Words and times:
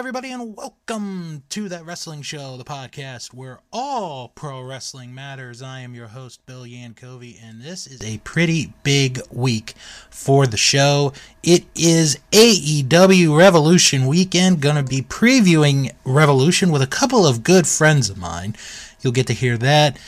Everybody, 0.00 0.32
and 0.32 0.56
welcome 0.56 1.42
to 1.50 1.68
that 1.68 1.84
wrestling 1.84 2.22
show, 2.22 2.56
the 2.56 2.64
podcast 2.64 3.34
where 3.34 3.60
all 3.70 4.28
pro 4.28 4.62
wrestling 4.62 5.14
matters. 5.14 5.60
I 5.60 5.80
am 5.80 5.94
your 5.94 6.06
host, 6.06 6.46
Bill 6.46 6.62
Yankovi, 6.62 7.36
and 7.44 7.60
this 7.60 7.86
is 7.86 8.02
a 8.02 8.16
pretty 8.24 8.72
big 8.82 9.20
week 9.30 9.74
for 10.08 10.46
the 10.46 10.56
show. 10.56 11.12
It 11.42 11.66
is 11.74 12.18
AEW 12.32 13.36
Revolution 13.36 14.06
weekend. 14.06 14.62
Gonna 14.62 14.82
be 14.82 15.02
previewing 15.02 15.92
Revolution 16.06 16.70
with 16.70 16.80
a 16.80 16.86
couple 16.86 17.26
of 17.26 17.44
good 17.44 17.66
friends 17.66 18.08
of 18.08 18.16
mine. 18.16 18.56
You'll 19.02 19.12
get 19.12 19.26
to 19.26 19.34
hear 19.34 19.58
that. 19.58 19.98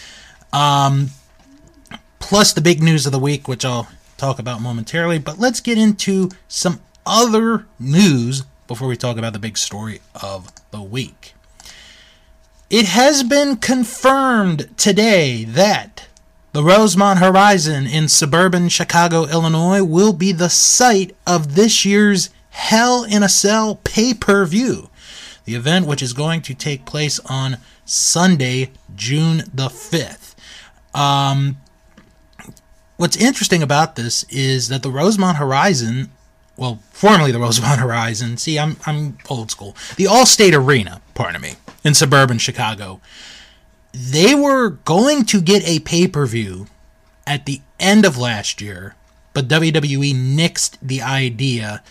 Um, 0.55 1.11
plus 2.19 2.55
the 2.55 2.63
big 2.63 2.83
news 2.83 3.05
of 3.05 3.13
the 3.13 3.19
week, 3.19 3.47
which 3.47 3.67
I'll 3.67 3.89
talk 4.17 4.39
about 4.39 4.63
momentarily. 4.63 5.19
But 5.19 5.39
let's 5.39 5.61
get 5.61 5.77
into 5.77 6.31
some 6.49 6.81
other 7.05 7.67
news 7.79 8.45
before 8.73 8.89
we 8.89 8.97
talk 8.97 9.19
about 9.19 9.35
the 9.35 9.39
big 9.39 9.59
story 9.59 10.01
of 10.23 10.51
the 10.71 10.81
week. 10.81 11.35
It 12.71 12.87
has 12.87 13.23
been 13.23 13.57
confirmed 13.57 14.71
today 14.79 15.45
that 15.45 16.09
the 16.53 16.65
Rosemont 16.65 17.19
Horizon 17.19 17.87
in 17.87 18.09
suburban 18.09 18.71
Chicago, 18.71 19.27
Illinois 19.27 19.83
will 19.83 20.15
be 20.15 20.33
the 20.33 20.49
site 20.49 21.15
of 21.27 21.55
this 21.55 21.85
year's 21.85 22.31
Hell 22.49 23.05
in 23.05 23.23
a 23.23 23.29
Cell 23.29 23.79
pay 23.85 24.15
per 24.15 24.47
view. 24.47 24.89
The 25.45 25.55
event, 25.55 25.87
which 25.87 26.01
is 26.01 26.15
going 26.15 26.41
to 26.41 26.55
take 26.55 26.87
place 26.87 27.21
on 27.27 27.59
Sunday, 27.85 28.71
June 28.97 29.45
the 29.53 29.69
5th. 29.69 30.35
Um, 30.99 31.59
what's 32.97 33.19
interesting 33.19 33.63
about 33.63 33.97
this 33.97 34.25
is 34.31 34.69
that 34.69 34.83
the 34.83 34.91
Rosemont 34.91 35.37
Horizon 35.37 36.11
well, 36.63 36.79
formerly 36.93 37.33
the 37.33 37.41
Rosemont 37.41 37.81
Horizon. 37.81 38.37
See, 38.37 38.57
I'm 38.57 38.77
I'm 38.87 39.19
old 39.29 39.51
school. 39.51 39.77
The 39.97 40.05
Allstate 40.05 40.57
Arena, 40.57 41.03
pardon 41.13 41.43
me, 41.43 41.57
in 41.83 41.93
suburban 41.93 42.39
Chicago. 42.39 43.01
They 43.93 44.37
were 44.37 44.71
going 44.71 45.25
to 45.27 45.43
get 45.43 45.69
a 45.69 45.81
pay-per-view 45.81 46.69
at 47.27 47.47
the 47.47 47.63
end 47.81 48.07
of 48.07 48.17
last 48.17 48.61
year, 48.61 48.95
but 49.35 49.49
WWE 49.49 50.15
nixed 50.15 50.79
the 50.81 51.03
idea. 51.03 51.83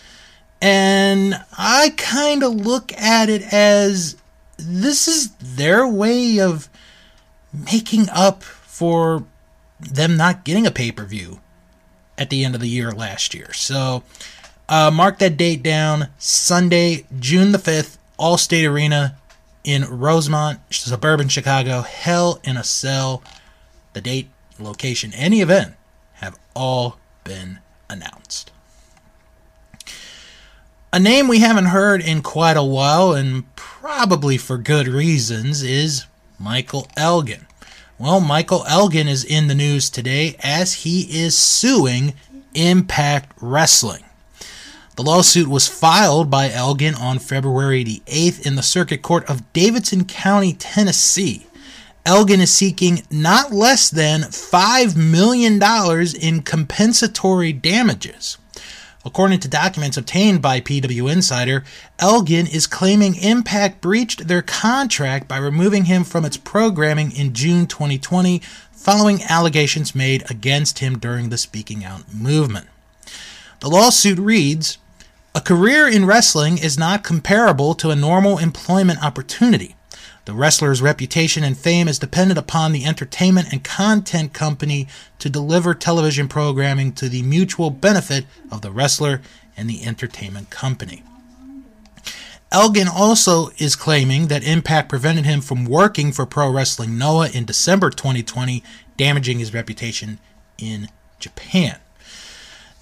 And 0.62 1.44
I 1.58 1.92
kind 1.98 2.42
of 2.42 2.54
look 2.54 2.94
at 2.94 3.28
it 3.28 3.42
as 3.52 4.16
this 4.56 5.06
is 5.06 5.32
their 5.32 5.86
way 5.86 6.40
of 6.40 6.70
making 7.52 8.08
up 8.08 8.42
for 8.42 9.24
them 9.78 10.16
not 10.16 10.44
getting 10.44 10.66
a 10.66 10.70
pay-per-view 10.70 11.40
at 12.16 12.30
the 12.30 12.42
end 12.42 12.54
of 12.54 12.62
the 12.62 12.68
year 12.68 12.90
last 12.90 13.34
year. 13.34 13.52
So, 13.52 14.02
uh, 14.72 14.90
mark 14.90 15.18
that 15.18 15.36
date 15.36 15.62
down 15.62 16.08
Sunday, 16.16 17.04
June 17.20 17.52
the 17.52 17.58
5th, 17.58 17.98
Allstate 18.18 18.66
Arena 18.66 19.18
in 19.64 19.84
Rosemont, 19.84 20.60
suburban 20.70 21.28
Chicago. 21.28 21.82
Hell 21.82 22.40
in 22.42 22.56
a 22.56 22.64
Cell. 22.64 23.22
The 23.92 24.00
date, 24.00 24.30
location, 24.58 25.12
any 25.12 25.42
event 25.42 25.74
have 26.14 26.38
all 26.56 26.98
been 27.22 27.58
announced. 27.90 28.50
A 30.90 30.98
name 30.98 31.28
we 31.28 31.40
haven't 31.40 31.66
heard 31.66 32.00
in 32.00 32.22
quite 32.22 32.56
a 32.56 32.64
while, 32.64 33.12
and 33.12 33.54
probably 33.54 34.38
for 34.38 34.56
good 34.56 34.88
reasons, 34.88 35.62
is 35.62 36.06
Michael 36.38 36.88
Elgin. 36.96 37.46
Well, 37.98 38.20
Michael 38.20 38.64
Elgin 38.66 39.06
is 39.06 39.22
in 39.22 39.48
the 39.48 39.54
news 39.54 39.90
today 39.90 40.34
as 40.42 40.84
he 40.84 41.02
is 41.24 41.36
suing 41.36 42.14
Impact 42.54 43.32
Wrestling. 43.38 44.04
The 44.94 45.02
lawsuit 45.02 45.48
was 45.48 45.68
filed 45.68 46.30
by 46.30 46.50
Elgin 46.50 46.94
on 46.94 47.18
February 47.18 47.82
the 47.82 48.02
8th 48.04 48.46
in 48.46 48.56
the 48.56 48.62
Circuit 48.62 49.00
Court 49.00 49.24
of 49.24 49.50
Davidson 49.54 50.04
County, 50.04 50.52
Tennessee. 50.52 51.46
Elgin 52.04 52.42
is 52.42 52.52
seeking 52.52 53.02
not 53.10 53.52
less 53.52 53.88
than 53.88 54.20
$5 54.20 54.94
million 54.94 55.58
in 56.20 56.42
compensatory 56.42 57.54
damages. 57.54 58.36
According 59.02 59.40
to 59.40 59.48
documents 59.48 59.96
obtained 59.96 60.42
by 60.42 60.60
PW 60.60 61.10
Insider, 61.10 61.64
Elgin 61.98 62.46
is 62.46 62.66
claiming 62.66 63.14
Impact 63.14 63.80
breached 63.80 64.28
their 64.28 64.42
contract 64.42 65.26
by 65.26 65.38
removing 65.38 65.86
him 65.86 66.04
from 66.04 66.26
its 66.26 66.36
programming 66.36 67.12
in 67.12 67.32
June 67.32 67.66
2020 67.66 68.42
following 68.72 69.22
allegations 69.22 69.94
made 69.94 70.30
against 70.30 70.80
him 70.80 70.98
during 70.98 71.30
the 71.30 71.38
Speaking 71.38 71.82
Out 71.82 72.12
movement. 72.12 72.66
The 73.60 73.70
lawsuit 73.70 74.18
reads 74.18 74.78
A 75.34 75.40
career 75.40 75.88
in 75.88 76.04
wrestling 76.04 76.58
is 76.58 76.78
not 76.78 77.02
comparable 77.02 77.74
to 77.76 77.88
a 77.88 77.96
normal 77.96 78.36
employment 78.36 79.02
opportunity. 79.02 79.76
The 80.26 80.34
wrestler's 80.34 80.82
reputation 80.82 81.42
and 81.42 81.56
fame 81.56 81.88
is 81.88 81.98
dependent 81.98 82.38
upon 82.38 82.72
the 82.72 82.84
entertainment 82.84 83.50
and 83.50 83.64
content 83.64 84.34
company 84.34 84.88
to 85.18 85.30
deliver 85.30 85.74
television 85.74 86.28
programming 86.28 86.92
to 86.92 87.08
the 87.08 87.22
mutual 87.22 87.70
benefit 87.70 88.26
of 88.50 88.60
the 88.60 88.70
wrestler 88.70 89.22
and 89.56 89.70
the 89.70 89.84
entertainment 89.84 90.50
company. 90.50 91.02
Elgin 92.52 92.86
also 92.86 93.48
is 93.56 93.74
claiming 93.74 94.26
that 94.26 94.44
Impact 94.44 94.90
prevented 94.90 95.24
him 95.24 95.40
from 95.40 95.64
working 95.64 96.12
for 96.12 96.26
Pro 96.26 96.50
Wrestling 96.50 96.98
Noah 96.98 97.30
in 97.30 97.46
December 97.46 97.88
2020, 97.88 98.62
damaging 98.98 99.38
his 99.38 99.54
reputation 99.54 100.18
in 100.58 100.88
Japan. 101.18 101.78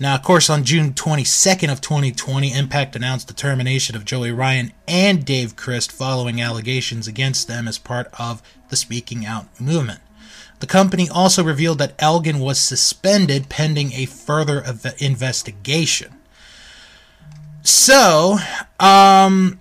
Now, 0.02 0.14
of 0.14 0.22
course, 0.22 0.48
on 0.48 0.64
June 0.64 0.94
22nd 0.94 1.70
of 1.70 1.82
2020, 1.82 2.54
Impact 2.54 2.96
announced 2.96 3.28
the 3.28 3.34
termination 3.34 3.94
of 3.94 4.06
Joey 4.06 4.32
Ryan 4.32 4.72
and 4.88 5.26
Dave 5.26 5.56
Crist 5.56 5.92
following 5.92 6.40
allegations 6.40 7.06
against 7.06 7.46
them 7.46 7.68
as 7.68 7.76
part 7.76 8.08
of 8.18 8.42
the 8.70 8.76
Speaking 8.76 9.26
Out 9.26 9.60
movement. 9.60 10.00
The 10.60 10.66
company 10.66 11.10
also 11.10 11.44
revealed 11.44 11.76
that 11.78 11.92
Elgin 11.98 12.38
was 12.38 12.58
suspended 12.58 13.50
pending 13.50 13.92
a 13.92 14.06
further 14.06 14.64
investigation. 14.98 16.14
So, 17.62 18.38
um, 18.78 19.60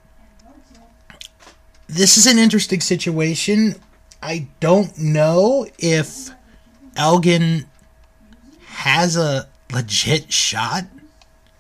this 1.88 2.15
is 2.15 2.25
an 2.25 2.38
interesting 2.38 2.80
situation. 2.80 3.75
I 4.24 4.47
don't 4.62 4.97
know 4.97 5.68
if 5.77 6.30
Elgin 6.95 7.65
has 8.68 9.18
a 9.18 9.49
legit 9.71 10.31
shot 10.31 10.86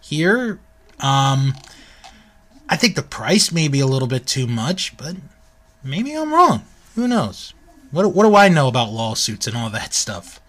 here. 0.01 0.59
Um, 0.99 1.53
I 2.67 2.75
think 2.75 2.95
the 2.95 3.01
price 3.03 3.51
may 3.51 3.67
be 3.67 3.79
a 3.79 3.87
little 3.87 4.07
bit 4.07 4.27
too 4.27 4.47
much, 4.47 4.97
but 4.97 5.15
maybe 5.83 6.13
I'm 6.13 6.33
wrong. 6.33 6.65
Who 6.95 7.07
knows? 7.07 7.53
What, 7.91 8.13
what 8.13 8.23
do 8.23 8.35
I 8.35 8.49
know 8.49 8.67
about 8.67 8.91
lawsuits 8.91 9.47
and 9.47 9.55
all 9.55 9.69
that 9.69 9.93
stuff? 9.93 10.39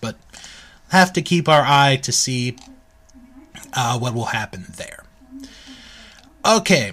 but 0.00 0.16
have 0.88 1.12
to 1.14 1.22
keep 1.22 1.48
our 1.48 1.62
eye 1.62 1.96
to 2.02 2.12
see 2.12 2.56
uh, 3.72 3.98
what 3.98 4.14
will 4.14 4.26
happen 4.26 4.66
there. 4.76 5.04
Okay, 6.44 6.92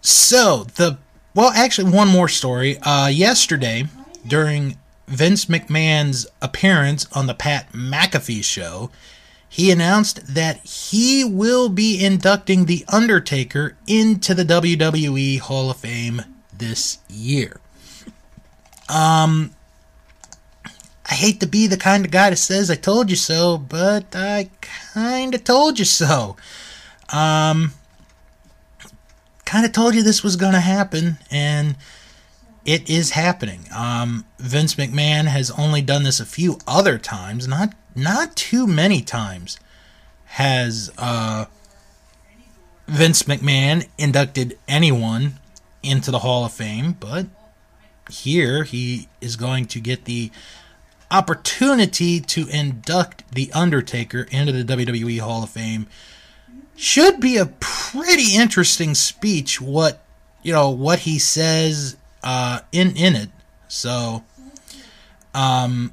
so 0.00 0.64
the 0.76 0.98
well, 1.34 1.50
actually, 1.50 1.90
one 1.90 2.08
more 2.08 2.28
story. 2.28 2.78
Uh, 2.78 3.08
yesterday, 3.08 3.86
during 4.26 4.78
Vince 5.06 5.46
McMahon's 5.46 6.26
appearance 6.40 7.06
on 7.12 7.26
the 7.26 7.34
Pat 7.34 7.72
McAfee 7.72 8.44
show, 8.44 8.90
he 9.48 9.70
announced 9.70 10.34
that 10.34 10.58
he 10.64 11.22
will 11.24 11.68
be 11.68 12.04
inducting 12.04 12.64
The 12.64 12.84
Undertaker 12.88 13.76
into 13.86 14.34
the 14.34 14.44
WWE 14.44 15.38
Hall 15.38 15.70
of 15.70 15.76
Fame 15.76 16.22
this 16.56 16.98
year. 17.08 17.60
Um, 18.88 19.52
I 21.08 21.14
hate 21.14 21.40
to 21.40 21.46
be 21.46 21.66
the 21.66 21.76
kind 21.76 22.04
of 22.04 22.10
guy 22.10 22.30
that 22.30 22.36
says 22.36 22.70
I 22.70 22.74
told 22.74 23.10
you 23.10 23.16
so, 23.16 23.58
but 23.58 24.16
I 24.16 24.50
kind 24.60 25.34
of 25.34 25.44
told 25.44 25.78
you 25.78 25.84
so. 25.84 26.36
Um, 27.12 27.74
kind 29.44 29.66
of 29.66 29.72
told 29.72 29.94
you 29.94 30.02
this 30.02 30.24
was 30.24 30.36
going 30.36 30.54
to 30.54 30.60
happen, 30.60 31.18
and 31.30 31.76
it 32.64 32.88
is 32.88 33.10
happening. 33.10 33.66
Um, 33.74 34.24
Vince 34.38 34.74
McMahon 34.74 35.26
has 35.26 35.50
only 35.52 35.82
done 35.82 36.02
this 36.02 36.20
a 36.20 36.26
few 36.26 36.58
other 36.66 36.98
times, 36.98 37.46
not 37.46 37.74
not 37.94 38.36
too 38.36 38.66
many 38.66 39.02
times. 39.02 39.58
Has 40.26 40.90
uh, 40.98 41.44
Vince 42.88 43.24
McMahon 43.24 43.86
inducted 43.98 44.58
anyone 44.66 45.34
into 45.82 46.10
the 46.10 46.20
Hall 46.20 46.44
of 46.44 46.52
Fame, 46.52 46.96
but 46.98 47.26
here 48.10 48.64
he 48.64 49.08
is 49.20 49.36
going 49.36 49.66
to 49.66 49.80
get 49.80 50.06
the 50.06 50.30
opportunity 51.10 52.20
to 52.20 52.48
induct 52.48 53.30
The 53.32 53.52
Undertaker 53.52 54.26
into 54.30 54.52
the 54.52 54.64
WWE 54.64 55.20
Hall 55.20 55.44
of 55.44 55.50
Fame 55.50 55.86
should 56.76 57.20
be 57.20 57.36
a 57.36 57.46
pretty 57.46 58.34
interesting 58.34 58.94
speech. 58.94 59.60
What 59.60 60.00
you 60.42 60.52
know, 60.52 60.70
what 60.70 61.00
he 61.00 61.18
says 61.18 61.96
uh, 62.24 62.60
in 62.72 62.96
in 62.96 63.14
it. 63.14 63.28
So, 63.68 64.24
um, 65.32 65.92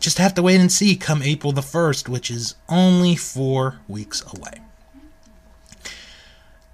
just 0.00 0.18
have 0.18 0.34
to 0.34 0.42
wait 0.42 0.60
and 0.60 0.70
see. 0.70 0.96
Come 0.96 1.22
April 1.22 1.52
the 1.52 1.62
first, 1.62 2.08
which 2.08 2.30
is 2.30 2.56
only 2.68 3.16
four 3.16 3.80
weeks 3.88 4.22
away. 4.34 4.60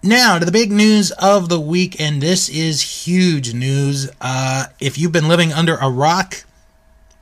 Now 0.03 0.39
to 0.39 0.47
the 0.47 0.53
big 0.53 0.73
news 0.73 1.11
of 1.13 1.51
the 1.51 1.61
week, 1.61 2.01
and 2.01 2.23
this 2.23 2.49
is 2.49 3.07
huge 3.07 3.53
news. 3.53 4.11
Uh, 4.21 4.67
if 4.81 4.97
you've 4.97 5.13
been 5.13 5.29
living 5.29 5.53
under 5.53 5.77
a 5.77 5.91
rock, 5.91 6.45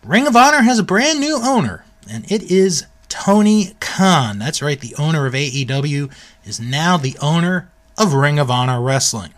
Ring 0.05 0.29
of 0.29 0.37
Honor 0.37 0.62
has 0.62 0.79
a 0.79 0.85
brand 0.85 1.19
new 1.19 1.41
owner, 1.43 1.85
and 2.09 2.31
it 2.31 2.44
is 2.44 2.87
Tony 3.09 3.75
Khan. 3.81 4.38
That's 4.38 4.62
right, 4.62 4.79
the 4.79 4.94
owner 4.94 5.26
of 5.26 5.35
AEW 5.35 6.12
is 6.44 6.61
now 6.61 6.97
the 6.97 7.17
owner 7.21 7.69
of 7.99 8.14
Ring 8.14 8.38
of 8.38 8.49
Honor 8.49 8.81
Wrestling. 8.81 9.32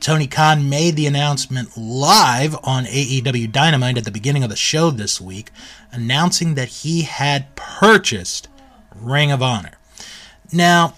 Tony 0.00 0.26
Khan 0.26 0.68
made 0.68 0.96
the 0.96 1.06
announcement 1.06 1.76
live 1.76 2.56
on 2.62 2.84
AEW 2.84 3.50
Dynamite 3.50 3.98
at 3.98 4.04
the 4.04 4.10
beginning 4.10 4.44
of 4.44 4.50
the 4.50 4.56
show 4.56 4.90
this 4.90 5.20
week, 5.20 5.50
announcing 5.90 6.54
that 6.54 6.68
he 6.68 7.02
had 7.02 7.54
purchased 7.56 8.48
Ring 8.94 9.32
of 9.32 9.42
Honor. 9.42 9.78
Now, 10.52 10.94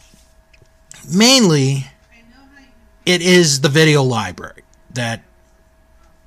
mainly, 1.10 1.86
it 3.06 3.22
is 3.22 3.62
the 3.62 3.68
video 3.68 4.02
library 4.02 4.62
that 4.92 5.22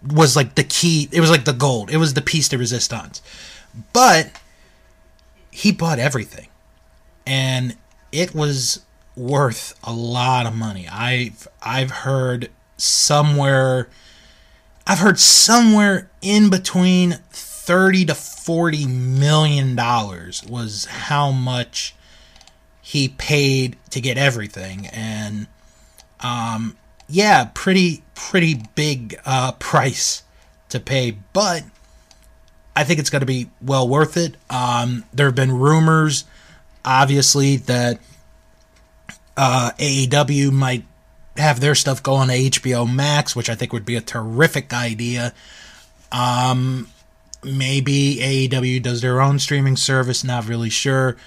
was 0.06 0.36
like 0.36 0.56
the 0.56 0.64
key. 0.64 1.08
It 1.12 1.20
was 1.20 1.30
like 1.30 1.46
the 1.46 1.54
gold. 1.54 1.92
It 1.92 1.98
was 1.98 2.14
the 2.14 2.22
piece 2.22 2.50
de 2.50 2.58
resistance. 2.58 3.22
But 3.94 4.32
he 5.52 5.72
bought 5.72 6.00
everything, 6.00 6.48
and 7.26 7.76
it 8.12 8.34
was 8.34 8.82
worth 9.16 9.78
a 9.84 9.94
lot 9.94 10.46
of 10.46 10.56
money. 10.56 10.88
I've 10.88 11.48
I've 11.62 11.92
heard 11.92 12.50
somewhere 12.82 13.90
I've 14.88 15.00
heard 15.00 15.20
somewhere 15.20 16.10
in 16.22 16.50
between 16.50 17.20
30 17.32 18.06
to 18.06 18.16
40 18.16 18.88
million 18.88 19.76
dollars 19.76 20.44
was 20.44 20.86
how 20.86 21.32
much 21.32 21.96
he 22.82 23.08
paid 23.08 23.78
to 23.92 24.02
get 24.02 24.18
everything 24.18 24.88
and 24.88 25.48
um 26.20 26.78
yeah, 27.08 27.50
pretty 27.54 28.04
pretty 28.16 28.62
big 28.76 29.20
uh 29.26 29.52
price 29.60 30.24
to 30.70 30.80
pay, 30.80 31.12
but 31.34 31.64
I 32.76 32.84
think 32.84 33.00
it's 33.00 33.10
going 33.10 33.20
to 33.22 33.26
be 33.26 33.50
well 33.62 33.88
worth 33.88 34.18
it. 34.18 34.36
Um, 34.50 35.04
there 35.14 35.28
have 35.28 35.36
been 35.36 35.52
rumors, 35.52 36.24
obviously, 36.86 37.58
that 37.58 38.00
uh, 39.36 39.72
AEW 39.78 40.52
might 40.52 40.86
have 41.38 41.60
their 41.60 41.76
stuff 41.76 42.04
go 42.04 42.14
on 42.14 42.28
HBO 42.28 42.92
Max, 42.92 43.36
which 43.36 43.50
I 43.50 43.56
think 43.56 43.74
would 43.74 43.86
be 43.86 43.96
a 43.96 44.02
terrific 44.02 44.74
idea. 44.74 45.34
Um, 46.12 46.90
maybe 47.44 48.18
AEW 48.22 48.82
does 48.84 49.02
their 49.02 49.22
own 49.22 49.40
streaming 49.40 49.78
service, 49.78 50.24
not 50.24 50.48
really 50.48 50.70
sure. 50.70 51.18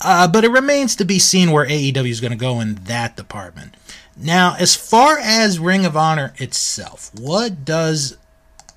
Uh, 0.00 0.28
but 0.28 0.44
it 0.44 0.50
remains 0.50 0.94
to 0.96 1.04
be 1.04 1.18
seen 1.18 1.50
where 1.50 1.66
AEW 1.66 2.10
is 2.10 2.20
going 2.20 2.32
to 2.32 2.36
go 2.36 2.60
in 2.60 2.74
that 2.84 3.16
department. 3.16 3.74
Now, 4.16 4.56
as 4.58 4.74
far 4.74 5.18
as 5.18 5.58
Ring 5.58 5.86
of 5.86 5.96
Honor 5.96 6.32
itself, 6.36 7.10
what 7.18 7.64
does 7.64 8.16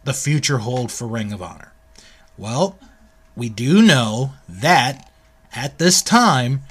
the 0.03 0.13
future 0.13 0.59
hold 0.59 0.91
for 0.91 1.07
Ring 1.07 1.33
of 1.33 1.41
Honor? 1.41 1.71
Well, 2.37 2.77
we 3.35 3.49
do 3.49 3.81
know 3.81 4.33
that 4.47 5.09
at 5.53 5.77
this 5.77 6.01
time, 6.01 6.61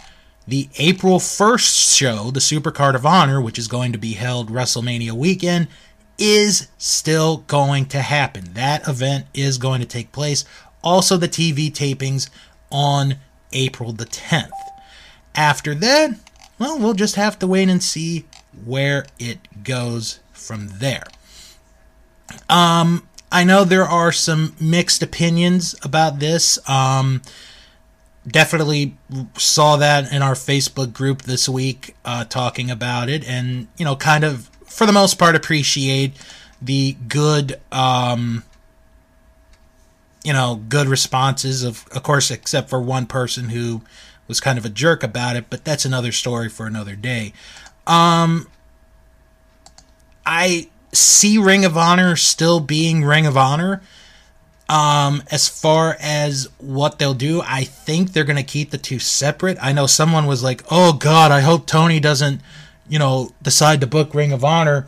the 0.49 0.71
April 0.79 1.19
1st 1.19 1.95
show, 1.95 2.31
the 2.31 2.41
Supercard 2.41 2.95
of 2.95 3.05
Honor, 3.05 3.39
which 3.39 3.59
is 3.59 3.69
going 3.69 3.93
to 3.93 3.99
be 3.99 4.15
held 4.15 4.51
WrestleMania 4.51 5.13
weekend, 5.13 5.69
is 6.17 6.69
still 6.79 7.45
going 7.49 7.85
to 7.87 8.01
happen. 8.01 8.55
That 8.55 8.89
event 8.89 9.27
is 9.35 9.59
going 9.59 9.83
to 9.83 9.87
take 9.87 10.11
place. 10.11 10.47
Also, 10.83 11.19
the 11.19 11.29
TV 11.29 11.71
tapings 11.71 12.31
on 12.71 13.17
April 13.53 13.93
the 13.93 14.07
10th. 14.07 14.49
After 15.35 15.75
that, 15.75 16.19
well, 16.59 16.79
we'll 16.79 16.95
just 16.95 17.17
have 17.17 17.39
to 17.41 17.47
wait 17.47 17.69
and 17.69 17.83
see 17.83 18.25
where 18.65 19.05
it 19.19 19.63
goes 19.63 20.21
from 20.33 20.69
there. 20.79 21.05
Um, 22.49 23.07
I 23.31 23.45
know 23.45 23.65
there 23.65 23.85
are 23.85 24.13
some 24.13 24.55
mixed 24.59 25.03
opinions 25.03 25.75
about 25.83 26.21
this. 26.21 26.59
Um, 26.67 27.21
definitely 28.31 28.97
saw 29.37 29.77
that 29.77 30.13
in 30.13 30.23
our 30.23 30.35
Facebook 30.35 30.93
group 30.93 31.23
this 31.23 31.49
week, 31.49 31.97
uh, 32.05 32.25
talking 32.25 32.71
about 32.71 33.09
it, 33.09 33.27
and 33.29 33.69
you 33.77 33.85
know, 33.85 33.97
kind 33.97 34.25
of 34.25 34.51
for 34.67 34.87
the 34.87 34.93
most 34.93 35.19
part 35.19 35.35
appreciate 35.35 36.15
the 36.61 36.97
good, 37.09 37.61
um, 37.73 38.45
you 40.25 40.33
know, 40.33 40.63
good 40.69 40.87
responses 40.87 41.63
of, 41.63 41.87
of 41.93 42.03
course, 42.03 42.31
except 42.31 42.69
for 42.69 42.81
one 42.81 43.07
person 43.07 43.51
who 43.51 43.83
was 44.27 44.41
kind 44.41 44.59
of 44.59 44.65
a 44.65 44.69
jerk 44.69 45.03
about 45.03 45.37
it, 45.37 45.47
but 45.49 45.65
that's 45.65 45.85
another 45.85 46.13
story 46.13 46.49
for 46.49 46.67
another 46.67 46.95
day. 46.95 47.33
Um, 47.87 48.49
I 50.27 50.69
see 50.93 51.39
Ring 51.39 51.65
of 51.65 51.77
Honor 51.77 52.15
still 52.17 52.61
being 52.61 53.05
Ring 53.05 53.27
of 53.27 53.37
Honor. 53.37 53.81
Um, 54.69 55.23
as 55.31 55.49
far 55.49 55.97
as 55.99 56.49
what 56.59 56.99
they'll 56.99 57.15
do, 57.15 57.41
I 57.43 57.65
think 57.65 58.13
they're 58.13 58.25
gonna 58.25 58.43
keep 58.43 58.71
the 58.71 58.79
two 58.79 58.99
separate. 58.99 59.57
I 59.63 59.73
know 59.73 59.87
someone 59.87 60.27
was 60.27 60.43
like, 60.43 60.63
"Oh 60.71 60.93
God, 60.93 61.33
I 61.33 61.41
hope 61.41 61.67
Tony 61.67 62.01
doesn't, 62.01 62.43
you 62.89 62.99
know, 62.99 63.33
decide 63.43 63.81
to 63.81 63.87
book 63.87 64.15
Ring 64.15 64.33
of 64.33 64.45
Honor." 64.45 64.87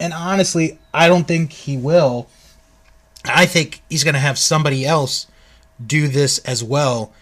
And 0.00 0.14
honestly, 0.14 0.78
I 0.94 1.08
don't 1.08 1.28
think 1.28 1.52
he 1.52 1.76
will. 1.76 2.28
I 3.24 3.46
think 3.46 3.82
he's 3.90 4.02
gonna 4.02 4.18
have 4.18 4.38
somebody 4.38 4.86
else 4.86 5.26
do 5.84 6.08
this 6.08 6.38
as 6.38 6.64
well. 6.64 7.12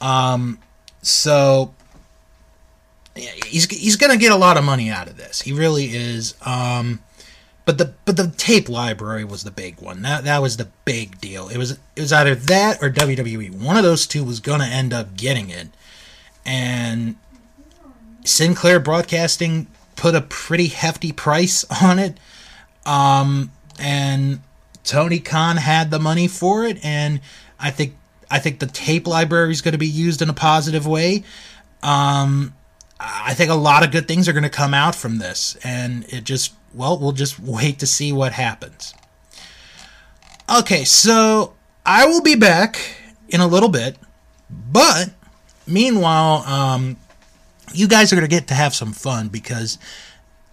Um, 0.00 0.58
so 1.02 1.74
he's 3.14 3.64
he's 3.64 3.96
gonna 3.96 4.16
get 4.16 4.32
a 4.32 4.36
lot 4.36 4.56
of 4.56 4.64
money 4.64 4.88
out 4.88 5.08
of 5.08 5.16
this. 5.16 5.42
He 5.42 5.52
really 5.52 5.86
is. 5.86 6.34
Um, 6.42 7.00
but 7.70 7.78
the 7.78 7.94
but 8.04 8.16
the 8.16 8.32
tape 8.36 8.68
library 8.68 9.22
was 9.22 9.44
the 9.44 9.50
big 9.52 9.80
one. 9.80 10.02
That 10.02 10.24
that 10.24 10.42
was 10.42 10.56
the 10.56 10.66
big 10.84 11.20
deal. 11.20 11.48
It 11.48 11.56
was 11.56 11.78
it 11.94 12.00
was 12.00 12.12
either 12.12 12.34
that 12.34 12.82
or 12.82 12.90
WWE. 12.90 13.52
One 13.52 13.76
of 13.76 13.84
those 13.84 14.08
two 14.08 14.24
was 14.24 14.40
gonna 14.40 14.64
end 14.64 14.92
up 14.92 15.16
getting 15.16 15.50
it. 15.50 15.68
And 16.44 17.14
Sinclair 18.24 18.80
Broadcasting 18.80 19.68
put 19.94 20.16
a 20.16 20.20
pretty 20.20 20.66
hefty 20.66 21.12
price 21.12 21.64
on 21.82 22.00
it. 22.00 22.18
Um, 22.84 23.52
and 23.78 24.40
Tony 24.82 25.20
Khan 25.20 25.56
had 25.56 25.92
the 25.92 26.00
money 26.00 26.26
for 26.26 26.64
it, 26.64 26.84
and 26.84 27.20
I 27.60 27.70
think 27.70 27.94
I 28.32 28.40
think 28.40 28.58
the 28.58 28.66
tape 28.66 29.06
library 29.06 29.52
is 29.52 29.62
going 29.62 29.72
to 29.72 29.78
be 29.78 29.86
used 29.86 30.22
in 30.22 30.28
a 30.28 30.34
positive 30.34 30.88
way. 30.88 31.22
Um, 31.84 32.52
I 32.98 33.32
think 33.34 33.48
a 33.48 33.54
lot 33.54 33.84
of 33.84 33.92
good 33.92 34.08
things 34.08 34.28
are 34.28 34.32
going 34.32 34.42
to 34.42 34.50
come 34.50 34.74
out 34.74 34.96
from 34.96 35.18
this, 35.18 35.56
and 35.62 36.04
it 36.12 36.24
just 36.24 36.52
well, 36.74 36.98
we'll 36.98 37.12
just 37.12 37.38
wait 37.38 37.78
to 37.80 37.86
see 37.86 38.12
what 38.12 38.32
happens. 38.32 38.94
Okay, 40.58 40.84
so 40.84 41.54
I 41.86 42.06
will 42.06 42.22
be 42.22 42.34
back 42.34 42.80
in 43.28 43.40
a 43.40 43.46
little 43.46 43.68
bit. 43.68 43.96
But 44.50 45.10
meanwhile, 45.66 46.44
um, 46.46 46.96
you 47.72 47.86
guys 47.86 48.12
are 48.12 48.16
going 48.16 48.28
to 48.28 48.34
get 48.34 48.48
to 48.48 48.54
have 48.54 48.74
some 48.74 48.92
fun 48.92 49.28
because 49.28 49.78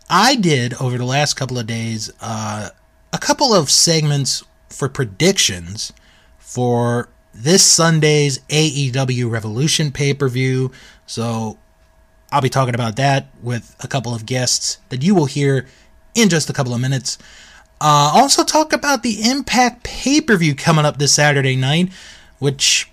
I 0.10 0.36
did 0.36 0.74
over 0.76 0.98
the 0.98 1.06
last 1.06 1.34
couple 1.34 1.58
of 1.58 1.68
days 1.68 2.12
uh, 2.22 2.70
a 3.12 3.18
couple 3.18 3.54
of 3.54 3.70
segments 3.70 4.44
for 4.70 4.88
predictions 4.88 5.92
for 6.38 7.10
this 7.34 7.64
Sunday's 7.64 8.40
AEW 8.50 9.30
Revolution 9.30 9.92
pay 9.92 10.14
per 10.14 10.28
view. 10.28 10.72
So 11.06 11.58
I'll 12.32 12.42
be 12.42 12.50
talking 12.50 12.76
about 12.76 12.96
that 12.98 13.28
with 13.42 13.76
a 13.80 13.88
couple 13.88 14.14
of 14.14 14.26
guests 14.26 14.78
that 14.90 15.04
you 15.04 15.16
will 15.16 15.26
hear 15.26 15.66
in 16.18 16.30
just 16.30 16.50
a 16.50 16.54
couple 16.54 16.74
of 16.74 16.82
minutes. 16.82 17.18
Uh, 17.80 18.12
also, 18.14 18.44
talk 18.44 18.74
about 18.74 19.04
the 19.04 19.22
Impact 19.30 19.84
pay 19.84 20.20
per 20.20 20.36
view 20.36 20.56
coming 20.56 20.84
up 20.84 20.98
this 20.98 21.14
Saturday 21.14 21.56
night, 21.56 21.92
which 22.40 22.92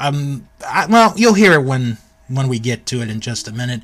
um, 0.00 0.48
I, 0.66 0.86
well, 0.86 1.12
you'll 1.16 1.34
hear 1.34 1.52
it 1.52 1.64
when 1.64 1.98
when 2.28 2.48
we 2.48 2.58
get 2.58 2.86
to 2.86 3.02
it 3.02 3.10
in 3.10 3.20
just 3.20 3.46
a 3.46 3.52
minute. 3.52 3.82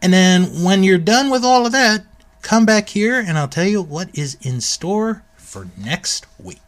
And 0.00 0.12
then 0.12 0.64
when 0.64 0.82
you're 0.82 0.98
done 0.98 1.30
with 1.30 1.44
all 1.44 1.66
of 1.66 1.72
that, 1.72 2.04
come 2.40 2.64
back 2.64 2.88
here 2.88 3.18
and 3.18 3.36
I'll 3.36 3.48
tell 3.48 3.66
you 3.66 3.82
what 3.82 4.16
is 4.16 4.36
in 4.40 4.60
store 4.60 5.24
for 5.36 5.68
next 5.76 6.26
week. 6.38 6.60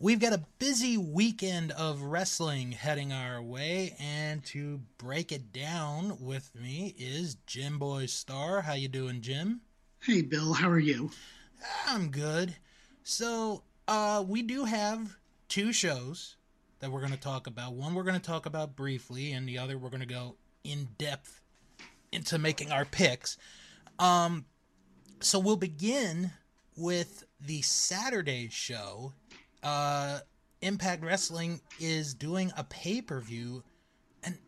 We've 0.00 0.20
got 0.20 0.32
a 0.32 0.44
busy 0.58 0.98
weekend 0.98 1.72
of 1.72 2.02
wrestling 2.02 2.72
heading 2.72 3.12
our 3.12 3.40
way, 3.40 3.96
and 3.98 4.44
to 4.46 4.80
break 4.98 5.32
it 5.32 5.50
down 5.52 6.18
with 6.20 6.54
me 6.54 6.94
is 6.98 7.36
Jim 7.46 7.78
Boy 7.78 8.06
Star. 8.06 8.60
How 8.62 8.74
you 8.74 8.88
doing, 8.88 9.22
Jim? 9.22 9.62
Hey, 10.06 10.20
Bill. 10.20 10.52
How 10.52 10.68
are 10.68 10.78
you? 10.78 11.10
I'm 11.86 12.10
good. 12.10 12.54
So, 13.04 13.62
uh, 13.88 14.22
we 14.28 14.42
do 14.42 14.66
have 14.66 15.16
two 15.48 15.72
shows 15.72 16.36
that 16.80 16.92
we're 16.92 17.00
going 17.00 17.12
to 17.12 17.18
talk 17.18 17.46
about. 17.46 17.72
One 17.72 17.94
we're 17.94 18.02
going 18.02 18.20
to 18.20 18.26
talk 18.26 18.44
about 18.44 18.76
briefly, 18.76 19.32
and 19.32 19.48
the 19.48 19.56
other 19.56 19.78
we're 19.78 19.88
going 19.88 20.00
to 20.00 20.06
go 20.06 20.36
in 20.62 20.88
depth 20.98 21.40
into 22.12 22.36
making 22.36 22.70
our 22.70 22.84
picks. 22.84 23.38
Um, 23.98 24.44
so 25.20 25.38
we'll 25.38 25.56
begin 25.56 26.32
with 26.76 27.24
the 27.40 27.62
Saturday 27.62 28.50
show. 28.50 29.14
Uh, 29.62 30.18
Impact 30.60 31.02
Wrestling 31.02 31.62
is 31.80 32.12
doing 32.12 32.52
a 32.58 32.64
pay 32.64 33.00
per 33.00 33.20
view, 33.20 33.62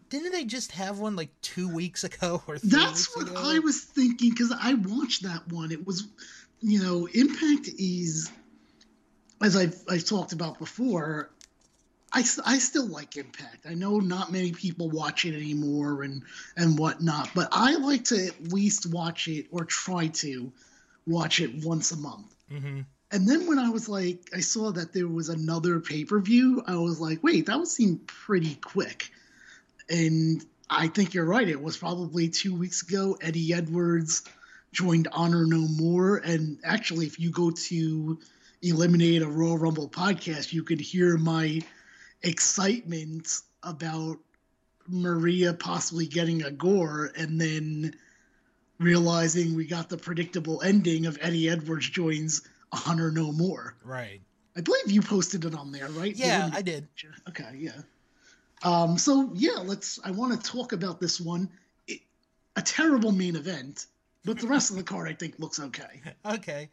didn't 0.09 0.33
they 0.33 0.45
just 0.45 0.73
have 0.73 0.99
one 0.99 1.17
like 1.17 1.31
two 1.41 1.69
weeks 1.69 2.05
ago 2.05 2.43
or 2.47 2.59
three 2.59 2.71
That's 2.71 3.15
what 3.17 3.29
ago? 3.29 3.35
I 3.37 3.59
was 3.59 3.81
thinking 3.81 4.31
because 4.31 4.53
I 4.53 4.75
watched 4.75 5.23
that 5.25 5.47
one. 5.49 5.73
It 5.73 5.87
was, 5.87 6.07
you 6.61 6.83
know, 6.83 7.07
Impact 7.13 7.69
is, 7.79 8.31
as 9.43 9.57
I've, 9.57 9.77
I've 9.89 10.05
talked 10.05 10.33
about 10.33 10.59
before, 10.59 11.31
I, 12.13 12.21
I 12.45 12.59
still 12.59 12.87
like 12.87 13.17
Impact. 13.17 13.67
I 13.69 13.75
know 13.75 13.99
not 13.99 14.33
many 14.33 14.53
people 14.53 14.89
watch 14.89 15.25
it 15.25 15.35
anymore 15.35 16.03
and, 16.03 16.23
and 16.57 16.79
whatnot, 16.79 17.31
but 17.35 17.49
I 17.53 17.75
like 17.75 18.05
to 18.05 18.27
at 18.27 18.53
least 18.53 18.87
watch 18.87 19.29
it 19.29 19.47
or 19.51 19.65
try 19.65 20.09
to 20.09 20.53
watch 21.07 21.41
it 21.41 21.65
once 21.65 21.93
a 21.93 21.97
month. 21.97 22.35
hmm 22.49 22.81
And 23.11 23.29
then 23.29 23.47
when 23.47 23.59
I 23.59 23.71
was 23.71 23.89
like, 23.89 24.31
I 24.35 24.41
saw 24.41 24.73
that 24.73 24.93
there 24.93 25.09
was 25.09 25.29
another 25.29 25.81
pay 25.81 26.05
per 26.05 26.21
view, 26.21 26.63
I 26.67 26.77
was 26.77 27.01
like, 27.01 27.23
wait, 27.23 27.47
that 27.47 27.59
would 27.59 27.69
seem 27.69 28.01
pretty 28.07 28.55
quick. 28.57 29.11
And 29.89 30.45
I 30.69 30.89
think 30.89 31.15
you're 31.15 31.25
right. 31.25 31.49
It 31.49 31.61
was 31.61 31.77
probably 31.77 32.29
two 32.29 32.55
weeks 32.55 32.83
ago. 32.83 33.17
Eddie 33.21 33.55
Edwards 33.55 34.23
joined 34.73 35.09
Honor 35.13 35.47
No 35.47 35.67
More. 35.69 36.17
And 36.17 36.59
actually, 36.65 37.07
if 37.07 37.21
you 37.21 37.31
go 37.31 37.51
to 37.51 38.19
Eliminate 38.63 39.23
a 39.23 39.29
Royal 39.29 39.59
Rumble 39.59 39.89
podcast, 39.89 40.53
you 40.53 40.63
could 40.63 40.81
hear 40.81 41.17
my 41.17 41.61
excitement 42.23 43.41
about 43.63 44.19
Maria 44.89 45.53
possibly 45.53 46.07
getting 46.07 46.43
a 46.43 46.51
gore 46.51 47.13
and 47.17 47.41
then 47.41 47.95
realizing 48.79 49.55
we 49.55 49.67
got 49.67 49.89
the 49.89 49.97
predictable 49.97 50.63
ending 50.63 51.07
of 51.07 51.19
Eddie 51.21 51.49
Edwards 51.49 51.89
joins 51.89 52.43
Honor 52.87 53.11
No 53.11 53.33
More. 53.33 53.75
Right. 53.85 54.21
I 54.57 54.61
believe 54.61 54.91
you 54.91 55.03
posted 55.03 55.45
it 55.45 55.55
on 55.55 55.71
there, 55.71 55.89
right? 55.91 56.15
Yeah, 56.15 56.51
I 56.53 56.63
did. 56.63 56.89
Okay, 57.29 57.51
yeah. 57.57 57.81
Um, 58.63 58.99
so 58.99 59.31
yeah, 59.35 59.59
let's. 59.63 59.99
I 60.05 60.11
want 60.11 60.41
to 60.41 60.51
talk 60.51 60.73
about 60.73 61.01
this 61.01 61.21
one. 61.21 61.51
It, 61.87 62.01
a 62.57 62.63
terrible 62.63 63.13
main 63.13 63.37
event, 63.37 63.87
but 64.25 64.41
the 64.41 64.49
rest 64.49 64.71
of 64.71 64.77
the 64.77 64.83
card 64.83 65.09
I 65.09 65.15
think 65.15 65.39
looks 65.39 65.61
okay. 65.61 66.03
Okay. 66.27 66.69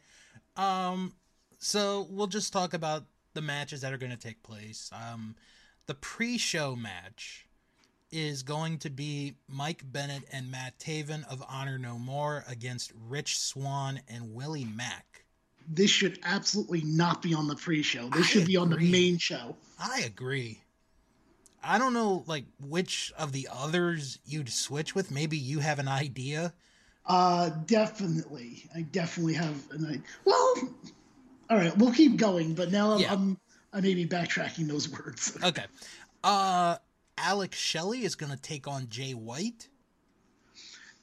Um 0.56 1.12
so 1.58 2.06
we'll 2.10 2.26
just 2.26 2.52
talk 2.52 2.74
about 2.74 3.04
the 3.32 3.40
matches 3.40 3.80
that 3.80 3.92
are 3.92 3.96
going 3.98 4.12
to 4.12 4.18
take 4.18 4.42
place. 4.42 4.90
Um 4.92 5.34
the 5.86 5.94
pre-show 5.94 6.74
match 6.74 7.46
is 8.10 8.42
going 8.42 8.78
to 8.78 8.90
be 8.90 9.34
Mike 9.48 9.82
Bennett 9.84 10.22
and 10.32 10.50
Matt 10.50 10.78
Taven 10.78 11.26
of 11.30 11.42
Honor 11.48 11.78
No 11.78 11.98
More 11.98 12.44
against 12.48 12.92
Rich 13.08 13.38
Swann 13.38 14.00
and 14.08 14.34
Willie 14.34 14.64
Mack. 14.64 15.24
This 15.68 15.90
should 15.90 16.18
absolutely 16.24 16.82
not 16.82 17.22
be 17.22 17.34
on 17.34 17.48
the 17.48 17.56
pre-show. 17.56 18.08
This 18.10 18.26
I 18.26 18.28
should 18.28 18.46
be 18.46 18.56
on 18.56 18.70
the 18.70 18.78
main 18.78 19.18
show. 19.18 19.56
I 19.78 20.02
agree. 20.02 20.60
I 21.64 21.78
don't 21.78 21.94
know 21.94 22.24
like 22.26 22.44
which 22.60 23.12
of 23.18 23.32
the 23.32 23.48
others 23.52 24.18
you'd 24.26 24.48
switch 24.50 24.94
with. 24.94 25.10
Maybe 25.10 25.36
you 25.38 25.60
have 25.60 25.78
an 25.78 25.88
idea. 25.88 26.52
Uh, 27.06 27.50
definitely. 27.66 28.64
I 28.74 28.82
definitely 28.82 29.34
have 29.34 29.56
an 29.70 29.86
idea. 29.86 30.02
Well, 30.24 30.54
all 31.50 31.56
right, 31.58 31.76
we'll 31.76 31.92
keep 31.92 32.16
going. 32.16 32.54
But 32.54 32.70
now 32.70 32.92
I'm, 32.92 33.00
Yeah. 33.00 33.12
I'm 33.12 33.38
I 33.72 33.80
may 33.80 33.94
be 33.94 34.06
backtracking 34.06 34.68
those 34.68 34.88
words. 34.88 35.36
Okay. 35.44 35.64
Uh 36.22 36.76
Alex 37.16 37.56
Shelley 37.58 38.04
is 38.04 38.14
going 38.16 38.32
to 38.32 38.38
take 38.40 38.66
on 38.66 38.88
Jay 38.88 39.12
White. 39.12 39.68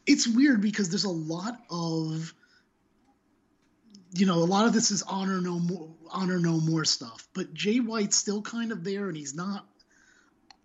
it's 0.05 0.27
weird 0.27 0.61
because 0.61 0.89
there's 0.89 1.05
a 1.05 1.09
lot 1.09 1.57
of 1.69 2.33
you 4.13 4.25
know 4.25 4.35
a 4.39 4.43
lot 4.43 4.65
of 4.65 4.73
this 4.73 4.91
is 4.91 5.03
honor 5.03 5.39
no 5.39 5.57
more 5.59 5.89
honor 6.09 6.37
no 6.39 6.59
more 6.59 6.83
stuff 6.83 7.27
but 7.33 7.53
jay 7.53 7.77
white's 7.79 8.17
still 8.17 8.41
kind 8.41 8.71
of 8.73 8.83
there 8.83 9.07
and 9.07 9.15
he's 9.15 9.33
not 9.35 9.65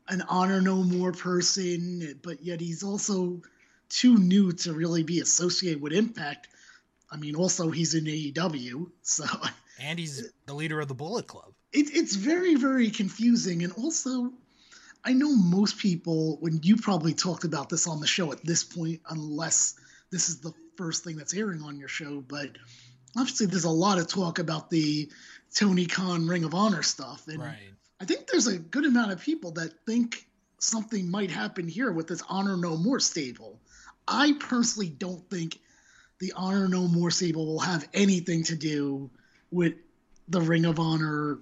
an 0.08 0.22
honor 0.28 0.60
no 0.60 0.76
more 0.76 1.12
person 1.12 2.18
but 2.22 2.42
yet 2.44 2.60
he's 2.60 2.82
also 2.82 3.40
too 3.88 4.16
new 4.18 4.52
to 4.52 4.72
really 4.72 5.02
be 5.02 5.20
associated 5.20 5.80
with 5.80 5.92
impact 5.92 6.48
i 7.10 7.16
mean 7.16 7.34
also 7.36 7.70
he's 7.70 7.94
in 7.94 8.04
aew 8.04 8.90
so 9.02 9.24
And 9.80 9.98
he's 9.98 10.30
the 10.46 10.54
leader 10.54 10.80
of 10.80 10.88
the 10.88 10.94
Bullet 10.94 11.26
Club. 11.26 11.52
it, 11.72 11.86
it's 11.94 12.14
very 12.16 12.54
very 12.56 12.90
confusing 12.90 13.62
and 13.64 13.72
also 13.74 14.32
i 15.04 15.12
know 15.12 15.34
most 15.36 15.78
people 15.78 16.36
when 16.40 16.60
you 16.62 16.76
probably 16.76 17.14
talked 17.14 17.44
about 17.44 17.68
this 17.68 17.86
on 17.86 18.00
the 18.00 18.06
show 18.06 18.32
at 18.32 18.44
this 18.44 18.64
point 18.64 19.00
unless 19.10 19.74
this 20.10 20.28
is 20.28 20.40
the 20.40 20.52
first 20.76 21.04
thing 21.04 21.16
that's 21.16 21.34
airing 21.34 21.62
on 21.62 21.78
your 21.78 21.88
show 21.88 22.20
but 22.26 22.50
obviously 23.16 23.46
there's 23.46 23.64
a 23.64 23.70
lot 23.70 23.98
of 23.98 24.06
talk 24.08 24.38
about 24.38 24.70
the 24.70 25.08
tony 25.54 25.86
khan 25.86 26.26
ring 26.26 26.44
of 26.44 26.54
honor 26.54 26.82
stuff 26.82 27.26
and 27.28 27.40
Right. 27.40 27.72
I 28.00 28.04
think 28.04 28.26
there's 28.26 28.46
a 28.46 28.58
good 28.58 28.84
amount 28.84 29.12
of 29.12 29.20
people 29.20 29.52
that 29.52 29.72
think 29.86 30.26
something 30.58 31.10
might 31.10 31.30
happen 31.30 31.68
here 31.68 31.92
with 31.92 32.06
this 32.06 32.22
honor 32.28 32.56
no 32.56 32.76
more 32.76 33.00
stable 33.00 33.60
i 34.08 34.32
personally 34.40 34.88
don't 34.88 35.28
think 35.30 35.58
the 36.18 36.32
honor 36.34 36.66
no 36.68 36.88
more 36.88 37.10
stable 37.10 37.46
will 37.46 37.58
have 37.60 37.86
anything 37.92 38.42
to 38.44 38.56
do 38.56 39.10
with 39.50 39.74
the 40.28 40.40
ring 40.40 40.64
of 40.64 40.78
honor 40.78 41.38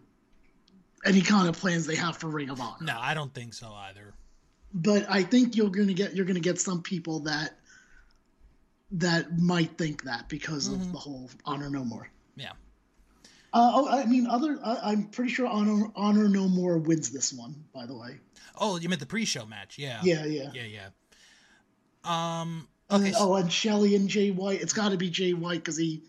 any 1.05 1.21
kind 1.21 1.49
of 1.49 1.57
plans 1.57 1.87
they 1.87 1.97
have 1.97 2.17
for 2.17 2.29
ring 2.29 2.51
of 2.51 2.61
honor 2.61 2.77
No, 2.81 2.99
I 2.99 3.15
don't 3.15 3.33
think 3.33 3.55
so 3.55 3.73
either. 3.73 4.15
but 4.73 5.07
i 5.09 5.23
think 5.23 5.57
you're 5.57 5.71
gonna 5.71 5.93
get 5.95 6.15
you're 6.15 6.27
gonna 6.27 6.41
get 6.41 6.61
some 6.61 6.83
people 6.83 7.21
that 7.21 7.53
that 8.93 9.39
might 9.39 9.77
think 9.77 10.05
that 10.05 10.29
because 10.29 10.69
of 10.69 10.79
mm-hmm. 10.79 10.93
the 10.93 10.99
whole 10.99 11.31
honor 11.45 11.71
no 11.71 11.85
more 11.85 12.09
Yeah. 12.37 12.53
Uh, 13.55 13.73
oh 13.75 13.89
i 13.89 14.05
mean 14.05 14.27
other 14.27 14.59
I, 14.63 14.93
i'm 14.93 15.05
pretty 15.05 15.31
sure 15.33 15.47
honor 15.47 15.87
honor 15.97 16.29
no 16.29 16.49
more 16.49 16.77
wins 16.79 17.11
this 17.11 17.33
one 17.33 17.55
by 17.75 17.87
the 17.87 17.97
way 17.97 18.19
Oh, 18.57 18.79
you 18.79 18.89
meant 18.89 19.01
the 19.01 19.07
pre-show 19.07 19.47
match? 19.47 19.79
Yeah. 19.79 19.99
yeah 20.05 20.25
yeah 20.27 20.51
Yeah, 20.55 20.63
yeah. 20.63 20.89
Um. 22.05 22.69
And 22.89 23.03
Okay. 23.03 23.11
then- 23.11 23.21
oh, 23.21 23.35
and 23.35 23.53
Shelley 23.53 23.97
and 23.97 24.09
Jay 24.09 24.31
White. 24.31 24.61
It's 24.63 24.73
got 24.73 24.91
to 24.91 24.97
be 24.97 25.11
Jay 25.11 25.33
White 25.33 25.59
because 25.59 25.77
he. 25.77 26.03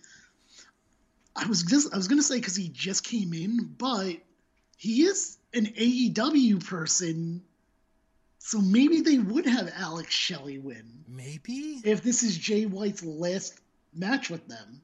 I 1.35 1.47
was 1.47 1.63
just 1.63 1.91
I 1.91 1.97
was 1.97 2.07
gonna 2.07 2.21
say 2.21 2.35
because 2.35 2.55
he 2.55 2.67
just 2.69 3.03
came 3.03 3.33
in, 3.33 3.73
but 3.79 4.17
he 4.77 5.03
is 5.05 5.37
an 5.55 5.65
AEW 5.65 6.63
person, 6.63 7.41
so 8.37 8.59
maybe 8.61 9.01
they 9.01 9.17
would 9.17 9.47
have 9.47 9.71
Alex 9.75 10.13
Shelley 10.13 10.59
win 10.59 10.85
maybe. 11.07 11.81
if 11.83 12.03
this 12.03 12.21
is 12.21 12.37
Jay 12.37 12.67
White's 12.67 13.03
last 13.03 13.59
match 13.93 14.29
with 14.29 14.47
them. 14.47 14.81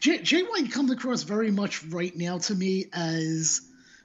Jay, 0.00 0.18
Jay 0.22 0.42
White 0.42 0.70
comes 0.72 0.90
across 0.90 1.22
very 1.22 1.50
much 1.50 1.84
right 1.84 2.14
now 2.16 2.38
to 2.38 2.54
me 2.54 2.86
as 2.92 3.60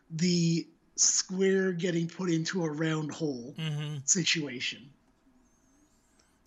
the 0.10 0.68
square 0.96 1.72
getting 1.72 2.08
put 2.08 2.30
into 2.30 2.64
a 2.64 2.70
round 2.70 3.12
hole 3.12 3.56
Mm-hmm. 3.58 3.98
situation. 4.06 4.90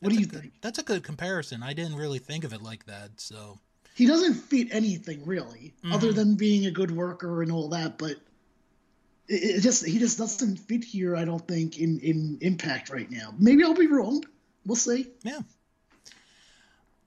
What 0.01 0.13
do 0.13 0.19
you 0.21 0.27
good, 0.27 0.41
think? 0.43 0.53
That's 0.61 0.79
a 0.79 0.83
good 0.83 1.03
comparison. 1.03 1.63
I 1.63 1.73
didn't 1.73 1.97
really 1.97 2.19
think 2.19 2.45
of 2.45 2.53
it 2.53 2.61
like 2.63 2.85
that. 2.87 3.13
So 3.21 3.59
he 3.95 4.07
doesn't 4.07 4.35
fit 4.35 4.69
anything 4.71 5.25
really, 5.25 5.73
other 5.91 6.13
Mhm. 6.13 6.15
than 6.15 6.35
being 6.35 6.67
a 6.67 6.71
good 6.71 6.91
worker 6.91 7.43
and 7.43 7.51
all 7.51 7.71
that. 7.71 7.97
But 7.97 8.17
it, 9.29 9.57
it 9.57 9.61
just 9.63 9.87
he 9.87 9.99
just 9.99 10.19
doesn't 10.19 10.59
fit 10.59 10.85
here. 10.85 11.17
I 11.17 11.25
don't 11.25 11.47
think 11.49 11.79
in 11.79 11.99
in 12.01 12.37
Impact 12.43 12.91
right 12.91 13.11
now. 13.11 13.35
Maybe 13.39 13.65
I'll 13.65 13.73
be 13.75 13.87
wrong. 13.87 14.23
We'll 14.67 14.77
see. 14.77 15.09
Yeah. 15.23 15.41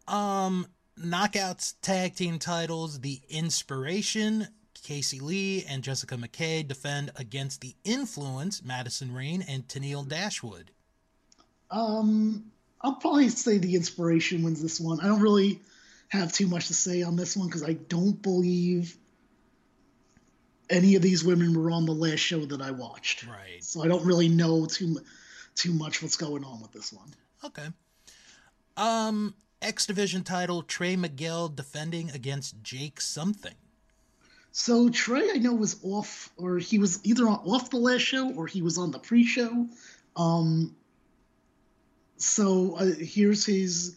Um, 0.08 0.66
knockouts 1.04 1.76
tag 1.82 2.16
team 2.16 2.40
titles. 2.40 3.00
The 3.02 3.22
Inspiration, 3.30 4.48
Cassie 4.84 5.20
Lee 5.20 5.66
and 5.68 5.84
Jessica 5.84 6.16
McKay 6.16 6.68
defend 6.68 7.12
against 7.16 7.62
the 7.62 7.76
Influence, 7.84 8.64
Madison 8.64 9.14
Rayne 9.14 9.44
and 9.48 9.68
Tennille 9.68 10.08
Dashwood. 10.08 10.72
Um, 11.70 12.52
I'll 12.82 12.96
probably 12.96 13.30
say 13.30 13.58
the 13.58 13.76
Inspiration 13.76 14.44
wins 14.44 14.62
this 14.62 14.80
one. 14.80 15.00
I 15.00 15.08
don't 15.08 15.22
really 15.22 15.62
have 16.10 16.32
too 16.32 16.48
much 16.48 16.68
to 16.68 16.74
say 16.74 17.04
on 17.04 17.16
this 17.16 17.36
one 17.36 17.48
because 17.48 17.64
I 17.64 17.74
don't 17.74 18.22
believe 18.22 18.96
any 20.70 20.96
of 20.96 21.02
these 21.02 21.24
women 21.24 21.54
were 21.54 21.72
on 21.72 21.86
the 21.86 21.94
last 21.94 22.20
show 22.20 22.46
that 22.46 22.62
I 22.62 22.72
watched. 22.72 23.26
Right. 23.26 23.64
So 23.64 23.84
I 23.84 23.88
don't 23.88 24.06
really 24.06 24.30
know 24.30 24.66
too 24.66 24.98
too 25.56 25.74
much 25.74 26.02
what's 26.02 26.18
going 26.18 26.44
on 26.44 26.62
with 26.62 26.72
this 26.72 26.94
one. 26.94 27.14
Okay. 27.44 27.68
Um, 28.76 29.34
X 29.62 29.86
Division 29.86 30.24
title 30.24 30.62
Trey 30.62 30.96
Miguel 30.96 31.50
defending 31.50 32.12
against 32.12 32.62
Jake 32.64 33.02
something. 33.02 33.56
So 34.52 34.90
Trey, 34.90 35.30
I 35.32 35.38
know 35.38 35.54
was 35.54 35.80
off, 35.84 36.32
or 36.38 36.58
he 36.58 36.80
was 36.80 37.00
either 37.06 37.28
off 37.28 37.70
the 37.70 37.78
last 37.78 38.02
show 38.02 38.34
or 38.34 38.48
he 38.48 38.62
was 38.62 38.78
on 38.78 38.92
the 38.92 39.00
pre-show. 39.00 39.68
Um, 40.16 40.76
so 42.18 42.76
uh, 42.76 42.86
here's 43.00 43.46
his, 43.46 43.96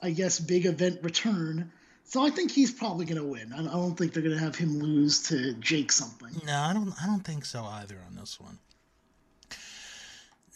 I 0.00 0.10
guess, 0.10 0.38
big 0.38 0.66
event 0.66 1.00
return. 1.02 1.72
So 2.04 2.24
I 2.24 2.30
think 2.30 2.52
he's 2.52 2.70
probably 2.70 3.04
going 3.04 3.20
to 3.20 3.26
win. 3.26 3.52
I, 3.52 3.60
I 3.60 3.72
don't 3.72 3.96
think 3.96 4.12
they're 4.12 4.22
going 4.22 4.36
to 4.36 4.42
have 4.42 4.54
him 4.54 4.78
lose 4.78 5.24
to 5.28 5.54
Jake 5.54 5.90
something. 5.90 6.40
No, 6.46 6.56
I 6.56 6.72
don't. 6.72 6.94
I 7.02 7.06
don't 7.06 7.24
think 7.24 7.44
so 7.44 7.64
either 7.64 7.98
on 8.06 8.14
this 8.14 8.38
one. 8.40 8.58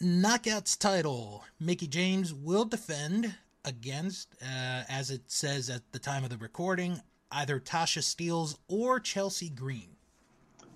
Knockouts 0.01 0.79
title 0.79 1.43
Mickie 1.59 1.87
James 1.87 2.33
will 2.33 2.65
defend 2.65 3.35
against, 3.65 4.33
uh, 4.41 4.83
as 4.89 5.11
it 5.11 5.21
says 5.27 5.69
at 5.69 5.81
the 5.91 5.99
time 5.99 6.23
of 6.23 6.29
the 6.29 6.37
recording, 6.37 7.01
either 7.31 7.59
Tasha 7.59 7.99
Steelz 7.99 8.55
or 8.67 8.99
Chelsea 8.99 9.49
Green. 9.49 9.89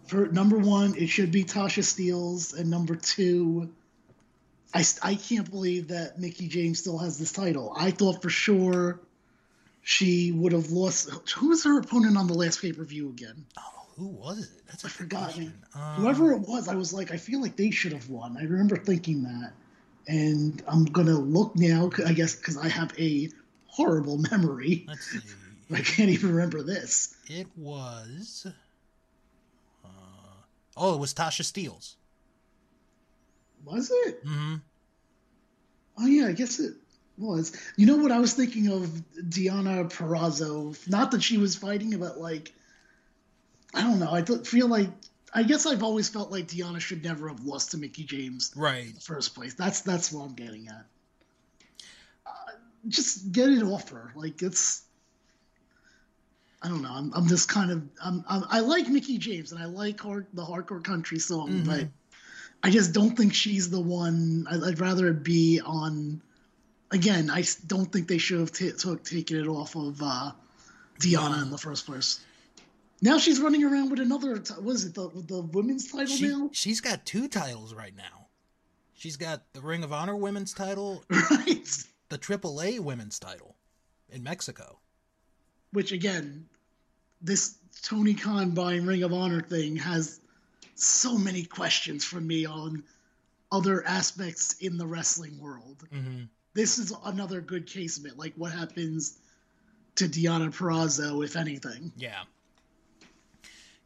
For 0.08 0.28
number 0.28 0.58
one, 0.58 0.96
it 0.96 1.08
should 1.08 1.32
be 1.32 1.44
Tasha 1.44 1.84
Steelz, 1.84 2.58
and 2.58 2.70
number 2.70 2.96
two, 2.96 3.74
I, 4.74 4.84
I 5.02 5.16
can't 5.16 5.50
believe 5.50 5.88
that 5.88 6.20
Mickie 6.20 6.48
James 6.48 6.80
still 6.80 7.00
has 7.00 7.18
this 7.18 7.32
title. 7.32 7.74
I 7.76 7.92
thought 7.92 8.22
for 8.22 8.30
sure 8.30 9.00
she 9.82 10.32
would 10.32 10.52
have 10.52 10.70
lost. 10.70 11.10
Who 11.36 11.50
was 11.50 11.64
her 11.64 11.80
opponent 11.80 12.18
on 12.18 12.28
the 12.28 12.34
last 12.34 12.62
pay 12.62 12.72
per 12.72 12.84
view 12.84 13.10
again? 13.10 13.46
Oh, 13.58 13.86
who 13.98 14.08
was 14.08 14.44
it? 14.44 14.50
That's 14.68 14.84
a 14.84 14.88
I 14.88 14.90
forgot. 14.90 15.38
Um, 15.38 15.52
Whoever 15.96 16.34
it 16.34 16.40
was, 16.40 16.68
I 16.68 16.76
was 16.76 16.94
like, 16.94 17.12
I 17.12 17.18
feel 17.18 17.42
like 17.42 17.56
they 17.56 17.72
should 17.72 17.94
have 17.94 18.10
won. 18.10 18.38
I 18.38 18.44
remember 18.44 18.78
thinking 18.78 19.24
that, 19.24 19.54
and 20.08 20.62
I'm 20.68 20.86
gonna 20.86 21.18
look 21.18 21.56
now. 21.56 21.90
I 22.06 22.14
guess 22.14 22.36
because 22.36 22.58
I 22.58 22.68
have 22.68 22.98
a 23.00 23.30
horrible 23.68 24.18
memory. 24.18 24.86
Let's 24.88 25.12
see. 25.12 25.20
I 25.74 25.82
can't 25.82 26.10
even 26.10 26.34
remember 26.36 26.62
this. 26.62 27.16
It 27.28 27.48
was. 27.56 28.46
Uh, 29.84 29.88
oh, 30.78 30.94
it 30.94 31.00
was 31.00 31.14
Tasha 31.14 31.42
Steelz. 31.42 31.96
Was 33.64 33.90
it? 33.92 34.24
Mm-hmm. 34.24 34.56
Oh 35.98 36.06
yeah, 36.06 36.28
I 36.28 36.34
guess 36.34 36.60
it 36.60 36.74
was. 37.18 37.58
You 37.78 37.88
know 37.88 37.98
what 37.98 38.12
I 38.12 38.20
was 38.20 38.34
thinking 38.34 38.68
of 38.68 38.90
Deonna 39.18 39.92
Purrazzo. 39.92 40.78
Not 40.88 41.12
that 41.12 41.24
she 41.24 41.38
was 41.38 41.56
fighting, 41.56 41.98
but 41.98 42.20
like 42.20 42.54
I 43.74 43.82
don't 43.82 44.00
know. 44.00 44.12
I 44.12 44.24
feel 44.24 44.68
like 44.68 44.90
I 45.36 45.44
guess 45.44 45.66
I've 45.66 45.84
always 45.84 46.08
felt 46.08 46.32
like 46.32 46.48
Deonna 46.48 46.80
should 46.80 47.04
never 47.04 47.28
have 47.28 47.44
lost 47.46 47.72
to 47.72 47.78
Mickie 47.78 48.06
James 48.06 48.54
Right. 48.56 48.88
in 48.88 48.94
the 48.94 49.02
first 49.02 49.36
place. 49.36 49.54
That's 49.54 49.82
that's 49.82 50.12
what 50.12 50.24
I'm 50.24 50.34
getting 50.34 50.70
at. 50.70 50.86
Uh, 52.26 52.32
just 52.88 53.32
get 53.34 53.50
it 53.50 53.62
off 53.64 53.90
her. 53.90 54.12
Like 54.16 54.42
it's. 54.42 54.84
I 56.62 56.70
don't 56.70 56.82
know. 56.82 56.92
I'm, 56.92 57.12
I'm 57.14 57.28
just 57.28 57.48
kind 57.50 57.70
of 57.70 57.84
I'm, 58.04 58.24
I'm 58.28 58.44
I 58.50 58.62
like 58.62 58.88
Mickie 58.88 59.18
James 59.20 59.52
and 59.52 59.62
I 59.62 59.66
like 59.66 60.00
hard, 60.00 60.26
the 60.34 60.42
hardcore 60.44 60.84
country 60.84 61.20
song, 61.20 61.64
but 61.66 61.86
I 62.64 62.72
just 62.72 62.94
don't 62.94 63.16
think 63.16 63.34
she's 63.34 63.70
the 63.70 63.80
one. 63.82 64.48
I'd, 64.50 64.64
I'd 64.64 64.80
rather 64.80 65.10
it 65.10 65.22
be 65.24 65.60
on. 65.64 66.22
Again, 66.92 67.30
I 67.30 67.44
don't 67.68 67.92
think 67.92 68.08
they 68.08 68.20
should 68.20 68.40
have 68.40 68.52
t- 68.54 68.72
took 68.72 69.04
taken 69.04 69.38
it 69.38 69.48
off 69.48 69.76
of 69.76 70.02
uh, 70.02 70.32
Deonna 71.00 71.42
in 71.44 71.52
the 71.52 71.58
first 71.58 71.86
place. 71.86 72.24
Now 73.02 73.18
she's 73.18 73.40
running 73.40 73.64
around 73.64 73.90
with 73.90 74.00
another. 74.00 74.36
What 74.60 74.74
is 74.74 74.86
it? 74.86 74.94
The 74.94 75.10
the 75.28 75.42
women's 75.42 75.92
title 75.92 76.16
She, 76.16 76.28
now, 76.28 76.50
she's 76.54 76.82
got 76.82 77.06
two 77.06 77.28
titles 77.28 77.74
right 77.74 77.96
now. 77.96 78.28
She's 78.94 79.18
got 79.18 79.44
the 79.54 79.62
Ring 79.62 79.84
of 79.84 79.92
Honor 79.92 80.16
women's 80.16 80.54
title, 80.54 81.04
right? 81.10 81.86
the 82.10 82.18
AAA 82.18 82.80
women's 82.80 83.20
title 83.20 83.56
in 84.10 84.24
Mexico. 84.24 84.80
Which 85.72 85.92
again, 85.92 86.48
this 87.22 87.56
Tony 87.82 88.14
Khan 88.14 88.52
buying 88.52 88.86
Ring 88.86 89.04
of 89.04 89.14
Honor 89.14 89.42
thing 89.42 89.76
has 89.76 90.22
so 90.76 91.18
many 91.18 91.44
questions 91.44 92.06
for 92.06 92.22
me 92.22 92.46
on 92.46 92.84
other 93.52 93.86
aspects 93.86 94.54
in 94.60 94.78
the 94.78 94.88
wrestling 94.88 95.40
world. 95.40 95.84
Mm-hmm. 95.94 96.24
This 96.54 96.78
is 96.78 96.94
another 97.04 97.42
good 97.42 97.68
case 97.68 97.98
of 97.98 98.06
it. 98.06 98.18
Like 98.18 98.34
what 98.36 98.52
happens 98.52 99.18
to 99.96 100.06
Deonna 100.06 100.54
Purrazzo, 100.54 101.24
if 101.24 101.36
anything. 101.36 101.92
Yeah. 101.98 102.24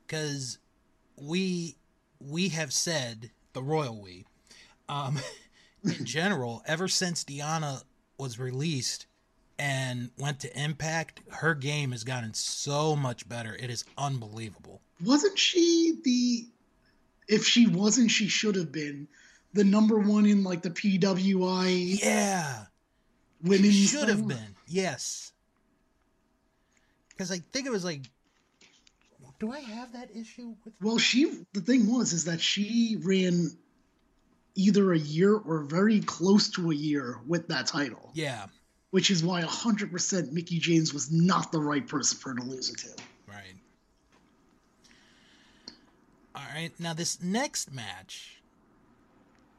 Cause 0.10 0.58
we 1.16 1.76
we 2.20 2.50
have 2.50 2.74
said 2.74 3.30
the 3.54 3.62
royal 3.62 4.02
we, 4.02 4.26
um, 4.90 5.20
in 5.84 6.04
general, 6.04 6.64
ever 6.66 6.88
since 6.88 7.24
Deonna 7.24 7.84
was 8.18 8.38
released 8.40 9.06
and 9.58 10.10
went 10.18 10.40
to 10.42 10.60
Impact, 10.62 11.22
her 11.30 11.54
game 11.54 11.92
has 11.92 12.04
gotten 12.04 12.34
so 12.34 12.96
much 12.96 13.28
better. 13.30 13.56
It 13.56 13.70
is 13.70 13.86
unbelievable. 13.98 14.82
Wasn't 15.04 15.38
she 15.38 16.00
the? 16.04 16.48
If 17.28 17.46
she 17.46 17.68
wasn't, 17.68 18.10
she 18.10 18.28
should 18.28 18.56
have 18.56 18.72
been 18.72 19.08
the 19.54 19.64
number 19.64 20.00
one 20.00 20.26
in 20.26 20.44
like 20.44 20.64
the 20.64 20.72
PWI 20.72 22.02
Yeah. 22.02 22.66
women 23.44 23.72
should 23.72 24.10
have 24.10 24.28
been. 24.28 24.56
Yes. 24.68 25.32
Because 27.10 27.32
I 27.32 27.38
think 27.52 27.68
it 27.68 27.72
was 27.72 27.84
like, 27.86 28.02
do 29.40 29.52
I 29.52 29.60
have 29.60 29.94
that 29.94 30.10
issue 30.16 30.56
with? 30.66 30.74
Well, 30.82 30.98
she 30.98 31.46
the 31.54 31.62
thing 31.62 31.92
was 31.92 32.14
is 32.14 32.26
that 32.26 32.42
she 32.42 32.98
ran 33.02 33.58
either 34.56 34.92
a 34.94 35.00
year 35.00 35.36
or 35.36 35.64
very 35.64 36.02
close 36.02 36.50
to 36.50 36.72
a 36.72 36.76
year 36.76 37.20
with 37.26 37.48
that 37.48 37.66
title, 37.68 38.12
Yeah. 38.14 38.48
which 38.92 39.10
is 39.10 39.24
why 39.24 39.42
100% 39.42 40.32
Mickie 40.34 40.60
James 40.60 40.94
was 40.94 41.12
not 41.12 41.52
the 41.52 41.60
right 41.60 41.88
person 41.88 42.18
for 42.18 42.30
her 42.32 42.36
to 42.36 42.44
lose 42.44 42.70
it 42.70 42.78
to. 42.80 43.04
Right. 43.28 43.56
All 46.36 46.44
right. 46.54 46.72
Now 46.80 46.94
this 46.94 47.22
next 47.22 47.72
match, 47.72 48.42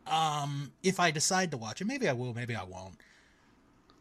um, 0.06 0.72
if 0.82 1.00
I 1.00 1.10
decide 1.10 1.50
to 1.52 1.56
watch 1.56 1.80
it, 1.80 1.86
maybe 1.86 2.08
I 2.08 2.12
will, 2.12 2.34
maybe 2.34 2.54
I 2.54 2.64
won't. 2.64 2.96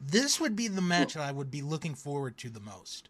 This 0.02 0.40
would 0.40 0.56
be 0.56 0.68
the 0.68 0.82
match 0.82 1.14
that 1.14 1.24
I 1.24 1.32
would 1.32 1.52
be 1.52 1.62
looking 1.62 1.94
forward 1.94 2.38
to 2.40 2.50
the 2.50 2.60
most. 2.60 3.10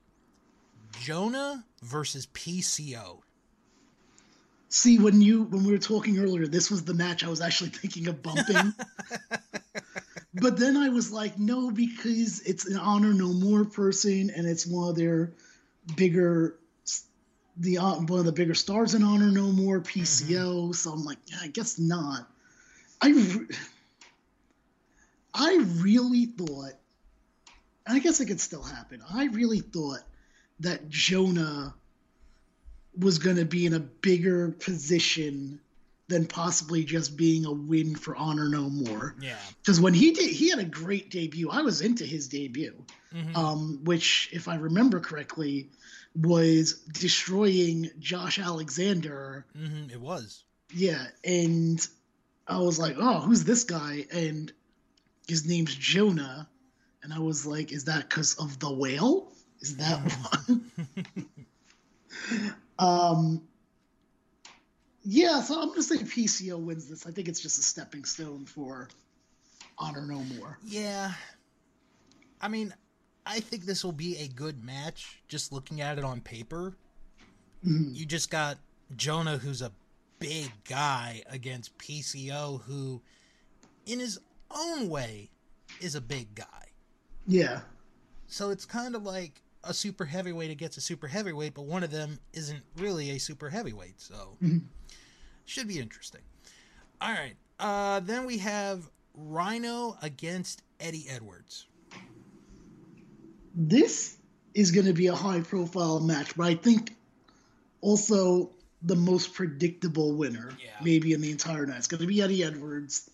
Jonah 0.99 1.63
versus 1.83 2.27
PCO. 2.27 3.19
See, 4.69 4.99
when 4.99 5.19
you 5.21 5.43
when 5.43 5.63
we 5.63 5.71
were 5.71 5.79
talking 5.79 6.19
earlier, 6.19 6.45
this 6.45 6.69
was 6.69 6.85
the 6.85 6.93
match 6.93 7.23
I 7.23 7.29
was 7.29 7.41
actually 7.41 7.71
thinking 7.71 8.07
of 8.07 8.21
bumping. 8.21 8.73
but 10.35 10.57
then 10.57 10.77
I 10.77 10.89
was 10.89 11.11
like, 11.11 11.39
no, 11.39 11.71
because 11.71 12.41
it's 12.41 12.67
an 12.67 12.77
honor 12.77 13.13
no 13.13 13.33
more 13.33 13.65
person, 13.65 14.29
and 14.29 14.47
it's 14.47 14.67
one 14.67 14.89
of 14.89 14.95
their 14.95 15.33
bigger, 15.95 16.55
the 17.57 17.79
uh, 17.79 17.95
one 17.95 18.19
of 18.19 18.25
the 18.25 18.31
bigger 18.31 18.53
stars 18.53 18.93
in 18.93 19.01
honor 19.03 19.31
no 19.31 19.51
more 19.51 19.79
PCO. 19.79 20.75
So 20.75 20.91
I'm 20.91 21.03
like, 21.03 21.17
yeah, 21.25 21.37
I 21.41 21.47
guess 21.47 21.79
not. 21.79 22.27
I 23.01 23.09
re- 23.09 23.47
I 25.33 25.65
really 25.77 26.25
thought, 26.25 26.73
I 27.87 27.97
guess 27.97 28.19
it 28.19 28.27
could 28.27 28.41
still 28.41 28.63
happen. 28.63 29.01
I 29.11 29.25
really 29.25 29.61
thought 29.61 30.01
that 30.61 30.89
Jonah 30.89 31.73
was 32.97 33.19
going 33.19 33.37
to 33.37 33.45
be 33.45 33.65
in 33.65 33.73
a 33.73 33.79
bigger 33.79 34.51
position 34.51 35.59
than 36.07 36.25
possibly 36.25 36.83
just 36.83 37.15
being 37.15 37.45
a 37.45 37.51
win 37.51 37.95
for 37.95 38.15
Honor 38.15 38.49
No 38.49 38.69
More. 38.69 39.15
Yeah. 39.21 39.35
Because 39.61 39.79
when 39.79 39.93
he 39.93 40.11
did, 40.11 40.31
he 40.31 40.49
had 40.49 40.59
a 40.59 40.65
great 40.65 41.11
debut. 41.11 41.49
I 41.51 41.61
was 41.61 41.81
into 41.81 42.03
his 42.03 42.27
debut, 42.27 42.83
um, 43.35 43.81
which, 43.83 44.29
if 44.33 44.47
I 44.47 44.55
remember 44.55 44.99
correctly, 44.99 45.69
was 46.15 46.73
destroying 46.73 47.91
Josh 47.99 48.39
Alexander. 48.39 49.45
hmm 49.55 49.89
it 49.91 50.01
was. 50.01 50.43
Yeah, 50.73 51.05
and 51.23 51.79
I 52.47 52.57
was 52.59 52.77
like, 52.79 52.95
"Oh, 52.99 53.19
who's 53.21 53.43
this 53.43 53.63
guy?" 53.63 54.05
And 54.11 54.51
his 55.27 55.45
name's 55.47 55.73
Jonah, 55.75 56.47
and 57.03 57.13
I 57.13 57.19
was 57.19 57.45
like, 57.45 57.71
"Is 57.71 57.85
that 57.85 58.09
because 58.09 58.33
of 58.35 58.59
the 58.59 58.71
whale? 58.71 59.28
Is 59.61 59.77
that 59.77 59.99
one?" 60.47 60.71
um, 62.79 63.41
Yeah, 65.03 65.41
so 65.41 65.61
I'm 65.61 65.69
gonna 65.69 65.83
say 65.83 65.97
PCO 65.97 66.59
wins 66.59 66.87
this. 66.87 67.07
I 67.07 67.11
think 67.11 67.27
it's 67.27 67.39
just 67.39 67.57
a 67.59 67.63
stepping 67.63 68.05
stone 68.05 68.45
for 68.45 68.89
Honor 69.77 70.05
No 70.05 70.19
More. 70.37 70.57
Yeah. 70.65 71.11
I 72.41 72.47
mean, 72.47 72.73
I 73.25 73.39
think 73.39 73.65
this 73.65 73.83
will 73.83 73.91
be 73.91 74.17
a 74.17 74.27
good 74.27 74.63
match 74.63 75.21
just 75.27 75.51
looking 75.51 75.81
at 75.81 75.97
it 75.97 76.03
on 76.03 76.21
paper. 76.21 76.75
Mm-hmm. 77.65 77.93
You 77.93 78.05
just 78.05 78.29
got 78.29 78.57
Jonah, 78.95 79.37
who's 79.37 79.61
a 79.61 79.71
big 80.19 80.51
guy, 80.67 81.23
against 81.29 81.77
PCO, 81.77 82.61
who, 82.63 83.01
in 83.85 83.99
his 83.99 84.19
own 84.51 84.89
way, 84.89 85.29
is 85.79 85.95
a 85.95 86.01
big 86.01 86.33
guy. 86.35 86.45
Yeah. 87.27 87.61
So 88.27 88.49
it's 88.49 88.65
kind 88.65 88.95
of 88.95 89.03
like 89.03 89.41
a 89.63 89.73
super 89.73 90.05
heavyweight 90.05 90.51
against 90.51 90.77
a 90.77 90.81
super 90.81 91.07
heavyweight, 91.07 91.53
but 91.53 91.63
one 91.65 91.83
of 91.83 91.91
them 91.91 92.19
isn't 92.33 92.61
really 92.77 93.11
a 93.11 93.17
super 93.19 93.49
heavyweight. 93.49 93.99
So 93.99 94.37
should 95.45 95.67
be 95.67 95.79
interesting. 95.79 96.21
All 97.01 97.11
right. 97.11 97.35
Uh, 97.59 97.99
then 98.01 98.25
we 98.25 98.37
have 98.37 98.89
Rhino 99.13 99.97
against 100.01 100.61
Eddie 100.79 101.05
Edwards. 101.09 101.65
This 103.55 104.15
is 104.53 104.71
going 104.71 104.85
to 104.87 104.93
be 104.93 105.07
a 105.07 105.15
high 105.15 105.41
profile 105.41 105.99
match, 105.99 106.35
but 106.35 106.45
I 106.47 106.55
think 106.55 106.95
also 107.81 108.51
the 108.81 108.95
most 108.95 109.33
predictable 109.33 110.13
winner, 110.15 110.51
Yeah. 110.63 110.71
maybe 110.81 111.11
in 111.13 111.21
the 111.21 111.31
entire 111.31 111.65
night. 111.65 111.77
It's 111.77 111.87
going 111.87 112.01
to 112.01 112.07
be 112.07 112.21
Eddie 112.21 112.43
Edwards. 112.43 113.09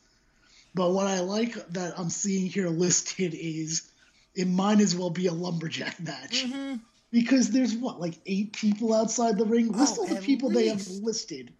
But 0.75 0.91
what 0.91 1.07
I 1.07 1.21
like 1.21 1.53
that 1.69 1.97
I'm 1.97 2.09
seeing 2.09 2.47
here 2.47 2.69
listed 2.69 3.33
is 3.33 3.89
it 4.35 4.47
might 4.47 4.79
as 4.81 4.95
well 4.95 5.09
be 5.09 5.27
a 5.27 5.33
lumberjack 5.33 5.99
match. 5.99 6.45
Mm-hmm. 6.45 6.75
Because 7.11 7.49
there's 7.49 7.75
what, 7.75 7.99
like 8.01 8.15
eight 8.25 8.53
people 8.53 8.93
outside 8.93 9.37
the 9.37 9.45
ring? 9.45 9.71
List 9.71 9.95
Oh, 9.97 10.01
all 10.01 10.07
the 10.07 10.21
people 10.21 10.49
they 10.49 10.67
have 10.67 10.85
listed. 10.87 11.53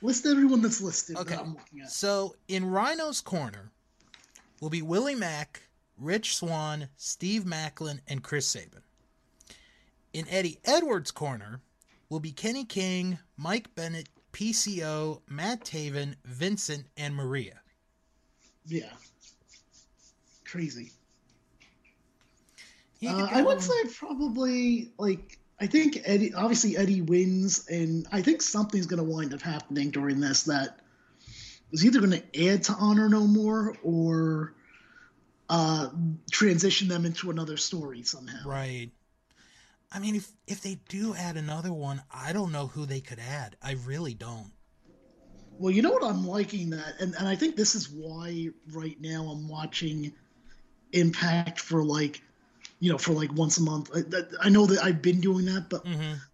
List 0.00 0.26
everyone 0.26 0.62
that's 0.62 0.80
listed 0.80 1.16
Okay. 1.16 1.34
that 1.34 1.40
I'm 1.40 1.54
looking 1.54 1.80
at. 1.82 1.90
So 1.90 2.34
in 2.48 2.64
Rhino's 2.64 3.20
corner 3.20 3.70
will 4.60 4.70
be 4.70 4.82
Willie 4.82 5.14
Mack, 5.14 5.60
Rich 5.98 6.36
Swann, 6.36 6.88
Steve 6.96 7.44
Maclin, 7.44 8.00
and 8.08 8.22
Chris 8.22 8.46
Sabin. 8.46 8.80
In 10.12 10.26
Eddie 10.28 10.58
Edwards' 10.64 11.10
corner 11.10 11.60
will 12.08 12.20
be 12.20 12.32
Kenny 12.32 12.64
King, 12.64 13.18
Mike 13.36 13.74
Bennett, 13.74 14.08
PCO, 14.32 15.20
Matt 15.28 15.64
Taven, 15.64 16.14
Vincent, 16.24 16.86
and 16.96 17.14
Maria. 17.14 17.60
Yeah. 18.66 18.92
Crazy. 20.44 20.90
Uh, 23.06 23.28
I 23.30 23.42
would 23.42 23.60
say 23.60 23.74
probably 23.94 24.92
like 24.98 25.38
I 25.60 25.66
think 25.66 26.00
Eddie. 26.04 26.34
Obviously, 26.34 26.76
Eddie 26.76 27.02
wins, 27.02 27.68
and 27.68 28.06
I 28.12 28.22
think 28.22 28.42
something's 28.42 28.86
going 28.86 28.98
to 28.98 29.08
wind 29.08 29.34
up 29.34 29.42
happening 29.42 29.90
during 29.90 30.20
this 30.20 30.44
that 30.44 30.80
is 31.72 31.84
either 31.84 32.00
going 32.00 32.20
to 32.20 32.48
add 32.48 32.64
to 32.64 32.72
Honor 32.72 33.08
No 33.08 33.26
More 33.26 33.76
or 33.82 34.54
uh, 35.48 35.88
transition 36.30 36.88
them 36.88 37.04
into 37.04 37.30
another 37.30 37.56
story 37.56 38.02
somehow. 38.02 38.46
Right. 38.46 38.90
I 39.90 39.98
mean, 39.98 40.16
if 40.16 40.30
if 40.46 40.62
they 40.62 40.78
do 40.88 41.14
add 41.14 41.36
another 41.36 41.72
one, 41.72 42.02
I 42.10 42.32
don't 42.32 42.52
know 42.52 42.66
who 42.66 42.86
they 42.86 43.00
could 43.00 43.18
add. 43.18 43.56
I 43.62 43.76
really 43.84 44.14
don't. 44.14 44.50
Well, 45.58 45.70
you 45.70 45.82
know 45.82 45.92
what 45.92 46.02
I'm 46.02 46.26
liking 46.26 46.70
that, 46.70 46.94
and 46.98 47.14
and 47.14 47.28
I 47.28 47.36
think 47.36 47.56
this 47.56 47.74
is 47.74 47.90
why 47.90 48.48
right 48.72 48.98
now 49.00 49.26
I'm 49.26 49.48
watching 49.48 50.12
Impact 50.92 51.60
for 51.60 51.84
like, 51.84 52.22
you 52.82 52.90
know, 52.90 52.98
for 52.98 53.12
like 53.12 53.32
once 53.32 53.58
a 53.58 53.62
month. 53.62 53.90
I, 53.94 54.00
that- 54.00 54.30
I 54.40 54.48
know 54.48 54.66
that 54.66 54.82
I've 54.82 55.00
been 55.00 55.20
doing 55.20 55.44
that, 55.46 55.66
but 55.70 55.86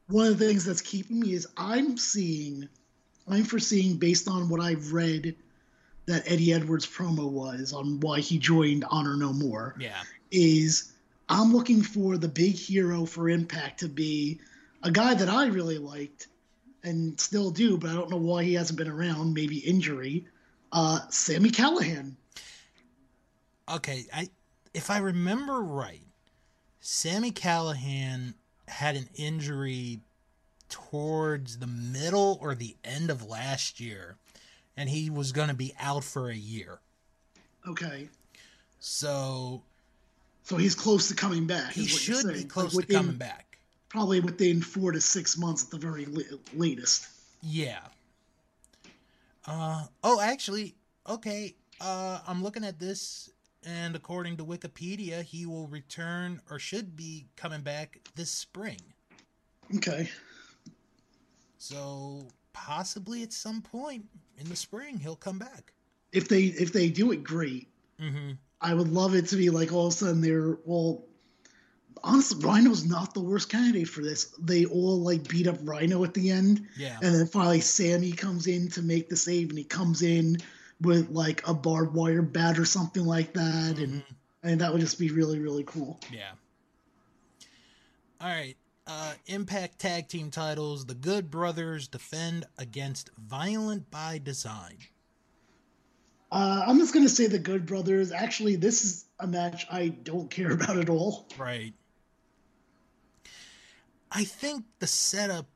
one 0.08 0.26
of 0.28 0.38
the 0.38 0.46
things 0.46 0.64
that's 0.64 0.80
keeping 0.80 1.20
me 1.20 1.34
is 1.34 1.46
I'm 1.58 1.98
seeing, 1.98 2.66
I'm 3.28 3.44
foreseeing 3.44 3.98
based 3.98 4.26
on 4.28 4.48
what 4.48 4.58
I've 4.58 4.94
read 4.94 5.36
that 6.06 6.22
Eddie 6.24 6.54
Edwards 6.54 6.86
promo 6.86 7.30
was 7.30 7.74
on 7.74 8.00
why 8.00 8.20
he 8.20 8.38
joined 8.38 8.86
Honor 8.88 9.14
No 9.14 9.30
More 9.34 9.74
Yeah. 9.78 10.00
is 10.30 10.90
I'm 11.28 11.52
looking 11.52 11.82
for 11.82 12.16
the 12.16 12.28
big 12.28 12.54
hero 12.54 13.04
for 13.04 13.28
Impact 13.28 13.80
to 13.80 13.88
be 13.88 14.40
a 14.82 14.90
guy 14.90 15.12
that 15.12 15.28
I 15.28 15.48
really 15.48 15.76
liked 15.76 16.28
and 16.82 17.20
still 17.20 17.50
do, 17.50 17.76
but 17.76 17.90
I 17.90 17.92
don't 17.92 18.08
know 18.10 18.16
why 18.16 18.44
he 18.44 18.54
hasn't 18.54 18.78
been 18.78 18.88
around. 18.88 19.34
Maybe 19.34 19.58
injury. 19.58 20.24
Uh, 20.72 21.00
Sami 21.10 21.50
Callihan. 21.50 22.14
Okay, 23.70 24.06
I 24.14 24.30
if 24.72 24.88
I 24.88 24.98
remember 24.98 25.60
right, 25.60 26.00
Sami 26.80 27.30
Callihan 27.32 28.34
had 28.66 28.96
an 28.96 29.08
injury 29.14 30.00
towards 30.68 31.58
the 31.58 31.66
middle 31.66 32.38
or 32.40 32.54
the 32.54 32.76
end 32.84 33.10
of 33.10 33.24
last 33.26 33.80
year, 33.80 34.16
and 34.76 34.88
he 34.88 35.10
was 35.10 35.32
going 35.32 35.48
to 35.48 35.54
be 35.54 35.74
out 35.80 36.04
for 36.04 36.28
a 36.30 36.34
year. 36.36 36.78
Okay, 37.66 38.08
So 38.78 39.62
so 40.44 40.56
he's 40.56 40.74
close 40.74 41.08
to 41.08 41.14
coming 41.14 41.46
back. 41.46 41.72
he 41.72 41.86
should 41.86 42.26
be 42.32 42.44
close 42.44 42.74
Like 42.74 42.86
to 42.88 42.94
within- 42.94 42.96
coming 42.96 43.16
back. 43.18 43.44
Probably 43.90 44.20
within 44.20 44.60
four 44.60 44.92
to 44.92 45.00
six 45.00 45.36
months 45.38 45.64
at 45.64 45.70
the 45.70 45.78
very 45.78 46.06
latest. 46.54 47.08
Yeah. 47.42 47.80
Uh 49.46 49.84
oh, 50.04 50.20
actually, 50.20 50.74
okay. 51.08 51.54
Uh 51.80 52.20
I'm 52.26 52.42
looking 52.42 52.64
at 52.64 52.78
this 52.78 53.30
and 53.68 53.94
according 53.94 54.36
to 54.38 54.44
Wikipedia, 54.44 55.22
he 55.22 55.44
will 55.44 55.66
return 55.66 56.40
or 56.50 56.58
should 56.58 56.96
be 56.96 57.26
coming 57.36 57.60
back 57.60 58.00
this 58.14 58.30
spring. 58.30 58.80
Okay. 59.76 60.08
So 61.58 62.26
possibly 62.52 63.22
at 63.22 63.32
some 63.32 63.60
point 63.60 64.06
in 64.38 64.48
the 64.48 64.56
spring 64.56 64.98
he'll 64.98 65.16
come 65.16 65.38
back. 65.38 65.72
If 66.12 66.28
they 66.28 66.44
if 66.44 66.72
they 66.72 66.88
do 66.88 67.12
it, 67.12 67.22
great. 67.22 67.68
Mm-hmm. 68.00 68.32
I 68.60 68.74
would 68.74 68.88
love 68.88 69.14
it 69.14 69.26
to 69.28 69.36
be 69.36 69.50
like 69.50 69.72
all 69.72 69.88
of 69.88 69.92
a 69.92 69.96
sudden 69.96 70.20
they're 70.20 70.58
well. 70.64 71.04
Honestly, 72.04 72.44
Rhino's 72.46 72.86
not 72.86 73.12
the 73.12 73.20
worst 73.20 73.50
candidate 73.50 73.88
for 73.88 74.02
this. 74.02 74.32
They 74.38 74.64
all 74.66 75.00
like 75.00 75.26
beat 75.28 75.48
up 75.48 75.56
Rhino 75.62 76.04
at 76.04 76.14
the 76.14 76.30
end, 76.30 76.68
Yeah. 76.76 76.96
and 77.02 77.12
then 77.12 77.26
finally 77.26 77.60
Sami 77.60 78.12
comes 78.12 78.46
in 78.46 78.68
to 78.70 78.82
make 78.82 79.08
the 79.08 79.16
save, 79.16 79.48
and 79.48 79.58
he 79.58 79.64
comes 79.64 80.02
in 80.02 80.38
with 80.80 81.10
like 81.10 81.46
a 81.46 81.54
barbed 81.54 81.94
wire 81.94 82.22
bat 82.22 82.58
or 82.58 82.64
something 82.64 83.04
like 83.04 83.34
that, 83.34 83.78
and 83.78 84.02
and 84.42 84.60
that 84.60 84.72
would 84.72 84.80
just 84.80 84.98
be 84.98 85.10
really 85.10 85.38
really 85.38 85.64
cool. 85.64 85.98
Yeah. 86.12 86.30
All 88.20 88.28
right. 88.28 88.56
Uh, 88.86 89.12
Impact 89.26 89.78
Tag 89.78 90.08
Team 90.08 90.30
titles. 90.30 90.86
The 90.86 90.94
Good 90.94 91.30
Brothers 91.30 91.88
defend 91.88 92.46
against 92.56 93.10
Violent 93.18 93.90
by 93.90 94.18
Design. 94.18 94.78
Uh, 96.32 96.64
I'm 96.66 96.78
just 96.78 96.94
gonna 96.94 97.08
say 97.08 97.26
the 97.26 97.38
Good 97.38 97.66
Brothers. 97.66 98.12
Actually, 98.12 98.56
this 98.56 98.84
is 98.84 99.04
a 99.20 99.26
match 99.26 99.66
I 99.70 99.88
don't 99.88 100.30
care 100.30 100.52
about 100.52 100.78
at 100.78 100.88
all. 100.88 101.26
Right. 101.38 101.74
I 104.10 104.24
think 104.24 104.64
the 104.78 104.86
setup 104.86 105.46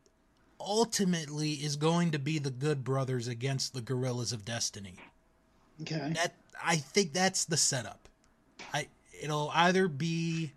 ultimately 0.60 1.52
is 1.52 1.76
going 1.76 2.10
to 2.12 2.18
be 2.18 2.38
the 2.38 2.50
Good 2.50 2.84
Brothers 2.84 3.28
against 3.28 3.72
the 3.74 3.80
Guerrillas 3.80 4.32
of 4.32 4.44
Destiny. 4.44 4.96
Okay. 5.82 6.12
That 6.14 6.34
I 6.64 6.76
think 6.76 7.12
that's 7.12 7.44
the 7.44 7.56
setup. 7.56 8.08
I 8.72 8.88
it'll 9.20 9.50
either 9.54 9.88
be 9.88 10.52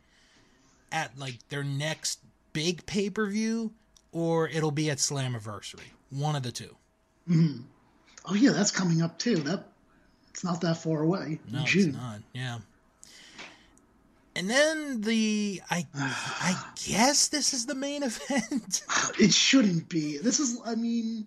at 0.91 1.17
like 1.17 1.38
their 1.49 1.63
next 1.63 2.19
big 2.53 2.85
pay 2.85 3.09
per 3.09 3.27
view 3.27 3.73
or 4.11 4.47
it'll 4.47 4.71
be 4.71 4.89
at 4.89 4.97
Slammiversary. 4.97 5.91
One 6.09 6.35
of 6.35 6.43
the 6.43 6.51
two. 6.51 6.75
Mm-hmm. 7.29 7.63
Oh 8.25 8.33
yeah, 8.33 8.51
that's 8.51 8.71
coming 8.71 9.01
up 9.01 9.17
too. 9.19 9.35
That 9.38 9.65
it's 10.29 10.43
not 10.43 10.61
that 10.61 10.77
far 10.77 11.01
away. 11.01 11.39
No, 11.51 11.63
June. 11.63 11.89
it's 11.89 11.97
not. 11.97 12.19
Yeah. 12.33 12.59
And 14.35 14.49
then 14.49 15.01
the 15.01 15.61
I 15.69 15.85
I 15.95 16.61
guess 16.88 17.27
this 17.29 17.53
is 17.53 17.65
the 17.65 17.75
main 17.75 18.03
event. 18.03 18.83
It 19.19 19.33
shouldn't 19.33 19.89
be. 19.89 20.17
This 20.17 20.39
is. 20.39 20.59
I 20.65 20.75
mean, 20.75 21.25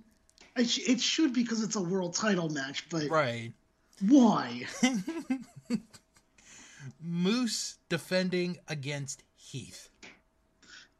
it, 0.56 0.68
sh- 0.68 0.88
it 0.88 1.00
should 1.00 1.32
because 1.32 1.62
it's 1.62 1.76
a 1.76 1.80
world 1.82 2.14
title 2.14 2.48
match. 2.48 2.88
But 2.90 3.08
right. 3.08 3.52
Why? 4.00 4.66
Moose 7.00 7.76
defending 7.88 8.58
against 8.68 9.22
Heath. 9.36 9.88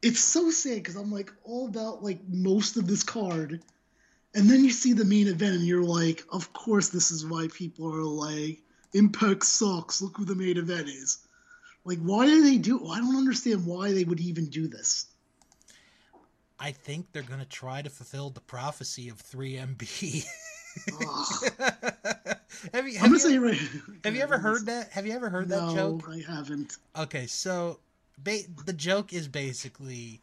It's 0.00 0.20
so 0.20 0.50
sad 0.50 0.76
because 0.76 0.96
I'm 0.96 1.10
like 1.10 1.32
all 1.44 1.66
about 1.66 2.02
like 2.04 2.20
most 2.28 2.76
of 2.76 2.86
this 2.86 3.02
card, 3.02 3.60
and 4.34 4.48
then 4.48 4.64
you 4.64 4.70
see 4.70 4.92
the 4.92 5.04
main 5.04 5.28
event 5.28 5.56
and 5.56 5.66
you're 5.66 5.82
like, 5.82 6.24
of 6.30 6.52
course 6.52 6.88
this 6.88 7.10
is 7.10 7.26
why 7.26 7.48
people 7.52 7.92
are 7.94 8.04
like, 8.04 8.60
Impact 8.94 9.44
sucks. 9.44 10.00
Look 10.00 10.16
who 10.16 10.24
the 10.24 10.34
main 10.34 10.56
event 10.56 10.88
is. 10.88 11.18
Like, 11.84 11.98
why 11.98 12.26
do 12.26 12.42
they 12.42 12.58
do? 12.58 12.86
I 12.88 12.98
don't 12.98 13.16
understand 13.16 13.66
why 13.66 13.92
they 13.92 14.04
would 14.04 14.20
even 14.20 14.46
do 14.46 14.68
this. 14.68 15.06
I 16.58 16.72
think 16.72 17.12
they're 17.12 17.22
gonna 17.22 17.44
try 17.44 17.82
to 17.82 17.90
fulfill 17.90 18.30
the 18.30 18.40
prophecy 18.40 19.08
of 19.08 19.22
3MB. 19.22 20.24
Have 22.74 22.88
you 22.88 22.98
have 22.98 23.10
you, 23.12 23.18
say 23.18 23.38
right. 23.38 23.58
have 24.04 24.16
you 24.16 24.22
ever 24.22 24.36
heard 24.38 24.66
that? 24.66 24.90
Have 24.90 25.06
you 25.06 25.12
ever 25.12 25.28
heard 25.28 25.48
that 25.48 25.66
No, 25.66 25.74
joke? 25.74 26.08
I 26.10 26.20
haven't. 26.28 26.76
Okay, 26.98 27.26
so 27.26 27.78
ba- 28.18 28.42
the 28.64 28.72
joke 28.72 29.12
is 29.12 29.28
basically 29.28 30.22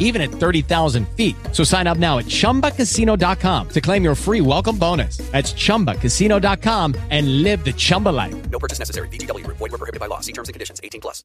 even 0.00 0.20
at 0.20 0.30
30,000 0.30 1.08
feet. 1.10 1.36
So 1.52 1.62
sign 1.62 1.86
up 1.86 1.98
now 1.98 2.18
at 2.18 2.24
ChumbaCasino.com 2.26 3.68
to 3.68 3.80
claim 3.80 4.02
your 4.02 4.16
free 4.16 4.40
welcome 4.40 4.76
bonus. 4.76 5.18
That's 5.30 5.52
ChumbaCasino.com 5.52 6.96
and 7.10 7.42
live 7.44 7.64
the 7.64 7.72
Chumba 7.72 8.08
life. 8.08 8.50
No 8.50 8.58
purchase 8.58 8.80
necessary. 8.80 9.08
VGW. 9.08 9.46
Void 9.46 9.60
were 9.60 9.78
prohibited 9.78 10.00
by 10.00 10.06
law. 10.06 10.18
See 10.18 10.32
terms 10.32 10.48
and 10.48 10.54
conditions. 10.54 10.80
18 10.82 11.00
plus. 11.00 11.22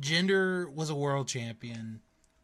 Jinder 0.00 0.72
was 0.74 0.90
a 0.90 0.94
world 0.94 1.28
champion. 1.28 2.00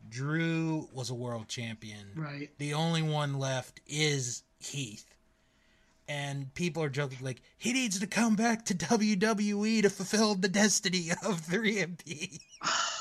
Drew 0.08 0.88
was 0.92 1.10
a 1.10 1.14
world 1.14 1.48
champion. 1.48 2.12
Right. 2.14 2.50
The 2.58 2.74
only 2.74 3.02
one 3.02 3.38
left 3.38 3.80
is 3.86 4.42
Heath. 4.58 5.04
And 6.08 6.52
people 6.54 6.82
are 6.82 6.88
joking 6.88 7.18
like 7.20 7.42
he 7.58 7.72
needs 7.72 8.00
to 8.00 8.06
come 8.06 8.34
back 8.34 8.64
to 8.66 8.74
WWE 8.74 9.82
to 9.82 9.90
fulfill 9.90 10.34
the 10.34 10.48
destiny 10.48 11.10
of 11.10 11.42
3MB. 11.42 12.40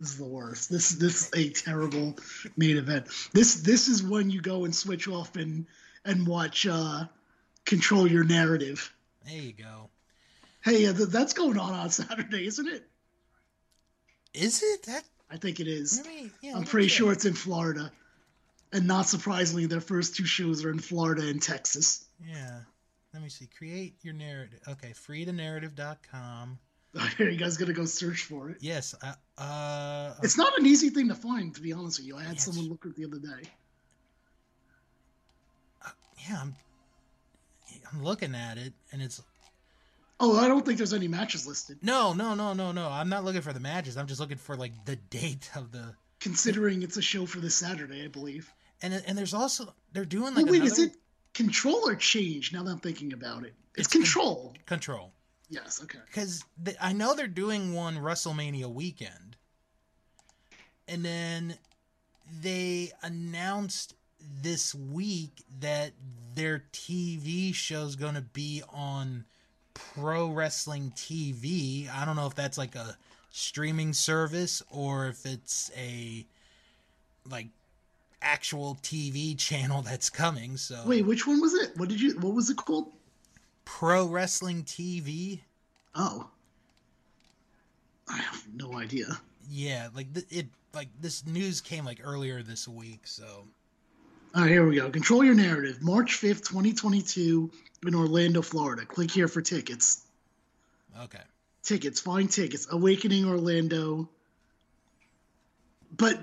This 0.00 0.10
is 0.10 0.18
the 0.18 0.24
worst. 0.24 0.70
This 0.70 0.90
this 0.90 1.22
is 1.22 1.30
a 1.34 1.50
terrible 1.50 2.16
main 2.56 2.76
event. 2.76 3.06
This 3.32 3.56
this 3.56 3.88
is 3.88 4.02
when 4.02 4.30
you 4.30 4.40
go 4.40 4.64
and 4.64 4.74
switch 4.74 5.08
off 5.08 5.34
and 5.36 5.66
and 6.04 6.26
watch 6.26 6.66
uh 6.66 7.04
control 7.64 8.06
your 8.06 8.24
narrative. 8.24 8.94
There 9.26 9.36
you 9.36 9.52
go. 9.52 9.90
Hey, 10.62 10.86
uh, 10.86 10.92
th- 10.92 11.08
that's 11.08 11.32
going 11.32 11.58
on 11.58 11.72
on 11.72 11.90
Saturday, 11.90 12.46
isn't 12.46 12.68
it? 12.68 12.88
Is 14.34 14.62
it 14.62 14.84
that? 14.84 15.04
I 15.30 15.36
think 15.36 15.60
it 15.60 15.66
is. 15.68 16.04
Me- 16.06 16.30
yeah, 16.42 16.56
I'm 16.56 16.64
pretty 16.64 16.88
sure 16.88 17.12
it's 17.12 17.24
in 17.24 17.34
Florida, 17.34 17.90
and 18.72 18.86
not 18.86 19.06
surprisingly, 19.06 19.66
their 19.66 19.80
first 19.80 20.16
two 20.16 20.24
shows 20.24 20.64
are 20.64 20.70
in 20.70 20.78
Florida 20.78 21.28
and 21.28 21.42
Texas. 21.42 22.04
Yeah. 22.24 22.60
Let 23.12 23.22
me 23.22 23.28
see. 23.30 23.46
Create 23.46 23.96
your 24.02 24.14
narrative. 24.14 24.60
Okay, 24.68 24.92
freethenarrative.com. 24.92 26.58
Are 27.18 27.24
you 27.24 27.36
guys 27.36 27.56
gonna 27.56 27.72
go 27.72 27.84
search 27.84 28.22
for 28.24 28.50
it? 28.50 28.58
Yes. 28.60 28.94
Uh, 29.02 29.40
uh 29.40 30.14
It's 30.22 30.36
not 30.38 30.58
an 30.58 30.66
easy 30.66 30.90
thing 30.90 31.08
to 31.08 31.14
find, 31.14 31.54
to 31.54 31.60
be 31.60 31.72
honest 31.72 31.98
with 31.98 32.06
you. 32.06 32.16
I 32.16 32.22
had 32.22 32.34
Yes. 32.34 32.44
someone 32.44 32.68
look 32.68 32.84
at 32.86 32.90
it 32.92 32.96
the 32.96 33.04
other 33.04 33.18
day. 33.18 33.48
yeah, 36.28 36.38
I'm 36.40 36.54
I'm 37.92 38.02
looking 38.02 38.34
at 38.34 38.58
it 38.58 38.72
and 38.92 39.00
it's 39.02 39.22
Oh, 40.20 40.36
I 40.36 40.48
don't 40.48 40.66
think 40.66 40.78
there's 40.78 40.92
any 40.94 41.06
matches 41.06 41.46
listed. 41.46 41.78
No, 41.80 42.12
no, 42.12 42.34
no, 42.34 42.52
no, 42.52 42.72
no. 42.72 42.88
I'm 42.88 43.08
not 43.08 43.24
looking 43.24 43.40
for 43.40 43.52
the 43.52 43.60
matches. 43.60 43.96
I'm 43.96 44.08
just 44.08 44.18
looking 44.18 44.36
for 44.36 44.56
like 44.56 44.72
the 44.84 44.96
date 44.96 45.48
of 45.54 45.70
the 45.70 45.94
Considering 46.18 46.82
it's 46.82 46.96
a 46.96 47.02
show 47.02 47.24
for 47.24 47.38
this 47.38 47.54
Saturday, 47.54 48.04
I 48.04 48.08
believe. 48.08 48.52
and 48.82 48.92
and 49.06 49.16
there's 49.16 49.34
also 49.34 49.74
they're 49.92 50.04
doing 50.04 50.34
Well, 50.34 50.42
like 50.44 50.50
wait, 50.50 50.62
another 50.62 50.72
is 50.72 50.78
it 50.80 50.96
control 51.34 51.88
or 51.88 51.94
change? 51.94 52.52
Now 52.52 52.64
that 52.64 52.70
I'm 52.72 52.80
thinking 52.80 53.12
about 53.12 53.44
it, 53.44 53.54
it's, 53.76 53.86
It's 53.94 54.14
con- 54.14 54.54
control. 54.66 55.12
Yes, 55.48 55.80
okay. 55.82 55.98
because 56.06 56.44
I 56.80 56.92
know 56.92 57.14
they're 57.14 57.26
doing 57.26 57.74
one 57.74 57.96
WrestleMania 57.96 58.72
weekend, 58.72 59.36
and 60.86 61.04
then 61.04 61.56
they 62.42 62.92
announced 63.02 63.94
this 64.42 64.74
week 64.74 65.42
that 65.60 65.92
their 66.34 66.64
TV 66.72 67.54
show's 67.54 67.96
going 67.96 68.14
to 68.14 68.22
be 68.22 68.62
on 68.72 69.24
Pro 69.74 70.28
Wrestling 70.30 70.92
TV. 70.96 71.88
I 71.92 72.04
don't 72.04 72.16
know 72.16 72.26
if 72.26 72.34
that's 72.34 72.58
like 72.58 72.74
a 72.74 72.96
streaming 73.30 73.92
service 73.92 74.62
or 74.70 75.08
if 75.08 75.24
it's 75.24 75.70
a 75.76 76.26
like 77.28 77.48
actual 78.20 78.78
TV 78.82 79.38
channel 79.38 79.82
that's 79.82 80.10
coming. 80.10 80.56
So 80.56 80.82
Wait, 80.86 81.02
which 81.02 81.26
one 81.26 81.40
was 81.40 81.54
it? 81.54 81.76
What 81.76 81.88
did 81.88 82.00
you? 82.00 82.18
What 82.20 82.34
was 82.34 82.50
it 82.50 82.56
called? 82.56 82.92
Pro 83.76 84.06
Wrestling 84.06 84.64
TV. 84.64 85.40
Oh, 85.94 86.28
I 88.08 88.16
have 88.16 88.42
no 88.54 88.72
idea. 88.72 89.06
Yeah, 89.50 89.88
like 89.94 90.12
th- 90.14 90.26
it 90.30 90.46
like 90.74 90.88
this 91.00 91.26
news 91.26 91.60
came 91.60 91.84
like 91.84 92.00
earlier 92.02 92.42
this 92.42 92.66
week, 92.66 93.00
so 93.04 93.44
All 94.34 94.42
right, 94.42 94.50
here 94.50 94.66
we 94.66 94.76
go. 94.76 94.88
Control 94.90 95.22
your 95.22 95.34
narrative. 95.34 95.82
March 95.82 96.14
fifth, 96.14 96.44
twenty 96.44 96.72
twenty 96.72 97.02
two, 97.02 97.50
in 97.86 97.94
Orlando, 97.94 98.40
Florida. 98.42 98.84
Click 98.86 99.10
here 99.10 99.28
for 99.28 99.42
tickets. 99.42 100.00
okay. 101.02 101.22
Tickets. 101.62 102.00
Find 102.00 102.30
tickets. 102.30 102.66
Awakening 102.70 103.26
Orlando. 103.28 104.08
But 105.96 106.18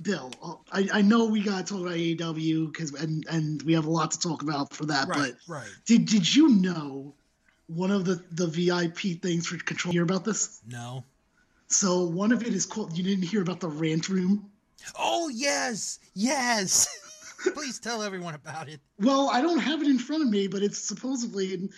Bill, 0.00 0.32
I, 0.72 0.88
I 0.92 1.02
know 1.02 1.24
we 1.26 1.42
got 1.42 1.66
to 1.66 1.74
talk 1.74 1.82
about 1.82 1.96
AEW 1.96 2.72
because 2.72 2.94
and 2.94 3.26
and 3.28 3.62
we 3.62 3.72
have 3.72 3.86
a 3.86 3.90
lot 3.90 4.12
to 4.12 4.18
talk 4.18 4.42
about 4.42 4.72
for 4.72 4.86
that. 4.86 5.08
Right, 5.08 5.34
but 5.48 5.52
right. 5.52 5.68
did 5.86 6.06
did 6.06 6.34
you 6.34 6.48
know 6.48 7.14
one 7.66 7.90
of 7.90 8.04
the 8.04 8.22
the 8.32 8.46
VIP 8.46 9.20
things 9.20 9.46
for 9.46 9.56
Control? 9.58 9.92
Hear 9.92 10.04
about 10.04 10.24
this? 10.24 10.60
No. 10.68 11.04
So 11.66 12.04
one 12.04 12.32
of 12.32 12.42
it 12.42 12.54
is 12.54 12.64
called. 12.64 12.96
You 12.96 13.02
didn't 13.02 13.24
hear 13.24 13.42
about 13.42 13.60
the 13.60 13.68
rant 13.68 14.08
room? 14.08 14.50
Oh 14.96 15.28
yes, 15.28 15.98
yes. 16.14 16.88
Please 17.54 17.78
tell 17.78 18.02
everyone 18.02 18.34
about 18.34 18.68
it. 18.68 18.80
Well, 18.98 19.30
I 19.30 19.42
don't 19.42 19.58
have 19.58 19.80
it 19.80 19.86
in 19.86 19.98
front 19.98 20.22
of 20.22 20.28
me, 20.28 20.48
but 20.48 20.62
it's 20.62 20.78
supposedly, 20.78 21.68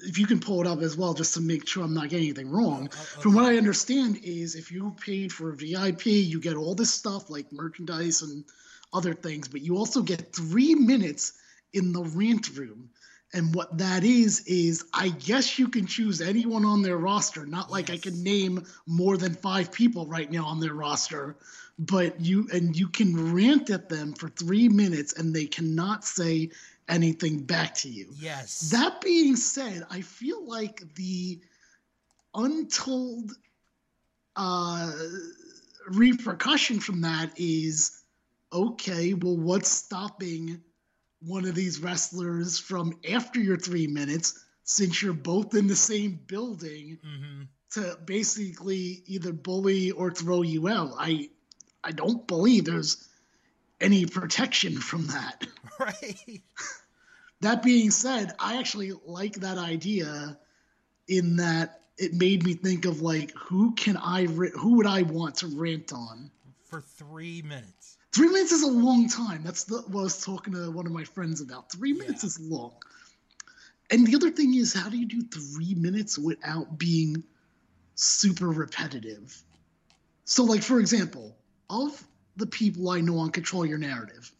if 0.00 0.18
you 0.18 0.26
can 0.26 0.38
pull 0.38 0.60
it 0.60 0.66
up 0.66 0.80
as 0.80 0.96
well, 0.96 1.14
just 1.14 1.34
to 1.34 1.40
make 1.40 1.66
sure 1.66 1.82
I'm 1.82 1.94
not 1.94 2.10
getting 2.10 2.26
anything 2.26 2.50
wrong. 2.50 2.90
Oh, 2.92 2.96
oh, 2.98 3.20
From 3.20 3.34
what 3.34 3.46
I 3.46 3.56
understand, 3.56 4.20
is 4.22 4.54
if 4.54 4.70
you 4.70 4.94
paid 5.00 5.32
for 5.32 5.50
a 5.50 5.56
VIP, 5.56 6.06
you 6.06 6.40
get 6.40 6.56
all 6.56 6.74
this 6.74 6.92
stuff 6.92 7.30
like 7.30 7.52
merchandise 7.52 8.20
and 8.22 8.44
other 8.92 9.14
things, 9.14 9.48
but 9.48 9.62
you 9.62 9.76
also 9.78 10.02
get 10.02 10.34
three 10.34 10.74
minutes 10.74 11.32
in 11.72 11.92
the 11.92 12.02
rant 12.02 12.56
room. 12.56 12.90
And 13.32 13.54
what 13.54 13.78
that 13.78 14.04
is 14.04 14.40
is, 14.46 14.84
I 14.92 15.10
guess 15.10 15.58
you 15.58 15.68
can 15.68 15.86
choose 15.86 16.22
anyone 16.22 16.64
on 16.64 16.82
their 16.82 16.96
roster. 16.96 17.44
Not 17.44 17.70
like 17.70 17.90
I 17.90 17.98
can 17.98 18.22
name 18.22 18.64
more 18.86 19.18
than 19.18 19.34
five 19.34 19.70
people 19.70 20.06
right 20.06 20.30
now 20.30 20.46
on 20.46 20.60
their 20.60 20.72
roster, 20.72 21.36
but 21.78 22.20
you 22.20 22.48
and 22.52 22.76
you 22.76 22.88
can 22.88 23.32
rant 23.34 23.70
at 23.70 23.88
them 23.88 24.12
for 24.14 24.28
three 24.28 24.68
minutes, 24.68 25.12
and 25.12 25.34
they 25.34 25.46
cannot 25.46 26.04
say 26.04 26.50
anything 26.88 27.42
back 27.42 27.74
to 27.74 27.88
you. 27.88 28.08
Yes. 28.18 28.70
That 28.70 29.00
being 29.00 29.36
said, 29.36 29.86
I 29.90 30.00
feel 30.00 30.44
like 30.46 30.82
the 30.94 31.40
untold 32.34 33.32
uh, 34.36 34.92
repercussion 35.88 36.80
from 36.80 37.00
that 37.02 37.30
is 37.36 38.02
okay, 38.52 39.14
well, 39.14 39.36
what's 39.36 39.68
stopping 39.68 40.60
one 41.20 41.44
of 41.44 41.54
these 41.54 41.80
wrestlers 41.80 42.58
from 42.58 42.98
after 43.10 43.40
your 43.40 43.56
three 43.56 43.86
minutes, 43.86 44.44
since 44.64 45.02
you're 45.02 45.12
both 45.12 45.54
in 45.54 45.66
the 45.66 45.76
same 45.76 46.18
building, 46.26 46.98
Mm-hmm. 47.04 47.42
to 47.72 47.98
basically 48.06 49.02
either 49.06 49.32
bully 49.32 49.90
or 49.90 50.10
throw 50.10 50.42
you 50.42 50.68
out? 50.68 50.92
I 50.98 51.28
I 51.82 51.92
don't 51.92 52.26
believe 52.26 52.64
there's 52.64 53.08
any 53.80 54.06
protection 54.06 54.78
from 54.78 55.08
that. 55.08 55.46
Right. 55.78 56.42
That 57.40 57.62
being 57.62 57.92
said, 57.92 58.32
I 58.40 58.58
actually 58.58 58.92
like 59.06 59.34
that 59.36 59.58
idea 59.58 60.36
in 61.06 61.36
that 61.36 61.82
it 61.96 62.12
made 62.12 62.44
me 62.44 62.54
think 62.54 62.84
of 62.84 63.00
like 63.00 63.32
who 63.32 63.74
can 63.74 63.96
I 63.96 64.24
who 64.24 64.78
would 64.78 64.86
I 64.86 65.02
want 65.02 65.36
to 65.36 65.46
rant 65.46 65.92
on? 65.92 66.32
For 66.64 66.80
three 66.80 67.42
minutes. 67.42 67.96
Three 68.12 68.28
minutes 68.28 68.50
is 68.50 68.62
a 68.64 68.70
long 68.70 69.08
time. 69.08 69.42
That's 69.44 69.64
the, 69.64 69.76
what 69.82 70.00
I 70.00 70.02
was 70.02 70.24
talking 70.24 70.54
to 70.54 70.70
one 70.72 70.86
of 70.86 70.92
my 70.92 71.04
friends 71.04 71.40
about. 71.40 71.70
Three 71.70 71.92
minutes 71.92 72.24
is 72.24 72.40
long. 72.40 72.74
And 73.90 74.04
the 74.06 74.16
other 74.16 74.30
thing 74.30 74.54
is, 74.54 74.74
how 74.74 74.88
do 74.88 74.98
you 74.98 75.06
do 75.06 75.22
three 75.22 75.74
minutes 75.74 76.18
without 76.18 76.76
being 76.76 77.22
super 77.94 78.48
repetitive? 78.48 79.40
So, 80.24 80.42
like 80.44 80.62
for 80.62 80.80
example, 80.80 81.37
of 81.70 82.02
the 82.36 82.46
people 82.46 82.90
I 82.90 83.00
know 83.00 83.18
on 83.18 83.30
Control 83.30 83.66
Your 83.66 83.78
Narrative, 83.78 84.30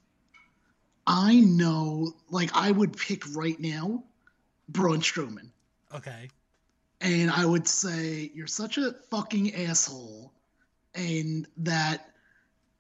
I 1.07 1.37
know, 1.41 2.13
like, 2.31 2.51
I 2.55 2.71
would 2.71 2.97
pick 2.97 3.23
right 3.35 3.59
now 3.59 4.05
Braun 4.69 5.01
Strowman. 5.01 5.51
Okay. 5.95 6.29
and 7.01 7.31
I 7.31 7.47
would 7.47 7.67
say 7.67 8.31
you're 8.35 8.47
such 8.47 8.77
a 8.77 8.93
fucking 9.11 9.55
asshole, 9.55 10.33
and 10.95 11.47
that 11.59 12.11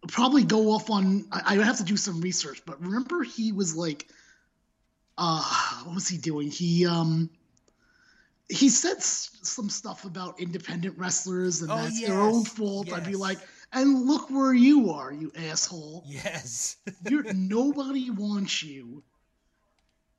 probably 0.08 0.44
go 0.44 0.72
off 0.72 0.90
on. 0.90 1.26
I, 1.32 1.42
I 1.54 1.56
would 1.56 1.64
have 1.66 1.78
to 1.78 1.84
do 1.84 1.96
some 1.96 2.20
research, 2.20 2.62
but 2.66 2.80
remember 2.82 3.22
he 3.22 3.52
was 3.52 3.74
like, 3.74 4.08
uh, 5.16 5.42
what 5.84 5.94
was 5.94 6.08
he 6.08 6.18
doing? 6.18 6.50
He 6.50 6.86
um. 6.86 7.30
He 8.50 8.70
said 8.70 8.96
s- 8.96 9.30
some 9.42 9.68
stuff 9.68 10.04
about 10.04 10.40
independent 10.40 10.98
wrestlers 10.98 11.60
and 11.62 11.70
Oh, 11.70 11.76
that's 11.76 12.00
their 12.00 12.18
own 12.18 12.40
yes, 12.44 12.48
fault. 12.48 12.92
I'd 12.92 13.04
be 13.04 13.14
like, 13.14 13.38
and 13.72 14.06
look 14.06 14.30
where 14.30 14.52
you 14.54 14.90
are, 14.90 15.12
you 15.12 15.32
asshole. 15.36 16.04
Yes. 16.06 16.76
You're 17.08 17.32
nobody 17.34 18.10
wants 18.10 18.62
you. 18.62 19.02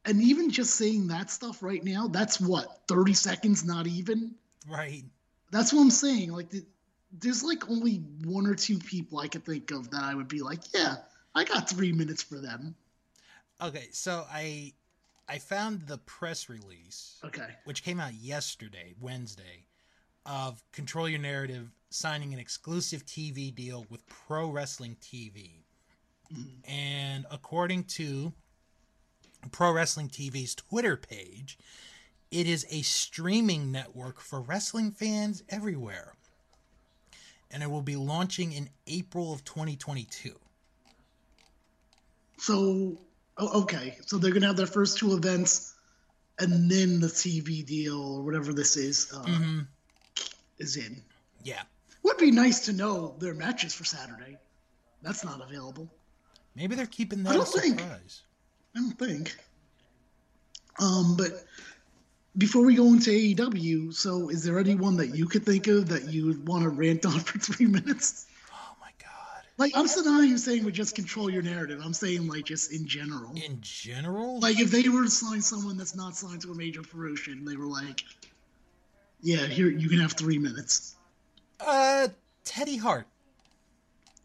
And 0.06 0.22
even 0.22 0.50
just 0.50 0.76
saying 0.76 1.08
that 1.08 1.30
stuff 1.30 1.62
right 1.62 1.84
now, 1.84 2.08
that's 2.08 2.40
what, 2.40 2.82
30 2.88 3.14
seconds, 3.14 3.66
not 3.66 3.86
even? 3.88 4.36
right. 4.70 5.04
That's 5.52 5.74
what 5.74 5.82
I'm 5.82 5.90
saying. 5.90 6.32
Like, 6.32 6.50
the, 6.52 6.64
there's 7.20 7.44
like 7.44 7.70
only 7.70 8.04
one 8.24 8.46
or 8.46 8.54
two 8.54 8.78
people 8.78 9.18
I 9.20 9.28
could 9.28 9.44
think 9.46 9.72
of 9.72 9.90
that 9.92 10.04
I 10.04 10.14
would 10.14 10.28
be 10.28 10.42
like, 10.42 10.60
yeah, 10.74 10.98
I 11.34 11.44
got 11.44 11.68
three 11.68 11.92
minutes 11.92 12.22
for 12.22 12.36
them. 12.40 12.76
Okay, 13.62 13.88
so 13.92 14.26
I 14.32 14.74
I 15.28 15.40
found 15.40 15.88
the 15.88 15.98
press 16.00 16.50
release, 16.50 17.20
Okay. 17.26 17.48
which 17.66 17.84
came 17.84 18.00
out 18.00 18.14
yesterday, 18.14 18.94
Wednesday, 19.02 19.66
of 20.30 20.64
Control 20.72 21.10
Your 21.10 21.20
Narrative 21.20 21.72
signing 21.90 22.34
an 22.34 22.40
exclusive 22.40 23.04
TV 23.06 23.54
deal 23.54 23.86
with 23.90 24.08
Pro 24.08 24.50
Wrestling 24.50 24.96
TV. 25.02 25.50
And 26.68 27.26
according 27.32 27.86
to 27.86 28.32
Pro 29.52 29.72
Wrestling 29.72 30.08
TV's 30.08 30.54
Twitter 30.54 30.96
page, 30.96 31.58
it 32.30 32.46
is 32.46 32.68
a 32.70 32.84
streaming 32.84 33.72
network 33.72 34.20
for 34.20 34.42
wrestling 34.42 34.92
fans 34.92 35.42
everywhere. 35.50 36.14
And 37.50 37.64
it 37.64 37.72
will 37.72 37.82
be 37.82 37.96
launching 37.96 38.52
in 38.52 38.70
April 38.86 39.34
of 39.34 39.44
2022. 39.44 40.36
So, 42.38 43.00
oh, 43.40 43.62
okay. 43.64 43.98
So 44.06 44.20
they're 44.20 44.30
going 44.30 44.42
to 44.42 44.48
have 44.48 44.58
their 44.58 44.68
first 44.68 45.00
two 45.00 45.16
events, 45.16 45.74
and 46.38 46.70
then 46.70 47.00
the 47.00 47.08
TV 47.08 47.66
deal 47.66 48.00
or 48.00 48.22
whatever 48.22 48.54
this 48.54 48.78
is 48.78 49.12
uh, 49.12 49.26
is 50.60 50.78
in. 50.78 51.02
Yeah. 51.44 51.62
Would 52.04 52.18
be 52.18 52.32
nice 52.32 52.66
to 52.66 52.74
know 52.74 53.16
their 53.20 53.34
matches 53.34 53.74
for 53.74 53.84
Saturday. 53.86 54.38
That's 55.02 55.24
not 55.24 55.42
available. 55.42 55.90
Maybe 56.56 56.76
they're 56.76 56.86
keeping 56.86 57.24
that 57.24 57.32
a 57.32 57.38
don't 57.40 57.48
think- 57.48 57.80
surprise. 57.80 58.22
I 58.76 58.80
don't 58.80 58.98
think. 59.00 59.36
Um, 60.80 61.16
but 61.18 61.32
before 62.38 62.64
we 62.66 62.76
go 62.76 62.86
into 62.88 63.10
AEW, 63.12 63.94
so 63.94 64.30
is 64.30 64.44
there 64.44 64.60
anyone 64.60 64.98
that 64.98 65.16
you 65.16 65.26
could 65.28 65.46
think 65.46 65.68
of 65.68 65.90
that 65.90 66.06
you 66.12 66.28
would 66.28 66.48
want 66.48 66.64
to 66.64 66.70
rant 66.70 67.06
on 67.06 67.20
for 67.20 67.38
three 67.54 67.66
minutes? 67.66 68.28
Oh 68.52 68.76
my 68.80 68.92
god. 69.02 69.44
Like 69.58 69.74
I'm 69.76 69.88
still 69.88 70.06
not 70.06 70.24
even 70.24 70.38
saying 70.38 70.64
we 70.64 70.72
just 70.72 70.96
control 70.96 71.30
your 71.30 71.42
narrative. 71.42 71.82
I'm 71.84 71.94
saying 71.94 72.28
like 72.28 72.46
just 72.46 72.72
in 72.72 72.88
general. 72.88 73.32
In 73.36 73.58
general? 73.62 74.40
Like 74.40 74.60
if 74.60 74.72
they 74.72 74.88
were 74.88 75.04
to 75.04 75.10
sign 75.10 75.42
someone 75.42 75.76
that's 75.78 75.96
not 75.96 76.16
signed 76.16 76.42
to 76.44 76.52
a 76.52 76.56
major 76.56 76.82
promotion, 76.82 77.44
they 77.44 77.58
were 77.58 77.66
like, 77.66 78.02
"Yeah, 79.22 79.46
here 79.46 79.70
you 79.70 79.90
can 79.90 80.00
have 80.00 80.14
three 80.14 80.38
minutes." 80.38 80.96
Uh 81.60 82.08
Teddy 82.44 82.78
Hart. 82.78 83.08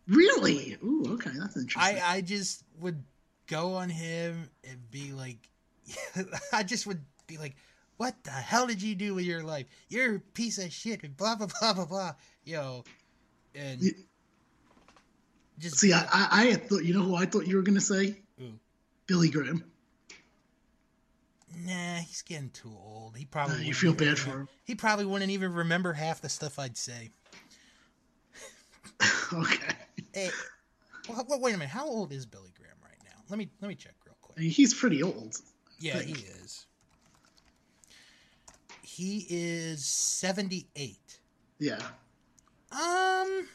Really? 0.06 0.76
Ooh, 0.84 1.14
okay, 1.14 1.30
that's 1.34 1.56
interesting. 1.56 1.98
I 2.02 2.16
I 2.16 2.20
just 2.20 2.62
would 2.80 3.02
go 3.46 3.74
on 3.74 3.88
him 3.88 4.48
and 4.68 4.90
be 4.90 5.12
like 5.12 5.38
I 6.52 6.62
just 6.62 6.86
would 6.86 7.00
be 7.26 7.38
like 7.38 7.56
what 7.96 8.14
the 8.24 8.30
hell 8.30 8.66
did 8.66 8.82
you 8.82 8.94
do 8.94 9.14
with 9.14 9.24
your 9.24 9.42
life? 9.42 9.66
You're 9.88 10.16
a 10.16 10.20
piece 10.20 10.58
of 10.58 10.72
shit 10.72 11.02
and 11.04 11.16
blah 11.16 11.36
blah 11.36 11.48
blah 11.60 11.74
blah 11.74 11.84
blah. 11.86 12.12
Yo 12.44 12.84
and 13.54 13.80
just 15.58 15.78
See, 15.78 15.92
I, 15.92 16.00
I, 16.00 16.28
I 16.48 16.54
thought 16.54 16.84
you 16.84 16.94
know 16.94 17.02
who 17.02 17.14
I 17.14 17.26
thought 17.26 17.46
you 17.46 17.56
were 17.56 17.62
gonna 17.62 17.80
say? 17.80 18.20
Billy 19.06 19.28
Graham. 19.28 19.64
Nah, 21.56 21.96
he's 21.98 22.22
getting 22.22 22.50
too 22.50 22.74
old. 22.76 23.16
He 23.16 23.24
probably 23.24 23.56
Uh, 23.56 23.60
you 23.60 23.74
feel 23.74 23.94
bad 23.94 24.18
for 24.18 24.30
him. 24.30 24.48
He 24.64 24.74
probably 24.74 25.04
wouldn't 25.04 25.30
even 25.30 25.52
remember 25.52 25.92
half 25.92 26.20
the 26.20 26.28
stuff 26.28 26.58
I'd 26.58 26.76
say. 26.76 27.10
okay. 29.32 29.74
Hey, 30.12 30.30
well, 31.08 31.26
wait 31.40 31.54
a 31.54 31.58
minute. 31.58 31.70
How 31.70 31.86
old 31.86 32.12
is 32.12 32.26
Billy 32.26 32.52
Graham 32.56 32.76
right 32.82 32.98
now? 33.04 33.22
Let 33.28 33.38
me 33.38 33.50
let 33.60 33.68
me 33.68 33.74
check 33.74 33.94
real 34.06 34.16
quick. 34.20 34.38
He's 34.38 34.74
pretty 34.74 35.02
old. 35.02 35.36
Yeah, 35.78 36.00
he 36.00 36.12
is. 36.12 36.66
He 38.82 39.26
is 39.28 39.84
78. 39.84 41.18
Yeah. 41.58 41.78
Um 42.72 43.48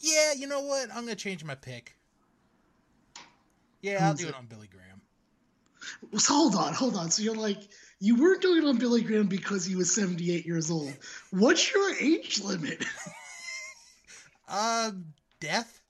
Yeah, 0.00 0.32
you 0.34 0.46
know 0.46 0.60
what? 0.60 0.88
I'm 0.90 1.04
going 1.04 1.08
to 1.08 1.16
change 1.16 1.44
my 1.44 1.54
pick. 1.54 1.96
Yeah, 3.82 4.06
I'll 4.06 4.14
do 4.14 4.28
it 4.28 4.34
on 4.34 4.46
Billy 4.46 4.68
Graham. 4.68 4.81
So 6.18 6.34
hold 6.34 6.54
on, 6.54 6.74
hold 6.74 6.96
on. 6.96 7.10
So 7.10 7.22
you're 7.22 7.34
like, 7.34 7.58
you 8.00 8.16
weren't 8.16 8.42
doing 8.42 8.62
it 8.62 8.68
on 8.68 8.78
Billy 8.78 9.02
Graham 9.02 9.26
because 9.26 9.64
he 9.64 9.76
was 9.76 9.94
78 9.94 10.46
years 10.46 10.70
old. 10.70 10.92
What's 11.30 11.72
your 11.72 11.94
age 12.00 12.40
limit? 12.42 12.84
Uh 14.48 14.92
death? 15.40 15.80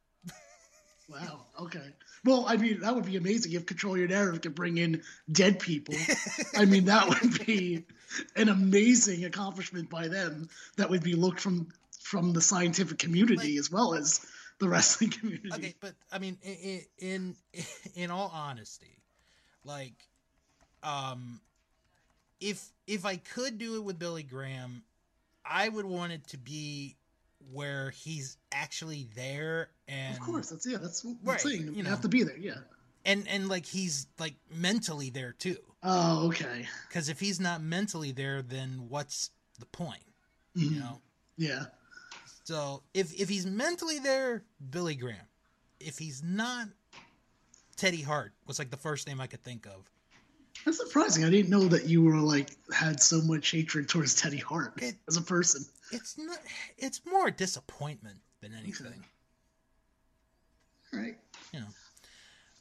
wow. 1.09 1.47
Okay. 1.61 1.93
Well, 2.25 2.45
I 2.47 2.57
mean, 2.57 2.81
that 2.81 2.95
would 2.95 3.05
be 3.05 3.17
amazing 3.17 3.53
if 3.53 3.67
Control 3.67 3.99
Your 3.99 4.09
Narrative 4.09 4.41
could 4.43 4.55
bring 4.55 4.79
in 4.79 5.03
dead 5.31 5.59
people. 5.59 5.95
I 6.57 6.65
mean, 6.65 6.85
that 6.85 7.09
would 7.09 7.45
be 7.45 7.85
an 8.37 8.49
amazing 8.49 9.25
accomplishment 9.25 9.91
by 9.91 10.09
them. 10.09 10.49
That 10.77 10.91
would 10.91 11.03
be 11.03 11.15
looked 11.15 11.41
from 11.41 11.69
from 12.01 12.33
the 12.33 12.41
scientific 12.41 12.99
community 12.99 13.57
as 13.57 13.71
well 13.71 13.95
as 13.95 14.21
the 14.59 14.69
wrestling 14.69 15.11
community. 15.11 15.51
Okay, 15.53 15.75
but 15.81 15.95
I 16.13 16.19
mean 16.19 16.39
in 16.43 16.85
in 16.99 17.37
in 17.95 18.11
all 18.11 18.31
honesty, 18.33 19.02
like 19.65 20.09
um 20.83 21.41
if 22.41 22.71
if 22.87 23.05
I 23.07 23.17
could 23.17 23.59
do 23.59 23.77
it 23.77 23.85
with 23.85 23.99
Billy 23.99 24.23
Graham, 24.23 24.83
I 25.45 25.69
would 25.69 25.85
want 25.85 26.13
it 26.13 26.27
to 26.29 26.39
be 26.39 26.97
where 27.53 27.91
he's 27.91 28.37
actually 28.53 29.09
there 29.15 29.71
and 29.89 30.17
Of 30.17 30.21
course, 30.23 30.51
that's 30.51 30.67
yeah, 30.67 30.79
that's 30.79 31.05
what 31.05 31.17
Right, 31.23 31.35
I'm 31.45 31.51
saying. 31.51 31.67
you 31.67 31.73
You 31.73 31.83
know. 31.85 31.91
have 31.91 32.01
to 32.03 32.09
be 32.09 32.23
there, 32.23 32.37
yeah. 32.37 32.59
and 33.05 33.27
and 33.29 33.49
like 33.49 33.67
he's 33.67 34.07
like 34.19 34.35
mentally 34.53 35.11
there 35.11 35.33
too. 35.33 35.57
Oh, 35.85 36.29
okay. 36.29 36.67
Because 36.89 37.09
if 37.09 37.19
he's 37.21 37.41
not 37.41 37.61
mentally 37.61 38.13
there, 38.13 38.43
then 38.43 38.87
what's 38.89 39.31
the 39.59 39.67
point? 39.67 40.05
You 40.55 40.71
Mhm. 40.71 40.81
know. 40.81 41.01
Yeah. 41.37 41.65
So 42.45 42.83
if 42.95 43.13
if 43.21 43.29
he's 43.29 43.47
mentally 43.47 43.99
there, 43.99 44.45
Billy 44.71 44.95
Graham. 44.97 45.27
If 45.81 45.99
he's 45.99 46.23
not, 46.23 46.69
Teddy 47.83 48.01
Hart 48.01 48.33
was 48.47 48.61
like 48.61 48.71
the 48.71 48.77
first 48.77 49.09
name 49.09 49.21
I 49.21 49.27
could 49.27 49.43
think 49.43 49.67
of. 49.67 49.91
That's 50.65 50.79
surprising. 50.79 51.25
I 51.25 51.31
didn't 51.31 51.51
know 51.51 51.65
that 51.67 51.87
you 51.87 52.01
were 52.05 52.15
like 52.15 52.51
had 52.73 53.01
so 53.01 53.21
much 53.23 53.51
hatred 53.51 53.89
towards 53.89 54.15
Teddy 54.15 54.37
Hart 54.39 54.81
It- 54.81 54.95
as 55.09 55.17
a 55.17 55.21
person. 55.21 55.65
It's 55.91 56.17
not. 56.17 56.39
It's 56.79 57.01
more 57.05 57.29
disappointment 57.33 58.19
than 58.41 58.55
anything. 58.55 59.05
All 60.95 61.01
right. 61.01 61.19
You 61.53 61.59
know. 61.59 61.67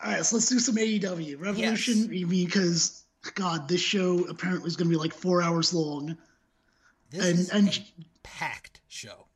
All 0.04 0.12
right, 0.12 0.26
so 0.26 0.38
let's 0.38 0.50
do 0.50 0.58
some 0.58 0.76
AEW 0.78 1.40
Revolution. 1.40 2.10
Mean 2.10 2.28
because 2.28 3.04
God, 3.36 3.68
this 3.68 3.80
show 3.82 4.24
apparently 4.24 4.70
is 4.70 4.76
going 4.76 4.90
to 4.90 4.96
be 4.98 5.00
like 5.00 5.14
four 5.14 5.44
hours 5.44 5.72
long. 5.72 6.18
This 7.12 7.26
And- 7.30 7.40
is 7.40 7.50
and- 7.50 7.86
packed 8.24 8.82
show. 8.88 9.28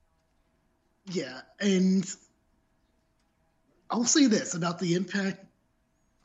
Yeah, 1.11 1.41
and 1.59 2.03
I'll 3.91 4.03
say 4.05 4.25
this 4.25 4.55
about 4.55 4.79
the 4.79 4.95
Impact 4.95 5.44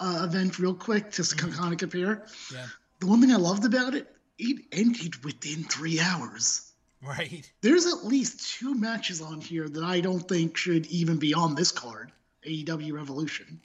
uh, 0.00 0.22
event 0.24 0.58
real 0.58 0.74
quick, 0.74 1.12
just 1.12 1.38
to 1.38 1.46
kind 1.48 1.72
of 1.72 1.78
compare. 1.78 2.24
Yeah. 2.52 2.66
The 2.98 3.06
one 3.06 3.20
thing 3.20 3.32
I 3.32 3.36
loved 3.36 3.64
about 3.64 3.94
it, 3.94 4.08
it 4.38 4.64
ended 4.72 5.22
within 5.24 5.64
three 5.64 6.00
hours. 6.00 6.72
Right. 7.02 7.50
There's 7.60 7.86
at 7.86 8.04
least 8.04 8.58
two 8.58 8.74
matches 8.74 9.22
on 9.22 9.40
here 9.40 9.68
that 9.68 9.84
I 9.84 10.00
don't 10.00 10.26
think 10.26 10.56
should 10.56 10.86
even 10.86 11.18
be 11.18 11.32
on 11.32 11.54
this 11.54 11.72
card, 11.72 12.12
AEW 12.46 12.92
Revolution, 12.92 13.60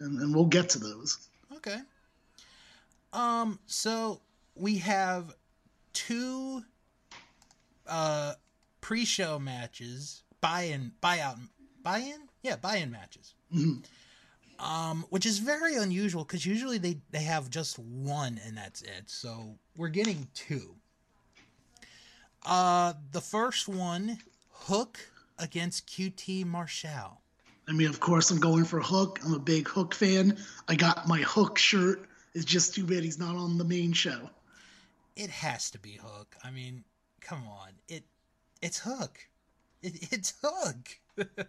and, 0.00 0.18
and 0.20 0.34
we'll 0.34 0.46
get 0.46 0.70
to 0.70 0.78
those. 0.78 1.28
Okay. 1.56 1.78
Um. 3.12 3.58
So 3.66 4.20
we 4.54 4.78
have 4.78 5.34
two 5.92 6.62
uh 7.86 8.34
pre-show 8.82 9.38
matches, 9.38 10.22
buy-in, 10.40 10.92
buy-out, 11.00 11.38
buy-in, 11.82 12.20
yeah, 12.42 12.56
buy-in 12.56 12.90
matches. 12.90 13.34
Um, 14.58 15.04
which 15.10 15.26
is 15.26 15.38
very 15.38 15.76
unusual 15.76 16.24
because 16.24 16.46
usually 16.46 16.78
they 16.78 16.96
they 17.10 17.22
have 17.22 17.50
just 17.50 17.78
one 17.78 18.40
and 18.46 18.56
that's 18.56 18.80
it. 18.82 19.04
So 19.06 19.58
we're 19.76 19.88
getting 19.88 20.28
two. 20.34 20.74
Uh, 22.44 22.94
the 23.12 23.20
first 23.20 23.68
one, 23.68 24.18
Hook 24.50 24.98
against 25.38 25.86
QT 25.88 26.46
Marshall. 26.46 27.20
I 27.68 27.72
mean, 27.72 27.88
of 27.88 27.98
course, 28.00 28.30
I'm 28.30 28.38
going 28.38 28.64
for 28.64 28.80
Hook. 28.80 29.18
I'm 29.24 29.34
a 29.34 29.38
big 29.38 29.68
Hook 29.68 29.92
fan. 29.94 30.38
I 30.68 30.76
got 30.76 31.08
my 31.08 31.18
Hook 31.20 31.58
shirt. 31.58 32.08
It's 32.34 32.44
just 32.44 32.74
too 32.74 32.84
bad 32.84 33.02
he's 33.02 33.18
not 33.18 33.34
on 33.36 33.58
the 33.58 33.64
main 33.64 33.92
show. 33.92 34.30
it 35.16 35.30
has 35.30 35.70
to 35.72 35.78
be 35.78 35.98
Hook. 36.02 36.36
I 36.44 36.50
mean, 36.50 36.84
come 37.20 37.46
on, 37.48 37.70
it 37.88 38.04
it's 38.62 38.78
Hook. 38.78 39.18
It, 39.82 40.12
it's 40.12 40.34
Hook. 40.42 40.98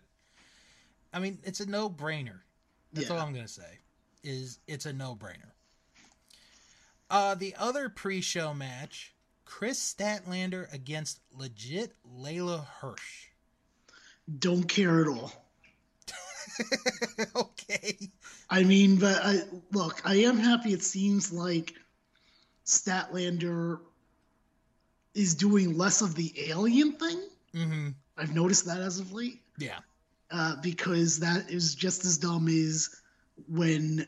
I 1.13 1.19
mean, 1.19 1.39
it's 1.43 1.59
a 1.59 1.65
no 1.69 1.89
brainer. 1.89 2.39
That's 2.93 3.09
Yeah. 3.09 3.15
all 3.15 3.21
I'm 3.21 3.33
gonna 3.33 3.47
say. 3.47 3.79
Is 4.23 4.59
it's 4.67 4.85
a 4.85 4.93
no 4.93 5.15
brainer. 5.15 5.51
Uh, 7.09 7.35
the 7.35 7.55
other 7.55 7.87
pre-show 7.89 8.53
match, 8.53 9.13
Kris 9.45 9.79
Statlander 9.93 10.71
against 10.73 11.19
legit 11.31 11.93
Leyla 12.05 12.65
Hirsch. 12.65 13.27
Don't 14.39 14.67
care 14.67 15.01
at 15.01 15.07
all. 15.07 15.31
okay. 17.35 17.97
I 18.49 18.63
mean, 18.63 18.97
but 18.97 19.19
I, 19.23 19.41
look, 19.71 20.01
I 20.03 20.15
am 20.15 20.37
happy. 20.37 20.73
It 20.73 20.83
seems 20.83 21.31
like 21.31 21.73
Statlander 22.65 23.79
is 25.13 25.35
doing 25.35 25.77
less 25.77 26.01
of 26.01 26.15
the 26.15 26.33
alien 26.49 26.93
thing. 26.93 27.21
Mm-hmm. 27.53 27.89
I've 28.17 28.35
noticed 28.35 28.65
that 28.65 28.81
as 28.81 28.99
of 28.99 29.13
late. 29.13 29.41
Yeah. 29.57 29.79
Uh, 30.29 30.55
because 30.61 31.19
that 31.19 31.49
is 31.49 31.73
just 31.73 32.03
as 32.03 32.17
dumb 32.17 32.49
as 32.49 32.89
when 33.47 34.05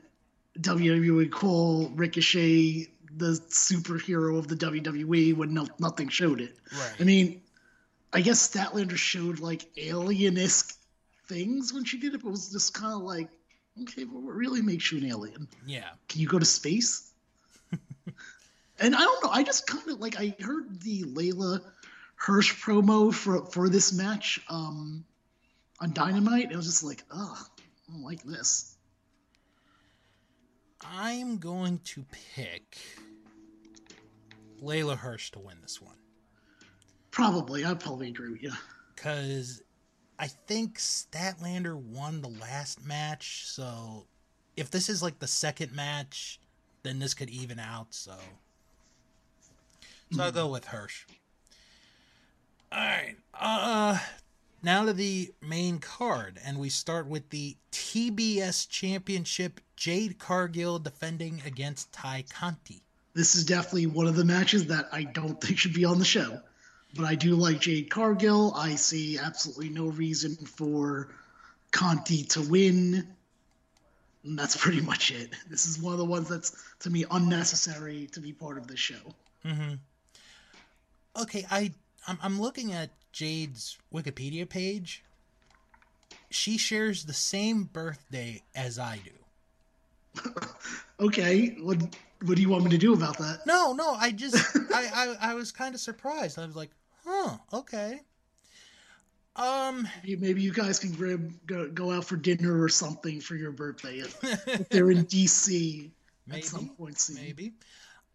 WWE 0.59 1.15
would 1.15 1.31
call 1.31 1.89
Ricochet 1.95 2.87
the 3.15 3.31
superhero 3.49 4.37
of 4.37 4.47
the 4.47 4.55
WWE 4.55 5.35
when 5.35 5.53
no, 5.53 5.67
nothing 5.79 6.09
showed 6.09 6.41
it. 6.41 6.57
Right. 6.71 6.93
I 6.99 7.03
mean, 7.03 7.41
I 8.11 8.21
guess 8.21 8.47
Statlander 8.47 8.97
showed 8.97 9.39
like 9.39 9.65
alien-esque 9.77 10.77
things 11.27 11.73
when 11.73 11.85
she 11.85 11.99
did 11.99 12.13
it, 12.15 12.21
but 12.21 12.29
it 12.29 12.31
was 12.31 12.51
just 12.51 12.73
kind 12.73 12.93
of 12.93 13.01
like, 13.01 13.29
okay, 13.83 14.03
but 14.03 14.21
what 14.21 14.35
really 14.35 14.61
makes 14.61 14.91
you 14.91 14.97
an 14.97 15.05
alien? 15.05 15.47
Yeah. 15.65 15.89
Can 16.07 16.21
you 16.21 16.27
go 16.27 16.39
to 16.39 16.45
space? 16.45 17.11
and 18.79 18.95
I 18.95 18.99
don't 18.99 19.23
know. 19.23 19.29
I 19.29 19.43
just 19.43 19.67
kind 19.67 19.87
of 19.89 19.99
like 19.99 20.19
I 20.19 20.35
heard 20.41 20.81
the 20.81 21.03
Leyla 21.03 21.61
Hirsch 22.15 22.53
promo 22.61 23.13
for 23.13 23.45
for 23.45 23.69
this 23.69 23.93
match 23.93 24.41
um, 24.49 25.05
on 25.81 25.93
Dynamite. 25.93 26.51
it 26.51 26.55
was 26.55 26.65
just 26.65 26.83
like, 26.83 27.03
ugh, 27.11 27.37
I 27.37 27.91
don't 27.91 28.03
like 28.03 28.23
this. 28.23 28.75
I'm 30.81 31.37
going 31.37 31.79
to 31.85 32.05
pick 32.35 32.77
Leyla 34.61 34.97
Hirsch 34.97 35.31
to 35.31 35.39
win 35.39 35.57
this 35.61 35.81
one. 35.81 35.95
Probably, 37.11 37.65
I 37.65 37.73
probably 37.73 38.09
agree 38.09 38.31
with 38.31 38.43
you. 38.43 38.51
because 38.95 39.61
I 40.17 40.27
think 40.27 40.77
Statlander 40.77 41.75
won 41.75 42.21
the 42.21 42.29
last 42.29 42.85
match. 42.85 43.45
So 43.45 44.05
if 44.55 44.69
this 44.71 44.89
is 44.89 45.01
like 45.01 45.19
the 45.19 45.27
second 45.27 45.73
match, 45.73 46.39
then 46.83 46.99
this 46.99 47.13
could 47.13 47.29
even 47.29 47.59
out. 47.59 47.87
So, 47.93 48.13
so 50.11 50.23
I'll 50.23 50.31
go 50.31 50.47
with 50.47 50.65
Hirsch. 50.65 51.05
All 52.71 52.79
right. 52.79 53.15
Uh, 53.33 53.97
now 54.63 54.85
to 54.85 54.93
the 54.93 55.33
main 55.41 55.79
card, 55.79 56.39
and 56.45 56.59
we 56.59 56.69
start 56.69 57.07
with 57.07 57.29
the 57.29 57.55
TBS 57.71 58.67
Championship. 58.69 59.59
Jade 59.75 60.19
Cargill 60.19 60.77
defending 60.79 61.41
against 61.45 61.93
Tay 61.93 62.25
Conti. 62.29 62.83
This 63.13 63.35
is 63.35 63.45
definitely 63.45 63.87
one 63.87 64.07
of 64.07 64.15
the 64.15 64.25
matches 64.25 64.67
that 64.67 64.89
I 64.91 65.03
don't 65.03 65.39
think 65.39 65.57
should 65.57 65.73
be 65.73 65.85
on 65.85 65.99
the 65.99 66.05
show. 66.05 66.41
But 66.95 67.05
I 67.05 67.15
do 67.15 67.35
like 67.35 67.61
Jade 67.61 67.89
Cargill. 67.89 68.53
I 68.55 68.75
see 68.75 69.17
absolutely 69.17 69.69
no 69.69 69.87
reason 69.87 70.35
for 70.35 71.09
Conti 71.71 72.23
to 72.23 72.41
win. 72.41 73.07
And 74.23 74.37
that's 74.37 74.57
pretty 74.57 74.81
much 74.81 75.11
it. 75.11 75.33
This 75.49 75.65
is 75.65 75.79
one 75.79 75.93
of 75.93 75.99
the 75.99 76.05
ones 76.05 76.27
that's, 76.27 76.61
to 76.79 76.89
me, 76.89 77.05
unnecessary 77.09 78.07
to 78.11 78.19
be 78.19 78.33
part 78.33 78.57
of 78.57 78.67
this 78.67 78.79
show. 78.79 79.15
Mm-hmm. 79.45 79.75
Okay, 81.21 81.45
I 81.49 81.71
I'm, 82.07 82.17
I'm 82.21 82.41
looking 82.41 82.73
at 82.73 82.89
Jade's 83.11 83.77
Wikipedia 83.93 84.47
page. 84.47 85.03
She 86.29 86.57
shares 86.57 87.05
the 87.05 87.13
same 87.13 87.63
birthday 87.63 88.43
as 88.55 88.77
I 88.79 88.99
do. 89.03 90.31
Okay, 90.99 91.55
what 91.61 91.77
what 92.25 92.35
do 92.35 92.41
you 92.41 92.49
want 92.49 92.65
me 92.65 92.69
to 92.71 92.77
do 92.77 92.93
about 92.93 93.17
that? 93.19 93.45
No, 93.45 93.71
no, 93.71 93.93
I 93.93 94.11
just 94.11 94.35
I, 94.73 95.15
I 95.21 95.31
I 95.31 95.33
was 95.33 95.51
kind 95.51 95.73
of 95.73 95.79
surprised. 95.79 96.37
I 96.37 96.45
was 96.45 96.55
like, 96.55 96.71
huh, 97.05 97.37
okay. 97.53 98.01
Um, 99.35 99.87
maybe, 100.03 100.15
maybe 100.17 100.41
you 100.41 100.51
guys 100.51 100.79
can 100.79 100.91
grab 100.91 101.31
go, 101.45 101.69
go 101.69 101.91
out 101.91 102.03
for 102.03 102.17
dinner 102.17 102.61
or 102.61 102.67
something 102.67 103.21
for 103.21 103.35
your 103.35 103.51
birthday 103.53 103.99
if, 103.99 104.17
if 104.47 104.67
they're 104.69 104.91
in 104.91 105.05
DC 105.05 105.89
maybe, 106.27 106.39
at 106.41 106.45
some 106.45 106.67
point 106.69 106.99
soon. 106.99 107.15
maybe. 107.15 107.53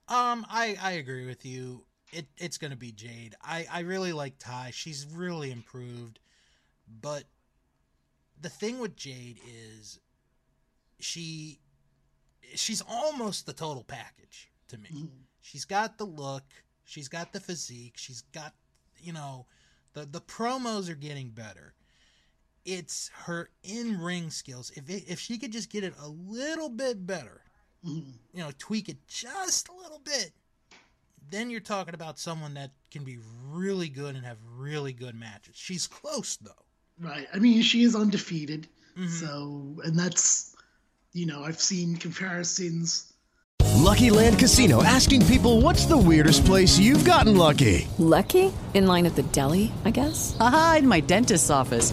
Um, 0.08 0.44
I 0.50 0.76
I 0.82 0.92
agree 0.92 1.24
with 1.26 1.46
you. 1.46 1.82
It 2.12 2.26
it's 2.36 2.58
gonna 2.58 2.76
be 2.76 2.92
Jade. 2.92 3.34
I 3.42 3.66
I 3.70 3.80
really 3.80 4.12
like 4.12 4.38
Tay. 4.38 4.70
She's 4.72 5.06
really 5.12 5.50
improved, 5.50 6.20
but 7.00 7.24
the 8.40 8.48
thing 8.48 8.78
with 8.78 8.96
Jade 8.96 9.38
is 9.46 9.98
she 11.00 11.58
she's 12.54 12.82
almost 12.88 13.46
the 13.46 13.52
total 13.52 13.84
package 13.84 14.50
to 14.68 14.78
me. 14.78 14.88
Mm-hmm. 14.92 15.06
She's 15.40 15.64
got 15.64 15.98
the 15.98 16.04
look, 16.04 16.44
she's 16.84 17.08
got 17.08 17.32
the 17.32 17.40
physique, 17.40 17.94
she's 17.96 18.22
got 18.32 18.54
you 19.00 19.12
know 19.12 19.46
the 19.94 20.04
the 20.04 20.20
promos 20.20 20.88
are 20.90 20.94
getting 20.94 21.30
better. 21.30 21.74
It's 22.64 23.10
her 23.24 23.50
in 23.62 24.00
ring 24.00 24.30
skills. 24.30 24.72
If 24.74 24.88
it, 24.88 25.04
if 25.06 25.20
she 25.20 25.36
could 25.38 25.52
just 25.52 25.70
get 25.70 25.84
it 25.84 25.94
a 26.00 26.08
little 26.08 26.70
bit 26.70 27.06
better, 27.06 27.42
mm-hmm. 27.86 28.10
you 28.32 28.42
know, 28.42 28.50
tweak 28.58 28.88
it 28.88 29.06
just 29.06 29.68
a 29.68 29.74
little 29.74 30.00
bit, 30.02 30.32
then 31.30 31.50
you're 31.50 31.60
talking 31.60 31.94
about 31.94 32.18
someone 32.18 32.54
that 32.54 32.70
can 32.90 33.04
be 33.04 33.18
really 33.50 33.88
good 33.88 34.14
and 34.14 34.24
have 34.24 34.38
really 34.56 34.92
good 34.92 35.14
matches. 35.14 35.56
She's 35.56 35.86
close 35.86 36.36
though. 36.36 36.50
Right. 37.00 37.26
I 37.34 37.38
mean, 37.38 37.62
she 37.62 37.82
is 37.82 37.96
undefeated. 37.96 38.68
Mm-hmm. 38.96 39.08
So, 39.08 39.82
and 39.84 39.98
that's, 39.98 40.54
you 41.12 41.26
know, 41.26 41.42
I've 41.42 41.60
seen 41.60 41.96
comparisons. 41.96 43.12
Lucky 43.76 44.10
Land 44.10 44.38
Casino 44.38 44.82
asking 44.82 45.26
people 45.26 45.60
what's 45.60 45.86
the 45.86 45.96
weirdest 45.96 46.44
place 46.44 46.78
you've 46.78 47.04
gotten 47.04 47.36
lucky? 47.36 47.86
Lucky? 47.98 48.52
In 48.72 48.86
line 48.86 49.04
at 49.04 49.14
the 49.14 49.24
deli, 49.24 49.72
I 49.84 49.90
guess? 49.90 50.36
Aha, 50.40 50.76
in 50.78 50.88
my 50.88 51.00
dentist's 51.00 51.50
office. 51.50 51.92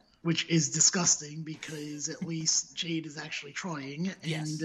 which 0.23 0.47
is 0.49 0.69
disgusting 0.69 1.41
because 1.43 2.09
at 2.09 2.23
least 2.25 2.75
Jade 2.75 3.05
is 3.05 3.17
actually 3.17 3.53
trying. 3.53 4.07
And 4.09 4.17
Yes. 4.23 4.61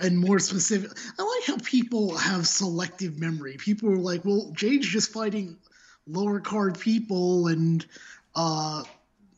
and 0.00 0.18
more 0.18 0.38
specific, 0.38 0.90
I 1.18 1.22
like 1.22 1.44
how 1.46 1.56
people 1.64 2.16
have 2.16 2.46
selective 2.46 3.18
memory. 3.18 3.56
People 3.58 3.90
are 3.90 3.96
like, 3.98 4.24
well, 4.24 4.52
Jade's 4.54 4.86
just 4.86 5.12
fighting 5.12 5.56
lower 6.06 6.38
card 6.40 6.78
people, 6.78 7.48
and 7.48 7.84
uh, 8.36 8.84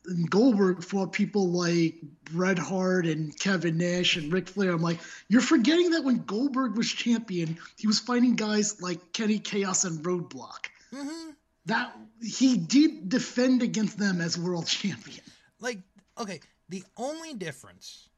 and 0.07 0.31
Goldberg 0.31 0.83
fought 0.83 1.13
people 1.13 1.49
like 1.51 1.97
Bret 2.25 2.59
Hart 2.59 3.07
and 3.07 3.39
Kevin 3.39 3.77
Nash 3.79 4.17
and 4.17 4.33
Ric 4.33 4.49
Flair. 4.49 4.73
I'm 4.73 4.81
like, 4.83 4.99
you're 5.29 5.41
forgetting 5.43 5.91
that 5.91 6.03
when 6.05 6.19
Goldberg 6.25 6.77
was 6.77 6.91
champion, 6.91 7.59
he 7.77 7.87
was 7.87 7.99
fighting 8.01 8.35
guys 8.37 8.81
like 8.83 9.13
Kenny 9.13 9.39
Kaos 9.39 9.85
and 9.85 10.05
Roadblock 10.05 10.67
Mm-hmm. 10.95 11.31
that 11.67 11.95
he 12.23 12.57
did 12.57 13.11
defend 13.11 13.63
against 13.63 13.99
them 13.99 14.23
as 14.23 14.39
world 14.39 14.67
champion. 14.81 15.21
Like, 15.61 15.81
okay, 16.19 16.41
the 16.69 16.85
only 16.97 17.35
difference 17.35 18.09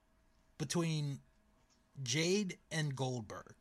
between 0.59 1.20
Jade 2.03 2.59
and 2.70 2.95
Goldberg, 2.95 3.55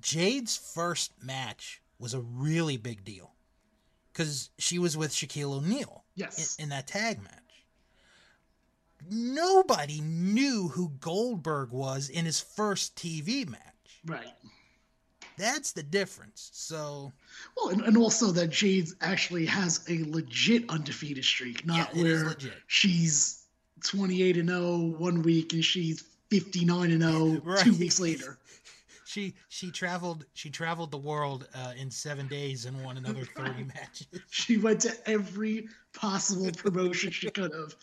Jade's 0.00 0.56
first 0.56 1.12
match 1.22 1.82
was 1.98 2.14
a 2.14 2.20
really 2.20 2.76
big 2.76 3.04
deal 3.04 3.32
because 4.12 4.50
she 4.58 4.78
was 4.78 4.96
with 4.96 5.12
Shaquille 5.12 5.52
O'Neal 5.54 6.04
Yes. 6.14 6.56
in, 6.56 6.64
in 6.64 6.68
that 6.70 6.86
tag 6.86 7.22
match. 7.22 7.38
Nobody 9.10 10.00
knew 10.00 10.68
who 10.68 10.90
Goldberg 11.00 11.70
was 11.72 12.08
in 12.08 12.24
his 12.24 12.40
first 12.40 12.94
TV 12.96 13.48
match. 13.48 14.00
Right. 14.06 14.32
That's 15.36 15.72
the 15.72 15.82
difference. 15.82 16.50
So, 16.52 17.12
Well, 17.56 17.70
and, 17.70 17.82
and 17.82 17.96
also 17.96 18.30
that 18.32 18.48
Jade 18.50 18.88
actually 19.00 19.46
has 19.46 19.84
a 19.88 20.04
legit 20.04 20.68
undefeated 20.70 21.24
streak, 21.24 21.64
not 21.66 21.94
Yeah, 21.94 22.02
where 22.02 22.36
she's 22.66 23.46
28 23.84 24.36
and 24.36 24.48
0 24.48 24.76
one 24.98 25.22
week 25.22 25.52
and 25.52 25.64
she's 25.64 26.02
59 26.30 26.90
and 26.92 27.02
0 27.02 27.40
two 27.40 27.40
Right. 27.44 27.66
weeks 27.78 27.98
later. 28.00 28.38
she 29.04 29.34
she 29.48 29.70
traveled 29.70 30.24
she 30.32 30.48
traveled 30.48 30.90
the 30.90 30.96
world 30.98 31.46
uh, 31.54 31.72
in 31.76 31.90
seven 31.90 32.26
days 32.28 32.64
and 32.64 32.82
won 32.82 32.96
another 32.96 33.24
thirty 33.36 33.64
matches. 33.64 34.06
She 34.30 34.56
went 34.56 34.80
to 34.82 34.92
every 35.10 35.68
possible 35.92 36.50
promotion 36.52 37.10
she 37.10 37.28
could 37.30 37.52
have, 37.52 37.74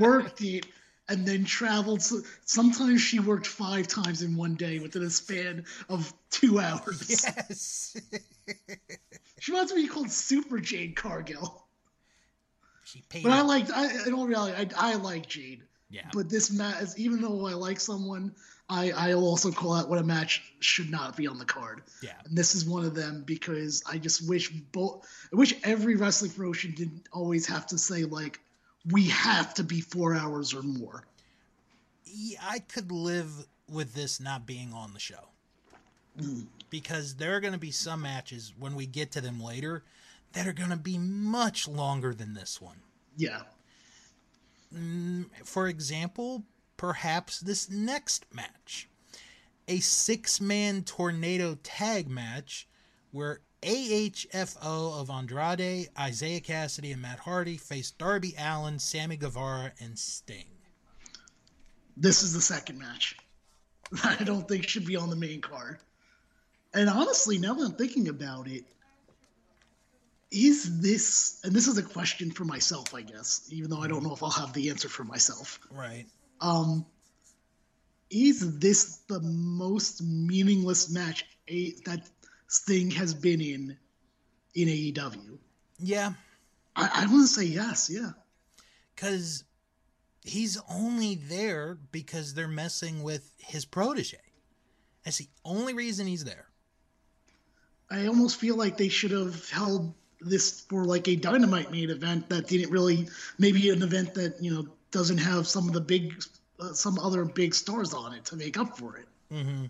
worked 0.00 0.40
it, 0.42 0.66
and 1.08 1.26
then 1.26 1.44
traveled. 1.44 2.02
Sometimes 2.44 3.00
she 3.00 3.18
worked 3.18 3.46
five 3.46 3.86
times 3.88 4.22
in 4.22 4.36
one 4.36 4.54
day 4.54 4.78
within 4.78 5.02
a 5.02 5.10
span 5.10 5.64
of 5.88 6.12
two 6.30 6.58
hours. 6.60 7.08
Yes. 7.08 7.96
She 9.42 9.50
wants 9.52 9.72
to 9.72 9.76
be 9.76 9.88
called 9.88 10.08
Super 10.08 10.60
Jade 10.60 10.94
Cargill. 10.94 11.64
She 12.84 13.02
paid. 13.08 13.24
But 13.24 13.32
I 13.32 13.38
her- 13.38 13.42
like, 13.42 13.68
I, 13.72 14.06
in 14.06 14.14
all 14.14 14.24
reality, 14.24 14.72
I, 14.78 14.92
I 14.92 14.94
like 14.94 15.28
Jade. 15.28 15.64
Yeah. 15.90 16.02
But 16.12 16.28
this 16.30 16.52
match, 16.52 16.90
even 16.96 17.20
though 17.20 17.48
I 17.48 17.54
like 17.54 17.80
someone, 17.80 18.36
I, 18.68 18.92
I 18.92 19.14
will 19.16 19.26
also 19.26 19.50
call 19.50 19.74
out 19.74 19.88
when 19.88 19.98
a 19.98 20.04
match 20.04 20.54
should 20.60 20.90
not 20.90 21.16
be 21.16 21.26
on 21.26 21.38
the 21.38 21.44
card. 21.44 21.82
Yeah. 22.04 22.12
And 22.24 22.38
this 22.38 22.54
is 22.54 22.64
one 22.64 22.84
of 22.84 22.94
them 22.94 23.24
because 23.26 23.82
I 23.84 23.98
just 23.98 24.28
wish 24.28 24.48
both, 24.48 25.08
I 25.32 25.36
wish 25.36 25.54
every 25.64 25.96
wrestling 25.96 26.30
promotion 26.30 26.70
didn't 26.70 27.08
always 27.12 27.44
have 27.48 27.66
to 27.66 27.78
say 27.78 28.04
like, 28.04 28.38
we 28.90 29.08
have 29.08 29.54
to 29.54 29.64
be 29.64 29.80
four 29.80 30.14
hours 30.14 30.54
or 30.54 30.62
more. 30.62 31.04
Yeah, 32.04 32.38
I 32.42 32.58
could 32.58 32.90
live 32.90 33.46
with 33.70 33.94
this 33.94 34.20
not 34.20 34.46
being 34.46 34.72
on 34.72 34.92
the 34.92 35.00
show. 35.00 35.28
Because 36.68 37.14
there 37.14 37.34
are 37.34 37.40
going 37.40 37.54
to 37.54 37.58
be 37.58 37.70
some 37.70 38.02
matches 38.02 38.52
when 38.58 38.74
we 38.74 38.84
get 38.84 39.12
to 39.12 39.20
them 39.20 39.42
later 39.42 39.82
that 40.34 40.46
are 40.46 40.52
going 40.52 40.70
to 40.70 40.76
be 40.76 40.98
much 40.98 41.66
longer 41.66 42.12
than 42.12 42.34
this 42.34 42.60
one. 42.60 42.76
Yeah. 43.16 43.42
Mm, 44.74 45.26
For 45.44 45.68
example, 45.68 46.44
perhaps 46.76 47.40
this 47.40 47.70
next 47.70 48.26
match 48.34 48.88
a 49.68 49.78
six 49.78 50.40
man 50.40 50.82
tornado 50.82 51.56
tag 51.62 52.08
match 52.08 52.66
where 53.10 53.40
AHFO 53.62 55.00
of 55.00 55.08
Andrade, 55.08 55.88
Isiah 56.08 56.40
Kassidy, 56.40 56.92
and 56.92 57.02
Matt 57.02 57.20
Hardy 57.20 57.56
face 57.56 57.92
Darby 57.92 58.34
Allin, 58.38 58.78
Sammy 58.78 59.16
Guevara, 59.16 59.72
and 59.80 59.98
Sting. 59.98 60.46
This 61.96 62.22
is 62.22 62.32
the 62.32 62.40
second 62.40 62.78
match. 62.78 63.16
that 63.90 64.16
I 64.20 64.24
don't 64.24 64.48
think 64.48 64.68
should 64.68 64.86
be 64.86 64.96
on 64.96 65.10
the 65.10 65.16
main 65.16 65.40
card. 65.40 65.78
And 66.74 66.88
honestly, 66.88 67.38
now 67.38 67.54
that 67.54 67.64
I'm 67.64 67.72
thinking 67.72 68.08
about 68.08 68.48
it, 68.48 68.64
is 70.32 70.80
this, 70.80 71.40
and 71.44 71.52
this 71.52 71.68
is 71.68 71.76
a 71.76 71.82
question 71.82 72.30
for 72.30 72.44
myself, 72.44 72.94
I 72.94 73.02
guess, 73.02 73.46
even 73.52 73.70
though 73.70 73.82
I 73.82 73.86
don't 73.86 74.02
know 74.02 74.14
if 74.14 74.22
I'll 74.22 74.30
have 74.30 74.54
the 74.54 74.70
answer 74.70 74.88
for 74.88 75.04
myself. 75.04 75.60
Right. 75.70 76.06
Um, 76.40 76.86
is 78.10 78.58
this 78.58 78.96
the 79.08 79.20
most 79.20 80.02
meaningless 80.02 80.90
match 80.90 81.26
a, 81.48 81.72
that 81.84 82.08
Sting 82.52 82.90
has 82.90 83.14
been 83.14 83.40
in 83.40 83.78
in 84.54 84.68
AEW? 84.68 85.38
Yeah. 85.78 86.12
I, 86.76 86.90
I 86.94 87.06
want 87.06 87.26
to 87.26 87.34
say 87.34 87.44
yes, 87.44 87.88
yeah. 87.90 88.10
Because 88.94 89.44
he's 90.22 90.60
only 90.70 91.14
there 91.14 91.78
because 91.92 92.34
they're 92.34 92.48
messing 92.48 93.02
with 93.02 93.32
his 93.38 93.64
protege. 93.64 94.18
That's 95.02 95.16
the 95.16 95.28
only 95.46 95.72
reason 95.72 96.06
he's 96.06 96.24
there. 96.24 96.46
I 97.90 98.06
almost 98.06 98.38
feel 98.38 98.56
like 98.56 98.76
they 98.76 98.88
should 98.88 99.12
have 99.12 99.48
held 99.48 99.94
this 100.20 100.60
for 100.60 100.84
like 100.84 101.08
a 101.08 101.16
dynamite 101.16 101.72
main 101.72 101.88
event 101.88 102.28
that 102.28 102.48
didn't 102.48 102.70
really 102.70 103.08
maybe 103.38 103.70
an 103.70 103.82
event 103.82 104.12
that 104.14 104.36
you 104.40 104.52
know 104.52 104.68
doesn't 104.90 105.18
have 105.18 105.48
some 105.48 105.68
of 105.68 105.72
the 105.72 105.80
big 105.80 106.22
uh, 106.60 106.74
some 106.74 106.98
other 106.98 107.24
big 107.24 107.54
stars 107.54 107.94
on 107.94 108.12
it 108.12 108.26
to 108.26 108.36
make 108.36 108.58
up 108.58 108.76
for 108.76 108.98
it. 108.98 109.08
Mm-hmm. 109.32 109.64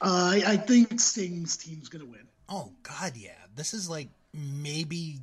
Uh, 0.00 0.32
I, 0.34 0.42
I 0.46 0.56
think 0.56 1.00
Sting's 1.00 1.56
team's 1.56 1.88
gonna 1.88 2.04
win. 2.04 2.26
Oh 2.48 2.72
God, 2.82 3.12
yeah. 3.16 3.32
This 3.56 3.74
is 3.74 3.88
like 3.90 4.08
maybe 4.32 5.20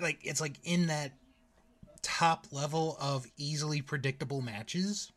like 0.00 0.18
it's 0.22 0.40
like 0.40 0.54
in 0.64 0.88
that 0.88 1.12
top 2.02 2.46
level 2.52 2.96
of 3.00 3.26
easily 3.36 3.80
predictable 3.80 4.42
matches. 4.42 5.10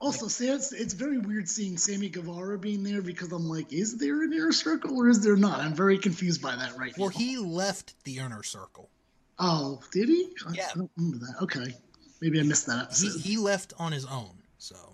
Also, 0.00 0.28
say 0.28 0.48
it's, 0.48 0.72
it's 0.72 0.92
very 0.92 1.16
weird 1.18 1.48
seeing 1.48 1.78
Sammy 1.78 2.08
Guevara 2.10 2.58
being 2.58 2.82
there 2.82 3.00
because 3.00 3.32
I'm 3.32 3.48
like, 3.48 3.72
is 3.72 3.96
there 3.96 4.22
an 4.22 4.32
inner 4.34 4.52
circle 4.52 4.98
or 4.98 5.08
is 5.08 5.22
there 5.24 5.36
not? 5.36 5.60
I'm 5.60 5.74
very 5.74 5.96
confused 5.96 6.42
by 6.42 6.54
that 6.56 6.76
right 6.76 6.92
Well, 6.98 7.08
now. 7.08 7.16
he 7.16 7.38
left 7.38 7.94
the 8.04 8.18
inner 8.18 8.42
circle. 8.42 8.90
Oh, 9.38 9.80
did 9.92 10.08
he? 10.08 10.28
I, 10.46 10.52
Yeah. 10.52 10.68
I 10.74 10.78
don't 10.78 10.90
remember 10.96 11.24
that. 11.26 11.42
Okay, 11.44 11.74
maybe 12.20 12.38
I 12.38 12.42
missed 12.42 12.66
that 12.66 12.94
He 12.94 13.08
he 13.18 13.36
left 13.38 13.72
on 13.78 13.92
his 13.92 14.04
own. 14.04 14.30
So 14.58 14.93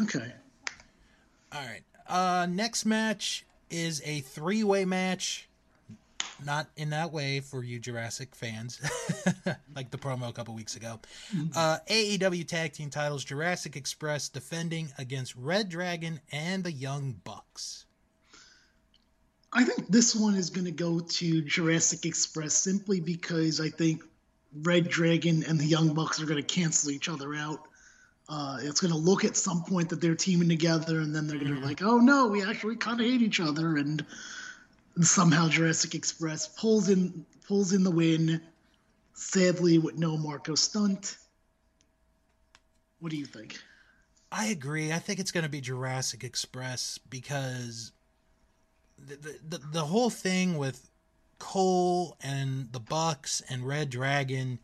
Okay. 0.00 0.32
all 1.52 1.62
right. 1.64 1.82
Uh, 2.06 2.46
next 2.50 2.84
match 2.84 3.46
is 3.70 4.02
a 4.04 4.20
three-way 4.20 4.84
match. 4.84 5.48
Not 6.44 6.68
in 6.76 6.90
that 6.90 7.12
way 7.12 7.40
for 7.40 7.62
you 7.62 7.78
Jurassic 7.78 8.34
fans, 8.34 8.80
like 9.76 9.90
the 9.90 9.96
promo 9.96 10.28
a 10.28 10.32
couple 10.32 10.52
weeks 10.54 10.74
ago. 10.74 10.98
Uh, 11.54 11.78
AEW 11.88 12.46
Tag 12.46 12.72
Team 12.72 12.90
Titles: 12.90 13.24
Jurassic 13.24 13.76
Express 13.76 14.28
defending 14.28 14.92
against 14.98 15.36
Red 15.36 15.68
Dragon 15.68 16.20
and 16.32 16.64
the 16.64 16.72
Young 16.72 17.12
Bucks. 17.24 17.86
I 19.52 19.64
think 19.64 19.88
this 19.88 20.16
one 20.16 20.34
is 20.34 20.50
going 20.50 20.64
to 20.64 20.72
go 20.72 20.98
to 20.98 21.42
Jurassic 21.42 22.04
Express 22.04 22.54
simply 22.54 23.00
because 23.00 23.60
I 23.60 23.68
think 23.68 24.02
Red 24.62 24.88
Dragon 24.88 25.44
and 25.44 25.58
the 25.58 25.66
Young 25.66 25.94
Bucks 25.94 26.20
are 26.20 26.26
going 26.26 26.42
to 26.42 26.54
cancel 26.54 26.90
each 26.90 27.08
other 27.08 27.34
out. 27.36 27.68
Uh, 28.28 28.58
it's 28.62 28.80
going 28.80 28.92
to 28.92 28.98
look 28.98 29.24
at 29.24 29.36
some 29.36 29.62
point 29.64 29.90
that 29.90 30.00
they're 30.00 30.14
teaming 30.14 30.48
together, 30.48 31.00
and 31.00 31.14
then 31.14 31.26
they're 31.26 31.38
going 31.38 31.54
to 31.54 31.60
be 31.60 31.66
like, 31.66 31.82
"Oh 31.82 31.98
no, 31.98 32.28
we 32.28 32.42
actually 32.42 32.76
kind 32.76 33.00
of 33.00 33.06
hate 33.06 33.20
each 33.20 33.40
other," 33.40 33.76
and, 33.76 34.04
and 34.96 35.06
somehow 35.06 35.48
Jurassic 35.48 35.94
Express 35.94 36.48
pulls 36.48 36.88
in 36.88 37.26
pulls 37.46 37.72
in 37.72 37.84
the 37.84 37.90
win. 37.90 38.40
Sadly, 39.12 39.78
with 39.78 39.96
no 39.96 40.16
Marko 40.16 40.54
Stunt. 40.54 41.18
What 43.00 43.10
do 43.10 43.16
you 43.16 43.26
think? 43.26 43.60
I 44.32 44.46
agree. 44.46 44.92
I 44.92 44.98
think 44.98 45.20
it's 45.20 45.30
going 45.30 45.44
to 45.44 45.50
be 45.50 45.60
Jurassic 45.60 46.24
Express 46.24 46.98
because 46.98 47.92
the, 48.98 49.16
the 49.16 49.38
the 49.48 49.58
the 49.72 49.84
whole 49.84 50.10
thing 50.10 50.56
with 50.56 50.90
Cole 51.38 52.16
and 52.22 52.72
the 52.72 52.80
Bucks 52.80 53.42
and 53.50 53.66
Red 53.66 53.90
Dragon, 53.90 54.58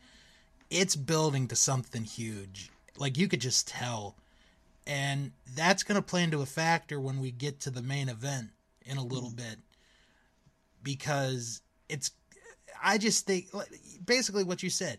it's 0.70 0.96
building 0.96 1.46
to 1.48 1.56
something 1.56 2.04
huge. 2.04 2.70
Like 3.00 3.16
you 3.16 3.28
could 3.28 3.40
just 3.40 3.66
tell, 3.66 4.14
and 4.86 5.32
that's 5.56 5.82
going 5.82 5.96
to 5.96 6.06
play 6.06 6.22
into 6.22 6.42
a 6.42 6.46
factor 6.46 7.00
when 7.00 7.18
we 7.18 7.30
get 7.30 7.60
to 7.60 7.70
the 7.70 7.82
main 7.82 8.10
event 8.10 8.50
in 8.84 8.98
a 8.98 9.04
little 9.04 9.30
bit 9.30 9.56
because 10.82 11.62
it's. 11.88 12.10
I 12.82 12.98
just 12.98 13.26
think 13.26 13.46
basically 14.04 14.44
what 14.44 14.62
you 14.62 14.70
said. 14.70 14.98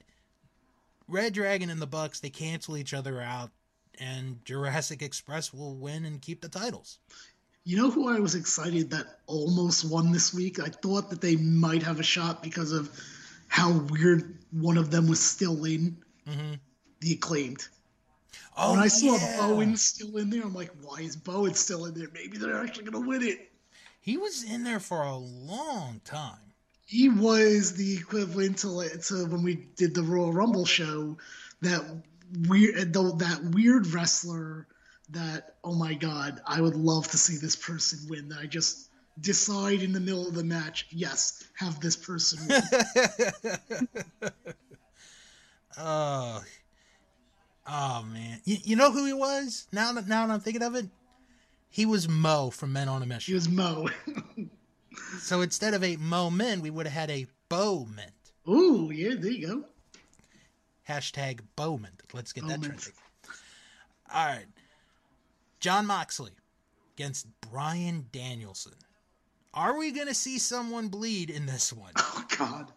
Red 1.07 1.33
Dragon 1.33 1.69
and 1.69 1.81
the 1.81 1.87
Bucks 1.87 2.19
they 2.19 2.29
cancel 2.29 2.75
each 2.75 2.93
other 2.93 3.21
out, 3.21 3.51
and 3.99 4.43
Jurassic 4.45 5.03
Express 5.03 5.53
will 5.53 5.75
win 5.75 6.03
and 6.03 6.21
keep 6.21 6.41
the 6.41 6.49
titles. 6.49 6.97
You 7.63 7.77
know 7.77 7.91
who 7.91 8.09
I 8.09 8.19
was 8.19 8.33
excited 8.33 8.89
that 8.89 9.19
almost 9.27 9.87
won 9.87 10.11
this 10.11 10.33
week? 10.33 10.59
I 10.59 10.69
thought 10.69 11.11
that 11.11 11.21
they 11.21 11.35
might 11.35 11.83
have 11.83 11.99
a 11.99 12.03
shot 12.03 12.41
because 12.41 12.71
of 12.71 12.89
how 13.47 13.71
weird 13.71 14.39
one 14.49 14.79
of 14.79 14.89
them 14.89 15.07
was 15.07 15.19
still 15.19 15.63
in. 15.65 15.97
Mm-hmm. 16.27 16.53
The 17.01 17.13
acclaimed. 17.13 17.67
Oh, 18.57 18.71
when 18.71 18.79
I 18.79 18.87
saw 18.87 19.17
yeah. 19.17 19.37
Bowen 19.39 19.77
still 19.77 20.17
in 20.17 20.29
there, 20.29 20.43
I'm 20.43 20.53
like, 20.53 20.71
why 20.81 20.99
is 21.01 21.15
Bowen 21.15 21.53
still 21.53 21.85
in 21.85 21.93
there? 21.93 22.09
Maybe 22.13 22.37
they're 22.37 22.61
actually 22.61 22.85
going 22.85 23.03
to 23.03 23.09
win 23.09 23.23
it. 23.23 23.51
He 24.01 24.17
was 24.17 24.43
in 24.43 24.63
there 24.63 24.79
for 24.79 25.03
a 25.03 25.15
long 25.15 26.01
time. 26.03 26.39
He 26.85 27.07
was 27.07 27.75
the 27.75 27.95
equivalent 27.95 28.57
to, 28.59 28.89
to 29.07 29.25
when 29.27 29.43
we 29.43 29.55
did 29.77 29.95
the 29.95 30.03
Royal 30.03 30.33
Rumble 30.33 30.65
show. 30.65 31.17
That 31.61 31.83
weird, 32.49 32.93
that 32.93 33.39
weird 33.53 33.87
wrestler. 33.87 34.67
That 35.11 35.55
oh 35.63 35.75
my 35.75 35.93
god, 35.93 36.41
I 36.45 36.61
would 36.61 36.75
love 36.75 37.07
to 37.09 37.17
see 37.17 37.37
this 37.37 37.55
person 37.55 37.99
win. 38.09 38.29
That 38.29 38.39
I 38.39 38.45
just 38.45 38.89
decide 39.19 39.83
in 39.83 39.91
the 39.91 39.99
middle 39.99 40.27
of 40.27 40.33
the 40.33 40.43
match, 40.43 40.87
yes, 40.89 41.43
have 41.55 41.79
this 41.79 41.95
person 41.95 42.47
win. 42.47 44.31
Oh, 45.77 46.43
oh 47.67 48.03
man! 48.11 48.39
You, 48.45 48.57
you 48.63 48.75
know 48.75 48.91
who 48.91 49.05
he 49.05 49.13
was? 49.13 49.67
Now 49.71 49.91
that 49.93 50.07
now 50.07 50.25
that 50.27 50.33
I'm 50.33 50.39
thinking 50.39 50.63
of 50.63 50.75
it, 50.75 50.87
he 51.69 51.85
was 51.85 52.07
Mo 52.09 52.49
from 52.49 52.73
Men 52.73 52.87
on 52.89 53.01
a 53.03 53.05
Mission. 53.05 53.31
he 53.31 53.35
was 53.35 53.49
Mo. 53.49 53.87
So 55.19 55.41
instead 55.41 55.73
of 55.73 55.83
a 55.83 55.95
Mo 55.97 56.29
Men, 56.29 56.61
we 56.61 56.69
would 56.69 56.85
have 56.85 56.93
had 56.93 57.11
a 57.11 57.27
Bowment. 57.47 58.11
Ooh, 58.47 58.91
yeah, 58.93 59.13
there 59.17 59.31
you 59.31 59.47
go. 59.47 59.63
Hashtag 60.87 61.39
Bowment. 61.55 62.01
Let's 62.13 62.33
get 62.33 62.47
that 62.47 62.61
trending. 62.61 62.93
All 64.13 64.25
right. 64.25 64.45
Jon 65.59 65.85
Moxley 65.85 66.31
against 66.95 67.27
Bryan 67.39 68.07
Danielson. 68.11 68.73
Are 69.53 69.77
we 69.77 69.91
going 69.91 70.07
to 70.07 70.13
see 70.13 70.39
someone 70.39 70.87
bleed 70.87 71.29
in 71.29 71.45
this 71.45 71.71
one? 71.71 71.91
Oh 71.97 72.25
God, 72.37 72.71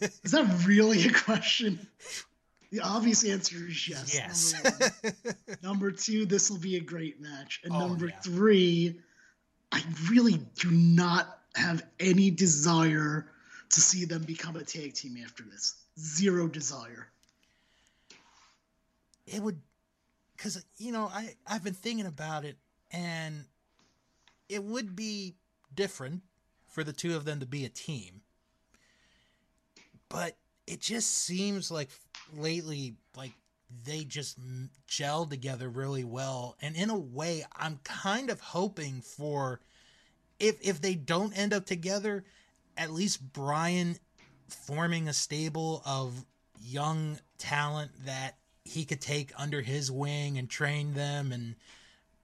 is 0.00 0.32
that 0.32 0.64
really 0.66 1.06
a 1.06 1.12
question? 1.12 1.86
The 2.70 2.80
obvious 2.80 3.24
answer 3.24 3.56
is 3.66 3.88
yes. 3.88 4.14
Yes. 4.14 4.54
Number, 4.64 5.36
number 5.62 5.90
two, 5.90 6.24
this 6.26 6.50
will 6.50 6.58
be 6.60 6.76
a 6.76 6.80
great 6.80 7.20
match. 7.20 7.60
And 7.64 7.72
Oh, 7.74 7.80
number 7.88 8.06
yeah. 8.08 8.20
three, 8.20 9.00
I 9.72 9.82
really 10.10 10.38
do 10.54 10.70
not 10.70 11.40
have 11.56 11.82
any 11.98 12.30
desire 12.30 13.32
to 13.70 13.80
see 13.80 14.04
them 14.04 14.22
become 14.22 14.54
a 14.56 14.62
tag 14.64 14.94
team 14.94 15.16
after 15.24 15.42
this. 15.44 15.74
Zero 15.98 16.46
desire. 16.48 17.08
it 19.26 19.40
would 19.42 19.60
because 20.36 20.64
you 20.78 20.90
know 20.90 21.08
i 21.12 21.34
i've 21.46 21.62
been 21.62 21.74
thinking 21.74 22.06
about 22.06 22.44
it 22.44 22.56
and 22.90 23.44
it 24.48 24.62
would 24.64 24.96
be 24.96 25.36
different 25.74 26.22
for 26.66 26.82
the 26.82 26.92
two 26.92 27.14
of 27.14 27.24
them 27.24 27.38
to 27.38 27.46
be 27.46 27.64
a 27.64 27.68
team 27.68 28.22
but 30.08 30.36
it 30.66 30.80
just 30.80 31.10
seems 31.12 31.70
like 31.70 31.90
lately 32.36 32.94
like 33.16 33.32
they 33.84 34.04
just 34.04 34.38
gel 34.86 35.26
together 35.26 35.68
really 35.68 36.04
well. 36.04 36.56
And 36.60 36.76
in 36.76 36.90
a 36.90 36.98
way 36.98 37.44
i'm 37.56 37.78
kind 37.84 38.30
of 38.30 38.40
hoping 38.40 39.00
for 39.00 39.60
if 40.38 40.56
if 40.60 40.80
they 40.80 40.94
don't 40.94 41.36
end 41.36 41.52
up 41.52 41.66
together 41.66 42.24
at 42.76 42.90
least 42.90 43.32
bryan 43.32 43.96
forming 44.48 45.08
a 45.08 45.12
stable 45.12 45.82
of 45.84 46.24
young 46.62 47.18
talent 47.38 47.90
that 48.04 48.36
he 48.64 48.84
could 48.84 49.00
take 49.00 49.32
under 49.36 49.60
his 49.60 49.90
wing 49.90 50.38
and 50.38 50.48
train 50.48 50.94
them 50.94 51.32
and 51.32 51.54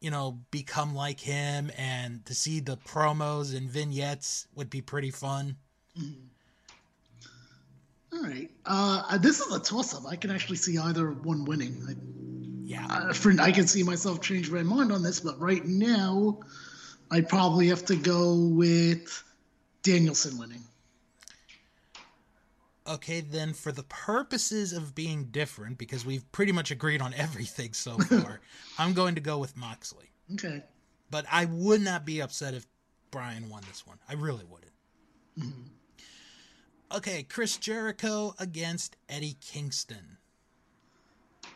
you 0.00 0.11
know 0.11 0.38
become 0.50 0.94
like 0.94 1.20
him 1.20 1.70
and 1.76 2.24
to 2.26 2.34
see 2.34 2.61
the 2.61 2.76
promos 2.78 3.57
and 3.57 3.70
vignettes 3.70 4.46
would 4.54 4.70
be 4.70 4.80
pretty 4.80 5.11
fun 5.11 5.57
mm-hmm. 5.98 6.26
All 8.17 8.23
right. 8.23 8.51
Uh, 8.64 9.19
this 9.19 9.41
is 9.41 9.53
a 9.55 9.61
toss 9.61 9.95
up. 9.95 10.05
I 10.09 10.17
can 10.17 10.31
actually 10.31 10.57
see 10.57 10.79
either 10.79 11.11
one 11.12 11.45
winning. 11.45 11.83
I, 11.89 11.93
yeah 12.64 12.87
uh, 12.91 13.12
for, 13.12 13.33
I 13.41 13.53
can 13.53 13.67
see 13.67 13.83
myself 13.83 14.21
change 14.21 14.51
my 14.51 14.62
mind 14.62 14.91
on 14.91 15.03
this, 15.03 15.21
but 15.21 15.39
right 15.39 15.64
now, 15.64 16.41
I'd 17.11 17.29
probably 17.29 17.69
have 17.69 17.85
to 17.87 17.97
go 17.97 18.35
with 18.37 19.23
Danielson 19.83 20.39
winning. 20.39 20.62
okay 22.89 23.21
then 23.21 23.53
for 23.53 23.73
the 23.73 23.83
purposes 23.85 24.73
of 24.73 24.95
being 24.95 25.25
different 25.25 25.77
because 25.77 26.05
we've 26.07 26.31
pretty 26.33 26.53
much 26.53 26.71
agreed 26.71 27.03
on 27.03 27.12
everything 27.27 27.73
so 27.73 27.99
far 27.99 28.41
i'm 28.79 28.93
going 28.95 29.14
to 29.17 29.21
go 29.21 29.39
with 29.39 29.57
moxley 29.57 30.11
Okay. 30.35 30.62
but 31.11 31.25
i 31.31 31.45
would 31.47 31.81
not 31.81 32.05
be 32.05 32.21
upset 32.21 32.55
if 32.55 32.64
bryan 33.11 33.49
won 33.49 33.62
this 33.69 33.85
one 33.87 33.99
i 34.09 34.14
really 34.14 34.45
wouldn't 34.45 34.73
okay 36.95 37.22
chris 37.22 37.57
jericho 37.57 38.34
against 38.39 38.97
eddie 39.09 39.37
kingston 39.41 40.16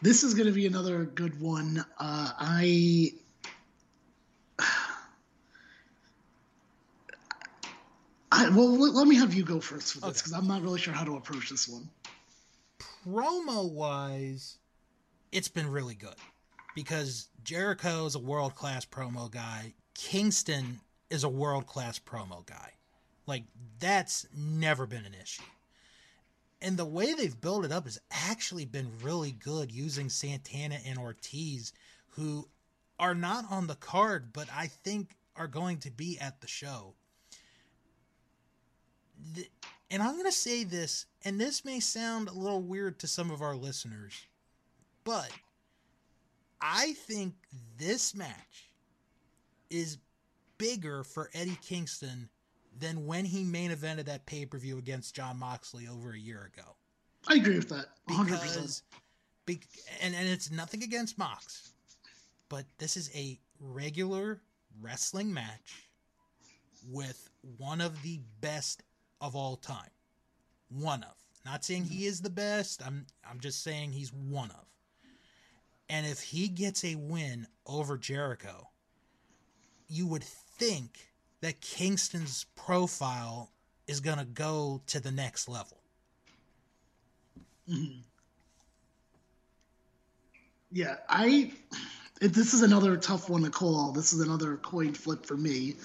This 0.03 0.25
is 0.25 0.33
going 0.35 0.47
to 0.47 0.53
be 0.53 0.67
another 0.67 1.05
good 1.05 1.39
one. 1.41 1.85
Uh, 1.99 2.33
I. 2.39 3.13
I, 8.33 8.49
well, 8.51 8.79
let, 8.79 8.95
let 8.95 9.09
me 9.09 9.17
have 9.17 9.35
you 9.35 9.43
go 9.43 9.61
first 9.61 9.93
for 9.93 10.01
this 10.01 10.19
because 10.19 10.33
I'm 10.33 10.47
not 10.47 10.63
really 10.63 10.79
sure 10.79 10.95
how 10.95 11.05
to 11.05 11.17
approach 11.17 11.51
this 11.51 11.69
one. 11.69 11.89
promo 13.05 13.71
wise, 13.71 14.59
it's 15.33 15.49
been 15.49 15.69
really 15.69 15.97
good 15.97 16.15
because 16.77 17.29
Jericho 17.43 18.07
is 18.07 18.15
a 18.15 18.21
world 18.21 18.55
class 18.55 18.87
promo 18.87 19.31
guy. 19.31 19.75
Kingston 19.95 20.81
is 21.11 21.25
a 21.25 21.29
world 21.29 21.67
class 21.67 21.99
promo 21.99 22.47
guy. 22.47 22.73
Like, 23.31 23.45
that's 23.79 24.27
never 24.37 24.87
been 24.87 25.05
an 25.05 25.15
issue. 25.15 25.45
And 26.61 26.77
the 26.77 26.85
way 26.85 27.15
they've 27.15 27.41
built 27.41 27.65
it 27.65 27.71
up 27.71 27.85
has 27.85 28.01
actually 28.11 28.65
been 28.65 28.91
really 29.03 29.31
good 29.31 29.71
using 29.71 30.09
Santana 30.09 30.79
and 30.85 30.99
Ortiz, 30.99 31.73
who 32.09 32.49
are 32.99 33.15
not 33.15 33.45
on 33.49 33.69
the 33.69 33.77
card, 33.77 34.33
but 34.33 34.49
I 34.53 34.67
think 34.67 35.17
are 35.37 35.47
going 35.47 35.79
to 35.79 35.93
be 35.93 36.19
at 36.19 36.41
the 36.41 36.49
show. 36.49 36.95
And 39.91 40.03
I'm 40.03 40.15
going 40.15 40.25
to 40.25 40.33
say 40.33 40.65
this, 40.65 41.07
and 41.25 41.41
this 41.41 41.65
may 41.65 41.79
sound 41.79 42.27
a 42.27 42.33
little 42.33 42.63
weird 42.63 42.99
to 42.99 43.07
some 43.07 43.31
of 43.31 43.43
our 43.43 43.55
listeners, 43.55 44.27
but 45.05 45.31
I 46.61 46.95
think 46.95 47.35
this 47.79 48.13
match 48.13 48.71
is 49.71 49.99
bigger 50.59 51.05
for 51.05 51.31
Eddie 51.33 51.59
Kingston 51.63 52.29
than 52.79 53.07
when 53.07 53.25
he 53.25 53.45
main 53.45 53.71
evented 53.71 54.07
that 54.07 54.27
pay 54.27 54.47
per 54.47 54.59
view 54.59 54.79
against 54.79 55.15
Jon 55.15 55.39
Moxley 55.39 55.89
over 55.89 56.13
a 56.13 56.19
year 56.19 56.51
ago. 56.55 56.69
I 57.29 57.35
agree 57.35 57.57
with 57.57 57.69
that. 57.69 57.87
100%. 58.09 58.27
Because, 58.27 58.83
be, 59.47 59.61
and, 60.01 60.15
and 60.15 60.27
it's 60.29 60.51
nothing 60.51 60.83
against 60.83 61.19
Mox, 61.19 61.73
but 62.49 62.65
this 62.79 62.97
is 62.97 63.11
a 63.15 63.39
regular 63.61 64.41
wrestling 64.81 65.33
match 65.33 65.89
with 66.89 67.29
one 67.59 67.81
of 67.81 68.03
the 68.03 68.21
best 68.41 68.83
of 69.21 69.37
all 69.37 69.57
time. 69.57 69.91
One 70.71 71.03
of. 71.03 71.15
Not 71.45 71.65
saying 71.65 71.85
he 71.85 72.07
is 72.07 72.21
the 72.21 72.31
best. 72.31 72.83
I'm 72.87 73.07
I'm 73.29 73.41
just 73.41 73.63
saying 73.63 73.93
he's 73.93 74.13
one 74.13 74.51
of. 74.51 74.67
And 75.89 76.07
if 76.07 76.21
he 76.21 76.49
gets 76.49 76.85
a 76.85 76.95
win 76.95 77.47
over 77.67 77.99
Jericho, 77.99 78.69
you 79.89 80.07
would 80.07 80.23
think 80.23 81.10
that 81.41 81.61
Kingston's 81.61 82.47
profile 82.55 83.51
is 83.87 84.01
going 84.01 84.19
to 84.19 84.25
go 84.25 84.83
to 84.87 85.01
the 85.01 85.11
next 85.11 85.49
level. 85.49 85.79
Yeah, 90.73 90.97
I. 91.09 91.53
This 92.21 92.53
is 92.53 92.63
another 92.63 92.97
tough 92.97 93.31
one 93.31 93.43
to 93.45 93.51
call. 93.51 93.93
This 93.93 94.13
is 94.13 94.21
another 94.21 94.57
coin 94.57 94.93
flip 94.93 95.25
for 95.25 95.37
me. 95.37 95.77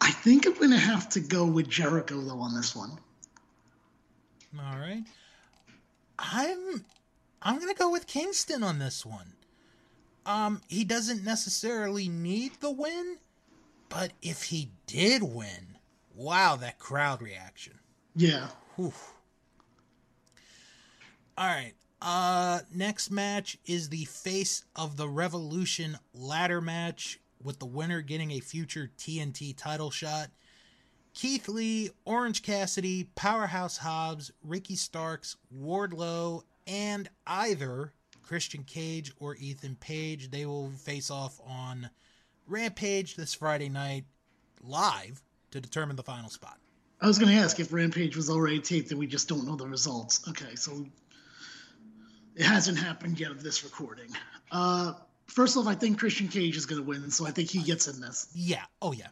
I 0.00 0.10
think 0.10 0.46
I'm 0.46 0.54
going 0.54 0.70
to 0.70 0.78
have 0.78 1.08
to 1.10 1.20
go 1.20 1.44
with 1.46 1.68
Jericho 1.68 2.20
though 2.20 2.38
on 2.40 2.54
this 2.54 2.76
one. 2.76 2.92
All 4.58 4.78
right. 4.78 5.02
I'm 6.18 6.84
I'm 7.42 7.58
going 7.58 7.72
to 7.72 7.78
go 7.78 7.90
with 7.90 8.06
Kingston 8.06 8.62
on 8.62 8.78
this 8.78 9.04
one. 9.04 9.32
Um 10.26 10.60
he 10.68 10.84
doesn't 10.84 11.24
necessarily 11.24 12.08
need 12.08 12.52
the 12.60 12.70
win, 12.70 13.18
but 13.94 14.12
if 14.20 14.42
he 14.42 14.70
did 14.86 15.22
win, 15.22 15.78
wow, 16.16 16.56
that 16.56 16.80
crowd 16.80 17.22
reaction. 17.22 17.78
Yeah. 18.16 18.48
Whew. 18.74 18.92
All 21.38 21.46
right. 21.46 21.74
Uh 22.02 22.60
next 22.74 23.10
match 23.10 23.56
is 23.66 23.88
the 23.88 24.04
Face 24.04 24.64
of 24.74 24.96
the 24.96 25.08
Revolution 25.08 25.96
ladder 26.12 26.60
match 26.60 27.20
with 27.42 27.60
the 27.60 27.66
winner 27.66 28.00
getting 28.00 28.32
a 28.32 28.40
future 28.40 28.90
TNT 28.98 29.56
title 29.56 29.92
shot. 29.92 30.28
Keith 31.14 31.48
Lee, 31.48 31.90
Orange 32.04 32.42
Cassidy, 32.42 33.04
Powerhouse 33.14 33.76
Hobbs, 33.76 34.32
Ricky 34.42 34.74
Starks, 34.74 35.36
Wardlow, 35.56 36.42
and 36.66 37.08
either 37.28 37.92
Christian 38.22 38.64
Cage 38.64 39.12
or 39.20 39.36
Ethan 39.36 39.76
Page. 39.76 40.32
They 40.32 40.46
will 40.46 40.70
face 40.70 41.12
off 41.12 41.40
on 41.46 41.90
Rampage 42.46 43.16
this 43.16 43.34
Friday 43.34 43.68
night 43.68 44.04
live 44.62 45.22
to 45.50 45.60
determine 45.60 45.96
the 45.96 46.02
final 46.02 46.30
spot. 46.30 46.58
I 47.00 47.06
was 47.06 47.18
going 47.18 47.30
to 47.30 47.38
ask 47.38 47.60
if 47.60 47.72
Rampage 47.72 48.16
was 48.16 48.30
already 48.30 48.60
taped 48.60 48.90
and 48.90 48.98
we 48.98 49.06
just 49.06 49.28
don't 49.28 49.46
know 49.46 49.56
the 49.56 49.66
results. 49.66 50.26
Okay, 50.28 50.54
so 50.54 50.86
it 52.34 52.44
hasn't 52.44 52.78
happened 52.78 53.20
yet 53.20 53.30
of 53.30 53.42
this 53.42 53.64
recording. 53.64 54.08
Uh, 54.50 54.94
first 55.26 55.56
off, 55.56 55.66
I 55.66 55.74
think 55.74 55.98
Christian 55.98 56.28
Cage 56.28 56.56
is 56.56 56.66
going 56.66 56.82
to 56.82 56.88
win, 56.88 57.10
so 57.10 57.26
I 57.26 57.30
think 57.30 57.50
he 57.50 57.62
gets 57.62 57.88
in 57.88 58.00
this. 58.00 58.28
Yeah. 58.34 58.64
Oh, 58.80 58.92
yeah. 58.92 59.08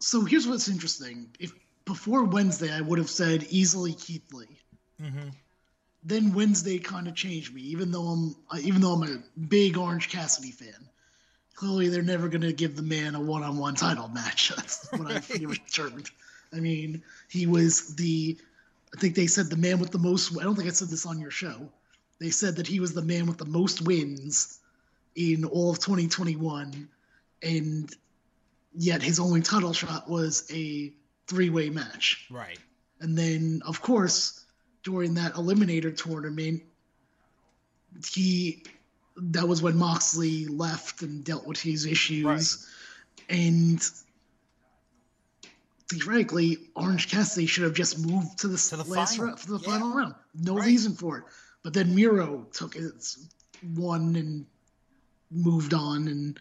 So 0.00 0.24
here's 0.24 0.46
what's 0.46 0.68
interesting. 0.68 1.28
If 1.38 1.52
before 1.84 2.24
Wednesday, 2.24 2.72
I 2.72 2.80
would 2.80 2.98
have 2.98 3.10
said 3.10 3.46
easily 3.50 3.94
Keith 3.94 4.32
Lee. 4.32 4.46
Mm-hmm. 5.02 5.28
Then 6.04 6.32
Wednesday 6.32 6.78
kind 6.78 7.08
of 7.08 7.14
changed 7.14 7.54
me, 7.54 7.62
even 7.62 7.90
though 7.90 8.06
I'm 8.06 8.36
even 8.60 8.80
though 8.80 8.92
I'm 8.92 9.02
a 9.02 9.40
big 9.48 9.76
Orange 9.76 10.08
Cassidy 10.08 10.52
fan. 10.52 10.88
Clearly, 11.54 11.88
they're 11.88 12.02
never 12.02 12.28
going 12.28 12.42
to 12.42 12.52
give 12.52 12.76
the 12.76 12.82
man 12.82 13.16
a 13.16 13.20
one-on-one 13.20 13.74
title 13.74 14.06
match. 14.08 14.50
That's 14.56 14.92
what 14.92 15.10
I 15.10 15.18
determined. 15.28 16.08
I 16.52 16.60
mean, 16.60 17.02
he 17.28 17.46
was 17.46 17.96
the. 17.96 18.38
I 18.96 19.00
think 19.00 19.16
they 19.16 19.26
said 19.26 19.50
the 19.50 19.56
man 19.56 19.80
with 19.80 19.90
the 19.90 19.98
most. 19.98 20.38
I 20.38 20.44
don't 20.44 20.54
think 20.54 20.68
I 20.68 20.72
said 20.72 20.88
this 20.88 21.04
on 21.04 21.18
your 21.18 21.32
show. 21.32 21.68
They 22.20 22.30
said 22.30 22.56
that 22.56 22.66
he 22.66 22.80
was 22.80 22.94
the 22.94 23.02
man 23.02 23.26
with 23.26 23.38
the 23.38 23.44
most 23.44 23.82
wins 23.82 24.60
in 25.14 25.44
all 25.44 25.70
of 25.70 25.78
2021, 25.78 26.88
and 27.42 27.96
yet 28.74 29.02
his 29.02 29.20
only 29.20 29.40
title 29.40 29.72
shot 29.72 30.08
was 30.08 30.48
a 30.52 30.92
three-way 31.26 31.70
match. 31.70 32.26
Right. 32.30 32.58
And 33.00 33.16
then, 33.16 33.62
of 33.66 33.82
course, 33.82 34.44
during 34.88 35.12
that 35.14 35.34
Eliminator 35.34 35.94
tournament, 35.94 36.62
he 38.10 38.64
that 39.18 39.46
was 39.46 39.60
when 39.60 39.76
Moxley 39.76 40.46
left 40.46 41.02
and 41.02 41.22
dealt 41.24 41.46
with 41.46 41.60
his 41.60 41.84
issues. 41.84 42.66
And 43.28 43.82
theoretically, 45.90 46.70
Orange 46.74 47.10
Cassidy 47.10 47.46
should 47.46 47.64
have 47.64 47.74
just 47.74 47.98
moved 47.98 48.38
to 48.38 48.48
the, 48.48 48.56
To 48.56 48.76
the 48.76 48.84
last 48.84 49.16
final. 49.16 49.26
round, 49.26 49.40
for 49.40 49.52
the 49.52 49.58
Yeah. 49.58 49.66
final 49.66 49.92
round. 49.92 50.14
No 50.34 50.56
Right. 50.56 50.66
reason 50.66 50.94
for 50.94 51.18
it. 51.18 51.24
But 51.62 51.74
then 51.74 51.94
Miro 51.94 52.46
took 52.52 52.74
his 52.74 53.28
one 53.74 54.16
and 54.16 54.46
moved 55.30 55.74
on, 55.74 56.08
and 56.08 56.40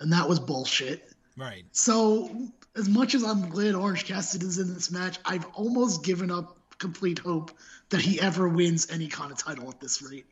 and 0.00 0.12
that 0.12 0.28
was 0.28 0.38
bullshit. 0.38 1.12
Right. 1.36 1.66
So 1.72 2.48
as 2.76 2.88
much 2.88 3.14
as 3.16 3.24
I'm 3.24 3.48
glad 3.50 3.74
Orange 3.74 4.04
Cassidy 4.04 4.46
is 4.46 4.58
in 4.58 4.72
this 4.72 4.90
match, 4.92 5.18
I've 5.24 5.44
almost 5.54 6.04
given 6.04 6.30
up 6.30 6.57
complete 6.78 7.18
hope 7.18 7.50
that 7.90 8.00
he 8.00 8.20
ever 8.20 8.48
wins 8.48 8.90
any 8.90 9.08
kind 9.08 9.30
of 9.32 9.38
title 9.38 9.68
at 9.68 9.80
this 9.80 10.02
rate. 10.02 10.26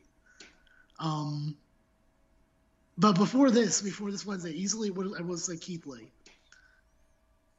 Um, 0.99 1.57
but 2.97 3.13
before 3.13 3.51
this, 3.51 3.81
before 3.81 4.11
this 4.11 4.25
Wednesday, 4.25 4.51
easily 4.51 4.89
would 4.89 5.17
I 5.17 5.21
was 5.21 5.47
like 5.47 5.61
Keith 5.61 5.85
Lee. 5.85 6.11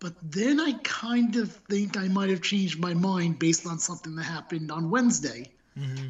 But 0.01 0.15
then 0.23 0.61
I 0.61 0.73
kind 0.85 1.37
of 1.37 1.53
think 1.69 1.97
I 1.97 2.09
might 2.09 2.31
have 2.31 2.43
changed 2.43 2.79
my 2.79 2.95
mind 2.95 3.39
based 3.39 3.67
on 3.67 3.79
something 3.79 4.15
that 4.17 4.25
happened 4.25 4.71
on 4.71 4.91
Wednesday. 4.91 5.53
hmm 5.77 6.09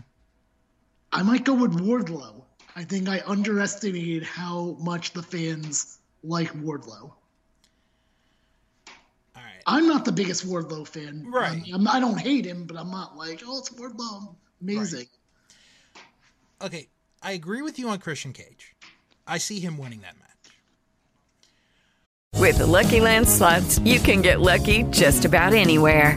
I 1.11 1.23
might 1.23 1.45
go 1.45 1.55
with 1.55 1.73
Wardlow. 1.73 2.45
I 2.77 2.85
think 2.85 3.09
I 3.09 3.23
underestimated 3.27 4.25
how 4.25 4.77
much 4.79 5.13
the 5.13 5.23
fans 5.23 5.99
like 6.23 6.53
Wardlow. 6.53 7.13
All 9.69 9.75
right. 9.75 9.83
I'm 9.83 9.89
not 9.89 10.05
the 10.05 10.13
biggest 10.13 10.47
Wardlow 10.47 10.89
fan. 10.89 11.27
Right. 11.31 11.63
I'm, 11.73 11.87
I 11.87 12.01
don't 12.01 12.19
hate 12.19 12.45
him, 12.45 12.65
but 12.65 12.77
I'm 12.77 12.91
not 12.91 13.17
like, 13.17 13.43
oh, 13.47 13.59
it's 13.59 13.71
Wardlow. 13.71 14.35
Amazing. 14.63 15.07
Okay, 16.61 16.89
I 17.23 17.33
agree 17.33 17.63
with 17.63 17.79
you 17.79 17.89
on 17.89 17.99
Christian 17.99 18.33
Cage. 18.33 18.75
I 19.27 19.39
see 19.39 19.61
him 19.61 19.79
winning 19.79 20.01
that 20.01 20.15
match. 20.19 20.25
With 22.35 22.59
the 22.59 22.67
Lucky 22.67 23.01
Land 23.01 23.29
slots, 23.29 23.79
you 23.81 24.01
can 24.01 24.23
get 24.23 24.41
lucky 24.41 24.85
just 24.85 25.25
about 25.25 25.53
anywhere. 25.53 26.17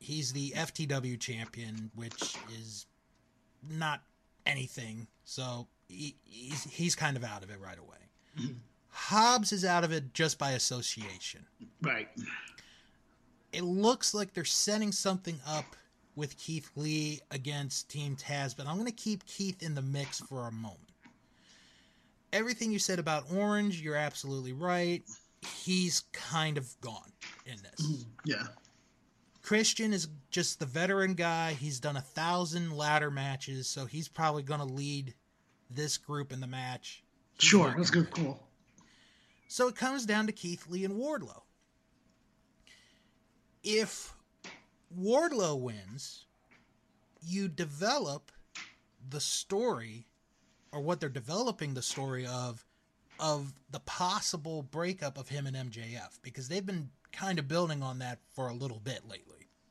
He's 0.00 0.32
the 0.32 0.50
FTW 0.56 1.20
champion, 1.20 1.90
which 1.94 2.34
is 2.58 2.86
not 3.70 4.02
anything. 4.46 5.06
So 5.24 5.68
he, 5.88 6.16
he's, 6.24 6.64
he's 6.64 6.94
kind 6.96 7.16
of 7.16 7.22
out 7.24 7.44
of 7.44 7.50
it 7.50 7.58
right 7.62 7.78
away. 7.78 8.48
Hobbs 8.88 9.52
is 9.52 9.64
out 9.64 9.84
of 9.84 9.92
it 9.92 10.14
just 10.14 10.38
by 10.38 10.52
association. 10.52 11.44
Right. 11.82 12.08
It 13.52 13.62
looks 13.62 14.14
like 14.14 14.32
they're 14.32 14.44
setting 14.44 14.90
something 14.90 15.38
up 15.46 15.76
with 16.16 16.36
Keith 16.38 16.70
Lee 16.76 17.20
against 17.30 17.88
Team 17.88 18.16
Taz, 18.16 18.56
but 18.56 18.66
I'm 18.66 18.74
going 18.74 18.86
to 18.86 18.92
keep 18.92 19.24
Keith 19.26 19.62
in 19.62 19.74
the 19.74 19.82
mix 19.82 20.18
for 20.20 20.48
a 20.48 20.52
moment. 20.52 20.78
Everything 22.32 22.70
you 22.70 22.78
said 22.78 22.98
about 22.98 23.24
Orange, 23.34 23.80
you're 23.80 23.96
absolutely 23.96 24.52
right. 24.52 25.02
He's 25.62 26.04
kind 26.12 26.58
of 26.58 26.68
gone 26.80 27.12
in 27.46 27.56
this. 27.62 28.04
Yeah. 28.24 28.46
Christian 29.50 29.92
is 29.92 30.06
just 30.30 30.60
the 30.60 30.64
veteran 30.64 31.14
guy. 31.14 31.54
He's 31.54 31.80
done 31.80 31.96
a 31.96 32.00
thousand 32.00 32.70
ladder 32.70 33.10
matches, 33.10 33.66
so 33.66 33.84
he's 33.84 34.06
probably 34.06 34.44
going 34.44 34.60
to 34.60 34.74
lead 34.74 35.12
this 35.68 35.96
group 35.98 36.32
in 36.32 36.38
the 36.38 36.46
match. 36.46 37.02
He's 37.34 37.48
Sure. 37.48 37.74
That's 37.76 37.90
good. 37.90 38.12
Cool. 38.12 38.40
so 39.48 39.66
it 39.66 39.74
comes 39.74 40.06
down 40.06 40.28
to 40.28 40.32
Keith 40.32 40.68
Lee 40.68 40.84
and 40.84 40.94
Wardlow. 40.94 41.42
If 43.64 44.14
Wardlow 44.96 45.58
wins, 45.58 46.26
you 47.20 47.48
develop 47.48 48.30
the 49.08 49.20
story 49.20 50.06
or 50.70 50.80
what 50.80 51.00
they're 51.00 51.08
developing 51.08 51.74
the 51.74 51.82
story 51.82 52.24
of 52.24 52.64
of 53.18 53.52
the 53.72 53.80
possible 53.80 54.62
breakup 54.62 55.18
of 55.18 55.28
him 55.28 55.48
and 55.48 55.72
MJF 55.72 56.20
because 56.22 56.46
they've 56.46 56.64
been 56.64 56.90
kind 57.10 57.40
of 57.40 57.48
building 57.48 57.82
on 57.82 57.98
that 57.98 58.20
for 58.32 58.46
a 58.46 58.54
little 58.54 58.78
bit 58.78 59.08
lately. 59.08 59.29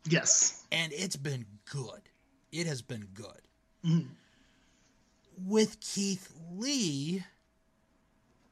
Yes. 0.10 0.66
And 0.72 0.92
it's 0.94 1.16
been 1.16 1.46
good. 1.66 2.02
It 2.52 2.66
has 2.68 2.82
been 2.82 3.08
good. 3.14 3.42
Mhm. 3.86 4.10
With 5.38 5.80
Keith 5.80 6.34
Lee, 6.52 7.24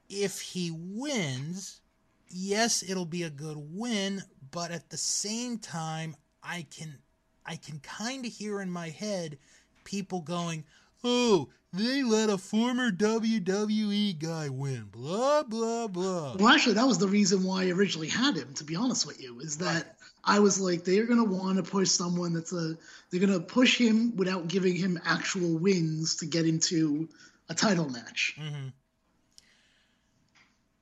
if 0.10 0.40
he 0.40 0.72
wins, 0.72 1.82
yes, 2.30 2.84
it'll 2.84 3.06
be 3.06 3.24
a 3.24 3.30
good 3.30 3.58
win, 3.58 4.24
but 4.52 4.72
at 4.72 4.90
the 4.90 4.98
same 4.98 5.58
time, 5.58 6.16
I 6.44 6.64
can 6.64 7.02
I 7.46 7.56
can 7.56 7.80
kind 7.80 8.26
of 8.26 8.34
hear 8.34 8.60
in 8.62 8.70
my 8.70 8.90
head 8.90 9.40
people 9.86 10.22
going, 10.22 10.66
"Oh, 11.04 11.50
they 11.74 12.04
let 12.04 12.30
a 12.30 12.38
former 12.38 12.92
WWE 12.92 14.18
guy 14.20 14.50
win." 14.50 14.86
Blah 14.92 15.44
blah 15.44 15.88
blah. 15.88 16.36
Well, 16.36 16.48
actually, 16.48 16.76
that 16.76 16.88
was 16.88 16.98
the 16.98 17.08
reason 17.08 17.44
why 17.44 17.64
I 17.64 17.70
originally 17.70 18.10
had 18.10 18.36
him. 18.36 18.54
To 18.56 18.64
be 18.64 18.76
honest 18.76 19.06
with 19.06 19.22
you, 19.22 19.40
is 19.40 19.58
that 19.58 19.98
I 20.24 20.40
was 20.40 20.60
like, 20.60 20.84
they're 20.84 21.06
gonna 21.06 21.24
want 21.24 21.58
to 21.58 21.64
push 21.64 21.90
someone 21.90 22.34
that's 22.34 22.54
a. 22.54 22.78
They're 23.10 23.20
gonna 23.20 23.40
push 23.40 23.78
him 23.78 24.16
without 24.16 24.48
giving 24.48 24.76
him 24.76 25.00
actual 25.06 25.58
wins 25.58 26.18
to 26.18 26.26
get 26.26 26.46
into 26.46 27.10
a 27.50 27.54
title 27.54 27.90
match. 27.90 28.36
hmm 28.38 28.70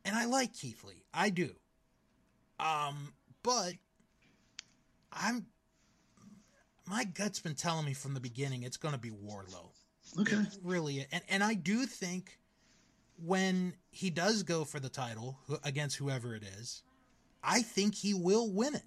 And 0.06 0.16
I 0.16 0.26
like 0.26 0.54
Keith 0.54 0.84
Lee. 0.84 1.04
I 1.14 1.30
do. 1.30 1.50
Um, 2.60 3.14
but 3.44 3.74
I'm 5.12 5.46
my 6.88 7.04
gut's 7.04 7.40
been 7.40 7.56
telling 7.56 7.86
me 7.86 7.94
from 7.94 8.14
the 8.14 8.20
beginning 8.20 8.64
it's 8.64 8.78
going 8.78 8.94
to 8.94 9.00
be 9.00 9.10
Wardlow. 9.10 9.70
Okay. 10.20 10.42
Really, 10.64 11.06
and 11.12 11.24
and 11.30 11.44
I 11.44 11.54
do 11.54 11.86
think 11.86 12.40
when 13.24 13.74
he 13.92 14.10
does 14.10 14.44
go 14.44 14.66
for 14.66 14.80
the 14.80 14.90
title 14.90 15.38
against 15.64 15.98
whoever 15.98 16.36
it 16.36 16.44
is, 16.44 16.84
I 17.44 17.62
think 17.62 17.96
he 17.96 18.14
will 18.14 18.52
win 18.52 18.76
it. 18.76 18.84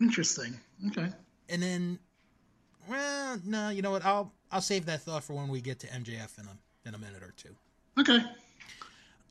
Interesting. 0.00 0.58
Okay. 0.88 1.08
And 1.48 1.62
then, 1.62 1.98
well, 2.88 3.38
no, 3.44 3.68
you 3.68 3.82
know 3.82 3.90
what? 3.90 4.04
I'll 4.04 4.32
I'll 4.50 4.60
save 4.60 4.86
that 4.86 5.02
thought 5.02 5.24
for 5.24 5.34
when 5.34 5.48
we 5.48 5.60
get 5.60 5.78
to 5.80 5.86
MJF 5.88 6.38
in 6.38 6.46
a 6.46 6.88
in 6.88 6.94
a 6.94 6.98
minute 6.98 7.22
or 7.22 7.34
two. 7.36 7.54
Okay. 7.98 8.18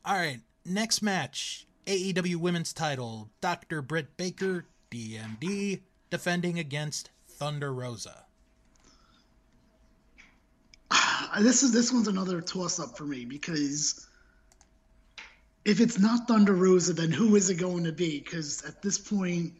All 0.04 0.16
right, 0.16 0.40
next 0.64 1.02
match 1.02 1.66
AEW 1.86 2.36
Women's 2.36 2.72
Title 2.72 3.30
Dr. 3.40 3.82
Britt 3.82 4.16
Baker, 4.16 4.66
DMD, 4.90 5.80
defending 6.10 6.58
against 6.58 7.10
Thunder 7.28 7.72
Rosa. 7.72 8.24
This 11.40 11.62
is 11.62 11.72
this 11.72 11.92
one's 11.92 12.08
another 12.08 12.40
toss 12.40 12.78
up 12.78 12.96
for 12.96 13.04
me 13.04 13.24
because 13.24 14.06
if 15.64 15.80
it's 15.80 15.98
not 15.98 16.28
Thunder 16.28 16.54
Rosa, 16.54 16.92
then 16.92 17.10
who 17.10 17.36
is 17.36 17.48
it 17.50 17.54
going 17.54 17.84
to 17.84 17.92
be? 17.92 18.20
Because 18.20 18.62
at 18.64 18.82
this 18.82 18.98
point, 18.98 19.54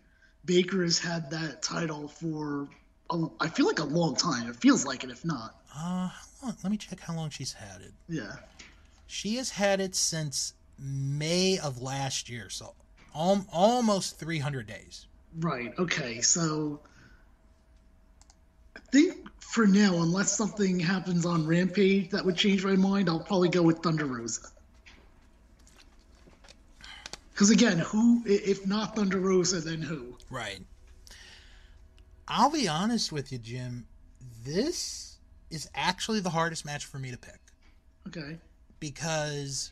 Baker 0.44 0.82
has 0.82 0.98
had 0.98 1.30
that 1.30 1.62
title 1.62 2.08
for 2.08 2.68
a, 3.10 3.26
I 3.40 3.48
feel 3.48 3.66
like 3.66 3.78
a 3.78 3.84
long 3.84 4.16
time. 4.16 4.48
It 4.48 4.56
feels 4.56 4.84
like 4.84 5.04
it, 5.04 5.10
if 5.10 5.24
not. 5.24 5.54
Uh, 5.74 6.10
let 6.42 6.70
me 6.70 6.76
check 6.76 7.00
how 7.00 7.14
long 7.14 7.30
she's 7.30 7.52
had 7.52 7.80
it. 7.80 7.92
Yeah. 8.08 8.36
She 9.06 9.36
has 9.36 9.50
had 9.50 9.80
it 9.80 9.94
since 9.94 10.54
May 10.78 11.58
of 11.58 11.80
last 11.80 12.28
year, 12.28 12.50
so 12.50 12.74
al- 13.14 13.46
almost 13.52 14.18
300 14.18 14.66
days. 14.66 15.06
Right. 15.38 15.72
Okay. 15.78 16.20
So 16.20 16.80
I 18.76 18.80
think 18.90 19.21
for 19.52 19.66
now, 19.66 20.00
unless 20.00 20.34
something 20.34 20.80
happens 20.80 21.26
on 21.26 21.46
Rampage 21.46 22.08
that 22.08 22.24
would 22.24 22.36
change 22.36 22.64
my 22.64 22.74
mind, 22.74 23.10
I'll 23.10 23.20
probably 23.20 23.50
go 23.50 23.60
with 23.62 23.80
Thunder 23.80 24.06
Rosa. 24.06 24.48
Because 27.34 27.50
again, 27.50 27.78
who, 27.78 28.22
if 28.24 28.66
not 28.66 28.96
Thunder 28.96 29.20
Rosa, 29.20 29.60
then 29.60 29.82
who? 29.82 30.16
Right. 30.30 30.60
I'll 32.26 32.50
be 32.50 32.66
honest 32.66 33.12
with 33.12 33.30
you, 33.30 33.36
Jim. 33.36 33.86
This 34.42 35.18
is 35.50 35.68
actually 35.74 36.20
the 36.20 36.30
hardest 36.30 36.64
match 36.64 36.86
for 36.86 36.98
me 36.98 37.10
to 37.10 37.18
pick. 37.18 37.38
Okay. 38.08 38.38
because 38.80 39.70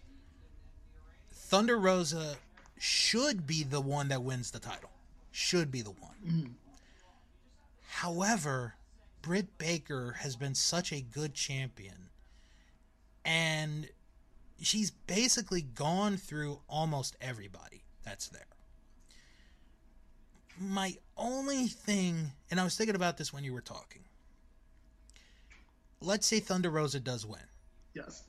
Thunder 1.33 1.79
Rosa 1.79 2.37
should 2.79 3.47
be 3.47 3.65
the 3.65 3.81
one 3.81 4.09
that 4.09 4.23
wins 4.23 4.51
the 4.51 4.61
title. 4.61 4.91
Should 5.33 5.73
be 5.73 5.83
the 5.83 5.91
one. 5.91 6.15
Mm. 6.25 6.51
However, 7.89 8.75
Britt 9.23 9.59
Baker 9.59 10.17
has 10.21 10.37
been 10.37 10.55
such 10.55 10.93
a 10.93 11.01
good 11.01 11.35
champion. 11.35 12.09
And 13.25 13.89
she's 14.61 14.91
basically 14.91 15.63
gone 15.63 16.17
through 16.17 16.61
almost 16.69 17.17
everybody 17.21 17.85
that's 18.05 18.29
there. 18.29 18.47
my 20.59 20.97
only 21.17 21.67
thing, 21.67 22.33
and 22.51 22.61
I 22.61 22.65
was 22.65 22.77
thinking 22.77 22.95
about 22.97 23.17
this 23.17 23.33
when 23.33 23.45
you 23.45 23.53
were 23.53 23.61
talking. 23.63 24.03
Let's 26.03 26.27
say 26.27 26.41
Thunder 26.41 26.71
Rosa 26.71 27.01
does 27.01 27.25
win. 27.27 27.41
Yes. 27.95 28.25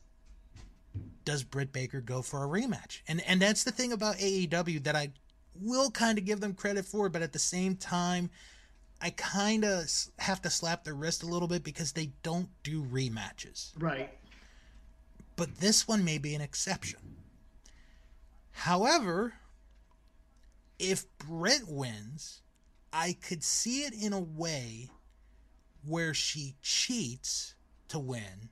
Does 1.25 1.43
Britt 1.43 1.71
Baker 1.71 2.01
go 2.01 2.21
for 2.21 2.43
a 2.43 2.47
rematch? 2.47 3.01
And 3.07 3.21
and 3.27 3.41
that's 3.41 3.63
the 3.63 3.71
thing 3.71 3.91
about 3.93 4.17
AEW 4.17 4.83
that 4.83 4.95
I 4.95 5.11
will 5.55 5.91
kind 5.91 6.17
of 6.17 6.25
give 6.25 6.39
them 6.39 6.53
credit 6.53 6.85
for, 6.85 7.09
but 7.09 7.21
at 7.21 7.33
the 7.33 7.39
same 7.39 7.75
time, 7.75 8.29
I 9.01 9.09
kind 9.09 9.65
of 9.65 9.89
have 10.19 10.41
to 10.43 10.49
slap 10.49 10.83
their 10.83 10.93
wrist 10.93 11.23
a 11.23 11.27
little 11.27 11.47
bit 11.47 11.63
because 11.63 11.93
they 11.93 12.11
don't 12.21 12.49
do 12.63 12.83
rematches. 12.83 13.71
Right. 13.77 14.11
But 15.35 15.57
this 15.57 15.87
one 15.87 16.05
may 16.05 16.19
be 16.19 16.35
an 16.35 16.41
exception. 16.41 16.99
However, 18.51 19.33
if 20.77 21.05
Britt 21.17 21.63
wins, 21.67 22.41
I 22.93 23.13
could 23.13 23.43
see 23.43 23.83
it 23.83 23.93
in 23.93 24.13
a 24.13 24.19
way 24.19 24.89
where 25.85 26.13
she 26.13 26.55
cheats 26.61 27.55
to 27.87 27.97
win. 27.97 28.49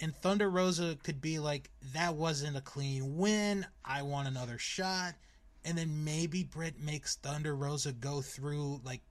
And 0.00 0.14
Thunder 0.14 0.50
Rosa 0.50 0.96
could 1.02 1.20
be 1.20 1.38
like, 1.38 1.70
that 1.92 2.14
wasn't 2.14 2.56
a 2.56 2.62
clean 2.62 3.16
win. 3.16 3.66
I 3.84 4.02
want 4.02 4.28
another 4.28 4.58
shot. 4.58 5.14
And 5.64 5.76
then 5.76 6.04
maybe 6.04 6.42
Britt 6.42 6.80
makes 6.80 7.16
Thunder 7.16 7.54
Rosa 7.54 7.92
go 7.92 8.20
through 8.20 8.80
like 8.84 9.02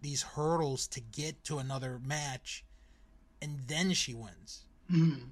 these 0.00 0.22
hurdles 0.22 0.86
to 0.88 1.00
get 1.00 1.44
to 1.44 1.58
another 1.58 2.00
match. 2.04 2.64
And 3.40 3.60
then 3.66 3.92
she 3.92 4.14
wins. 4.14 4.64
Mm. 4.90 5.28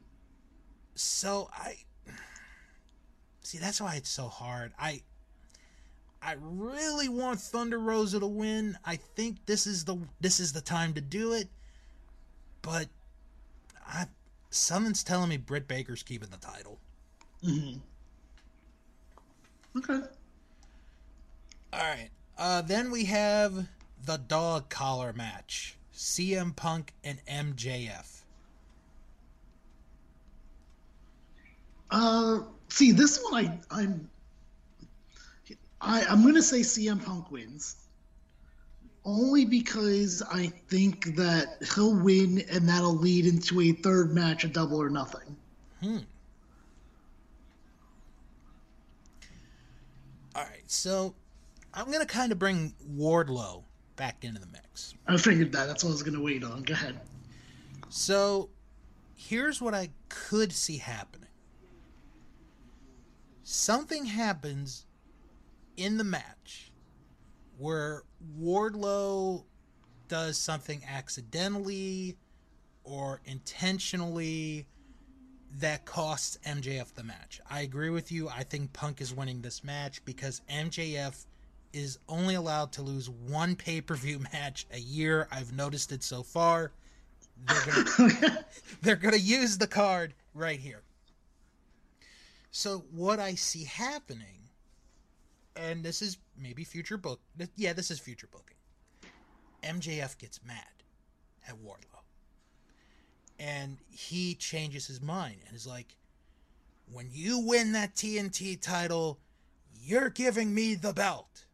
So 0.94 1.48
I 1.52 1.76
see 3.42 3.58
that's 3.58 3.80
why 3.80 3.94
it's 3.96 4.10
so 4.10 4.28
hard. 4.28 4.72
I 4.78 5.02
I 6.22 6.36
really 6.40 7.08
want 7.08 7.40
Thunder 7.40 7.78
Rosa 7.78 8.20
to 8.20 8.26
win. 8.26 8.78
I 8.84 8.96
think 8.96 9.44
this 9.46 9.66
is 9.66 9.84
the 9.84 9.96
this 10.20 10.40
is 10.40 10.52
the 10.52 10.60
time 10.60 10.94
to 10.94 11.00
do 11.00 11.32
it. 11.32 11.48
But 12.62 12.88
I 13.86 14.06
something's 14.50 15.04
telling 15.04 15.28
me 15.28 15.36
Britt 15.36 15.68
Baker's 15.68 16.02
keeping 16.02 16.30
the 16.30 16.38
title. 16.38 16.78
Mm-hmm. 17.44 17.78
Okay. 19.78 20.06
All 21.72 21.80
right. 21.80 22.10
Uh, 22.38 22.62
then 22.62 22.90
we 22.90 23.04
have 23.04 23.66
the 24.06 24.16
dog 24.16 24.68
collar 24.68 25.12
match: 25.12 25.76
CM 25.92 26.54
Punk 26.54 26.92
and 27.04 27.18
MJF. 27.26 28.22
Uh, 31.90 32.40
see, 32.68 32.92
this 32.92 33.20
one 33.22 33.46
I 33.46 33.58
I'm 33.70 34.10
I 35.80 36.04
I'm 36.04 36.22
gonna 36.22 36.42
say 36.42 36.60
CM 36.60 37.04
Punk 37.04 37.30
wins. 37.30 37.76
Only 39.04 39.44
because 39.44 40.20
I 40.22 40.48
think 40.68 41.14
that 41.14 41.62
he'll 41.74 41.94
win 41.94 42.42
and 42.50 42.68
that'll 42.68 42.96
lead 42.96 43.26
into 43.26 43.60
a 43.60 43.72
third 43.72 44.12
match 44.12 44.42
a 44.42 44.48
double 44.48 44.82
or 44.82 44.90
nothing. 44.90 45.36
Hmm. 45.80 45.98
All 50.34 50.42
right, 50.42 50.64
so 50.66 51.14
I'm 51.72 51.90
gonna 51.90 52.04
kind 52.04 52.32
of 52.32 52.38
bring 52.38 52.74
Wardlow 52.96 53.62
back 53.96 54.24
into 54.24 54.40
the 54.40 54.46
mix. 54.46 54.94
I 55.06 55.16
figured 55.16 55.52
that. 55.52 55.66
That's 55.66 55.82
what 55.82 55.90
I 55.90 55.92
was 55.92 56.02
gonna 56.02 56.20
wait 56.20 56.44
on. 56.44 56.62
Go 56.62 56.74
ahead. 56.74 57.00
So, 57.88 58.50
here's 59.14 59.60
what 59.60 59.74
I 59.74 59.90
could 60.08 60.52
see 60.52 60.78
happening. 60.78 61.28
Something 63.42 64.04
happens 64.04 64.86
in 65.76 65.98
the 65.98 66.04
match 66.04 66.72
where 67.58 68.02
Wardlow 68.38 69.44
does 70.08 70.36
something 70.38 70.82
accidentally 70.88 72.16
or 72.84 73.20
intentionally 73.24 74.66
that 75.58 75.84
costs 75.84 76.38
MJF 76.46 76.92
the 76.94 77.02
match. 77.02 77.40
I 77.48 77.62
agree 77.62 77.90
with 77.90 78.12
you. 78.12 78.28
I 78.28 78.42
think 78.42 78.72
Punk 78.72 79.00
is 79.00 79.14
winning 79.14 79.40
this 79.40 79.64
match 79.64 80.04
because 80.04 80.42
MJF 80.50 81.26
is 81.72 81.98
only 82.08 82.34
allowed 82.34 82.72
to 82.72 82.82
lose 82.82 83.08
one 83.10 83.56
pay 83.56 83.80
per 83.80 83.94
view 83.94 84.20
match 84.32 84.66
a 84.72 84.78
year. 84.78 85.28
I've 85.30 85.52
noticed 85.52 85.92
it 85.92 86.02
so 86.02 86.22
far. 86.22 86.72
They're 87.46 87.84
gonna, 87.84 88.44
they're 88.82 88.96
gonna 88.96 89.16
use 89.16 89.58
the 89.58 89.66
card 89.66 90.14
right 90.34 90.58
here. 90.58 90.82
So 92.50 92.84
what 92.90 93.20
I 93.20 93.34
see 93.34 93.64
happening, 93.64 94.48
and 95.54 95.84
this 95.84 96.00
is 96.00 96.18
maybe 96.40 96.64
future 96.64 96.96
book. 96.96 97.20
Yeah, 97.56 97.74
this 97.74 97.90
is 97.90 97.98
future 97.98 98.28
booking. 98.30 98.56
MJF 99.62 100.16
gets 100.18 100.40
mad 100.44 100.64
at 101.46 101.56
Wardlow, 101.56 102.02
and 103.38 103.78
he 103.90 104.34
changes 104.34 104.86
his 104.86 105.02
mind 105.02 105.40
and 105.46 105.54
is 105.54 105.66
like, 105.66 105.96
"When 106.90 107.10
you 107.12 107.38
win 107.38 107.72
that 107.72 107.94
TNT 107.94 108.56
title, 108.56 109.18
you're 109.78 110.10
giving 110.10 110.54
me 110.54 110.74
the 110.74 110.92
belt." 110.92 111.45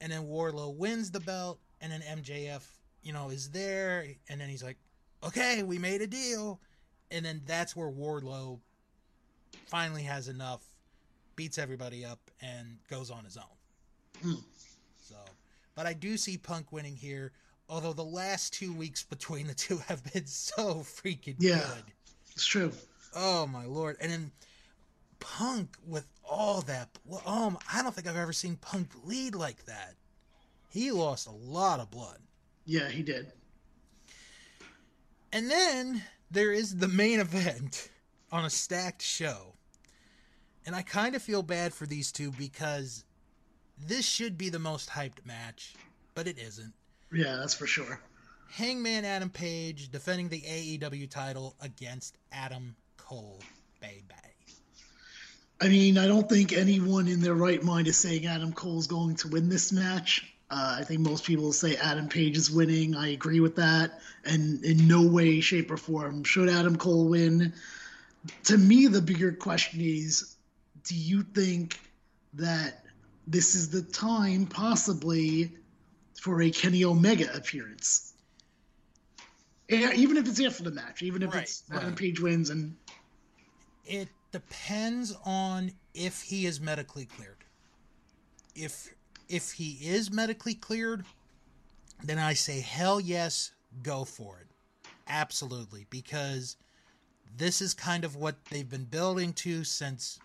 And 0.00 0.10
then 0.10 0.22
Wardlow 0.22 0.74
wins 0.76 1.10
the 1.10 1.20
belt, 1.20 1.58
and 1.80 1.92
then 1.92 2.00
MJF, 2.02 2.62
you 3.02 3.12
know, 3.12 3.30
is 3.30 3.50
there, 3.50 4.06
and 4.28 4.40
then 4.40 4.48
he's 4.48 4.62
like, 4.62 4.78
"Okay, 5.22 5.62
we 5.62 5.78
made 5.78 6.00
a 6.00 6.06
deal," 6.06 6.60
and 7.10 7.24
then 7.24 7.42
that's 7.46 7.76
where 7.76 7.90
Wardlow 7.90 8.58
finally 9.66 10.02
has 10.02 10.28
enough, 10.28 10.62
beats 11.36 11.58
everybody 11.58 12.04
up, 12.04 12.18
and 12.40 12.78
goes 12.88 13.10
on 13.10 13.24
his 13.24 13.36
own. 13.36 13.44
Hmm. 14.22 14.40
So, 15.02 15.16
but 15.74 15.86
I 15.86 15.92
do 15.92 16.16
see 16.16 16.36
Punk 16.38 16.72
winning 16.72 16.96
here. 16.96 17.32
Although 17.68 17.92
the 17.92 18.02
last 18.04 18.52
two 18.52 18.72
weeks 18.72 19.04
between 19.04 19.46
the 19.46 19.54
two 19.54 19.78
have 19.88 20.02
been 20.12 20.26
so 20.26 20.76
freaking 20.76 21.36
Yeah. 21.38 21.58
good. 21.58 21.84
It's 22.32 22.46
true. 22.46 22.72
Oh 23.14 23.46
my 23.46 23.64
lord! 23.64 23.96
And 24.00 24.10
then 24.10 24.32
Punk 25.20 25.76
with 25.86 26.06
all 26.28 26.62
that. 26.62 26.88
well, 27.04 27.22
Oh, 27.26 27.46
um, 27.46 27.58
I 27.72 27.82
don't 27.82 27.94
think 27.94 28.06
I've 28.08 28.16
ever 28.16 28.32
seen 28.32 28.56
Punk 28.56 28.88
bleed 29.04 29.34
like 29.34 29.64
that. 29.66 29.94
He 30.70 30.90
lost 30.90 31.26
a 31.26 31.32
lot 31.32 31.80
of 31.80 31.90
blood. 31.90 32.18
Yeah, 32.64 32.88
he 32.88 33.02
did. 33.02 33.32
And 35.32 35.50
then 35.50 36.02
there 36.30 36.52
is 36.52 36.76
the 36.76 36.88
main 36.88 37.20
event 37.26 37.90
on 38.32 38.44
a 38.44 38.50
stacked 38.50 39.02
show. 39.02 39.54
And 40.66 40.76
I 40.76 40.82
kind 40.82 41.14
of 41.16 41.22
feel 41.22 41.42
bad 41.42 41.72
for 41.72 41.86
these 41.86 42.12
two 42.12 42.32
because 42.32 43.04
this 43.78 44.04
should 44.06 44.36
be 44.36 44.50
the 44.50 44.58
most 44.58 44.90
hyped 44.90 45.24
match, 45.24 45.74
but 46.14 46.26
it 46.28 46.38
isn't. 46.38 46.72
Yeah, 47.12 47.36
that's 47.36 47.54
for 47.54 47.66
sure. 47.66 48.00
Hangman 48.50 49.04
Adam 49.04 49.30
Page 49.30 49.90
defending 49.90 50.28
the 50.28 50.42
AEW 50.42 51.08
title 51.08 51.56
against 51.60 52.16
Adam 52.30 52.76
Cole, 52.96 53.40
baby. 53.80 54.04
I 55.60 55.68
mean, 55.68 55.98
I 55.98 56.06
don't 56.06 56.28
think 56.28 56.52
anyone 56.52 57.06
in 57.06 57.20
their 57.20 57.34
right 57.34 57.62
mind 57.62 57.86
is 57.86 57.98
saying 57.98 58.26
Adam 58.26 58.52
Cole's 58.52 58.86
going 58.86 59.16
to 59.16 59.28
win 59.28 59.48
this 59.48 59.72
match. 59.72 60.32
Uh, 60.50 60.78
I 60.80 60.84
think 60.84 61.00
most 61.00 61.24
people 61.24 61.52
say 61.52 61.76
Adam 61.76 62.08
Page 62.08 62.36
is 62.36 62.50
winning. 62.50 62.96
I 62.96 63.08
agree 63.08 63.40
with 63.40 63.56
that. 63.56 64.00
And 64.24 64.64
in 64.64 64.88
no 64.88 65.06
way, 65.06 65.40
shape, 65.40 65.70
or 65.70 65.76
form 65.76 66.24
should 66.24 66.48
Adam 66.48 66.76
Cole 66.76 67.08
win. 67.08 67.52
To 68.44 68.56
me, 68.56 68.86
the 68.86 69.02
bigger 69.02 69.32
question 69.32 69.80
is 69.80 70.34
do 70.84 70.94
you 70.94 71.22
think 71.22 71.78
that 72.34 72.84
this 73.26 73.54
is 73.54 73.70
the 73.70 73.82
time, 73.82 74.46
possibly, 74.46 75.52
for 76.20 76.40
a 76.42 76.50
Kenny 76.50 76.84
Omega 76.84 77.32
appearance? 77.34 78.14
Yeah, 79.68 79.92
even 79.94 80.16
if 80.16 80.26
it's 80.26 80.40
after 80.40 80.64
the 80.64 80.72
match, 80.72 81.02
even 81.02 81.22
if 81.22 81.32
Right, 81.32 81.44
it's 81.44 81.62
Adam. 81.70 81.94
Page 81.94 82.18
wins 82.18 82.50
and 82.50 82.76
It 83.86 84.08
depends 84.32 85.16
on 85.24 85.72
if 85.94 86.22
he 86.22 86.46
is 86.46 86.60
medically 86.60 87.06
cleared. 87.06 87.44
If 88.54 88.94
if 89.28 89.52
he 89.52 89.78
is 89.80 90.10
medically 90.10 90.54
cleared, 90.54 91.04
then 92.02 92.18
I 92.18 92.34
say 92.34 92.60
hell 92.60 93.00
yes, 93.00 93.52
go 93.82 94.04
for 94.04 94.38
it. 94.40 94.46
Absolutely, 95.06 95.86
because 95.90 96.56
this 97.36 97.60
is 97.60 97.74
kind 97.74 98.04
of 98.04 98.16
what 98.16 98.44
they've 98.46 98.68
been 98.68 98.84
building 98.84 99.32
to 99.34 99.64
since 99.64 100.18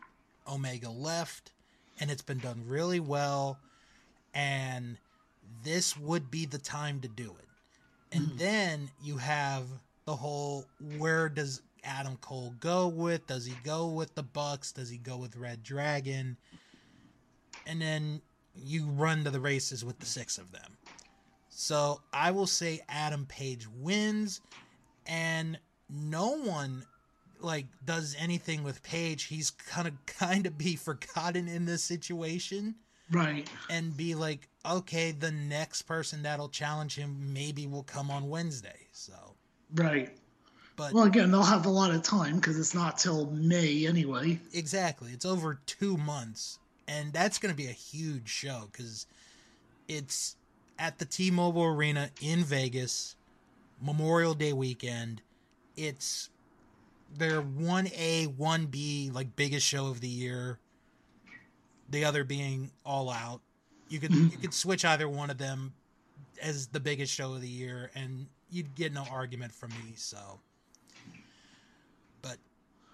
Omega 0.52 0.90
left, 0.90 1.52
and 2.00 2.10
it's 2.10 2.22
been 2.22 2.40
done 2.40 2.64
really 2.68 3.00
well. 3.00 3.60
And 4.34 4.98
this 5.64 5.98
would 5.98 6.30
be 6.30 6.46
the 6.46 6.58
time 6.58 7.00
to 7.02 7.08
do 7.08 7.36
it. 7.40 7.48
And 8.16 8.28
mm-hmm. 8.28 8.38
then 8.38 8.90
you 9.04 9.18
have 9.18 9.66
the 10.06 10.16
whole 10.16 10.66
where 10.98 11.30
does 11.30 11.62
Adam 11.86 12.18
Cole 12.18 12.54
go 12.60 12.88
with? 12.88 13.28
Does 13.28 13.46
he 13.46 13.54
go 13.64 13.88
with 13.88 14.16
the 14.16 14.24
Bucks? 14.24 14.72
Does 14.72 14.90
he 14.90 14.98
go 14.98 15.18
with 15.18 15.36
Red 15.36 15.64
Dragon? 15.64 16.38
And 17.68 17.82
then 17.82 18.22
you 18.56 18.86
run 18.88 19.24
to 19.24 19.32
the 19.32 19.40
races 19.40 19.84
with 19.86 20.00
the 20.00 20.06
six 20.06 20.38
of 20.38 20.52
them. 20.52 20.78
So 21.50 22.02
I 22.12 22.32
will 22.32 22.48
say 22.48 22.82
Adam 22.90 23.26
Page 23.28 23.68
wins, 23.80 24.42
and 25.06 25.58
no 25.90 26.38
one 26.38 26.84
like 27.40 27.66
does 27.86 28.16
anything 28.20 28.64
with 28.64 28.84
Page. 28.84 29.24
He's 29.24 29.52
gonna 29.52 29.94
kind 30.06 30.46
of 30.46 30.58
be 30.58 30.76
forgotten 30.76 31.48
in 31.48 31.66
this 31.66 31.84
situation. 31.84 32.76
Right. 33.12 33.48
and 33.70 33.96
be 33.96 34.16
like, 34.16 34.50
okay, 34.68 35.12
the 35.12 35.30
next 35.30 35.84
person 35.84 36.24
that'll 36.24 36.50
challenge 36.50 36.96
him 36.96 37.32
maybe 37.36 37.68
will 37.68 37.84
come 37.84 38.10
on 38.10 38.30
Wednesday. 38.30 38.88
So, 38.94 39.14
Right. 39.76 40.18
But 40.76 40.94
Well, 40.94 41.06
again, 41.06 41.32
they'll 41.32 41.44
have 41.44 41.66
a 41.66 41.70
lot 41.70 41.92
of 41.92 42.04
time 42.04 42.36
because 42.36 42.60
it's 42.60 42.76
not 42.76 42.98
till 42.98 43.28
May 43.32 43.88
anyway. 43.88 44.40
exactly, 44.54 45.12
it's 45.12 45.26
over 45.26 45.60
two 45.66 45.98
months, 45.98 46.60
and 46.88 47.14
that's 47.14 47.38
going 47.38 47.54
to 47.54 47.58
be 47.58 47.68
a 47.68 47.72
huge 47.74 48.30
show 48.30 48.70
because 48.72 49.08
it's 49.88 50.36
at 50.78 50.98
the 51.00 51.06
T-Mobile 51.06 51.64
Arena 51.64 52.10
in 52.22 52.44
Vegas, 52.44 53.16
Memorial 53.82 54.34
Day 54.34 54.54
weekend. 54.54 55.22
It's 55.78 56.30
their 57.18 57.42
one 57.42 57.88
A, 57.96 58.26
one 58.26 58.66
B, 58.66 59.12
like 59.14 59.36
biggest 59.36 59.66
show 59.66 59.88
of 59.88 60.02
the 60.02 60.08
year. 60.08 60.60
The 61.90 62.04
other 62.06 62.24
being 62.24 62.72
All 62.86 63.10
Out. 63.10 63.42
You 63.90 64.00
could 64.00 64.14
you 64.14 64.38
could 64.38 64.54
switch 64.54 64.84
either 64.84 65.08
one 65.08 65.30
of 65.30 65.38
them 65.38 65.74
as 66.42 66.68
the 66.68 66.80
biggest 66.80 67.14
show 67.14 67.34
of 67.34 67.42
the 67.42 67.48
year, 67.48 67.92
and 67.96 68.26
you'd 68.50 68.74
get 68.76 68.92
no 68.94 69.06
argument 69.12 69.54
from 69.54 69.70
me. 69.70 69.94
So, 69.96 70.40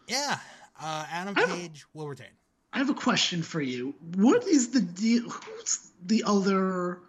yeah, 0.08 0.40
uh, 0.82 1.06
Adam 1.12 1.36
Page 1.36 1.86
will 1.94 2.08
retain. 2.08 2.28
I 2.74 2.78
have 2.78 2.90
a 2.90 2.94
question 2.94 3.44
for 3.44 3.62
you. 3.62 3.94
What 4.16 4.46
is 4.48 4.70
the 4.70 4.82
deal? 4.82 5.30
Who's 5.30 5.92
the 6.06 6.24
other 6.26 7.00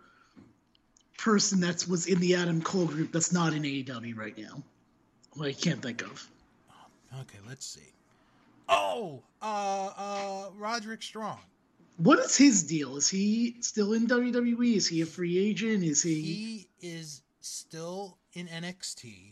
person 1.18 1.61
that 1.61 1.86
was 1.88 2.07
in 2.07 2.18
the 2.18 2.34
Adam 2.34 2.61
Cole 2.62 2.86
group 2.86 3.12
that's 3.12 3.32
not 3.32 3.53
in 3.53 3.62
AEW 3.62 4.16
right 4.16 4.36
now? 4.36 4.62
Well, 5.36 5.49
I 5.49 5.53
can't 5.53 5.80
think 5.80 6.03
of. 6.03 6.28
Okay, 7.20 7.38
let's 7.47 7.66
see. 7.66 7.93
Oh, 8.68 9.22
uh, 9.40 9.90
uh, 9.97 10.51
Roderick 10.57 11.03
Strong. 11.03 11.38
What 11.99 12.18
is 12.18 12.36
his 12.36 12.64
deal? 12.64 12.97
Is 12.97 13.09
he 13.09 13.57
still 13.61 13.93
in 13.93 14.07
WWE? 14.07 14.76
Is 14.76 14.88
he 14.88 15.03
a 15.03 15.07
free 15.07 15.38
agent? 15.38 15.84
Is 15.84 16.03
he? 16.03 16.22
He 16.22 16.68
is 16.80 17.22
still 17.40 18.18
in 18.32 18.49
NXT. 18.49 19.32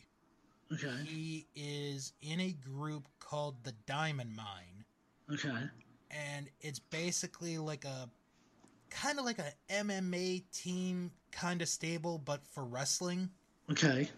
Okay. 0.72 1.04
He 1.04 1.46
is 1.54 2.12
in 2.22 2.40
a 2.40 2.52
group 2.52 3.08
called 3.18 3.64
the 3.64 3.72
Diamond 3.86 4.36
Mine, 4.36 4.84
Okay. 5.32 5.68
and 6.10 6.48
it's 6.60 6.78
basically 6.78 7.58
like 7.58 7.84
a 7.84 8.08
kind 8.90 9.18
of 9.18 9.24
like 9.24 9.38
a 9.38 9.52
MMA 9.68 10.44
team 10.52 11.10
kind 11.32 11.62
of 11.62 11.68
stable, 11.68 12.18
but 12.18 12.44
for 12.46 12.64
wrestling. 12.64 13.30
Okay. 13.70 14.08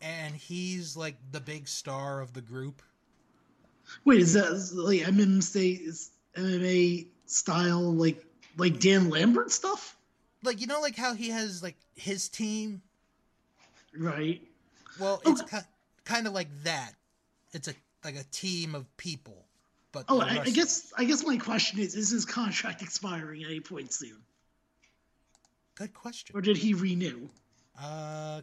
And 0.00 0.34
he's 0.34 0.96
like 0.96 1.16
the 1.32 1.40
big 1.40 1.68
star 1.68 2.20
of 2.20 2.32
the 2.32 2.40
group. 2.40 2.82
Wait, 4.04 4.20
is 4.20 4.34
that 4.34 4.50
like 4.74 5.00
MMA, 5.00 6.08
MMA 6.36 7.06
style, 7.26 7.92
like 7.94 8.24
like 8.56 8.80
Dan 8.80 9.10
Lambert 9.10 9.50
stuff? 9.50 9.96
Like 10.42 10.60
you 10.60 10.66
know, 10.66 10.80
like 10.80 10.96
how 10.96 11.14
he 11.14 11.30
has 11.30 11.62
like 11.62 11.76
his 11.96 12.28
team. 12.28 12.82
Right. 13.96 14.42
Well, 14.98 15.20
it's 15.26 15.42
ki- 15.42 15.58
kind 16.04 16.26
of 16.26 16.32
like 16.32 16.48
that. 16.64 16.92
It's 17.52 17.68
a 17.68 17.74
like 18.04 18.16
a 18.16 18.24
team 18.24 18.74
of 18.74 18.84
people, 18.96 19.44
but 19.92 20.04
Oh, 20.08 20.20
I, 20.20 20.40
I 20.40 20.50
guess 20.50 20.92
I 20.96 21.04
guess 21.04 21.24
my 21.24 21.36
question 21.36 21.78
is: 21.78 21.94
Is 21.94 22.10
his 22.10 22.24
contract 22.24 22.82
expiring 22.82 23.42
at 23.42 23.50
any 23.50 23.60
point 23.60 23.92
soon, 23.92 24.18
Good 25.74 25.94
question. 25.94 26.36
or 26.36 26.40
did 26.42 26.56
he 26.56 26.74
renew? 26.74 27.28
Uh, 27.80 28.42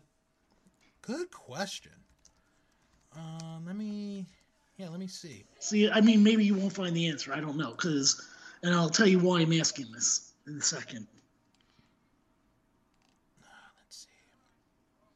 good 1.01 1.29
question. 1.31 1.91
Um, 3.15 3.63
let 3.65 3.75
me, 3.75 4.25
yeah, 4.77 4.89
let 4.89 4.99
me 4.99 5.07
see. 5.07 5.45
See, 5.59 5.89
I 5.89 6.01
mean, 6.01 6.21
maybe 6.23 6.43
you 6.43 6.55
won't 6.55 6.73
find 6.73 6.95
the 6.95 7.07
answer. 7.07 7.33
I 7.33 7.39
don't 7.39 7.55
know, 7.57 7.71
because, 7.71 8.21
and 8.63 8.73
I'll 8.75 8.89
tell 8.89 9.07
you 9.07 9.19
why 9.19 9.39
I'm 9.41 9.53
asking 9.53 9.91
this 9.93 10.33
in 10.47 10.57
a 10.57 10.61
second. 10.61 11.07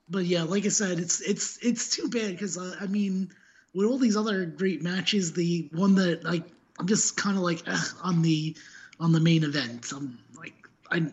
But 0.09 0.25
yeah, 0.25 0.43
like 0.43 0.65
I 0.65 0.69
said, 0.69 0.99
it's 0.99 1.21
it's 1.21 1.57
it's 1.61 1.95
too 1.95 2.09
bad 2.09 2.31
because 2.31 2.57
uh, 2.57 2.75
I 2.79 2.87
mean, 2.87 3.29
with 3.73 3.87
all 3.87 3.97
these 3.97 4.17
other 4.17 4.45
great 4.45 4.81
matches, 4.81 5.33
the 5.33 5.69
one 5.73 5.95
that 5.95 6.23
like 6.23 6.43
I'm 6.79 6.87
just 6.87 7.15
kind 7.15 7.37
of 7.37 7.43
like 7.43 7.61
on 8.03 8.21
the 8.21 8.55
on 8.99 9.11
the 9.11 9.19
main 9.19 9.43
event. 9.43 9.91
I'm 9.95 10.19
like 10.35 10.53
I 10.91 11.05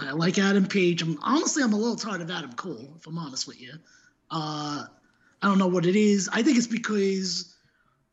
I 0.00 0.12
like 0.12 0.38
Adam 0.38 0.66
Page. 0.66 1.02
I'm 1.02 1.18
honestly 1.22 1.62
I'm 1.62 1.72
a 1.72 1.78
little 1.78 1.96
tired 1.96 2.20
of 2.20 2.30
Adam 2.30 2.52
Cole, 2.52 2.94
if 2.96 3.06
I'm 3.06 3.18
honest 3.18 3.46
with 3.46 3.60
you. 3.60 3.72
Uh, 4.30 4.86
I 5.42 5.46
don't 5.46 5.58
know 5.58 5.68
what 5.68 5.86
it 5.86 5.96
is. 5.96 6.28
I 6.32 6.42
think 6.42 6.58
it's 6.58 6.66
because 6.66 7.54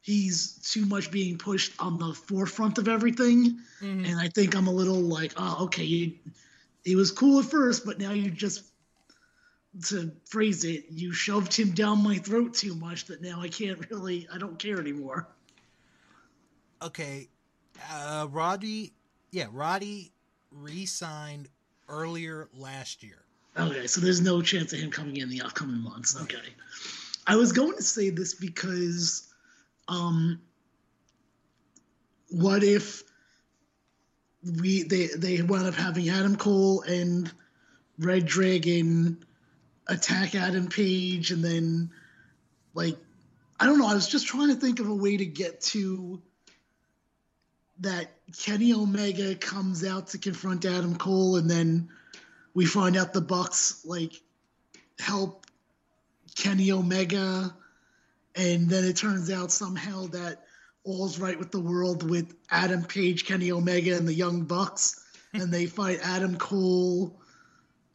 he's 0.01 0.53
too 0.71 0.86
much 0.86 1.11
being 1.11 1.38
pushed 1.38 1.73
on 1.79 1.97
the 1.97 2.13
forefront 2.13 2.77
of 2.77 2.88
everything, 2.88 3.59
and 4.05 4.19
I 4.19 4.27
think 4.29 4.55
I'm 4.55 4.67
a 4.67 4.71
little 4.71 4.95
like, 5.01 5.34
oh, 5.38 5.65
okay, 5.65 5.84
you, 5.84 6.13
he 6.84 6.95
was 6.95 7.11
cool 7.11 7.39
at 7.39 7.45
first, 7.45 7.86
but 7.86 7.99
now 7.99 8.11
you're 8.11 8.34
just 8.34 8.70
to 9.88 10.11
phrase 10.26 10.63
it, 10.63 10.86
you 10.89 11.13
shoved 11.13 11.55
him 11.55 11.72
down 11.72 12.03
my 12.03 12.17
throat 12.17 12.53
too 12.53 12.76
much 12.76 13.05
that 13.05 13.22
now 13.22 13.41
I 13.41 13.47
can't 13.47 13.89
really, 13.89 14.28
I 14.34 14.38
don't 14.38 14.59
care 14.59 14.80
anymore. 14.80 15.28
Okay, 16.82 17.30
uh, 17.91 18.28
Roddy, 18.30 18.93
yeah, 19.32 19.47
Roddy 19.51 20.11
re-signed 20.51 21.47
earlier 21.88 22.49
last 22.53 23.03
year. 23.03 23.24
Okay, 23.57 23.88
so 23.88 24.01
there's 24.01 24.22
no 24.22 24.41
chance 24.41 24.74
of 24.74 24.80
him 24.80 24.91
coming 24.91 25.17
in 25.17 25.30
the 25.30 25.41
upcoming 25.41 25.82
months. 25.82 26.19
Okay. 26.22 26.38
I 27.28 27.36
was 27.36 27.51
going 27.51 27.76
to 27.76 27.84
say 27.84 28.09
this 28.09 28.34
because 28.34 29.28
um 29.88 30.41
what 32.30 32.63
if 32.63 33.03
we 34.61 34.84
they 34.84 35.07
they 35.07 35.41
wound 35.41 35.67
up 35.67 35.76
having 35.76 36.09
Adam 36.09 36.36
Cole 36.36 36.82
and 36.82 37.32
Red 37.99 38.26
Dragon 38.26 39.24
attack 39.92 40.36
Adam 40.36 40.68
Page 40.68 41.32
and 41.32 41.44
then 41.44 41.92
like 42.74 42.98
I 43.60 43.66
don't 43.66 43.78
know, 43.78 43.88
I 43.88 43.94
was 43.94 44.08
just 44.08 44.28
trying 44.28 44.48
to 44.48 44.56
think 44.56 44.80
of 44.80 44.89
a 44.89 44.96
way 44.96 45.18
to 45.18 45.26
get 45.26 45.62
to 45.62 46.22
that 47.82 48.12
Kenny 48.39 48.74
Omega 48.74 49.36
comes 49.36 49.86
out 49.86 50.08
to 50.08 50.18
confront 50.18 50.66
Adam 50.66 50.96
Cole 50.96 51.36
and 51.36 51.50
then 51.50 51.89
we 52.54 52.66
find 52.66 52.98
out 52.98 53.14
the 53.14 53.22
Bucks 53.22 53.86
like 53.86 54.14
help 55.00 55.46
Kenny 56.36 56.72
Omega, 56.72 57.54
and 58.36 58.70
then 58.70 58.86
it 58.86 58.96
turns 58.96 59.30
out 59.30 59.52
somehow 59.52 60.08
that 60.08 60.39
all's 60.84 61.20
right 61.20 61.38
with 61.38 61.52
the 61.52 61.60
world 61.60 62.10
with 62.10 62.34
Adam 62.50 62.84
Page, 62.84 63.26
Kenny 63.26 63.52
Omega, 63.52 63.96
and 63.96 64.08
the 64.08 64.14
Young 64.14 64.44
Bucks, 64.44 65.04
and 65.34 65.54
they 65.54 65.66
fight 65.66 66.00
Adam 66.02 66.38
Cole, 66.38 67.20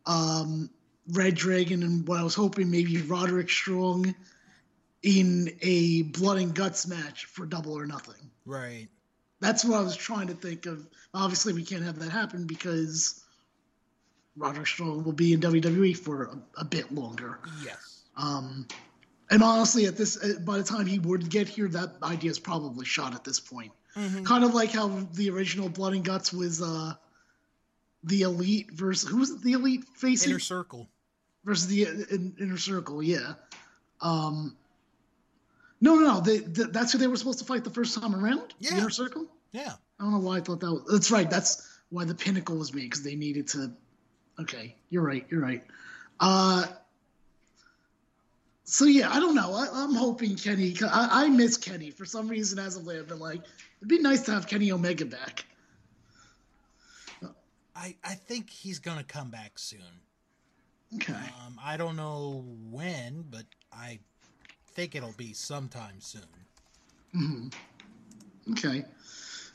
um, 0.04 0.70
Red 1.12 1.34
Dragon, 1.34 1.82
and 1.82 2.06
what 2.06 2.20
I 2.20 2.22
was 2.22 2.34
hoping 2.34 2.70
maybe 2.70 3.00
Roderick 3.02 3.50
Strong 3.50 4.14
in 5.02 5.56
a 5.62 6.02
blood 6.02 6.38
and 6.38 6.54
guts 6.54 6.86
match 6.86 7.26
for 7.26 7.46
Double 7.46 7.72
or 7.72 7.86
Nothing. 7.86 8.30
Right. 8.44 8.88
That's 9.40 9.64
what 9.64 9.78
I 9.78 9.82
was 9.82 9.96
trying 9.96 10.28
to 10.28 10.34
think 10.34 10.66
of. 10.66 10.86
Obviously, 11.14 11.52
we 11.52 11.62
can't 11.62 11.84
have 11.84 11.98
that 12.00 12.10
happen 12.10 12.46
because 12.46 13.22
Roderick 14.36 14.66
Strong 14.66 15.04
will 15.04 15.12
be 15.12 15.32
in 15.32 15.40
WWE 15.40 15.96
for 15.96 16.24
a, 16.24 16.60
a 16.60 16.64
bit 16.64 16.92
longer. 16.92 17.38
Yes. 17.64 18.02
Um, 18.16 18.66
and 19.30 19.42
honestly, 19.42 19.86
at 19.86 19.96
this, 19.96 20.22
uh, 20.22 20.40
by 20.44 20.58
the 20.58 20.64
time 20.64 20.86
he 20.86 20.98
would 20.98 21.28
get 21.28 21.48
here, 21.48 21.68
that 21.68 21.96
idea 22.02 22.30
is 22.30 22.38
probably 22.38 22.86
shot 22.86 23.14
at 23.14 23.24
this 23.24 23.40
point. 23.40 23.72
Kind 24.24 24.44
of 24.44 24.54
like 24.54 24.72
how 24.72 24.88
the 25.14 25.30
original 25.30 25.70
Blood 25.70 25.94
and 25.94 26.04
Guts 26.04 26.30
was 26.30 26.60
uh, 26.60 26.92
the 28.04 28.22
Elite 28.22 28.70
versus 28.70 29.08
who 29.08 29.16
was 29.16 29.30
it, 29.30 29.40
the 29.42 29.52
Elite 29.52 29.84
facing 29.94 30.32
Inner 30.32 30.38
Circle. 30.38 30.86
Versus 31.46 31.66
the 31.68 31.86
uh, 31.86 31.90
in, 32.10 32.34
Inner 32.38 32.58
Circle. 32.58 33.02
Yeah. 33.02 33.32
Um, 34.02 34.54
no, 35.80 35.94
no, 35.94 36.14
no. 36.14 36.20
They, 36.20 36.40
th- 36.40 36.68
that's 36.72 36.92
who 36.92 36.98
they 36.98 37.06
were 37.06 37.16
supposed 37.16 37.38
to 37.38 37.44
fight 37.46 37.64
the 37.64 37.70
first 37.70 37.98
time 37.98 38.14
around. 38.14 38.52
The 38.60 38.68
Yeah. 38.68 38.78
Inner 38.78 38.90
Circle. 38.90 39.26
Yeah. 39.52 39.72
I 39.98 40.02
don't 40.04 40.12
know 40.12 40.18
why 40.18 40.36
I 40.36 40.40
thought 40.40 40.60
that 40.60 40.70
was. 40.70 40.82
That's 40.90 41.10
right. 41.10 41.30
That's 41.30 41.78
why 41.88 42.04
the 42.04 42.14
pinnacle 42.14 42.56
was 42.56 42.74
made 42.74 42.82
because 42.82 43.02
they 43.02 43.14
needed 43.14 43.46
to. 43.48 43.72
Okay, 44.38 44.74
you're 44.90 45.02
right. 45.02 45.24
You're 45.30 45.40
right. 45.40 45.64
Uh, 46.20 46.66
so 48.64 48.84
yeah, 48.84 49.10
I 49.10 49.20
don't 49.20 49.34
know. 49.34 49.54
I, 49.54 49.68
I'm 49.72 49.94
hoping 49.94 50.36
Kenny. 50.36 50.76
I, 50.82 51.24
I 51.24 51.28
miss 51.28 51.56
Kenny 51.56 51.90
for 51.90 52.04
some 52.04 52.28
reason. 52.28 52.58
As 52.58 52.76
of 52.76 52.86
late, 52.86 52.98
I've 52.98 53.08
been 53.08 53.18
like, 53.18 53.40
it'd 53.78 53.88
be 53.88 53.98
nice 54.00 54.22
to 54.22 54.32
have 54.32 54.46
Kenny 54.46 54.72
Omega 54.72 55.06
back. 55.06 55.46
I 57.74 57.94
I 58.04 58.14
think 58.14 58.50
he's 58.50 58.78
gonna 58.78 59.04
come 59.04 59.30
back 59.30 59.58
soon. 59.58 59.80
Okay. 60.96 61.12
Um, 61.12 61.58
I 61.62 61.76
don't 61.76 61.96
know 61.96 62.44
when, 62.70 63.24
but 63.30 63.44
I 63.72 63.98
think 64.68 64.94
it'll 64.94 65.12
be 65.12 65.32
sometime 65.32 66.00
soon. 66.00 66.22
hmm 67.12 67.48
Okay. 68.52 68.84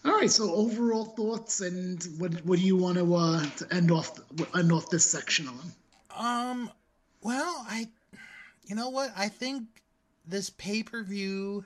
All 0.04 0.12
right. 0.12 0.30
So 0.30 0.54
overall 0.54 1.06
thoughts 1.06 1.62
and 1.62 2.04
what 2.18 2.34
what 2.46 2.60
do 2.60 2.66
you 2.66 2.76
want 2.76 2.98
to 2.98 3.16
uh 3.16 3.46
to 3.58 3.74
end 3.74 3.92
off 3.92 4.20
end 4.56 4.72
off 4.72 4.90
this 4.90 5.06
section 5.10 5.48
on? 5.48 5.72
Um, 6.16 6.72
well, 7.22 7.66
I, 7.70 7.88
you 8.66 8.76
know 8.76 8.90
what? 8.90 9.12
I 9.16 9.30
think 9.30 9.64
this 10.26 10.50
pay 10.50 10.84
per 10.84 11.04
view 11.04 11.66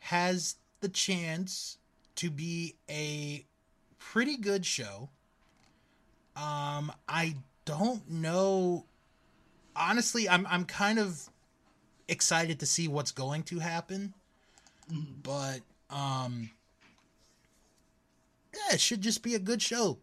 has 0.00 0.56
the 0.80 0.88
chance 0.88 1.78
to 2.16 2.30
be 2.30 2.76
a 2.88 3.44
pretty 3.98 4.36
good 4.36 4.64
show. 4.64 5.08
Um, 6.36 6.92
I 7.08 7.34
don't 7.66 8.08
know. 8.10 8.86
Honestly, 9.76 10.26
I'm 10.26 10.46
I'm 10.46 10.64
kind 10.64 10.98
of 10.98 11.28
excited 12.08 12.60
to 12.60 12.66
see 12.66 12.88
what's 12.88 13.12
going 13.12 13.42
to 13.42 13.58
happen, 13.58 14.14
but 15.22 15.60
um, 15.90 16.48
yeah, 18.54 18.74
it 18.74 18.80
should 18.80 19.02
just 19.02 19.22
be 19.22 19.34
a 19.34 19.38
good 19.38 19.60
show. 19.60 19.98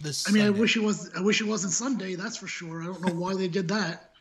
This 0.00 0.26
I 0.26 0.32
mean, 0.32 0.46
I 0.46 0.50
wish 0.50 0.76
it 0.78 0.82
was. 0.82 1.10
I 1.14 1.20
wish 1.20 1.42
it 1.42 1.46
wasn't 1.46 1.74
Sunday. 1.74 2.14
That's 2.14 2.38
for 2.38 2.46
sure. 2.46 2.82
I 2.82 2.86
don't 2.86 3.04
know 3.06 3.12
why 3.12 3.34
they 3.34 3.48
did 3.48 3.68
that. 3.68 4.12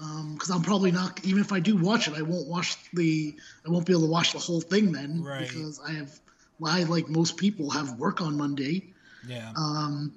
Um, 0.00 0.34
Because 0.34 0.50
I'm 0.50 0.62
probably 0.62 0.92
not. 0.92 1.22
Even 1.24 1.42
if 1.42 1.52
I 1.52 1.60
do 1.60 1.76
watch 1.76 2.08
it, 2.08 2.14
I 2.14 2.22
won't 2.22 2.48
watch 2.48 2.76
the. 2.94 3.36
I 3.66 3.70
won't 3.70 3.84
be 3.84 3.92
able 3.92 4.02
to 4.02 4.10
watch 4.10 4.32
the 4.32 4.38
whole 4.38 4.62
thing 4.62 4.92
then. 4.92 5.22
Right. 5.22 5.40
Because 5.40 5.80
I 5.86 5.92
have. 5.92 6.18
I 6.64 6.84
like 6.84 7.08
most 7.08 7.36
people 7.36 7.68
have 7.70 7.98
work 7.98 8.20
on 8.22 8.36
Monday. 8.36 8.94
yeah. 9.28 9.52
Um, 9.56 10.14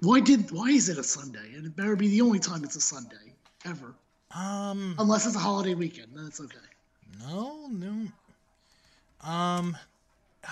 why 0.00 0.20
did? 0.20 0.50
Why 0.50 0.68
is 0.68 0.88
it 0.88 0.98
a 0.98 1.04
Sunday? 1.04 1.54
And 1.56 1.66
it 1.66 1.76
better 1.76 1.96
be 1.96 2.08
the 2.08 2.20
only 2.20 2.38
time 2.38 2.64
it's 2.64 2.76
a 2.76 2.80
Sunday 2.80 3.34
ever. 3.64 3.94
Um, 4.34 4.94
Unless 4.98 5.26
it's 5.26 5.36
a 5.36 5.40
holiday 5.40 5.74
weekend, 5.74 6.08
then 6.14 6.26
it's 6.26 6.40
okay. 6.40 6.56
no, 7.20 7.66
no. 7.68 9.28
Um, 9.28 9.76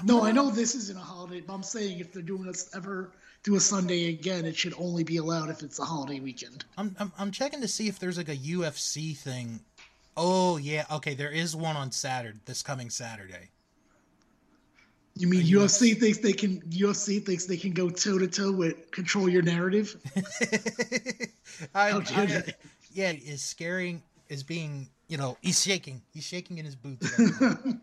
No, 0.05 0.25
I 0.25 0.33
know 0.33 0.51
this 0.51 0.75
isn't 0.75 0.97
a 0.99 1.01
holiday, 1.01 1.41
but 1.41 1.55
I'm 1.55 1.63
saying 1.63 2.01
if 2.01 2.13
they're 2.13 2.23
doing 2.23 2.49
us 2.49 2.69
ever 2.75 3.11
do 3.45 3.55
a 3.55 3.61
Sunday 3.61 4.09
again, 4.11 4.45
it 4.45 4.57
should 4.57 4.75
only 4.79 5.05
be 5.05 5.17
allowed 5.19 5.49
if 5.49 5.63
it's 5.63 5.79
a 5.79 5.85
holiday 5.85 6.21
weekend. 6.21 6.65
I'm, 6.77 6.95
I'm 6.99 7.13
I'm 7.19 7.31
checking 7.31 7.61
to 7.61 7.69
see 7.69 7.89
if 7.89 7.99
there's 7.99 8.19
like 8.19 8.29
a 8.29 8.37
UFC 8.37 9.17
thing. 9.17 9.61
Oh 10.17 10.57
yeah, 10.57 10.85
okay, 10.91 11.15
there 11.15 11.31
is 11.31 11.55
one 11.55 11.77
on 11.77 11.93
Saturday, 11.93 12.39
this 12.45 12.63
coming 12.63 12.91
Saturday. 12.91 13.49
You 15.19 15.27
mean 15.27 15.45
you 15.45 15.59
UFC 15.61 15.99
thinks 15.99 16.19
they 16.19 16.33
can 16.33 16.61
UFC 16.63 17.25
thinks 17.25 17.45
they 17.47 17.57
can 17.57 17.73
go 17.73 17.91
toe 17.91 18.19
to 18.19 18.29
toe 18.29 18.53
with 18.53 18.91
control 18.91 19.29
your 19.29 19.43
narrative? 19.43 19.97
I, 21.75 21.91
I- 21.93 22.45
yeah, 22.93 23.13
is 23.13 23.43
scaring 23.43 24.03
is 24.29 24.43
being 24.43 24.89
you 25.09 25.17
know 25.19 25.37
he's 25.43 25.63
shaking, 25.63 26.03
he's 26.15 26.25
shaking 26.25 26.59
in 26.59 26.65
his 26.65 26.77
boots. 26.77 27.21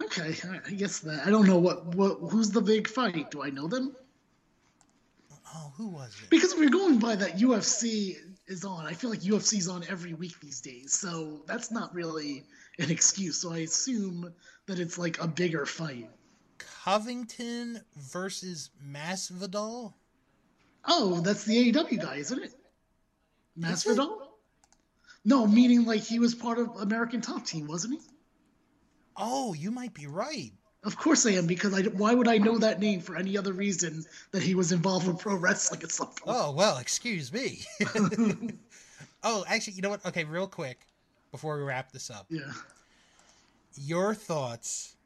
Okay, 0.00 0.32
I 0.44 0.60
I 0.64 0.70
guess 0.74 1.00
that 1.00 1.26
I 1.26 1.30
don't 1.30 1.46
know 1.46 1.58
what 1.58 1.84
what 1.96 2.18
who's 2.30 2.50
the 2.50 2.60
big 2.60 2.86
fight. 2.86 3.32
Do 3.32 3.42
I 3.42 3.50
know 3.50 3.66
them? 3.66 3.96
oh, 5.54 5.72
who 5.76 5.88
was 5.88 6.14
it? 6.22 6.30
Because 6.30 6.54
we're 6.54 6.70
going 6.70 6.98
by 6.98 7.16
that 7.16 7.38
UFC 7.38 8.16
is 8.46 8.64
on, 8.64 8.86
I 8.86 8.92
feel 8.92 9.10
like 9.10 9.20
UFC's 9.20 9.66
on 9.68 9.82
every 9.88 10.12
week 10.14 10.38
these 10.40 10.60
days, 10.60 10.92
so 10.92 11.40
that's 11.46 11.70
not 11.70 11.92
really 11.94 12.44
an 12.78 12.90
excuse. 12.90 13.38
So 13.38 13.52
I 13.52 13.58
assume 13.58 14.32
that 14.68 14.78
it's 14.78 14.98
like 14.98 15.20
a 15.20 15.26
bigger 15.26 15.66
fight. 15.66 16.08
Covington 16.84 17.80
versus 17.96 18.70
Masvidal. 18.86 19.94
Oh, 20.84 21.20
that's 21.20 21.44
the 21.44 21.72
AEW 21.72 22.00
guy, 22.00 22.16
isn't 22.16 22.42
it? 22.42 22.52
Masvidal? 23.58 24.18
No, 25.24 25.46
meaning 25.46 25.84
like 25.84 26.02
he 26.02 26.18
was 26.18 26.34
part 26.34 26.58
of 26.58 26.76
American 26.76 27.20
Top 27.20 27.44
Team, 27.44 27.66
wasn't 27.66 27.94
he? 27.94 28.00
Oh, 29.16 29.52
you 29.52 29.70
might 29.70 29.92
be 29.92 30.06
right. 30.06 30.52
Of 30.84 30.96
course 30.96 31.26
I 31.26 31.32
am, 31.32 31.46
because 31.46 31.74
I 31.74 31.82
why 31.82 32.14
would 32.14 32.28
I 32.28 32.38
know 32.38 32.56
that 32.58 32.78
name 32.78 33.00
for 33.00 33.16
any 33.16 33.36
other 33.36 33.52
reason 33.52 34.04
that 34.30 34.42
he 34.42 34.54
was 34.54 34.70
involved 34.70 35.08
with 35.08 35.18
pro 35.18 35.34
wrestling 35.34 35.82
at 35.82 35.90
some 35.90 36.06
point? 36.06 36.22
Oh 36.26 36.52
well, 36.52 36.78
excuse 36.78 37.32
me. 37.32 37.62
oh, 39.24 39.44
actually, 39.48 39.74
you 39.74 39.82
know 39.82 39.90
what? 39.90 40.06
Okay, 40.06 40.24
real 40.24 40.46
quick 40.46 40.78
before 41.32 41.58
we 41.58 41.64
wrap 41.64 41.92
this 41.92 42.10
up, 42.10 42.26
Yeah. 42.30 42.52
Your 43.78 44.14
thoughts 44.14 44.96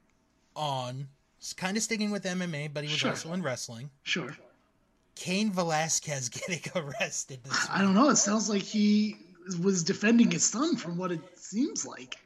on 0.57 1.09
kind 1.57 1.77
of 1.77 1.83
sticking 1.83 2.11
with 2.11 2.25
MMA, 2.25 2.73
but 2.73 2.85
he 2.85 2.91
was 2.91 2.99
Sure. 2.99 3.11
also 3.11 3.33
in 3.33 3.43
wrestling. 3.43 3.91
Sure. 4.03 4.37
Cain 5.15 5.51
Velasquez 5.53 6.29
getting 6.49 6.63
arrested. 6.75 7.41
I 7.71 7.81
don't 7.83 7.95
know. 7.95 8.11
It 8.11 8.17
sounds 8.17 8.49
like 8.49 8.63
he 8.63 9.17
was 9.61 9.83
defending 9.83 10.31
his 10.31 10.45
son 10.45 10.77
from 10.77 10.97
what 10.97 11.13
it 11.13 11.21
seems 11.39 11.85
like. 11.85 12.17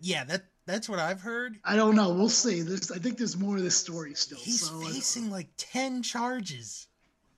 Yeah, 0.00 0.24
that 0.24 0.44
that's 0.66 0.88
what 0.88 0.98
I've 0.98 1.20
heard. 1.20 1.56
I 1.64 1.76
don't 1.76 1.96
know. 1.96 2.12
We'll 2.12 2.28
see. 2.28 2.60
There's, 2.60 2.90
I 2.90 2.98
think 2.98 3.16
there's 3.18 3.36
more 3.36 3.56
of 3.56 3.62
this 3.62 3.76
story 3.76 4.14
still. 4.14 4.38
He's 4.38 4.68
so, 4.68 4.76
uh, 4.76 4.80
facing 4.84 5.30
like 5.30 5.48
ten 5.56 6.02
charges. 6.02 6.86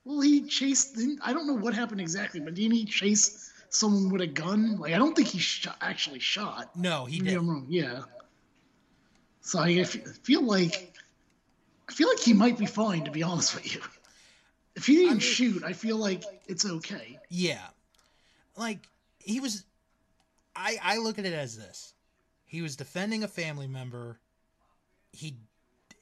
well, 0.05 0.21
he 0.21 0.43
chased. 0.43 0.99
I 1.23 1.33
don't 1.33 1.47
know 1.47 1.55
what 1.57 1.75
happened 1.75 2.01
exactly, 2.01 2.41
but 2.41 2.55
didn't 2.55 2.73
he 2.73 2.85
chase 2.85 3.50
someone 3.71 4.11
with 4.11 4.21
a 4.21 4.27
gun? 4.27 4.79
Like 4.79 4.93
I 4.93 4.99
don't 4.99 5.15
think 5.17 5.29
he 5.29 5.39
shot, 5.39 5.77
actually 5.81 6.21
shot. 6.21 6.77
No, 6.77 7.07
he 7.07 7.19
Maybe 7.19 7.31
did. 7.31 7.39
I'm 7.39 7.49
wrong. 7.49 7.67
Yeah. 7.69 8.03
So 9.41 9.59
I 9.59 9.73
f- 9.73 9.93
feel 10.23 10.43
like 10.43 10.93
I 11.89 11.93
feel 11.93 12.09
like 12.09 12.21
he 12.21 12.33
might 12.33 12.59
be 12.59 12.67
fine. 12.67 13.05
To 13.05 13.11
be 13.11 13.23
honest 13.23 13.55
with 13.55 13.75
you, 13.75 13.81
if 14.77 14.87
he 14.87 14.97
didn't 14.97 15.21
shoot, 15.21 15.65
I 15.65 15.73
feel 15.73 15.97
like 15.97 16.25
it's 16.47 16.65
okay. 16.67 17.19
Yeah, 17.29 17.67
like 18.57 18.87
he 19.19 19.41
was. 19.41 19.65
I 20.55 20.79
I 20.83 20.99
look 20.99 21.19
at 21.19 21.27
it 21.27 21.33
as 21.33 21.57
this: 21.57 21.95
he 22.45 22.63
was 22.63 22.77
defending 22.77 23.25
a 23.25 23.29
family 23.29 23.67
member. 23.67 24.19
He, 25.13 25.35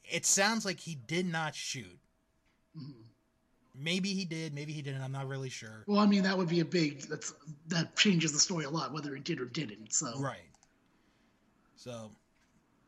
it 0.03 0.25
sounds 0.25 0.65
like 0.65 0.79
he 0.79 0.95
did 0.95 1.25
not 1.25 1.55
shoot. 1.55 1.99
Mm-hmm. 2.77 3.08
Maybe 3.79 4.13
he 4.13 4.25
did. 4.25 4.53
Maybe 4.53 4.73
he 4.73 4.81
didn't. 4.81 5.01
I'm 5.01 5.11
not 5.11 5.27
really 5.27 5.49
sure. 5.49 5.83
Well, 5.87 5.99
I 5.99 6.05
mean 6.05 6.23
that 6.23 6.37
would 6.37 6.49
be 6.49 6.59
a 6.59 6.65
big. 6.65 7.01
That's 7.01 7.33
that 7.67 7.95
changes 7.95 8.33
the 8.33 8.39
story 8.39 8.65
a 8.65 8.69
lot 8.69 8.93
whether 8.93 9.15
it 9.15 9.23
did 9.23 9.39
or 9.39 9.45
didn't. 9.45 9.93
So 9.93 10.19
Right. 10.19 10.41
So, 11.75 12.11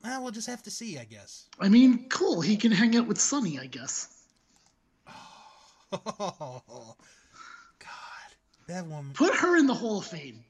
well, 0.04 0.22
we'll 0.22 0.32
just 0.32 0.48
have 0.48 0.62
to 0.64 0.72
see, 0.72 0.98
I 1.00 1.06
guess. 1.06 1.48
I 1.60 1.70
mean, 1.70 2.10
cool. 2.10 2.42
He 2.42 2.58
can 2.58 2.74
hang 2.74 2.98
out 2.98 3.08
with 3.08 3.22
Sunny, 3.22 3.58
I 3.58 3.68
guess. 3.68 4.14
Oh, 5.94 6.62
God, 7.80 8.36
that 8.68 8.86
woman. 8.86 9.14
Put 9.14 9.34
her 9.36 9.58
in 9.58 9.68
the 9.68 9.74
Hall 9.74 10.00
of 10.00 10.06
Fame. 10.06 10.44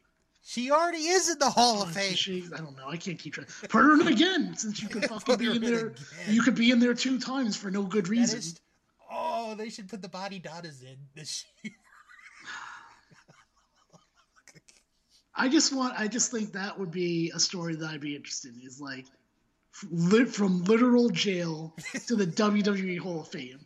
She 0.44 0.72
already 0.72 1.04
is 1.04 1.30
in 1.30 1.38
the 1.40 1.50
Hall 1.50 1.84
of 1.84 1.92
Fame. 1.92 2.16
She, 2.16 2.44
I 2.54 2.58
don't 2.58 2.76
know. 2.76 2.88
I 2.88 2.98
can't 2.98 3.18
keep 3.20 3.34
track. 3.34 3.48
Put 3.70 3.80
her 3.80 3.94
in 4.02 4.08
again, 4.08 4.56
since 4.58 4.82
you 4.82 4.90
could 4.90 5.06
fucking 5.10 5.38
be 5.38 5.52
in 5.56 5.62
there. 5.62 5.88
again. 5.88 5.96
You 6.28 6.42
could 6.42 6.56
be 6.56 6.72
in 6.72 6.80
there 6.80 6.94
two 6.94 7.20
times 7.20 7.56
for 7.56 7.70
no 7.70 7.84
good 7.84 8.08
reason. 8.08 8.40
is. 8.40 8.60
Oh, 9.52 9.56
they 9.56 9.70
should 9.70 9.90
put 9.90 10.02
the 10.02 10.08
Bodydonnas 10.08 10.82
in 10.82 10.96
this 11.14 11.44
year. 11.62 11.74
I 15.36 15.50
just 15.50 15.76
want. 15.76 15.94
I 16.00 16.08
just 16.08 16.32
think 16.32 16.54
that 16.54 16.80
would 16.80 16.92
be 16.92 17.32
a 17.36 17.40
story 17.40 17.76
that 17.76 17.90
I'd 17.90 18.00
be 18.00 18.16
interested 18.16 18.56
in. 18.56 18.62
Is 18.66 18.80
like 18.80 19.08
from 19.72 20.64
literal 20.64 21.10
jail 21.10 21.76
to 22.08 22.16
the 22.16 22.28
WWE 22.28 23.00
Hall 23.00 23.22
of 23.22 23.28
Fame. 23.28 23.60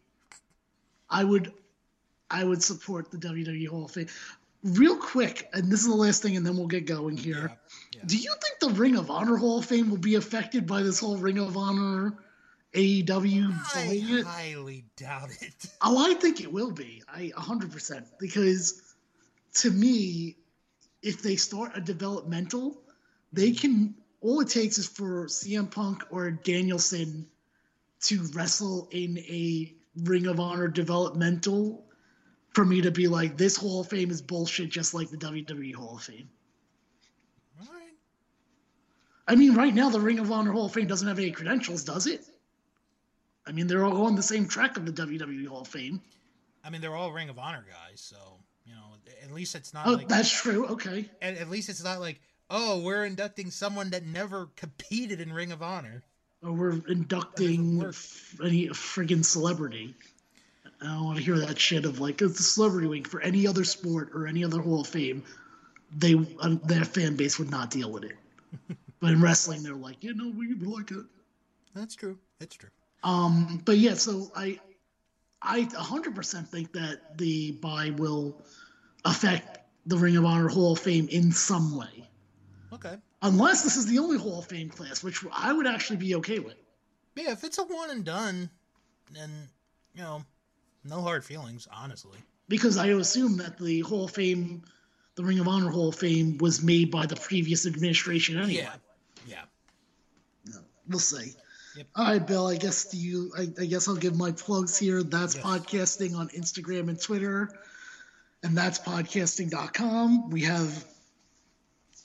I 1.08 1.24
would, 1.24 1.54
I 2.32 2.44
would 2.44 2.64
support 2.64 3.12
the 3.12 3.18
WWE 3.18 3.68
Hall 3.68 3.86
of 3.86 3.92
Fame. 3.92 4.08
Real 4.64 4.98
quick, 4.98 5.48
and 5.54 5.72
this 5.72 5.82
is 5.82 5.88
the 5.88 5.96
last 5.96 6.24
thing, 6.24 6.36
and 6.36 6.44
then 6.44 6.58
we'll 6.58 6.66
get 6.66 6.88
going 6.88 7.16
here. 7.16 7.56
Do 8.08 8.18
you 8.18 8.34
think 8.42 8.60
the 8.60 8.80
Ring 8.80 8.96
of 8.96 9.12
Honor 9.12 9.38
Hall 9.38 9.60
of 9.60 9.66
Fame 9.66 9.92
will 9.92 9.98
be 9.98 10.16
affected 10.16 10.66
by 10.66 10.82
this 10.82 11.00
whole 11.00 11.18
Ring 11.18 11.38
of 11.38 11.56
Honor 11.56 12.18
AEW 12.76 13.54
I 13.74 14.22
highly 14.30 14.86
doubt 14.98 15.30
it. 15.42 15.66
Oh, 15.82 16.12
I 16.12 16.14
think 16.16 16.42
it 16.42 16.52
will 16.52 16.72
be. 16.72 17.04
I 17.08 17.32
100% 17.38 18.04
because 18.20 18.82
to 19.56 19.72
me, 19.72 20.36
if 21.02 21.22
they 21.22 21.38
start 21.38 21.72
a 21.76 21.82
developmental, 21.82 22.82
they 23.32 23.52
mm-hmm. 23.52 23.62
can. 23.62 23.96
All 24.22 24.42
it 24.42 24.50
takes 24.50 24.78
is 24.78 24.88
for 24.88 25.28
CM 25.28 25.70
Punk 25.70 26.04
or 26.10 26.32
Danielson 26.32 27.28
to 28.02 28.24
wrestle 28.34 28.90
in 28.92 29.20
a 29.20 29.74
Ring 30.04 30.26
of 30.28 30.40
Honor 30.40 30.68
developmental 30.68 31.86
for 32.54 32.66
me 32.66 32.82
to 32.82 32.92
be 32.92 33.08
like, 33.08 33.38
this 33.38 33.56
Hall 33.56 33.82
of 33.82 33.90
Fame 33.90 34.10
is 34.10 34.22
bullshit, 34.22 34.70
just 34.70 34.94
like 34.94 35.10
the 35.10 35.18
WWE 35.18 35.76
Hall 35.76 35.98
of 35.98 36.04
Fame. 36.04 36.30
All 37.60 37.74
right. 37.74 37.94
I 39.28 39.36
mean, 39.36 39.54
right 39.54 39.74
now 39.74 39.90
the 39.90 40.00
Ring 40.00 40.20
of 40.20 40.32
Honor 40.32 40.54
Hall 40.54 40.66
of 40.66 40.74
Fame 40.74 40.88
doesn't 40.88 41.08
have 41.08 41.20
any 41.20 41.32
credentials, 41.32 41.84
does 41.84 42.08
it? 42.08 42.26
I 43.48 43.52
mean, 43.52 43.68
they're 43.68 43.86
all 43.86 44.06
on 44.06 44.16
the 44.16 44.24
same 44.24 44.48
track 44.48 44.78
of 44.78 44.86
the 44.86 44.92
WWE 44.92 45.48
Hall 45.48 45.62
of 45.62 45.68
Fame. 45.68 46.02
I 46.64 46.70
mean, 46.70 46.82
they're 46.82 46.96
all 46.96 47.12
Ring 47.12 47.30
of 47.30 47.38
Honor 47.38 47.64
guys, 47.70 48.02
so 48.02 48.18
you 48.66 48.74
know, 48.74 48.82
at 49.24 49.32
least 49.32 49.54
it's 49.56 49.74
not 49.74 49.86
Oh, 49.88 49.92
like. 49.94 50.08
that's 50.08 50.32
true. 50.32 50.66
Okay. 50.68 51.10
At, 51.22 51.38
at 51.38 51.50
least 51.50 51.70
it's 51.70 51.84
not 51.84 52.00
like, 52.00 52.20
oh, 52.50 52.82
we're 52.82 53.06
inducting 53.06 53.52
someone 53.52 53.92
that 53.92 54.04
never 54.06 54.48
competed 54.56 55.22
in 55.22 55.32
Ring 55.32 55.52
of 55.52 55.62
Honor. 55.62 56.04
or 56.44 56.52
we're 56.54 56.82
inducting 56.88 57.84
f- 57.84 58.36
any 58.44 58.68
friggin' 58.70 59.24
celebrity. 59.24 59.94
I 60.82 60.86
don't 60.88 61.06
want 61.06 61.18
to 61.20 61.24
hear 61.24 61.38
that 61.40 61.60
shit 61.60 61.86
of 61.86 62.00
like 62.00 62.22
it's 62.22 62.40
a 62.40 62.44
celebrity 62.44 62.88
week 62.88 63.08
for 63.08 63.22
any 63.22 63.46
other 63.48 63.64
sport 63.64 64.10
or 64.14 64.28
any 64.28 64.44
other 64.44 64.60
Hall 64.60 64.82
of 64.82 64.88
Fame. 64.88 65.24
They 65.96 66.16
uh, 66.40 66.56
their 66.64 66.84
fan 66.84 67.16
base 67.16 67.38
would 67.40 67.50
not 67.52 67.70
deal 67.70 67.92
with 67.92 68.04
it, 68.04 68.18
but 69.00 69.12
in 69.12 69.22
wrestling 69.22 69.62
they're 69.64 69.74
like, 69.76 70.04
you 70.04 70.14
know, 70.16 70.34
we 70.36 70.54
we 70.56 70.66
like 70.66 70.90
it. 70.92 71.06
That's 71.76 71.96
true. 71.96 72.18
It's 72.42 72.56
true. 72.56 72.70
Um, 73.06 73.62
but 73.64 73.78
yeah, 73.78 73.94
so 73.94 74.32
I 74.36 74.60
I 75.42 75.62
100% 75.62 76.48
think 76.48 76.74
that 76.74 77.18
the 77.20 77.52
buy 77.52 77.92
will 77.92 78.42
affect 79.06 79.60
the 79.86 79.96
Ring 79.96 80.18
of 80.18 80.26
Honor 80.26 80.50
Hall 80.50 80.74
of 80.74 80.80
Fame 80.80 81.08
in 81.10 81.32
some 81.32 81.78
way, 81.78 82.10
Okay. 82.74 82.98
unless 83.22 83.62
this 83.64 83.78
is 83.78 83.86
the 83.86 84.00
only 84.00 84.18
Hall 84.18 84.40
of 84.40 84.48
Fame 84.48 84.70
class, 84.70 85.04
which 85.04 85.24
I 85.32 85.54
would 85.54 85.68
actually 85.68 85.98
be 85.98 86.16
okay 86.16 86.40
with. 86.40 86.56
Yeah, 87.16 87.32
if 87.32 87.44
it's 87.44 87.60
a 87.60 87.64
one 87.64 87.92
and 87.92 88.04
done, 88.04 88.50
then 89.12 89.30
you 89.94 90.02
know, 90.02 90.26
no 90.84 91.02
hard 91.02 91.24
feelings, 91.24 91.68
honestly. 91.72 92.18
Because 92.50 92.78
I 92.80 92.88
assume 92.88 93.38
that 93.38 93.60
the 93.60 93.82
Hall 93.82 94.06
of 94.06 94.12
Fame, 94.12 94.64
the 95.14 95.24
Ring 95.24 95.38
of 95.40 95.48
Honor 95.48 95.70
Hall 95.70 95.90
of 95.90 95.96
Fame, 95.96 96.40
was 96.40 96.64
made 96.64 96.90
by 96.90 97.06
the 97.06 97.16
previous 97.16 97.68
administration 97.68 98.38
anyway. 98.38 98.64
Yeah, 98.64 98.74
yeah. 99.28 99.42
No, 100.48 100.60
we'll 100.90 101.00
see. 101.00 101.34
Yep. 101.76 101.88
All 101.96 102.06
right, 102.06 102.26
Bill. 102.26 102.48
I 102.48 102.56
guess 102.56 102.86
do 102.86 102.98
you. 102.98 103.32
I, 103.38 103.42
I 103.60 103.66
guess 103.66 103.88
I'll 103.88 103.96
give 103.96 104.16
my 104.16 104.32
plugs 104.32 104.78
here. 104.78 105.04
That's 105.04 105.36
podcasting 105.36 106.16
on 106.16 106.30
Instagram 106.30 106.88
and 106.88 107.02
Twitter, 107.02 107.50
and 108.44 108.58
that's 108.58 108.80
podcasting.com. 108.80 110.30
We 110.30 110.44
have 110.44 110.86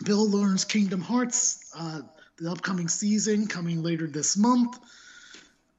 Bill 0.05 0.29
learns 0.29 0.65
Kingdom 0.65 1.01
Hearts, 1.01 1.73
uh, 1.77 2.01
the 2.39 2.51
upcoming 2.51 2.89
season 2.89 3.47
coming 3.47 3.83
later 3.83 4.07
this 4.07 4.37
month. 4.37 4.79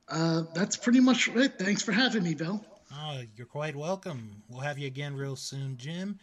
Uh, 0.08 0.44
that's 0.54 0.78
pretty 0.78 1.00
much 1.00 1.28
it. 1.30 1.60
Thanks 1.60 1.82
for 1.82 1.92
having 1.92 2.24
me, 2.24 2.34
Bill. 2.34 2.64
Oh, 2.94 3.22
you're 3.36 3.48
quite 3.48 3.76
welcome. 3.76 4.44
We'll 4.50 4.62
have 4.62 4.78
you 4.78 4.88
again 4.88 5.16
real 5.16 5.36
soon, 5.36 5.78
Jim. 5.78 6.20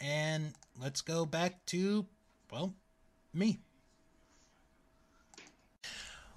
And 0.00 0.52
let's 0.80 1.00
go 1.00 1.26
back 1.26 1.64
to, 1.66 2.06
well, 2.50 2.74
me. 3.34 3.58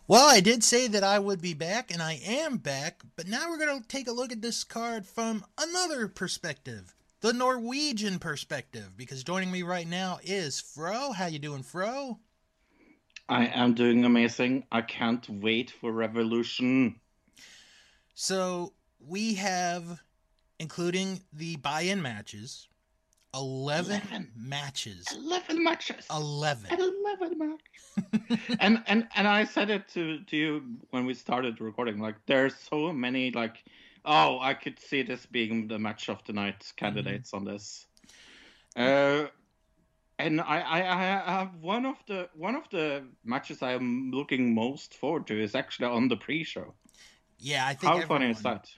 Well, 0.05 0.27
I 0.27 0.41
did 0.41 0.65
say 0.65 0.87
that 0.89 1.03
I 1.05 1.17
would 1.17 1.41
be 1.41 1.53
back, 1.53 1.89
and 1.89 2.01
I 2.01 2.19
am 2.25 2.57
back, 2.57 3.03
but 3.15 3.25
now 3.25 3.49
we're 3.49 3.57
going 3.57 3.81
to 3.81 3.87
take 3.87 4.09
a 4.09 4.11
look 4.11 4.33
at 4.33 4.41
this 4.41 4.65
card 4.65 5.05
from 5.05 5.45
another 5.57 6.09
perspective, 6.09 6.93
the 7.21 7.31
Norwegian 7.31 8.19
perspective, 8.19 8.97
because 8.97 9.23
joining 9.23 9.49
me 9.49 9.63
right 9.63 9.87
now 9.87 10.19
is 10.21 10.59
Fro. 10.59 11.13
How 11.13 11.27
you 11.27 11.39
doing, 11.39 11.63
Fro? 11.63 12.19
I 13.29 13.45
am 13.45 13.75
doing 13.75 14.03
amazing. 14.03 14.65
I 14.73 14.81
can't 14.81 15.27
wait 15.29 15.71
for 15.71 15.93
Revolution. 15.93 16.99
So 18.13 18.73
we 18.99 19.35
have, 19.35 20.01
including 20.59 21.21
the 21.31 21.55
buy-in 21.55 22.01
matches, 22.01 22.67
11, 23.33 24.01
11. 24.09 24.31
matches. 24.35 25.07
11 25.11 25.63
matches. 25.63 26.05
11. 26.11 26.71
11 26.71 27.37
matches. 27.37 28.57
and 28.59 28.83
and 28.87 29.07
and 29.15 29.27
I 29.27 29.43
said 29.45 29.69
it 29.69 29.87
to 29.89 30.19
to 30.19 30.37
you 30.37 30.63
when 30.91 31.05
we 31.05 31.13
started 31.13 31.59
recording. 31.59 31.99
Like 31.99 32.15
there's 32.27 32.55
so 32.55 32.93
many 32.93 33.31
like, 33.31 33.63
oh, 34.05 34.39
I 34.39 34.53
could 34.53 34.79
see 34.79 35.01
this 35.01 35.25
being 35.25 35.67
the 35.67 35.79
match 35.79 36.09
of 36.09 36.23
the 36.25 36.33
night 36.33 36.71
candidates 36.75 37.33
on 37.33 37.43
this. 37.43 37.87
Uh, 38.75 39.25
and 40.19 40.39
I, 40.41 40.59
I 40.59 40.77
I 40.79 41.31
have 41.39 41.55
one 41.59 41.85
of 41.85 41.97
the 42.07 42.29
one 42.35 42.55
of 42.55 42.69
the 42.69 43.03
matches 43.23 43.61
I'm 43.61 44.11
looking 44.11 44.53
most 44.53 44.93
forward 44.93 45.27
to 45.27 45.41
is 45.41 45.55
actually 45.55 45.87
on 45.87 46.07
the 46.07 46.17
pre-show. 46.17 46.73
Yeah, 47.39 47.65
I 47.65 47.73
think 47.73 47.93
How 47.93 48.01
funny 48.01 48.29
is 48.29 48.41
that? 48.43 48.69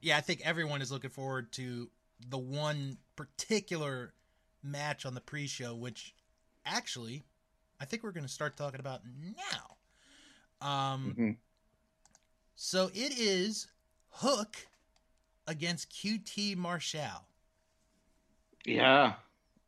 Yeah, 0.00 0.16
I 0.16 0.20
think 0.20 0.40
everyone 0.44 0.82
is 0.82 0.90
looking 0.90 1.10
forward 1.10 1.52
to 1.52 1.88
the 2.28 2.38
one 2.38 2.98
particular 3.16 4.12
match 4.62 5.06
on 5.06 5.14
the 5.14 5.20
pre-show, 5.20 5.74
which 5.74 6.14
actually 6.66 7.24
I 7.80 7.86
think 7.86 8.02
we're 8.02 8.12
going 8.12 8.26
to 8.26 8.32
start 8.32 8.56
talking 8.56 8.80
about 8.80 9.00
now. 9.04 9.76
Um, 10.66 11.14
Mhm. 11.18 11.36
so 12.54 12.90
it 12.92 13.18
is 13.18 13.68
Hook 14.10 14.68
against 15.46 15.90
QT 15.90 16.56
Marshall. 16.56 17.26
Yeah, 18.66 19.14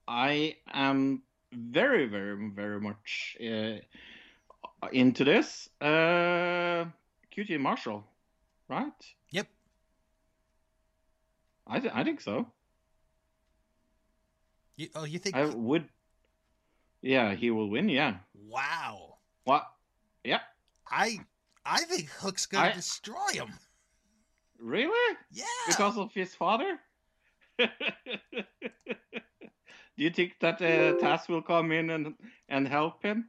I 0.07 0.57
am 0.69 1.23
very, 1.53 2.07
very, 2.07 2.51
very 2.51 2.81
much 2.81 3.37
uh, 3.41 3.79
into 4.93 5.25
this. 5.25 5.71
Uh, 5.81 6.85
QT 7.35 7.59
Marshall, 7.59 8.05
right? 8.69 9.15
I, 11.73 11.81
th- 11.81 11.93
I 11.95 12.05
think 12.05 12.21
so. 12.21 12.47
You, 14.77 14.89
oh, 14.95 15.05
you 15.05 15.19
think? 15.19 15.37
I 15.37 15.47
would. 15.47 15.89
Yeah, 17.01 17.35
he 17.35 17.51
will 17.51 17.69
win. 17.71 17.89
Yeah. 17.89 18.17
wow. 18.49 19.17
What? 19.45 19.65
Yeah. 20.25 20.41
I 20.89 21.19
I 21.65 21.81
think 21.85 22.09
Hook's 22.11 22.47
going 22.47 22.65
I- 22.65 22.71
to 22.71 22.77
destroy 22.77 23.29
him. 23.33 23.49
Really? 24.59 25.17
Yeah. 25.33 25.45
Because 25.67 25.99
of 25.99 26.13
his 26.15 26.35
father? 26.35 26.79
Do 27.59 27.67
you 29.97 30.11
think 30.11 30.33
that 30.41 30.61
uh, 30.63 30.97
Taz 31.01 31.29
will 31.29 31.43
come 31.43 31.73
in 31.73 31.91
and 31.91 32.15
and 32.49 32.69
help 32.69 33.03
him? 33.03 33.29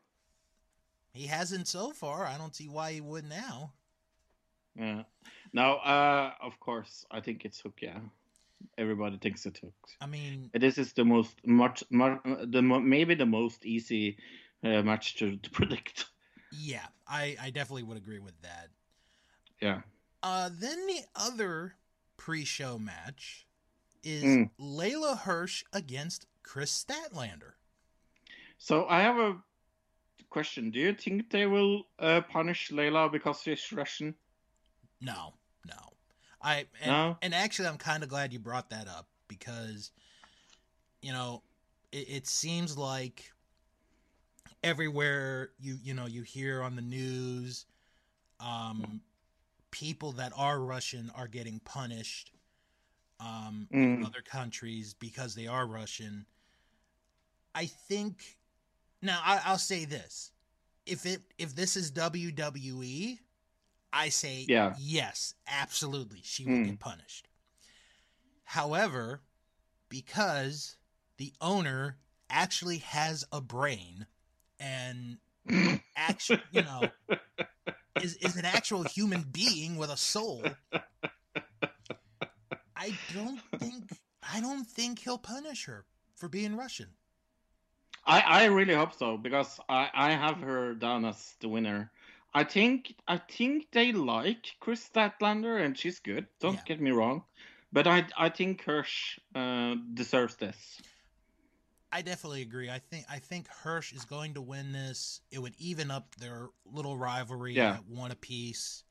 He 1.14 1.28
hasn't 1.28 1.68
so 1.68 1.92
far. 1.92 2.26
I 2.26 2.38
don't 2.38 2.56
see 2.56 2.68
why 2.70 2.94
he 2.94 3.02
would 3.02 3.26
now. 3.26 3.74
Yeah. 4.76 5.04
Now, 5.54 5.78
uh, 5.78 6.34
of 6.42 6.60
course, 6.60 7.06
I 7.12 7.20
think 7.22 7.46
it's 7.46 7.60
Hook. 7.62 7.80
Yeah, 7.82 8.00
everybody 8.78 9.18
thinks 9.18 9.46
it's 9.46 9.60
Hook. 9.60 9.74
I 10.02 10.06
mean, 10.06 10.50
This 10.54 10.78
is 10.78 10.94
the 10.94 11.06
most 11.06 11.36
much, 11.46 11.84
much 11.90 12.20
the 12.24 12.62
maybe 12.62 13.16
the 13.16 13.26
most 13.26 13.66
easy 13.66 14.18
uh, 14.64 14.82
match 14.82 15.16
to, 15.18 15.38
to 15.38 15.50
predict. 15.58 16.06
yeah, 16.52 16.86
I 17.08 17.36
I 17.42 17.50
definitely 17.50 17.84
would 17.84 17.98
agree 17.98 18.20
with 18.20 18.40
that. 18.42 18.70
Yeah. 19.62 19.82
Uh, 20.22 20.50
then 20.52 20.88
the 20.88 21.02
other 21.16 21.76
pre-show 22.18 22.78
match 22.80 23.46
is 24.04 24.24
Mm. 24.24 24.50
Leyla 24.60 25.18
Hirsch 25.20 25.64
against 25.74 26.26
Kris 26.44 26.72
Statlander. 26.84 27.54
So 28.58 28.86
I 28.88 29.02
have 29.02 29.18
a 29.18 29.38
question. 30.30 30.72
Do 30.72 30.80
you 30.80 30.94
think 30.94 31.30
they 31.30 31.46
will 31.46 31.88
uh, 32.00 32.22
punish 32.22 32.72
Leyla 32.72 33.12
because 33.12 33.42
she's 33.42 33.72
Russian? 33.72 34.16
No, 35.02 35.34
no. 35.66 35.93
I 36.44 36.66
and, 36.82 36.92
No? 36.92 37.18
and 37.22 37.34
actually, 37.34 37.68
I'm 37.70 37.78
kind 37.78 38.04
of 38.04 38.10
glad 38.10 38.34
you 38.34 38.40
brought 38.40 38.70
that 38.72 38.88
up 38.88 39.08
because, 39.28 39.92
you 41.02 41.12
know, 41.14 41.42
it, 41.92 42.10
it 42.10 42.28
seems 42.28 42.78
like 42.78 43.32
everywhere 44.64 45.50
you 45.60 45.78
you 45.84 45.94
know 45.94 46.06
you 46.06 46.22
hear 46.24 46.62
on 46.62 46.76
the 46.76 46.82
news, 46.82 47.66
um, 48.40 49.02
people 49.72 50.12
that 50.14 50.32
are 50.38 50.60
Russian 50.60 51.12
are 51.16 51.28
getting 51.28 51.60
punished, 51.60 52.32
um, 53.20 53.68
in 53.72 54.02
Mm. 54.02 54.06
other 54.06 54.22
countries 54.22 54.94
because 54.94 55.36
they 55.36 55.48
are 55.48 55.66
Russian. 55.66 56.26
I 57.56 57.66
think 57.68 58.38
now 59.02 59.20
I, 59.24 59.42
I'll 59.46 59.58
say 59.58 59.86
this: 59.86 60.32
if 60.86 61.06
it 61.06 61.22
if 61.38 61.56
this 61.56 61.78
is 61.78 61.92
WWE, 61.92 63.20
I 63.94 64.10
say 64.10 64.46
Yeah. 64.50 64.76
yes, 64.80 65.36
absolutely, 65.48 66.22
she 66.24 66.46
will 66.46 66.54
Mm. 66.58 66.66
get 66.66 66.80
punished. 66.80 67.28
However, 68.46 69.22
because 69.90 70.78
the 71.18 71.34
owner 71.40 71.98
actually 72.30 72.80
has 72.80 73.24
a 73.32 73.40
brain 73.40 74.08
and 74.60 75.20
actually, 75.96 76.42
you 76.52 76.64
know, 76.64 76.94
is 78.00 78.16
is 78.16 78.36
an 78.36 78.46
actual 78.46 78.84
human 78.84 79.24
being 79.24 79.78
with 79.78 79.90
a 79.90 79.98
soul, 79.98 80.58
I 82.76 82.98
don't 83.14 83.42
think 83.60 83.86
I 84.24 84.42
don't 84.42 84.66
think 84.66 85.00
he'll 85.00 85.18
punish 85.18 85.66
her 85.66 85.86
for 86.16 86.28
being 86.28 86.56
Russian. 86.56 86.96
I, 88.06 88.20
I 88.20 88.46
really 88.46 88.74
hope 88.74 88.94
so 88.94 89.18
because 89.18 89.60
I, 89.70 89.90
I 89.94 90.12
have 90.12 90.38
her 90.42 90.74
down 90.74 91.06
as 91.06 91.36
the 91.40 91.48
winner. 91.48 91.92
I 92.34 92.44
think 92.44 92.96
I 93.08 93.18
think 93.18 93.72
they 93.72 93.92
like 93.92 94.56
Kris 94.60 94.88
Statlander 94.88 95.64
and 95.64 95.78
she's 95.78 96.00
good. 96.00 96.28
Don't 96.40 96.64
get 96.66 96.80
me 96.82 96.92
wrong, 96.92 97.24
but 97.72 97.88
I 97.88 98.08
I 98.18 98.30
think 98.30 98.64
Hirsch 98.64 99.20
uh, 99.36 99.76
deserves 99.94 100.36
this. 100.36 100.82
I 101.92 102.02
definitely 102.02 102.42
agree. 102.42 102.70
I 102.70 102.80
think 102.80 103.06
I 103.10 103.20
think 103.20 103.48
Hirsch 103.48 103.94
is 103.94 104.06
going 104.06 104.34
to 104.34 104.42
win 104.42 104.72
this. 104.72 105.22
It 105.32 105.40
would 105.40 105.56
even 105.60 105.92
up 105.92 106.16
their 106.16 106.50
little 106.66 106.98
rivalry 106.98 107.56
Yeah. 107.56 107.76
at 107.76 107.86
one 107.86 108.12
apiece, 108.12 108.84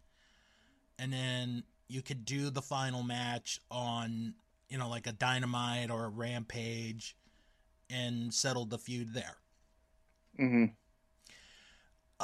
and 0.99 1.13
then 1.13 1.65
you 1.89 2.03
could 2.03 2.25
do 2.25 2.51
the 2.51 2.63
final 2.63 3.03
match 3.03 3.61
on 3.71 4.35
you 4.69 4.79
know 4.79 4.89
like 4.89 5.07
a 5.07 5.13
Dynamite 5.13 5.91
or 5.91 6.05
a 6.05 6.09
Rampage, 6.09 7.17
and 7.91 8.33
settle 8.33 8.67
the 8.67 8.79
feud 8.79 9.15
there. 9.15 9.39
hmm 10.37 10.67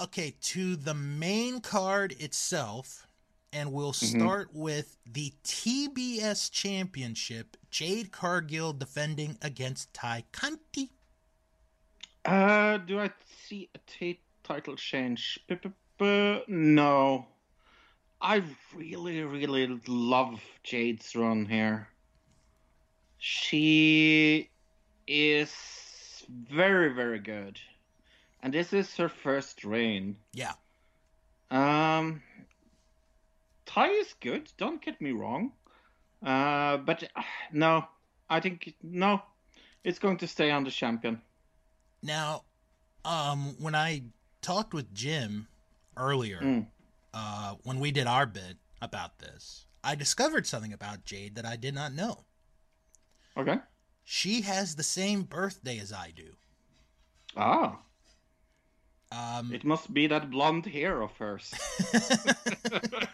Okay, 0.02 0.34
to 0.40 0.76
the 0.76 0.94
main 0.94 1.60
card 1.60 2.12
itself, 2.20 3.06
and 3.52 3.72
we'll 3.72 3.92
Mhm. 3.92 4.16
start 4.16 4.54
with 4.54 4.96
the 5.04 5.32
TBS 5.42 6.48
Championship. 6.50 7.56
Jade 7.70 8.12
Cargill 8.12 8.72
defending 8.72 9.38
against 9.42 9.92
Tay 9.92 10.24
Conti. 10.30 10.90
Uh, 12.24 12.76
do 12.78 13.00
I 13.00 13.10
see 13.48 13.70
a 13.74 13.78
t- 13.86 14.20
title 14.44 14.76
change? 14.76 15.40
B-b-b- 15.48 16.44
No. 16.46 17.26
I 18.20 18.42
really, 18.74 19.22
really 19.22 19.66
love 19.86 20.40
Jade's 20.62 21.14
run 21.16 21.46
here. 21.46 21.88
She 23.18 24.50
is 25.06 25.50
very, 26.28 26.92
very 26.92 27.18
good. 27.18 27.60
And 28.42 28.52
this 28.54 28.72
is 28.72 28.94
her 28.96 29.08
first 29.08 29.64
reign. 29.64 30.16
Yeah. 30.32 30.52
Um, 31.50 32.22
Tay 33.66 33.88
is 33.88 34.14
good. 34.20 34.50
Don't 34.56 34.80
get 34.82 35.00
me 35.00 35.12
wrong. 35.12 35.52
Uh, 36.24 36.76
but 36.78 37.04
uh, 37.16 37.22
no, 37.52 37.84
I 38.30 38.40
think 38.40 38.74
no, 38.82 39.22
it's 39.84 39.98
going 39.98 40.18
to 40.18 40.26
stay 40.26 40.50
on 40.50 40.64
the 40.64 40.70
champion. 40.70 41.20
Now, 42.02 42.44
um, 43.04 43.56
when 43.58 43.74
I 43.74 44.02
talked 44.42 44.72
with 44.74 44.92
Jim 44.94 45.48
earlier, 45.96 46.40
Mm. 46.40 46.66
uh, 47.12 47.54
when 47.64 47.80
we 47.80 47.90
did 47.90 48.06
our 48.06 48.26
bit 48.26 48.56
about 48.80 49.18
this, 49.18 49.66
I 49.82 49.94
discovered 49.94 50.46
something 50.46 50.72
about 50.72 51.04
Jade 51.04 51.34
that 51.36 51.44
I 51.46 51.56
did 51.56 51.74
not 51.74 51.92
know. 51.92 52.24
Okay. 53.36 53.58
She 54.04 54.42
has 54.42 54.74
the 54.76 54.82
same 54.82 55.22
birthday 55.22 55.78
as 55.78 55.92
I 55.92 56.12
do. 56.14 56.34
Ah. 57.36 57.78
Um, 59.10 59.54
it 59.54 59.64
must 59.64 59.94
be 59.94 60.06
that 60.08 60.30
blonde 60.30 60.66
hair 60.66 61.00
of 61.00 61.16
hers. 61.16 61.54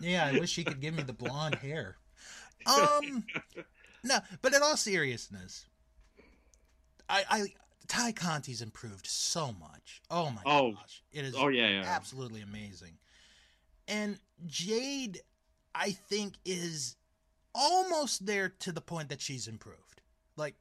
yeah, 0.00 0.26
I 0.26 0.38
wish 0.38 0.50
she 0.50 0.64
could 0.64 0.80
give 0.80 0.94
me 0.94 1.02
the 1.02 1.12
blonde 1.12 1.56
hair. 1.56 1.96
Um, 2.66 3.24
no, 4.04 4.18
but 4.42 4.54
in 4.54 4.62
all 4.62 4.76
seriousness, 4.76 5.66
I, 7.08 7.24
I 7.30 7.40
Tay 7.86 8.12
Conti's 8.12 8.60
improved 8.62 9.06
so 9.06 9.52
much. 9.52 10.02
Oh 10.10 10.30
my 10.30 10.42
Oh. 10.44 10.72
gosh, 10.72 11.02
it 11.12 11.24
is. 11.24 11.34
Oh, 11.36 11.48
yeah, 11.48 11.68
yeah. 11.68 11.84
absolutely 11.86 12.42
amazing. 12.42 12.98
And 13.86 14.18
Jade, 14.46 15.20
I 15.74 15.92
think, 15.92 16.34
is 16.44 16.96
almost 17.54 18.26
there 18.26 18.50
to 18.60 18.72
the 18.72 18.80
point 18.82 19.08
that 19.08 19.20
she's 19.20 19.48
improved. 19.48 20.02
Like 20.36 20.54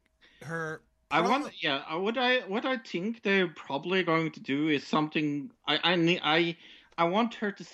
her. 0.44 0.82
I 1.10 1.22
want, 1.22 1.54
yeah. 1.62 1.96
What 1.96 2.18
I 2.18 2.40
what 2.48 2.66
I 2.66 2.78
think 2.78 3.24
they're 3.24 3.48
probably 3.48 4.04
going 4.04 4.32
to 4.32 4.40
do 4.40 4.68
is 4.70 4.86
something. 4.86 5.52
I 5.68 5.80
I 5.84 5.96
need 5.96 6.22
I 6.24 6.58
I 6.98 7.06
want 7.06 7.36
her 7.36 7.52
to 7.52 7.66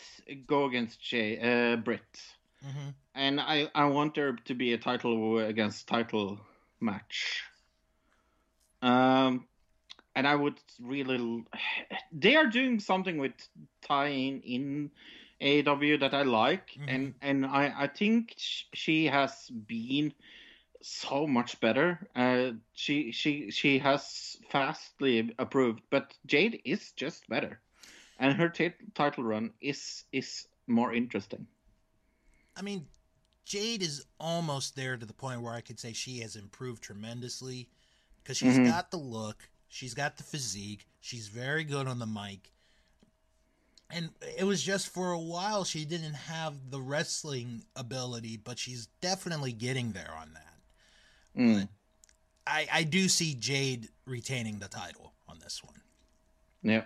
go 0.47 0.65
against 0.65 1.01
Jay 1.01 1.39
uh, 1.39 1.77
Britt, 1.77 2.21
Mhm. 2.63 2.93
and 3.15 3.39
I 3.41 3.69
I 3.73 3.85
want 3.85 4.13
there 4.15 4.33
to 4.33 4.53
be 4.53 4.73
a 4.73 4.77
title 4.77 5.39
against 5.39 5.87
title 5.87 6.39
match. 6.79 7.43
Um, 8.81 9.47
and 10.15 10.27
I 10.27 10.35
would 10.35 10.59
really. 10.79 11.45
They 12.11 12.35
are 12.35 12.47
doing 12.47 12.79
something 12.79 13.17
with 13.17 13.33
tying 13.81 14.41
in 14.41 14.91
AW 15.41 15.97
that 15.97 16.13
I 16.13 16.23
like, 16.23 16.77
and 16.87 17.15
and 17.21 17.45
I 17.45 17.73
I 17.83 17.87
think 17.87 18.33
she 18.37 19.05
has 19.05 19.49
been 19.49 20.13
so 20.83 21.27
much 21.27 21.59
better. 21.59 22.07
Uh, 22.15 22.51
she 22.73 23.11
she 23.11 23.51
she 23.51 23.79
has 23.79 24.37
fastly 24.49 25.33
approved, 25.39 25.81
but 25.89 26.13
Jade 26.25 26.61
is 26.65 26.91
just 26.93 27.27
better, 27.29 27.59
and 28.19 28.33
her 28.35 28.49
t- 28.49 28.73
title 28.93 29.23
run 29.23 29.53
is 29.61 30.03
is 30.11 30.47
more 30.67 30.93
interesting. 30.93 31.47
I 32.55 32.61
mean, 32.61 32.87
Jade 33.45 33.81
is 33.81 34.05
almost 34.19 34.75
there 34.75 34.97
to 34.97 35.05
the 35.05 35.13
point 35.13 35.41
where 35.41 35.53
I 35.53 35.61
could 35.61 35.79
say 35.79 35.93
she 35.93 36.19
has 36.19 36.35
improved 36.35 36.83
tremendously 36.83 37.69
because 38.23 38.37
she's 38.37 38.59
Mhm. 38.59 38.65
got 38.65 38.91
the 38.91 38.97
look, 38.97 39.49
she's 39.69 39.93
got 39.93 40.17
the 40.17 40.23
physique, 40.23 40.85
she's 41.01 41.27
very 41.27 41.63
good 41.63 41.87
on 41.87 41.99
the 41.99 42.05
mic. 42.05 42.51
And 43.89 44.11
it 44.37 44.45
was 44.45 44.63
just 44.63 44.87
for 44.89 45.11
a 45.11 45.19
while 45.19 45.63
she 45.65 45.85
didn't 45.85 46.13
have 46.15 46.71
the 46.71 46.81
wrestling 46.81 47.65
ability, 47.75 48.37
but 48.37 48.57
she's 48.57 48.87
definitely 49.01 49.51
getting 49.51 49.91
there 49.91 50.13
on 50.19 50.33
that. 50.33 50.52
Mm. 51.37 51.67
I, 52.45 52.67
I 52.71 52.83
do 52.83 53.07
see 53.09 53.33
Jade 53.33 53.89
retaining 54.05 54.59
the 54.59 54.67
title 54.67 55.13
on 55.27 55.39
this 55.39 55.63
one. 55.63 55.81
Yeah. 56.61 56.83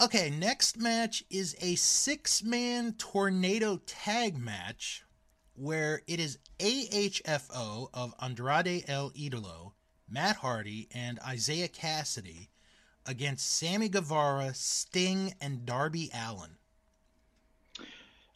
Okay, 0.00 0.30
next 0.30 0.78
match 0.78 1.22
is 1.30 1.54
a 1.60 1.76
six 1.76 2.42
man 2.42 2.94
tornado 2.94 3.80
tag 3.86 4.36
match 4.36 5.04
where 5.54 6.02
it 6.06 6.18
is 6.18 6.38
AHFO 6.58 7.88
of 7.92 8.14
Andrade 8.20 8.84
El 8.88 9.10
Idolo, 9.10 9.72
Matt 10.08 10.36
Hardy, 10.36 10.88
and 10.92 11.18
Isiah 11.30 11.68
Kassidy 11.68 12.48
against 13.06 13.50
Sammy 13.50 13.88
Guevara, 13.88 14.54
Sting, 14.54 15.34
and 15.40 15.66
Darby 15.66 16.10
Allin. 16.14 16.56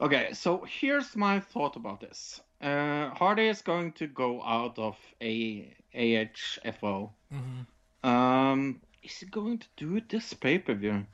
Okay, 0.00 0.32
so 0.34 0.64
here's 0.68 1.16
my 1.16 1.40
thought 1.40 1.76
about 1.76 2.00
this. 2.00 2.40
Uh, 2.60 3.10
Hardy 3.10 3.46
is 3.48 3.62
going 3.62 3.92
to 3.92 4.06
go 4.06 4.42
out 4.42 4.78
of 4.78 4.96
a 5.22 5.74
AHFO. 5.94 7.12
Mhm. 7.32 7.66
Um, 8.02 8.80
is 9.02 9.18
he 9.18 9.26
going 9.26 9.58
to 9.58 9.68
do 9.76 9.96
it 9.96 10.08
this 10.08 10.32
pay 10.34 10.58
per 10.58 10.74
view? 10.74 11.06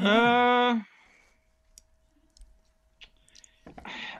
Uh, 0.00 0.80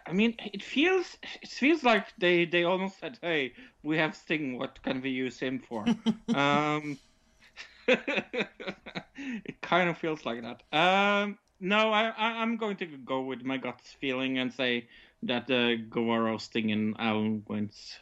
I 0.07 0.13
mean, 0.13 0.35
it 0.39 0.63
feels 0.63 1.17
it 1.43 1.49
feels 1.49 1.83
like 1.83 2.07
they 2.19 2.45
they 2.45 2.65
almost 2.65 2.99
said, 2.99 3.19
"Hey, 3.23 3.55
we 3.83 3.97
have 3.99 4.15
Sting. 4.17 4.59
What 4.59 4.83
can 4.83 5.01
we 5.01 5.11
use 5.11 5.39
him 5.39 5.59
for?" 5.61 5.85
um, 6.35 6.99
it 7.89 9.61
kind 9.63 9.89
of 9.91 9.99
feels 9.99 10.25
like 10.25 10.43
that. 10.43 10.63
Um, 10.73 11.39
no, 11.61 11.93
I, 11.93 12.09
I 12.09 12.43
I'm 12.43 12.57
going 12.57 12.77
to 12.79 12.87
go 12.87 13.23
with 13.23 13.43
my 13.43 13.57
guts 13.57 13.93
feeling 14.01 14.39
and 14.39 14.53
say 14.53 14.89
that 15.27 15.51
uh, 15.51 15.77
Guevara, 15.91 16.39
Sting, 16.39 16.73
and 16.73 16.97
Allin 16.99 17.45
wins. 17.49 17.97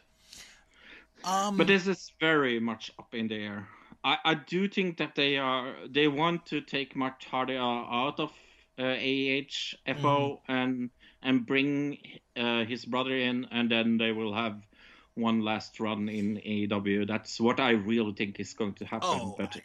Um, 1.23 1.57
But 1.57 1.67
this 1.67 1.87
is 1.87 2.11
very 2.19 2.59
much 2.59 2.91
up 2.99 3.13
in 3.13 3.27
the 3.27 3.35
air. 3.35 3.67
I, 4.03 4.17
I 4.25 4.33
do 4.33 4.67
think 4.67 4.97
that 4.97 5.15
they 5.15 5.37
are 5.37 5.73
they 5.89 6.07
want 6.07 6.45
to 6.47 6.61
take 6.61 6.95
Matt 6.95 7.23
Hardy 7.29 7.55
uh, 7.55 7.61
out 7.63 8.19
of 8.19 8.31
uh, 8.77 8.81
AHFO 8.83 10.39
and 10.47 10.89
and 11.21 11.45
bring 11.45 11.97
uh, 12.35 12.65
his 12.65 12.83
brother 12.83 13.15
in, 13.15 13.47
and 13.51 13.71
then 13.71 13.97
they 13.97 14.11
will 14.11 14.33
have 14.33 14.61
one 15.15 15.41
last 15.41 15.79
run 15.79 16.09
in 16.09 16.37
AEW. 16.37 17.07
That's 17.07 17.39
what 17.39 17.59
I 17.59 17.71
really 17.71 18.13
think 18.13 18.39
is 18.39 18.53
going 18.53 18.73
to 18.75 18.85
happen. 18.85 19.09
Oh, 19.09 19.35
but 19.37 19.55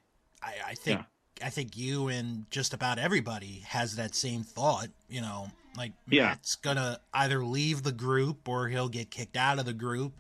I, 0.42 0.54
I 0.68 0.74
think 0.74 1.00
I 1.42 1.50
think 1.50 1.76
you 1.76 2.08
and 2.08 2.48
just 2.50 2.74
about 2.74 2.98
everybody 2.98 3.64
has 3.66 3.96
that 3.96 4.14
same 4.14 4.44
thought. 4.44 4.88
You 5.08 5.22
know, 5.22 5.50
like 5.78 5.92
Yeah. 6.08 6.26
Matt's 6.26 6.56
gonna 6.56 7.00
either 7.14 7.44
leave 7.44 7.82
the 7.82 7.92
group 7.92 8.48
or 8.48 8.68
he'll 8.68 8.88
get 8.88 9.10
kicked 9.10 9.36
out 9.36 9.58
of 9.58 9.64
the 9.64 9.72
group. 9.72 10.12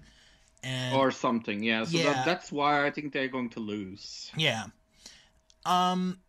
And 0.62 0.96
or 0.96 1.10
something, 1.10 1.62
yeah. 1.62 1.84
So 1.84 1.98
Yeah. 1.98 2.12
That, 2.12 2.24
that's 2.26 2.50
why 2.50 2.86
I 2.86 2.90
think 2.90 3.12
they're 3.12 3.28
going 3.28 3.50
to 3.50 3.60
lose. 3.60 4.30
Yeah. 4.36 4.66
Um 5.66 6.20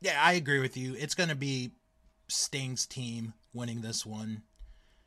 Yeah, 0.00 0.20
I 0.22 0.32
agree 0.32 0.60
with 0.60 0.76
you. 0.76 0.94
It's 0.94 1.14
going 1.14 1.28
to 1.30 1.36
be 1.36 1.72
Sting's 2.28 2.86
team 2.86 3.34
winning 3.52 3.80
this 3.82 4.06
one. 4.06 4.42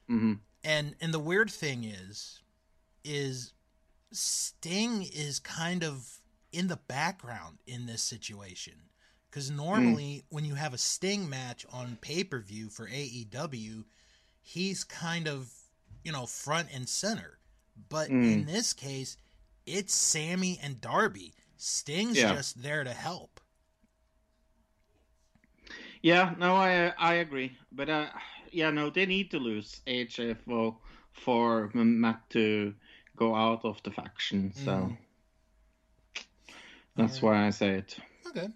hmm 0.07 0.33
And 0.63 0.95
and 1.01 1.13
the 1.13 1.19
weird 1.19 1.49
thing 1.49 1.83
is 1.83 2.41
is 3.03 3.53
Sting 4.11 5.03
is 5.03 5.39
kind 5.39 5.83
of 5.83 6.19
in 6.51 6.67
the 6.67 6.77
background 6.77 7.59
in 7.67 7.85
this 7.85 8.01
situation. 8.01 8.88
Cuz 9.31 9.49
normally 9.51 10.25
when 10.29 10.45
you 10.45 10.55
have 10.55 10.73
a 10.73 10.77
Sting 10.77 11.29
match 11.29 11.65
on 11.71 11.97
pay-per-view 12.01 12.69
for 12.69 12.87
AEW, 12.87 13.85
he's 14.41 14.83
kind 14.83 15.27
of, 15.27 15.53
you 16.03 16.11
know, 16.11 16.25
front 16.25 16.69
and 16.73 16.89
center. 16.89 17.39
But 17.89 18.09
Mm. 18.09 18.23
in 18.23 18.45
this 18.45 18.73
case, 18.73 19.17
it's 19.65 19.93
Sammy 19.93 20.57
and 20.61 20.81
Darby. 20.81 21.33
Sting's 21.57 22.17
Yeah. 22.17 22.33
just 22.33 22.61
there 22.63 22.83
to 22.83 22.93
help. 22.93 23.39
Yeah, 26.01 26.33
no, 26.37 26.55
I 26.55 26.93
I 26.97 27.15
agree, 27.15 27.57
but 27.71 27.89
uh, 27.89 28.09
yeah, 28.51 28.69
no, 28.71 28.89
they 28.89 29.05
need 29.05 29.31
to 29.31 29.39
lose 29.39 29.81
HFO 29.85 30.77
for 31.11 31.69
Matt 31.73 32.29
to 32.31 32.73
go 33.15 33.35
out 33.35 33.65
of 33.65 33.81
the 33.83 33.91
faction. 33.91 34.53
So 34.53 34.71
Mm. 34.71 34.97
that's 36.95 37.21
why 37.21 37.45
I 37.45 37.49
say 37.49 37.75
it. 37.75 37.97
Okay. 38.27 38.47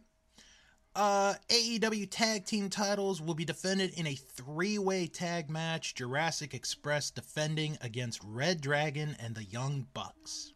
Uh, 0.96 1.34
AEW 1.50 2.08
tag 2.10 2.46
team 2.46 2.70
titles 2.70 3.20
will 3.20 3.34
be 3.34 3.46
defended 3.46 3.94
in 3.98 4.06
a 4.06 4.14
three 4.14 4.78
way 4.78 5.08
tag 5.08 5.50
match. 5.50 5.96
Jurassic 5.96 6.54
Express 6.54 7.10
defending 7.10 7.78
against 7.82 8.22
Red 8.24 8.62
Dragon 8.62 9.16
and 9.20 9.34
the 9.34 9.44
Young 9.44 9.88
Bucks. 9.94 10.54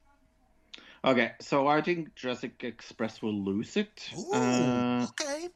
Okay, 1.04 1.32
so 1.40 1.68
I 1.68 1.82
think 1.82 2.14
Jurassic 2.16 2.64
Express 2.64 3.22
will 3.22 3.34
lose 3.34 3.78
it. 3.78 4.10
Ooh, 4.18 4.34
Uh, 4.34 5.08
okay. 5.10 5.50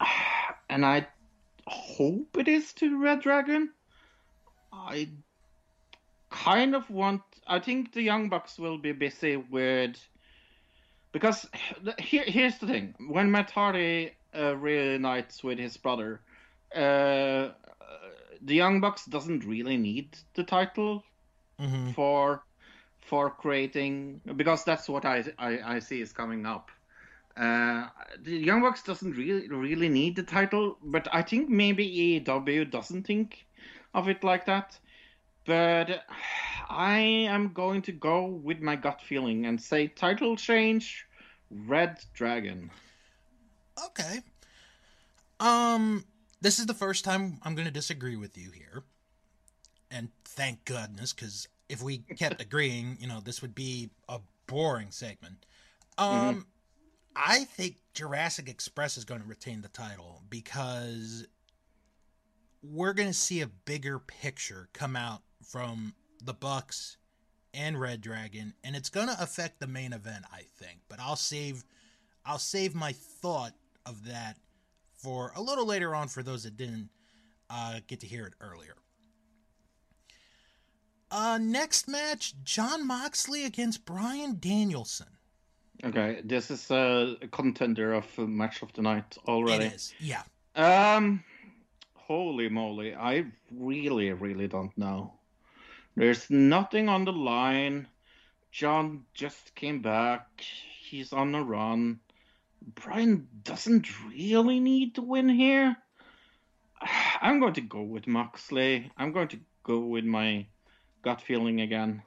and 0.68 0.84
I 0.84 1.06
hope 1.66 2.36
it 2.38 2.48
is 2.48 2.72
to 2.74 2.98
Red 3.00 3.20
Dragon. 3.20 3.70
I 4.72 5.10
kind 6.30 6.74
of 6.74 6.88
want. 6.90 7.22
I 7.46 7.60
think 7.60 7.92
the 7.92 8.02
Young 8.02 8.28
Bucks 8.28 8.58
will 8.58 8.78
be 8.78 8.92
busy 8.92 9.36
with. 9.36 9.96
Because 11.12 11.46
here, 11.98 12.24
here's 12.26 12.58
the 12.58 12.66
thing: 12.66 12.94
when 13.08 13.30
Matt 13.30 13.50
Hardy 13.50 14.12
uh, 14.36 14.56
reunites 14.56 15.42
with 15.42 15.58
his 15.58 15.76
brother, 15.76 16.20
uh, 16.74 17.50
the 18.42 18.54
Young 18.54 18.80
Bucks 18.80 19.04
doesn't 19.06 19.44
really 19.44 19.76
need 19.76 20.16
the 20.34 20.44
title 20.44 21.04
Mhm. 21.58 21.94
for 21.94 22.44
for 23.00 23.30
creating 23.30 24.20
because 24.36 24.64
that's 24.64 24.88
what 24.88 25.04
I, 25.04 25.24
I 25.38 25.76
I 25.76 25.78
see 25.80 26.00
is 26.00 26.12
coming 26.12 26.46
up. 26.46 26.70
Uh, 27.36 27.88
the 28.22 28.36
Young 28.36 28.62
Bucks 28.62 28.82
doesn't 28.82 29.12
really 29.16 29.48
really 29.48 29.88
need 29.88 30.16
the 30.16 30.22
title, 30.22 30.78
but 30.82 31.08
I 31.12 31.22
think 31.22 31.48
maybe 31.48 31.84
AEW 31.86 32.64
doesn't 32.70 33.04
think 33.04 33.46
of 33.94 34.08
it 34.08 34.22
like 34.24 34.46
that. 34.46 34.78
But 35.48 36.04
I 36.68 36.98
am 36.98 37.54
going 37.54 37.80
to 37.82 37.92
go 37.92 38.26
with 38.26 38.60
my 38.60 38.76
gut 38.76 39.00
feeling 39.00 39.46
and 39.46 39.58
say 39.58 39.86
title 39.86 40.36
change, 40.36 41.06
Red 41.50 41.96
Dragon. 42.12 42.70
Okay. 43.86 44.18
Um, 45.40 46.04
this 46.42 46.58
is 46.58 46.66
the 46.66 46.74
first 46.74 47.02
time 47.02 47.38
I'm 47.44 47.54
going 47.54 47.66
to 47.66 47.72
disagree 47.72 48.16
with 48.16 48.36
you 48.36 48.50
here, 48.50 48.82
and 49.90 50.10
thank 50.26 50.66
goodness, 50.66 51.14
because 51.14 51.48
if 51.70 51.82
we 51.82 51.98
kept 52.18 52.42
agreeing, 52.42 52.98
you 53.00 53.08
know, 53.08 53.20
this 53.24 53.40
would 53.40 53.54
be 53.54 53.88
a 54.06 54.20
boring 54.46 54.90
segment. 54.90 55.46
Um, 55.96 56.10
Mm-hmm. 56.10 56.40
I 57.16 57.44
think 57.44 57.76
Jurassic 57.94 58.50
Express 58.50 58.98
is 58.98 59.04
going 59.04 59.22
to 59.22 59.26
retain 59.26 59.62
the 59.62 59.68
title 59.68 60.22
because 60.28 61.26
we're 62.62 62.92
going 62.92 63.08
to 63.08 63.14
see 63.14 63.40
a 63.40 63.46
bigger 63.46 63.98
picture 63.98 64.68
come 64.72 64.94
out 64.94 65.22
from 65.42 65.94
the 66.24 66.34
Bucks 66.34 66.96
and 67.54 67.80
Red 67.80 68.00
Dragon, 68.00 68.54
and 68.62 68.76
it's 68.76 68.90
going 68.90 69.08
to 69.08 69.16
affect 69.20 69.60
the 69.60 69.66
main 69.66 69.92
event, 69.92 70.24
I 70.32 70.42
think. 70.58 70.80
But 70.88 71.00
I'll 71.00 71.16
save, 71.16 71.64
I'll 72.24 72.38
save 72.38 72.74
my 72.74 72.92
thought 72.92 73.52
of 73.86 74.06
that 74.06 74.36
for 74.94 75.32
a 75.34 75.40
little 75.40 75.66
later 75.66 75.94
on 75.94 76.08
for 76.08 76.22
those 76.22 76.44
that 76.44 76.56
didn't 76.56 76.90
uh, 77.50 77.80
get 77.86 78.00
to 78.00 78.06
hear 78.06 78.26
it 78.26 78.34
earlier. 78.40 78.74
Uh, 81.10 81.38
next 81.40 81.88
match: 81.88 82.34
Jon 82.44 82.86
Moxley 82.86 83.44
against 83.44 83.86
Bryan 83.86 84.36
Danielson. 84.38 85.06
Okay, 85.84 86.20
this 86.24 86.50
is 86.50 86.70
a 86.70 87.16
contender 87.30 87.94
of 87.94 88.18
match 88.18 88.62
of 88.62 88.72
the 88.74 88.82
night 88.82 89.16
already. 89.26 89.66
It 89.66 89.74
is, 89.74 89.94
yeah. 90.00 90.22
Um, 90.56 91.22
holy 91.94 92.48
moly, 92.48 92.94
I 92.94 93.26
really, 93.50 94.12
really 94.12 94.48
don't 94.48 94.76
know. 94.76 95.14
There's 95.98 96.30
nothing 96.30 96.88
on 96.88 97.04
the 97.04 97.12
line. 97.12 97.88
Jon 98.52 99.04
just 99.14 99.52
came 99.56 99.82
back. 99.82 100.28
He's 100.80 101.12
on 101.12 101.34
a 101.34 101.42
run. 101.42 101.98
Bryan 102.76 103.26
doesn't 103.42 103.88
really 104.08 104.60
need 104.60 104.94
to 104.94 105.02
win 105.02 105.28
here. 105.28 105.76
I'm 107.20 107.40
going 107.40 107.54
to 107.54 107.60
go 107.60 107.82
with 107.82 108.06
Moxley. 108.06 108.92
I'm 108.96 109.10
going 109.10 109.26
to 109.28 109.40
go 109.64 109.80
with 109.80 110.04
my 110.04 110.46
gut 111.02 111.20
feeling 111.20 111.62
again. 111.62 112.00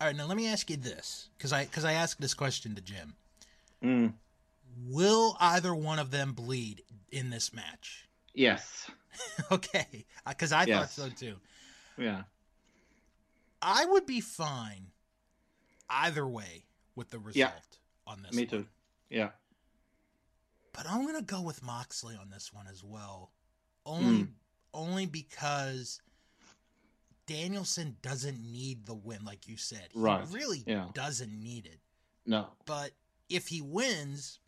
All 0.00 0.06
right, 0.06 0.16
now 0.16 0.26
let 0.26 0.36
me 0.36 0.46
ask 0.46 0.70
you 0.70 0.76
this, 0.76 1.28
because 1.36 1.52
I 1.52 1.64
because 1.64 1.84
I 1.84 1.94
asked 1.94 2.20
this 2.20 2.34
question 2.34 2.76
to 2.76 2.80
Jim. 2.80 3.14
Mm. 3.82 4.12
Will 4.86 5.36
either 5.40 5.74
one 5.74 5.98
of 5.98 6.12
them 6.12 6.34
bleed 6.34 6.84
in 7.10 7.30
this 7.30 7.52
match? 7.52 8.06
Yes. 8.32 8.88
okay, 9.50 10.06
because 10.28 10.52
I 10.52 10.66
Yes. 10.66 10.78
thought 10.78 10.90
so 10.90 11.08
too. 11.08 11.34
Yeah. 11.96 12.22
I 13.60 13.84
would 13.86 14.06
be 14.06 14.20
fine 14.20 14.92
either 15.88 16.26
way 16.26 16.64
with 16.94 17.10
the 17.10 17.18
result 17.18 17.36
Yeah. 17.36 17.52
on 18.06 18.22
this. 18.22 18.32
Me 18.34 18.42
one. 18.44 18.50
too. 18.50 18.66
Yeah. 19.10 19.30
But 20.72 20.88
I'm 20.88 21.04
gonna 21.06 21.22
go 21.22 21.40
with 21.40 21.62
Moxley 21.62 22.14
on 22.16 22.30
this 22.30 22.52
one 22.52 22.66
as 22.66 22.84
well. 22.84 23.32
Only 23.84 24.24
Mm. 24.24 24.34
only 24.74 25.06
because 25.06 26.00
Danielson 27.26 27.96
doesn't 28.02 28.38
need 28.40 28.86
the 28.86 28.94
win, 28.94 29.24
like 29.24 29.48
you 29.48 29.56
said. 29.56 29.88
He 29.92 29.98
Right, 29.98 30.26
really 30.28 30.62
yeah. 30.66 30.90
doesn't 30.94 31.32
need 31.42 31.66
it. 31.66 31.80
No. 32.26 32.52
But 32.64 32.92
if 33.28 33.48
he 33.48 33.60
wins, 33.60 34.38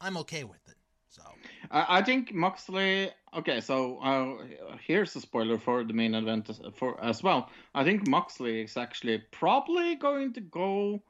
I'm 0.00 0.16
okay 0.18 0.44
with 0.44 0.66
it. 0.68 0.76
So 1.14 1.22
I, 1.70 1.98
I 1.98 2.02
think 2.02 2.34
Moxley. 2.34 3.10
Okay, 3.36 3.60
so 3.60 3.98
uh, 3.98 4.44
here's 4.86 5.14
a 5.16 5.20
spoiler 5.20 5.58
for 5.58 5.84
the 5.84 5.92
main 5.92 6.14
event 6.14 6.50
as, 6.50 6.60
for 6.74 7.02
as 7.02 7.22
well. 7.22 7.50
I 7.74 7.84
think 7.84 8.08
Moxley 8.08 8.62
is 8.62 8.76
actually 8.76 9.18
probably 9.30 9.94
going 9.94 10.32
to 10.34 10.40
go, 10.40 11.02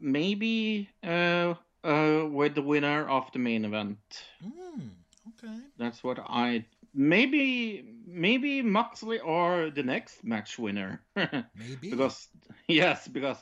maybe 0.00 0.88
uh, 1.04 1.54
uh, 1.84 2.26
with 2.30 2.54
the 2.54 2.62
winner 2.62 3.08
of 3.08 3.30
the 3.32 3.38
main 3.38 3.64
event. 3.64 3.98
mm, 4.44 4.90
okay. 5.28 5.58
That's 5.78 6.04
what 6.04 6.18
I 6.20 6.64
maybe 6.94 7.84
maybe 8.06 8.62
Moxley 8.62 9.18
or 9.18 9.70
the 9.70 9.82
next 9.82 10.22
match 10.22 10.58
winner. 10.58 11.00
Maybe. 11.16 11.90
because 11.90 12.28
yes, 12.68 13.08
because 13.08 13.38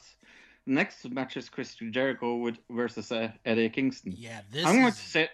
next 0.67 1.09
match 1.11 1.37
is 1.37 1.49
Christian 1.49 1.93
Jericho 1.93 2.37
with 2.37 2.57
versus 2.71 3.13
uh, 3.13 3.33
Eddie 3.45 3.71
Kingston. 3.71 4.15
Yeah, 4.17 4.41
this 4.51 4.65
I'm 4.65 4.81
going 4.81 4.93
to 4.93 4.99
say, 4.99 5.29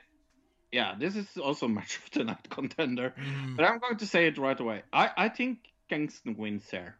yeah, 0.73 0.95
this 0.99 1.17
is 1.17 1.27
also 1.37 1.69
match 1.69 1.99
of 2.05 2.11
the 2.11 2.25
night 2.25 2.49
contender. 2.51 3.15
Mm. 3.19 3.57
But 3.57 3.65
I'm 3.65 3.79
going 3.79 3.99
to 3.99 4.07
say 4.07 4.27
it 4.27 4.39
right 4.39 4.59
away. 4.59 4.83
I, 4.93 5.11
I 5.17 5.29
think 5.29 5.59
Kingston 5.89 6.37
wins 6.37 6.69
here. 6.71 6.97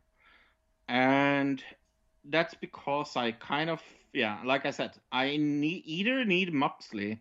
And 0.89 1.63
that's 2.25 2.55
because 2.55 3.17
I 3.17 3.33
kind 3.33 3.71
of, 3.71 3.83
yeah, 4.13 4.39
like 4.45 4.67
I 4.67 4.71
said, 4.71 4.93
I 5.11 5.37
need, 5.37 5.83
either 5.85 6.25
need 6.25 6.53
Moxley 6.53 7.21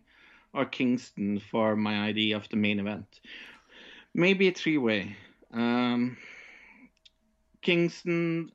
or 0.54 0.64
Kingston 0.64 1.40
for 1.40 1.76
my 1.76 2.06
idea 2.06 2.36
of 2.36 2.48
the 2.48 2.56
main 2.56 2.80
event. 2.80 3.20
Maybe 4.14 4.48
a 4.48 4.52
three 4.52 4.78
way. 4.78 5.16
Um, 5.52 6.16
Kingston 7.60 8.52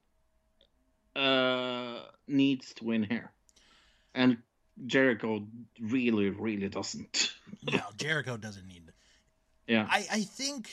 uh, 1.15 1.99
needs 2.27 2.73
to 2.76 2.85
win 2.85 3.03
here. 3.03 3.31
And 4.15 4.38
Jericho 4.85 5.45
really, 5.79 6.29
really 6.29 6.69
doesn't. 6.69 7.33
no, 7.71 7.79
Jericho 7.97 8.37
doesn't 8.37 8.67
need 8.67 8.83
it. 8.87 8.93
Yeah. 9.67 9.87
I, 9.89 10.05
I 10.11 10.21
think 10.21 10.69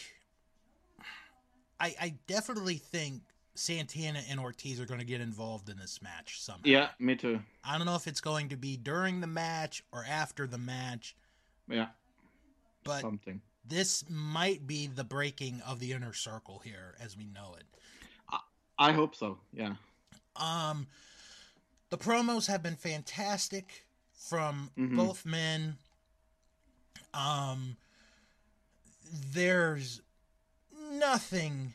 I 1.80 1.94
I 2.00 2.14
definitely 2.26 2.76
think 2.76 3.22
Santana 3.54 4.20
and 4.30 4.40
Ortiz 4.40 4.80
are 4.80 4.86
going 4.86 5.00
to 5.00 5.06
get 5.06 5.20
involved 5.20 5.68
in 5.68 5.76
this 5.76 6.00
match 6.02 6.40
somehow. 6.40 6.62
Yeah, 6.64 6.88
me 6.98 7.16
too. 7.16 7.40
I 7.64 7.76
don't 7.76 7.86
know 7.86 7.96
if 7.96 8.06
it's 8.06 8.20
going 8.20 8.50
to 8.50 8.56
be 8.56 8.76
during 8.76 9.20
the 9.20 9.26
match 9.26 9.82
or 9.92 10.04
after 10.08 10.46
the 10.46 10.58
match, 10.58 11.16
Yeah. 11.68 11.88
but 12.84 13.00
Something. 13.02 13.40
this 13.66 14.04
might 14.08 14.66
be 14.66 14.86
the 14.86 15.04
breaking 15.04 15.60
of 15.66 15.80
the 15.80 15.92
inner 15.92 16.12
circle 16.12 16.60
here 16.64 16.94
as 17.00 17.16
we 17.16 17.26
know 17.26 17.56
it. 17.58 17.64
I 18.80 18.92
hope 18.92 19.16
so. 19.16 19.38
Yeah. 19.52 19.74
Um, 20.36 20.86
the 21.90 21.98
promos 21.98 22.46
have 22.46 22.62
been 22.62 22.76
fantastic 22.76 23.84
from 24.18 24.70
Mhm. 24.76 24.96
both 24.96 25.24
men. 25.24 25.78
Um, 27.14 27.76
there's 29.32 30.02
nothing 30.90 31.74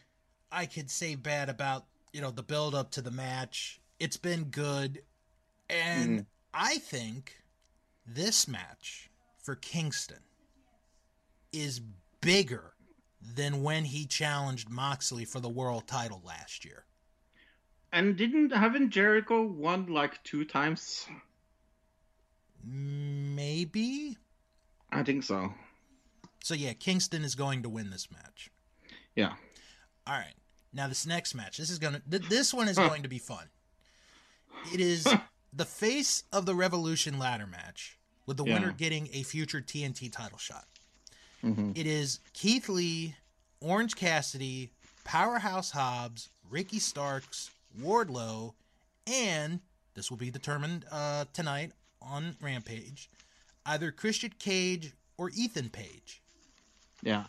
I 0.52 0.66
could 0.66 0.92
say 0.92 1.16
bad 1.16 1.50
about 1.50 1.86
you 2.12 2.22
know 2.22 2.30
the 2.30 2.44
build 2.44 2.76
up 2.76 2.92
to 2.92 3.02
the 3.02 3.12
match. 3.12 3.82
It's 4.00 4.18
been 4.18 4.46
good, 4.46 5.04
and 5.70 6.20
Mhm. 6.22 6.26
I 6.54 6.78
think 6.78 7.42
this 8.06 8.48
match 8.48 9.10
for 9.38 9.56
Kingston 9.56 10.24
is 11.52 11.80
bigger 12.22 12.76
than 13.22 13.64
when 13.64 13.86
he 13.86 14.06
challenged 14.06 14.70
Moxley 14.70 15.26
for 15.26 15.40
the 15.40 15.50
world 15.50 15.88
title 15.88 16.22
last 16.24 16.66
year. 16.66 16.86
And 17.92 18.18
didn't 18.18 18.52
haven't 18.52 18.92
Jericho 18.92 19.44
won 19.44 19.88
like 19.88 20.24
two 20.24 20.46
times? 20.46 21.08
Maybe. 23.74 24.18
I 24.92 25.04
think 25.04 25.24
so. 25.24 25.54
So 26.44 26.54
yeah, 26.54 26.74
Kingston 26.74 27.24
is 27.24 27.36
going 27.36 27.64
to 27.64 27.70
win 27.70 27.90
this 27.90 28.10
match. 28.12 28.50
Yeah. 29.16 29.34
All 30.06 30.14
right. 30.18 30.34
Now 30.74 30.88
this 30.88 31.06
next 31.06 31.34
match, 31.36 31.58
this 31.58 31.70
is 31.70 31.80
gonna 31.80 32.02
th- 32.10 32.28
this 32.30 32.54
one 32.54 32.68
is 32.68 32.78
Huh. 32.78 32.90
going 32.90 33.04
to 33.04 33.10
be 33.10 33.20
fun. 33.20 33.46
It 34.74 34.80
is 34.80 35.08
the 35.54 35.66
face 35.66 36.24
of 36.34 36.46
the 36.46 36.56
Revolution 36.56 37.20
ladder 37.20 37.48
match 37.48 37.98
with 38.26 38.38
the 38.38 38.44
winner 38.44 38.72
getting 38.72 39.08
a 39.14 39.24
future 39.24 39.62
TNT 39.62 40.10
title 40.12 40.38
shot. 40.38 40.68
Mhm. 41.44 41.78
It 41.78 41.86
is 41.86 42.20
Keith 42.34 42.68
Lee, 42.70 43.16
Orange 43.62 43.96
Cassidy, 43.96 44.72
Powerhouse 45.04 45.72
Hobbs, 45.72 46.30
Ricky 46.50 46.80
Starks, 46.80 47.52
Wardlow, 47.80 48.54
and 49.08 49.62
this 49.94 50.10
will 50.10 50.18
be 50.18 50.32
determined 50.32 50.86
uh, 50.92 51.26
tonight 51.34 51.72
on 52.02 52.36
Rampage, 52.42 53.10
either 53.66 53.92
Christian 53.92 54.34
Cage 54.40 54.94
or 55.18 55.30
Ethan 55.32 55.70
Page. 55.70 56.22
Yeah. 57.02 57.26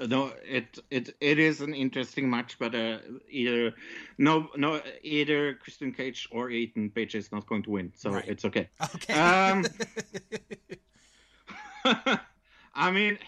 No, 0.00 0.32
it 0.42 0.78
it 0.90 1.14
it 1.20 1.38
is 1.38 1.60
an 1.60 1.74
interesting 1.74 2.30
match, 2.30 2.58
but 2.58 2.74
uh, 2.74 2.98
either 3.28 3.74
no 4.16 4.48
no 4.56 4.80
either 5.02 5.54
Christian 5.54 5.92
Cage 5.92 6.28
or 6.32 6.48
Ethan 6.50 6.90
Page 6.90 7.14
is 7.14 7.30
not 7.30 7.46
going 7.46 7.62
to 7.64 7.70
win, 7.70 7.92
so 7.94 8.10
Right. 8.10 8.26
it's 8.26 8.44
okay. 8.46 8.70
Okay. 8.94 9.12
Um, 9.12 9.66
I 12.74 12.90
mean, 12.90 13.18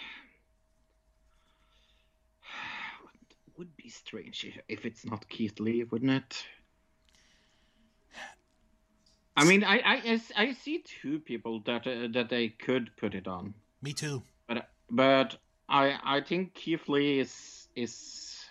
would 3.58 3.76
be 3.76 3.88
strange 3.90 4.44
if, 4.44 4.58
if 4.68 4.86
it's 4.86 5.04
not 5.04 5.28
Keith 5.28 5.60
Lee, 5.60 5.84
wouldn't 5.84 6.10
it? 6.12 6.44
I 9.36 9.44
mean, 9.44 9.64
I 9.64 10.20
I 10.36 10.52
see 10.52 10.82
two 10.84 11.18
people 11.20 11.60
that 11.66 11.86
uh, 11.86 12.08
that 12.12 12.28
they 12.28 12.48
could 12.48 12.90
put 12.96 13.14
it 13.14 13.26
on, 13.26 13.54
Me 13.82 13.92
too. 13.92 14.22
but 14.48 14.68
but 14.90 15.38
I 15.68 15.98
I 16.02 16.20
think 16.20 16.54
Keith 16.54 16.88
Lee 16.88 17.20
is 17.20 17.68
is 17.76 18.44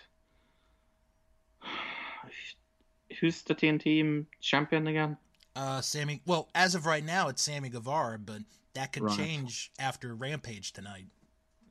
who's 3.20 3.42
the 3.42 3.54
TNT 3.54 3.82
team 3.82 4.26
champion 4.40 4.86
again? 4.86 5.16
Uh, 5.54 5.80
Sammy. 5.80 6.22
Well, 6.26 6.48
as 6.54 6.74
of 6.74 6.86
right 6.86 7.04
now, 7.04 7.28
it's 7.28 7.42
Sammy 7.42 7.68
Guevara, 7.68 8.18
but 8.18 8.42
that 8.74 8.92
could 8.92 9.02
Right. 9.04 9.16
change 9.16 9.70
after 9.78 10.14
Rampage 10.14 10.72
tonight. 10.72 11.06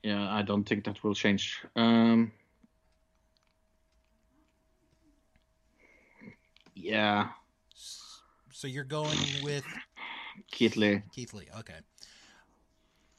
Yeah, 0.04 0.30
I 0.32 0.42
don't 0.44 0.64
think 0.68 0.84
that 0.86 1.04
will 1.04 1.16
change. 1.16 1.60
Um, 1.76 2.32
yeah, 6.76 7.30
So 8.60 8.68
you're 8.68 8.84
going 8.84 9.18
with 9.42 9.64
Keith 10.52 10.76
Lee. 10.76 11.02
Keith 11.14 11.34
Lee. 11.34 11.48
Okay. 11.60 11.78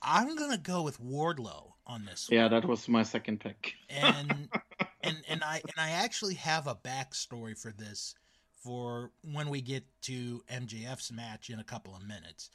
I'm 0.02 0.36
gonna 0.36 0.58
go 0.58 0.82
with 0.82 1.00
Wardlow 1.02 1.72
on 1.86 2.04
this. 2.04 2.28
Yeah, 2.30 2.48
that 2.48 2.66
was 2.66 2.86
my 2.90 3.02
second 3.02 3.40
pick. 3.40 3.72
and 3.88 4.50
and 5.02 5.16
and 5.30 5.42
I 5.42 5.62
and 5.64 5.72
I 5.78 5.92
actually 5.92 6.34
have 6.34 6.66
a 6.66 6.74
backstory 6.74 7.56
for 7.58 7.72
this 7.72 8.14
for 8.62 9.12
when 9.32 9.48
we 9.48 9.62
get 9.62 9.82
to 10.02 10.42
MJF's 10.52 11.10
match 11.10 11.48
in 11.48 11.58
a 11.58 11.64
couple 11.64 11.96
of 11.96 12.02
minutes. 12.06 12.50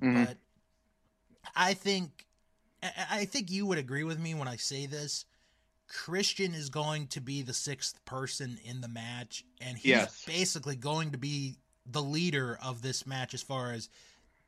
Mhm. 0.00 0.24
But 0.26 0.36
I 1.56 1.74
think 1.74 2.24
I 2.84 2.92
I 3.10 3.24
think 3.24 3.50
you 3.50 3.66
would 3.66 3.78
agree 3.78 4.04
with 4.04 4.20
me 4.20 4.36
when 4.36 4.46
I 4.46 4.54
say 4.56 4.86
this. 4.86 5.24
Christian 5.88 6.54
is 6.54 6.68
going 6.70 7.08
to 7.08 7.20
be 7.20 7.42
the 7.42 7.54
sixth 7.54 8.04
person 8.04 8.60
in 8.62 8.80
the 8.80 8.88
match, 8.88 9.44
and 9.60 9.76
he's 9.76 9.86
Yes. 9.88 10.24
basically 10.24 10.76
going 10.76 11.10
to 11.10 11.18
be 11.18 11.56
the 11.90 12.02
leader 12.02 12.58
of 12.62 12.82
this 12.82 13.06
match 13.06 13.34
as 13.34 13.42
far 13.42 13.72
as 13.72 13.88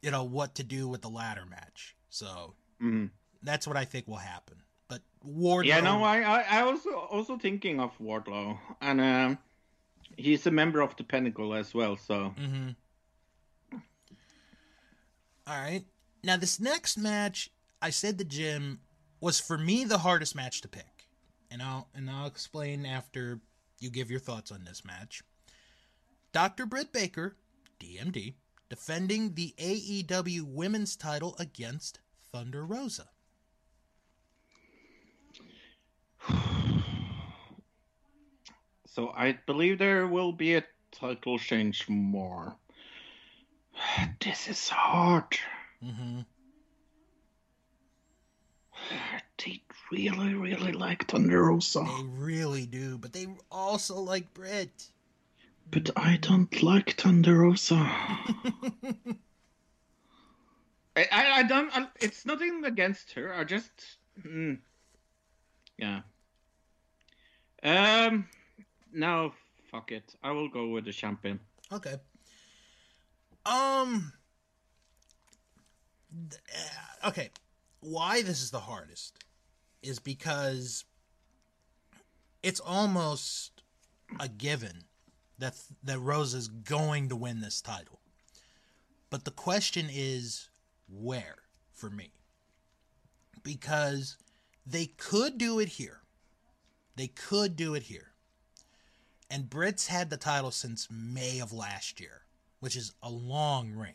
you 0.03 0.11
know 0.11 0.25
what 0.25 0.55
to 0.57 0.63
do 0.63 0.89
with 0.89 1.03
the 1.03 1.09
ladder 1.09 1.45
match. 1.49 1.95
So 2.11 2.55
Mhm. 2.81 3.11
that's 3.43 3.67
what 3.67 3.77
I 3.77 3.85
think 3.85 4.07
will 4.09 4.17
happen. 4.17 4.63
But 4.89 5.03
Wardlow, 5.25 5.67
Yeah, 5.67 5.81
no, 5.81 6.03
I, 6.03 6.21
I, 6.23 6.41
I 6.43 6.61
also 6.63 6.91
also 6.91 7.39
thinking 7.39 7.81
of 7.81 7.97
Wardlow, 7.99 8.59
and 8.81 9.01
um, 9.01 9.39
he's 10.17 10.47
a 10.47 10.51
member 10.51 10.81
of 10.81 10.97
the 10.97 11.05
Pinnacle 11.05 11.55
as 11.55 11.73
well. 11.75 11.97
So 11.97 12.35
Mm-hmm. 12.39 12.71
All 15.47 15.59
right. 15.61 15.85
Now 16.23 16.37
this 16.37 16.61
next 16.61 16.97
match, 16.99 17.51
I 17.83 17.91
said 17.91 18.19
to 18.19 18.25
Jim, 18.25 18.81
was 19.21 19.41
for 19.41 19.59
me 19.59 19.85
the 19.85 19.99
hardest 19.99 20.35
match 20.35 20.61
to 20.63 20.69
pick, 20.69 21.07
and 21.51 21.63
I'll 21.63 21.89
and 21.95 22.11
I'll 22.11 22.27
explain 22.27 22.87
after 22.87 23.41
you 23.79 23.91
give 23.91 24.11
your 24.11 24.21
thoughts 24.21 24.53
on 24.53 24.65
this 24.65 24.85
match. 24.85 25.23
Dr. 26.33 26.65
Britt 26.65 26.93
Baker, 26.93 27.37
DMD, 27.81 28.35
defending 28.69 29.35
the 29.35 29.53
AEW 29.59 30.43
Women's 30.43 30.95
Title 30.95 31.35
against 31.41 31.99
Thunder 32.31 32.65
Rosa. 32.65 33.09
so 38.87 39.09
I 39.09 39.39
believe 39.47 39.79
there 39.79 40.07
will 40.07 40.31
be 40.33 40.55
a 40.55 40.63
title 40.93 41.39
change 41.39 41.89
more. 41.89 42.55
This 44.21 44.47
is 44.49 44.69
hard. 44.69 45.37
Mm-hmm. 45.85 46.21
They 49.43 49.63
really, 49.91 50.35
really 50.35 50.73
like 50.73 51.09
Thunder 51.09 51.45
Rosa, 51.45 51.81
They 51.81 52.05
really 52.09 52.67
do, 52.67 52.99
but 52.99 53.15
they 53.15 53.27
also 53.51 53.99
like 53.99 54.35
Britt. 54.35 54.91
But 55.71 55.91
I 55.97 56.17
don't 56.21 56.63
like 56.63 56.97
Thunder 57.01 57.39
Rosa. 57.39 57.75
I, 60.97 61.07
I, 61.13 61.31
I 61.39 61.43
don't. 61.45 61.77
I, 61.77 61.87
it's 62.01 62.27
nothing 62.27 62.65
against 62.65 63.13
her. 63.13 63.35
I 63.35 63.45
just, 63.45 63.71
mm, 64.27 64.59
yeah. 65.79 66.01
Um, 67.63 68.29
no, 68.93 69.33
fuck 69.71 69.93
it. 69.93 70.15
I 70.23 70.33
will 70.33 70.49
go 70.49 70.69
with 70.69 70.85
the 70.85 70.93
champion. 70.93 71.41
Okay. 71.73 71.97
Um. 73.47 74.13
th- 76.31 76.43
uh, 76.55 77.09
Okay. 77.09 77.31
Why 77.81 78.21
this 78.23 78.43
is 78.43 78.51
the 78.51 78.61
hardest 78.61 79.25
is 79.83 79.99
because 79.99 80.85
it's 82.43 82.61
almost 82.61 83.63
a 84.19 84.29
given 84.29 84.85
that 85.41 85.55
that 85.83 85.99
Rosa's 85.99 86.49
going 86.49 87.09
to 87.09 87.17
win 87.17 87.41
this 87.41 87.61
title. 87.61 88.01
But 89.11 89.25
the 89.25 89.31
question 89.31 89.89
is 89.91 90.49
where 90.89 91.39
for 91.73 91.91
me. 91.91 92.13
Because 93.43 94.17
they 94.67 94.87
could 94.87 95.39
do 95.39 95.59
it 95.59 95.69
here. 95.69 96.03
They 96.97 97.09
could 97.09 97.57
do 97.57 97.75
it 97.75 97.85
here. 97.85 98.13
And 99.31 99.45
Brits 99.51 99.87
had 99.87 100.11
the 100.11 100.17
title 100.17 100.51
since 100.51 100.89
May 100.91 101.41
of 101.41 101.53
last 101.53 102.01
year, 102.01 102.23
which 102.61 102.77
is 102.77 102.93
a 103.03 103.11
long 103.11 103.73
reign. 103.73 103.95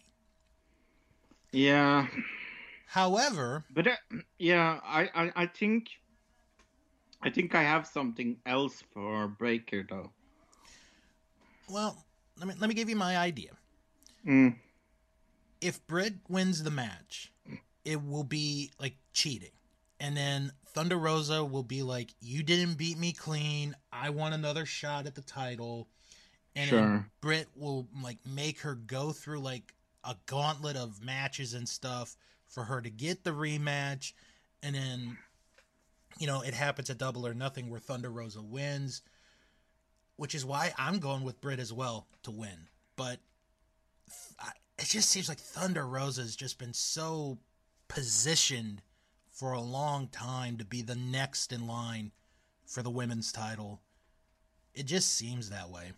Yeah, 1.52 2.08
However, 2.96 3.66
but 3.74 3.88
uh, 3.88 3.96
yeah, 4.38 4.80
I, 4.84 5.10
I, 5.14 5.32
I 5.36 5.46
think, 5.48 5.90
I 7.22 7.30
think 7.30 7.54
I 7.56 7.64
have 7.64 7.88
something 7.88 8.38
else 8.46 8.84
for 8.94 9.28
Breaker 9.28 9.86
though. 9.90 10.12
Well, 11.70 12.06
let 12.38 12.48
me 12.48 12.54
let 12.60 12.68
me 12.68 12.76
give 12.76 12.90
you 12.90 12.96
my 12.96 13.18
idea. 13.18 13.52
Mm. 14.26 14.56
If 15.62 15.86
Britt 15.88 16.16
wins 16.28 16.64
the 16.64 16.72
match, 16.72 17.32
it 17.84 18.04
will 18.04 18.24
be 18.24 18.72
like 18.80 18.96
cheating. 19.14 19.50
And 20.00 20.16
then 20.16 20.52
Thunder 20.68 20.98
Rosa 20.98 21.44
will 21.44 21.64
be 21.64 21.82
like, 21.84 22.14
You 22.20 22.44
didn't 22.44 22.78
beat 22.78 22.98
me 22.98 23.14
clean. 23.14 23.76
I 23.92 24.10
want 24.10 24.34
another 24.34 24.66
shot 24.66 25.06
at 25.08 25.16
the 25.16 25.22
title. 25.22 25.88
And 26.56 26.70
Sure. 26.70 27.10
Britt 27.22 27.48
will 27.56 27.88
like 28.02 28.20
make 28.26 28.60
her 28.62 28.76
go 28.76 29.12
through 29.12 29.40
like 29.40 29.74
a 30.04 30.16
gauntlet 30.26 30.76
of 30.76 31.04
matches 31.04 31.54
and 31.54 31.68
stuff 31.68 32.16
for 32.48 32.64
her 32.64 32.82
to 32.82 32.90
get 32.90 33.24
the 33.24 33.32
rematch. 33.32 34.14
And 34.62 34.76
then, 34.76 35.18
you 36.18 36.28
know, 36.28 36.42
it 36.42 36.54
happens 36.54 36.90
at 36.90 36.98
double 36.98 37.26
or 37.26 37.34
nothing 37.34 37.70
where 37.70 37.80
Thunder 37.80 38.10
Rosa 38.10 38.42
wins. 38.42 39.02
Which 40.18 40.36
is 40.36 40.46
why 40.46 40.74
I'm 40.78 41.00
going 41.00 41.24
with 41.24 41.42
Britt 41.42 41.60
as 41.60 41.74
well 41.74 42.08
to 42.24 42.32
win. 42.32 42.70
But 42.96 43.20
I, 44.40 44.52
it 44.78 44.86
just 44.86 45.10
seems 45.10 45.28
like 45.28 45.40
Thunder 45.40 45.86
Rosa 45.86 46.22
has 46.22 46.36
just 46.36 46.58
been 46.58 46.74
so 46.74 47.38
positioned 47.88 48.82
for 49.32 49.52
a 49.52 49.62
long 49.62 50.08
time 50.08 50.58
to 50.58 50.66
be 50.66 50.82
the 50.82 50.96
next 50.96 51.52
in 51.52 51.68
line 51.68 52.12
for 52.66 52.82
the 52.82 52.90
women's 52.90 53.32
title. 53.32 53.82
It 54.74 54.86
just 54.86 55.16
seems 55.16 55.50
that 55.50 55.70
way. 55.70 55.92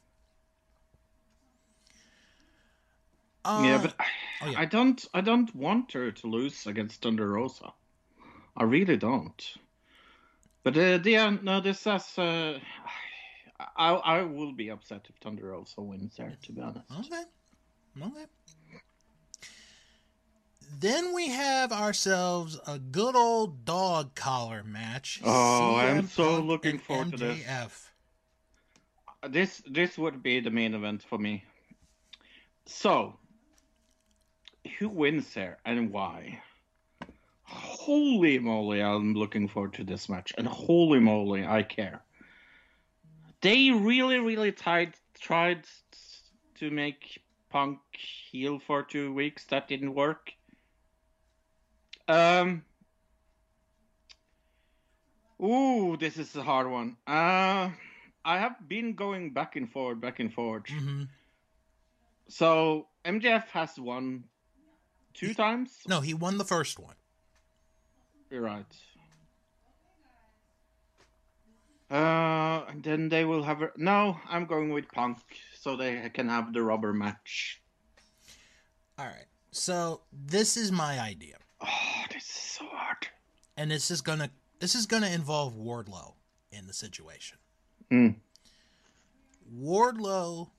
yeah, 3.46 3.76
Uh, 3.76 3.82
but 3.82 3.96
oh, 4.42 4.50
yeah. 4.50 4.60
I 4.60 4.66
don't, 4.66 5.06
I 5.14 5.22
don't 5.22 5.56
want 5.56 5.92
her 5.94 6.12
to 6.12 6.28
lose 6.28 6.66
against 6.68 7.02
Thunder 7.02 7.30
Rosa. 7.30 7.74
I 8.56 8.64
really 8.64 8.98
don't. 8.98 9.54
But 10.64 10.78
uh, 10.78 11.00
yeah, 11.04 11.38
no, 11.42 11.62
this 11.62 11.84
has. 11.86 12.18
Uh, 12.18 12.60
I, 13.60 13.94
I 13.94 14.22
will 14.22 14.54
be 14.54 14.70
upset 14.70 15.08
if 15.10 15.16
Thunder 15.16 15.54
also 15.54 15.82
wins 15.82 16.16
there. 16.16 16.36
To 16.44 16.52
be 16.52 16.62
honest. 16.62 16.86
Okay. 17.00 17.24
Okay. 18.02 18.26
Then 20.80 21.14
we 21.14 21.30
have 21.30 21.72
ourselves 21.72 22.60
a 22.68 22.78
good 22.78 23.16
old 23.16 23.66
dog 23.66 24.14
collar 24.16 24.64
match. 24.64 25.22
Oh, 25.24 25.76
I'm 25.76 26.08
so 26.08 26.36
Punk 26.36 26.46
looking 26.46 26.72
and 26.72 26.82
forward 26.82 27.12
to 27.12 27.18
this. 27.18 27.90
This 29.30 29.64
this 29.66 29.98
would 29.98 30.22
be 30.22 30.40
the 30.40 30.52
main 30.52 30.76
event 30.76 31.04
for 31.04 31.18
me. 31.18 31.44
So, 32.66 33.18
who 34.78 34.90
wins 34.90 35.34
there 35.34 35.58
and 35.66 35.92
why? 35.92 36.42
Holy 37.44 38.38
moly, 38.38 38.84
I'm 38.84 39.14
looking 39.14 39.48
forward 39.48 39.74
to 39.76 39.84
this 39.86 40.10
match, 40.10 40.34
and 40.38 40.46
holy 40.46 41.00
moly, 41.00 41.46
I 41.46 41.64
care. 41.64 42.04
They 43.42 43.72
really, 43.72 44.20
really 44.20 44.52
tried 44.52 44.96
tried 45.20 45.66
to 46.56 46.72
make 46.72 47.22
Punk 47.50 47.80
heel 48.32 48.60
for 48.60 48.84
two 48.84 49.14
weeks. 49.14 49.46
That 49.46 49.68
didn't 49.68 49.94
work. 49.94 50.32
Um. 52.08 52.64
Ooh, 55.42 55.98
this 55.98 56.18
is 56.18 56.36
a 56.36 56.42
hard 56.42 56.70
one. 56.70 56.98
Uh, 57.06 57.70
I 58.26 58.40
have 58.40 58.56
been 58.68 58.94
going 58.94 59.34
back 59.34 59.56
and 59.56 59.72
forward, 59.72 60.02
back 60.02 60.20
and 60.20 60.34
forward. 60.34 60.66
hmm 60.68 61.04
So 62.28 62.88
MJF 63.06 63.48
has 63.50 63.80
won 63.80 64.24
two 65.14 65.34
times. 65.36 65.72
No, 65.88 66.02
he 66.02 66.14
won 66.14 66.40
the 66.40 66.44
first 66.44 66.80
one. 66.80 66.96
You're 68.32 68.42
right. 68.42 68.66
Uh, 71.90 72.66
and 72.70 72.84
then 72.84 73.10
they 73.10 73.24
will 73.24 73.44
have. 73.44 73.62
A... 73.62 73.72
No, 73.78 74.18
I'm 74.30 74.46
going 74.46 74.72
with 74.72 74.92
Punk, 74.92 75.20
so 75.60 75.76
they 75.76 76.10
can 76.14 76.28
have 76.28 76.54
the 76.54 76.62
rubber 76.62 76.94
match. 76.94 77.62
All 79.00 79.06
right. 79.06 79.26
So 79.52 80.02
this 80.12 80.58
is 80.58 80.72
my 80.72 81.00
idea. 81.00 81.38
Oh, 81.62 82.04
this 82.14 82.24
is 82.24 82.30
so 82.30 82.66
hard. 82.72 83.08
And 83.56 83.72
this 83.72 83.90
is 83.90 84.02
gonna 84.02 84.30
this 84.60 84.76
is 84.76 84.86
gonna 84.86 85.10
involve 85.10 85.56
Wardlow 85.56 86.14
in 86.52 86.68
the 86.68 86.74
situation. 86.74 87.38
Mm. 87.92 88.16
Wardlow 89.56 90.50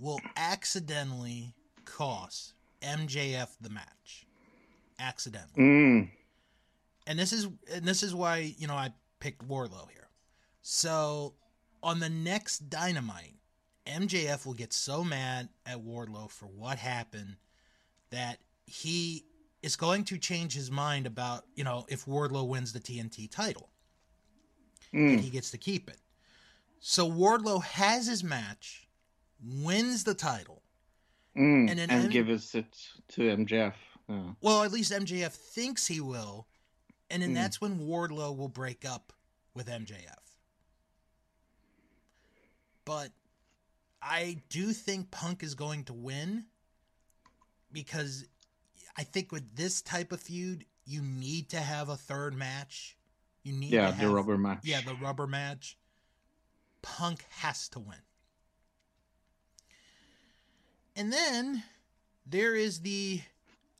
will 0.00 0.20
accidentally 0.36 1.54
cost 1.84 2.54
MJF 2.82 3.48
the 3.60 3.70
match. 3.70 4.26
Accidentally. 4.98 5.62
Mm. 5.62 6.10
And 7.06 7.18
this 7.18 7.32
is 7.32 7.48
and 7.72 7.84
this 7.84 8.02
is 8.02 8.14
why, 8.14 8.54
you 8.56 8.66
know, 8.66 8.74
I 8.74 8.90
picked 9.20 9.46
Wardlow 9.46 9.90
here. 9.90 10.03
So 10.66 11.34
on 11.82 12.00
the 12.00 12.08
next 12.08 12.70
Dynamite, 12.70 13.34
MJF 13.86 14.46
will 14.46 14.54
get 14.54 14.72
so 14.72 15.04
mad 15.04 15.50
at 15.66 15.76
Wardlow 15.84 16.30
for 16.30 16.46
what 16.46 16.78
happened 16.78 17.36
that 18.08 18.38
he 18.64 19.26
is 19.62 19.76
going 19.76 20.04
to 20.04 20.16
change 20.16 20.54
his 20.54 20.70
mind 20.70 21.06
about, 21.06 21.44
you 21.54 21.64
know, 21.64 21.84
if 21.90 22.06
Wardlow 22.06 22.48
wins 22.48 22.72
the 22.72 22.80
TNT 22.80 23.30
title. 23.30 23.68
Mm. 24.94 25.12
And 25.14 25.20
he 25.20 25.28
gets 25.28 25.50
to 25.50 25.58
keep 25.58 25.90
it. 25.90 25.98
So 26.80 27.10
Wardlow 27.10 27.62
has 27.62 28.06
his 28.06 28.24
match, 28.24 28.88
wins 29.62 30.04
the 30.04 30.14
title. 30.14 30.62
Mm. 31.36 31.70
And 31.70 31.78
And, 31.78 31.90
then 31.90 31.90
M- 32.04 32.08
gives 32.10 32.54
it 32.54 32.74
to 33.08 33.20
MJF. 33.36 33.74
Well, 34.40 34.62
at 34.62 34.72
least 34.72 34.92
MJF 34.92 35.32
thinks 35.32 35.86
he 35.86 36.00
will. 36.00 36.46
And 37.10 37.22
then 37.22 37.32
Mm. 37.32 37.34
that's 37.34 37.60
when 37.60 37.80
Wardlow 37.80 38.34
will 38.34 38.48
break 38.48 38.86
up 38.86 39.12
with 39.52 39.68
MJF. 39.68 40.23
But 42.84 43.10
I 44.02 44.42
do 44.48 44.72
think 44.72 45.10
Punk 45.10 45.42
is 45.42 45.54
going 45.54 45.84
to 45.84 45.92
win 45.92 46.44
because 47.72 48.26
I 48.96 49.02
think 49.04 49.32
with 49.32 49.56
this 49.56 49.82
type 49.82 50.12
of 50.12 50.20
feud, 50.20 50.64
you 50.84 51.02
need 51.02 51.48
to 51.50 51.60
have 51.60 51.88
a 51.88 51.96
third 51.96 52.34
match. 52.34 52.96
You 53.42 53.52
need 53.52 53.70
Yeah, 53.70 53.90
to 53.90 53.98
the 53.98 54.08
rubber 54.08 54.38
match. 54.38 54.60
Yeah, 54.62 54.80
the 54.80 54.94
rubber 54.94 55.26
match. 55.26 55.76
Punk 56.82 57.24
has 57.30 57.68
to 57.70 57.80
win. 57.80 57.98
And 60.96 61.12
then 61.12 61.62
there 62.26 62.54
is 62.54 62.80
the 62.80 63.20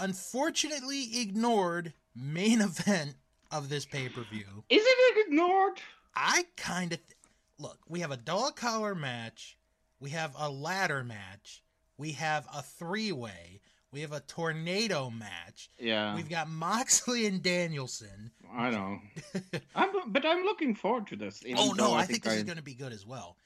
unfortunately 0.00 1.20
ignored 1.20 1.92
main 2.16 2.60
event 2.60 3.14
of 3.50 3.68
this 3.68 3.84
pay 3.84 4.08
per 4.08 4.22
view. 4.22 4.64
Isn't 4.68 4.86
it 4.88 5.26
ignored? 5.28 5.80
I 6.16 6.46
kind 6.56 6.92
of 6.92 6.98
th- 7.06 7.13
look. 7.58 7.78
We 7.88 8.00
have 8.00 8.10
a 8.10 8.16
dog 8.16 8.56
collar 8.56 8.94
match. 8.94 9.56
We 10.00 10.10
have 10.10 10.34
a 10.38 10.50
ladder 10.50 11.04
match. 11.04 11.62
We 11.96 12.12
have 12.12 12.46
a 12.54 12.62
three 12.62 13.12
way. 13.12 13.60
We 13.92 14.00
have 14.00 14.12
a 14.12 14.20
tornado 14.20 15.08
match. 15.08 15.70
Yeah. 15.78 16.16
We've 16.16 16.28
got 16.28 16.48
Moxley 16.48 17.26
and 17.26 17.40
Danielson. 17.42 18.32
I 18.52 18.70
know. 18.70 18.98
I'm, 19.76 19.90
but 20.08 20.26
I'm 20.26 20.44
looking 20.44 20.74
forward 20.74 21.06
to 21.08 21.16
this. 21.16 21.44
oh 21.56 21.72
no, 21.72 21.74
though 21.74 21.94
I, 21.94 22.04
think, 22.04 22.24
this 22.24 22.32
I, 22.32 22.36
is 22.36 22.42
going 22.42 22.56
to 22.56 22.62
be 22.62 22.74
good 22.74 22.92
as 22.92 23.06
well. 23.06 23.36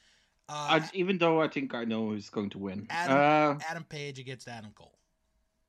Uh, 0.48 0.80
I, 0.80 0.90
even 0.94 1.18
though 1.18 1.42
I 1.42 1.48
think 1.48 1.74
I 1.74 1.84
know 1.84 2.08
who's 2.08 2.30
going 2.30 2.48
to 2.50 2.58
win. 2.58 2.86
Adam 2.88 3.16
Uh, 3.18 3.64
Adam 3.68 3.84
Page 3.84 4.18
against 4.18 4.48
Adam 4.48 4.70
Cole. 4.74 4.98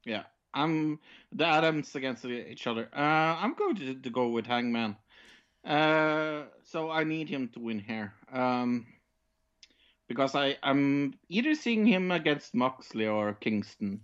yeah, 0.06 0.24
I'm 0.54 1.00
the 1.34 1.46
Adams 1.46 1.94
against 1.96 2.24
each 2.24 2.66
other. 2.66 2.88
Uh, 2.96 3.00
I'm 3.42 3.56
going 3.56 3.76
to, 3.76 3.96
to 3.96 4.10
go 4.10 4.30
with 4.30 4.48
Hangman. 4.48 4.96
Uh, 5.66 6.44
so 6.64 6.90
I 6.90 7.04
need 7.04 7.28
him 7.28 7.50
to 7.50 7.60
win 7.60 7.80
here. 7.80 8.14
Um, 8.32 8.86
because 10.08 10.36
I 10.36 10.58
I'm 10.64 11.14
either 11.30 11.56
seeing 11.56 11.86
him 11.86 12.12
against 12.12 12.56
Moxley 12.56 13.08
or 13.08 13.34
Kingston. 13.34 14.02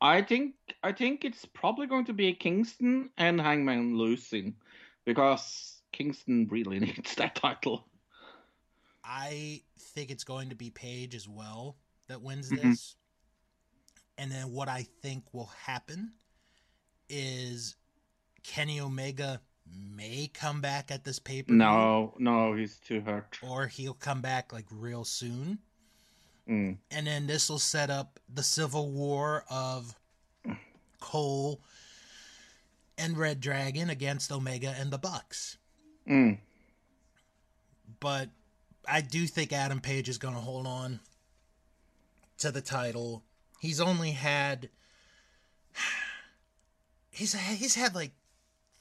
I 0.00 0.22
think 0.22 0.54
I 0.82 0.92
think 0.92 1.24
it's 1.24 1.44
probably 1.44 1.86
going 1.86 2.06
to 2.06 2.12
be 2.12 2.32
Kingston 2.34 3.10
and 3.16 3.40
Hangman 3.40 3.96
losing, 3.96 4.54
because 5.04 5.82
Kingston 5.92 6.48
really 6.50 6.78
needs 6.80 7.14
that 7.16 7.34
title. 7.36 7.88
I 9.04 9.62
think 9.78 10.10
it's 10.10 10.24
going 10.24 10.48
to 10.50 10.56
be 10.56 10.70
Page 10.70 11.14
as 11.14 11.28
well 11.28 11.76
that 12.08 12.22
wins 12.22 12.50
Mhm. 12.50 12.62
this. 12.62 12.96
And 14.16 14.30
then 14.30 14.52
what 14.52 14.68
I 14.68 14.82
think 15.02 15.24
will 15.32 15.50
happen 15.66 16.12
is 17.08 17.76
Kenny 18.42 18.80
Omega 18.80 19.40
may 19.66 20.30
come 20.32 20.60
back 20.60 20.90
at 20.90 21.04
this 21.04 21.18
paper. 21.18 21.52
No, 21.52 22.14
no, 22.18 22.54
he's 22.54 22.76
too 22.76 23.00
hurt. 23.00 23.38
Or 23.42 23.66
he'll 23.66 23.94
come 23.94 24.20
back 24.20 24.52
like 24.52 24.66
real 24.70 25.04
soon. 25.04 25.58
Mm. 26.48 26.76
And 26.90 27.06
then 27.06 27.26
this 27.26 27.48
will 27.48 27.58
set 27.58 27.90
up 27.90 28.20
the 28.32 28.42
civil 28.42 28.90
war 28.90 29.44
of 29.50 29.94
Cole 31.00 31.60
and 32.98 33.16
Red 33.16 33.40
Dragon 33.40 33.90
against 33.90 34.30
Omega 34.30 34.74
and 34.78 34.90
the 34.90 34.98
Bucks. 34.98 35.58
Mm. 36.08 36.38
But 38.00 38.28
I 38.86 39.00
do 39.00 39.26
think 39.26 39.52
Adam 39.52 39.80
Page 39.80 40.08
is 40.08 40.18
going 40.18 40.34
to 40.34 40.40
hold 40.40 40.66
on 40.66 41.00
to 42.38 42.50
the 42.50 42.60
title. 42.60 43.22
He's 43.60 43.80
only 43.80 44.10
had 44.10 44.68
he's 47.10 47.34
he's 47.34 47.74
had 47.74 47.94
like 47.94 48.12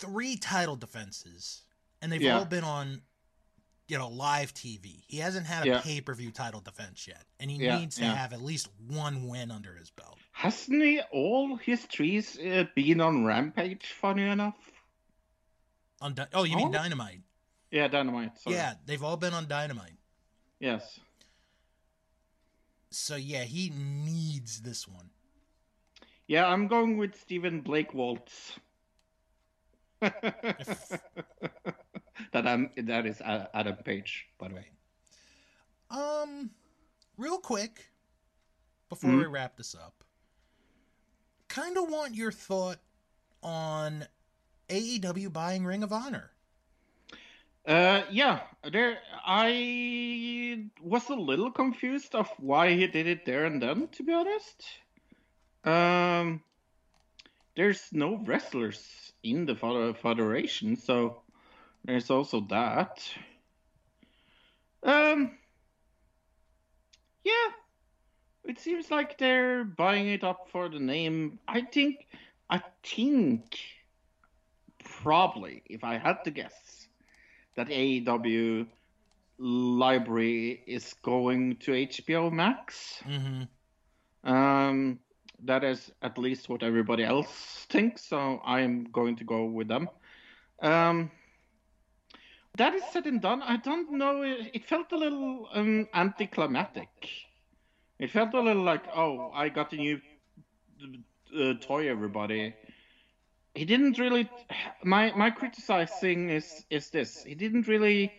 three 0.04 0.36
title 0.38 0.76
defenses, 0.76 1.64
and 2.02 2.12
they've 2.12 2.22
Yeah. 2.22 2.40
all 2.40 2.46
been 2.46 2.64
on 2.64 3.02
you 3.90 3.98
know 3.98 4.08
live 4.10 4.54
TV. 4.54 5.04
He 5.08 5.18
hasn't 5.18 5.46
had 5.46 5.66
a 5.66 5.70
Yeah. 5.70 5.82
pay 5.82 6.02
per 6.02 6.14
view 6.16 6.32
title 6.32 6.62
defense 6.62 7.08
yet, 7.08 7.26
and 7.40 7.52
he 7.52 7.58
Yeah, 7.58 7.78
needs 7.80 7.96
to 7.98 8.06
have 8.06 8.34
at 8.34 8.42
least 8.42 8.70
one 8.88 9.28
win 9.28 9.52
under 9.52 9.76
his 9.76 9.92
belt. 9.92 10.18
Hasn't 10.32 10.82
he 10.82 11.02
all 11.12 11.58
his 11.58 11.86
trees 11.88 12.40
uh, 12.40 12.66
been 12.76 13.02
on 13.02 13.26
Rampage? 13.26 13.86
Funny 14.00 14.24
enough. 14.24 14.56
On 16.02 16.14
Di- 16.14 16.28
oh, 16.34 16.44
you 16.44 16.56
mean 16.56 16.70
Oh. 16.70 16.72
Dynamite? 16.72 17.22
Yeah, 17.72 17.88
Dynamite. 17.88 18.38
Sorry. 18.40 18.56
Yeah, 18.56 18.76
they've 18.86 19.04
all 19.04 19.18
been 19.18 19.34
on 19.34 19.48
Dynamite. 19.48 19.98
Yes. 20.60 21.00
So 22.92 23.16
yeah, 23.16 23.44
he 23.44 23.70
needs 23.70 24.62
this 24.62 24.88
one. 24.88 25.10
Yeah, 26.28 26.46
I'm 26.48 26.68
going 26.68 26.98
with 26.98 27.20
Stephen 27.20 27.62
Blake 27.62 27.94
Waltz. 27.94 28.58
That 32.32 32.48
I'm, 32.48 32.70
that 32.78 33.06
is 33.06 33.20
A- 33.22 33.50
Adam 33.54 33.76
Page, 33.78 34.28
by 34.38 34.48
the 34.50 34.56
way. 34.56 34.68
Um, 35.90 36.50
real 37.18 37.38
quick, 37.38 37.90
before 38.90 39.12
Mhm. 39.12 39.18
we 39.20 39.26
wrap 39.26 39.58
this 39.58 39.76
up, 39.76 40.04
kind 41.48 41.78
of 41.78 41.90
want 41.90 42.16
your 42.16 42.32
thought 42.32 42.80
on 43.42 44.08
AEW 44.70 45.32
buying 45.32 45.66
Ring 45.66 45.84
of 45.84 45.92
Honor. 45.92 46.32
Uh, 47.66 48.04
yeah, 48.12 48.42
there. 48.72 48.98
I 49.26 50.68
was 50.82 51.10
a 51.10 51.16
little 51.16 51.50
confused 51.52 52.14
of 52.14 52.28
why 52.38 52.74
he 52.74 52.88
did 52.88 53.08
it 53.08 53.26
there 53.26 53.46
and 53.46 53.62
then. 53.62 53.88
To 53.90 54.04
be 54.04 54.12
honest, 54.12 54.66
um, 55.64 56.44
there's 57.56 57.90
no 57.92 58.18
wrestlers 58.26 59.14
in 59.24 59.46
the 59.46 59.56
federation, 60.02 60.76
so 60.76 61.22
there's 61.86 62.10
also 62.10 62.42
that. 62.50 63.04
Um, 64.84 65.32
yeah, 67.24 67.50
it 68.44 68.60
seems 68.60 68.92
like 68.92 69.18
they're 69.18 69.64
buying 69.64 70.10
it 70.10 70.24
up 70.24 70.50
for 70.52 70.68
the 70.68 70.80
name. 70.80 71.40
I 71.48 71.62
think, 71.62 72.08
I 72.50 72.62
think, 72.84 73.60
probably, 74.84 75.64
if 75.66 75.84
I 75.84 75.98
had 75.98 76.24
to 76.26 76.32
guess 76.32 76.88
that 77.56 77.68
AEW 77.68 78.68
library 79.38 80.64
is 80.68 80.94
going 81.02 81.58
to 81.58 81.72
HBO 81.72 82.32
Max. 82.32 83.02
Mm-hmm. 83.08 84.30
Um, 84.30 85.00
that 85.46 85.64
is 85.64 85.92
at 86.02 86.18
least 86.18 86.50
what 86.50 86.64
everybody 86.64 87.04
else 87.04 87.66
thinks, 87.70 88.04
so 88.04 88.42
I'm 88.46 88.86
going 88.86 89.16
to 89.18 89.24
go 89.24 89.46
with 89.46 89.68
them. 89.68 89.90
Um, 90.62 91.12
that 92.58 92.74
is 92.76 92.84
said 92.92 93.08
and 93.08 93.22
done. 93.22 93.42
I 93.42 93.58
don't 93.58 93.92
know. 93.92 94.22
It, 94.22 94.52
it 94.54 94.66
felt 94.66 94.92
a 94.92 94.98
little 94.98 95.50
um, 95.54 95.88
anticlimactic. 95.94 96.90
It 98.00 98.12
felt 98.12 98.34
a 98.34 98.42
little 98.42 98.64
like, 98.64 98.84
oh, 98.96 99.32
I 99.34 99.50
got 99.50 99.74
a 99.74 99.76
new 99.76 100.00
uh, 101.38 101.54
toy, 101.62 101.90
everybody. 101.90 102.54
He 103.56 103.66
didn't 103.66 103.98
really. 104.00 104.30
My 104.84 105.14
my 105.16 105.30
criticizing 105.30 106.30
is 106.30 106.66
is 106.70 106.90
this. 106.90 107.24
He 107.24 107.36
didn't 107.36 107.68
really 107.68 108.12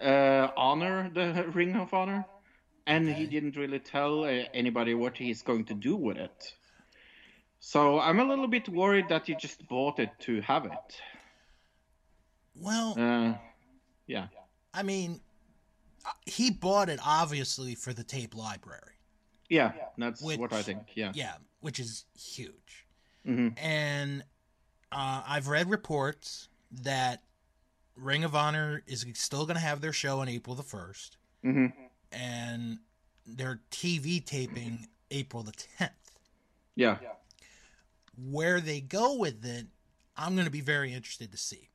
uh, 0.00 0.48
honor 0.56 1.10
the 1.12 1.44
Ring 1.52 1.74
of 1.76 1.92
Honor, 1.92 2.24
and 2.86 3.08
he 3.08 3.26
didn't 3.26 3.56
really 3.56 3.78
tell 3.78 4.24
uh, 4.24 4.44
anybody 4.52 4.94
what 4.94 5.16
he's 5.16 5.42
going 5.42 5.64
to 5.66 5.74
do 5.74 5.96
with 5.96 6.16
it. 6.16 6.54
So 7.60 7.98
I'm 8.00 8.20
a 8.20 8.24
little 8.24 8.46
bit 8.48 8.68
worried 8.68 9.08
that 9.08 9.26
he 9.26 9.34
just 9.34 9.66
bought 9.68 9.98
it 9.98 10.10
to 10.20 10.40
have 10.42 10.66
it. 10.66 11.00
Well, 12.54 12.94
Uh, 12.98 13.34
yeah. 14.06 14.28
I 14.72 14.82
mean, 14.82 15.20
uh, 16.04 16.10
he 16.26 16.50
bought 16.50 16.88
it 16.88 17.00
obviously 17.04 17.74
for 17.74 17.92
the 17.92 18.04
tape 18.04 18.34
library. 18.34 18.92
Yeah, 19.48 19.72
that's 19.98 20.20
Which- 20.22 20.38
what 20.38 20.52
I 20.52 20.62
think. 20.62 20.92
Yeah. 20.94 21.12
Yeah, 21.14 21.36
which 21.60 21.78
is 21.80 22.04
huge. 22.18 22.86
Mhm. 23.26 23.58
And 23.58 24.22
uh, 24.92 25.22
I've 25.26 25.48
read 25.48 25.68
reports 25.70 26.48
that 26.70 27.22
Ring 27.96 28.24
of 28.24 28.34
Honor 28.34 28.82
is 28.86 29.06
still 29.14 29.46
going 29.46 29.56
to 29.56 29.60
have 29.62 29.80
their 29.80 29.92
show 29.92 30.20
on 30.20 30.28
April 30.28 30.54
the 30.54 30.62
1st, 30.62 31.16
Mhm. 31.44 31.72
And 32.14 32.78
their 33.26 33.60
TV 33.70 34.24
taping 34.24 34.86
April 35.10 35.42
the 35.42 35.52
10th. 35.52 35.90
Yeah. 36.76 36.98
Where 38.16 38.60
they 38.60 38.80
go 38.80 39.16
with 39.16 39.44
it, 39.44 39.66
I'm 40.16 40.34
going 40.34 40.44
to 40.46 40.50
be 40.50 40.60
very 40.60 40.92
interested 40.92 41.32
to 41.32 41.38
see 41.38 41.70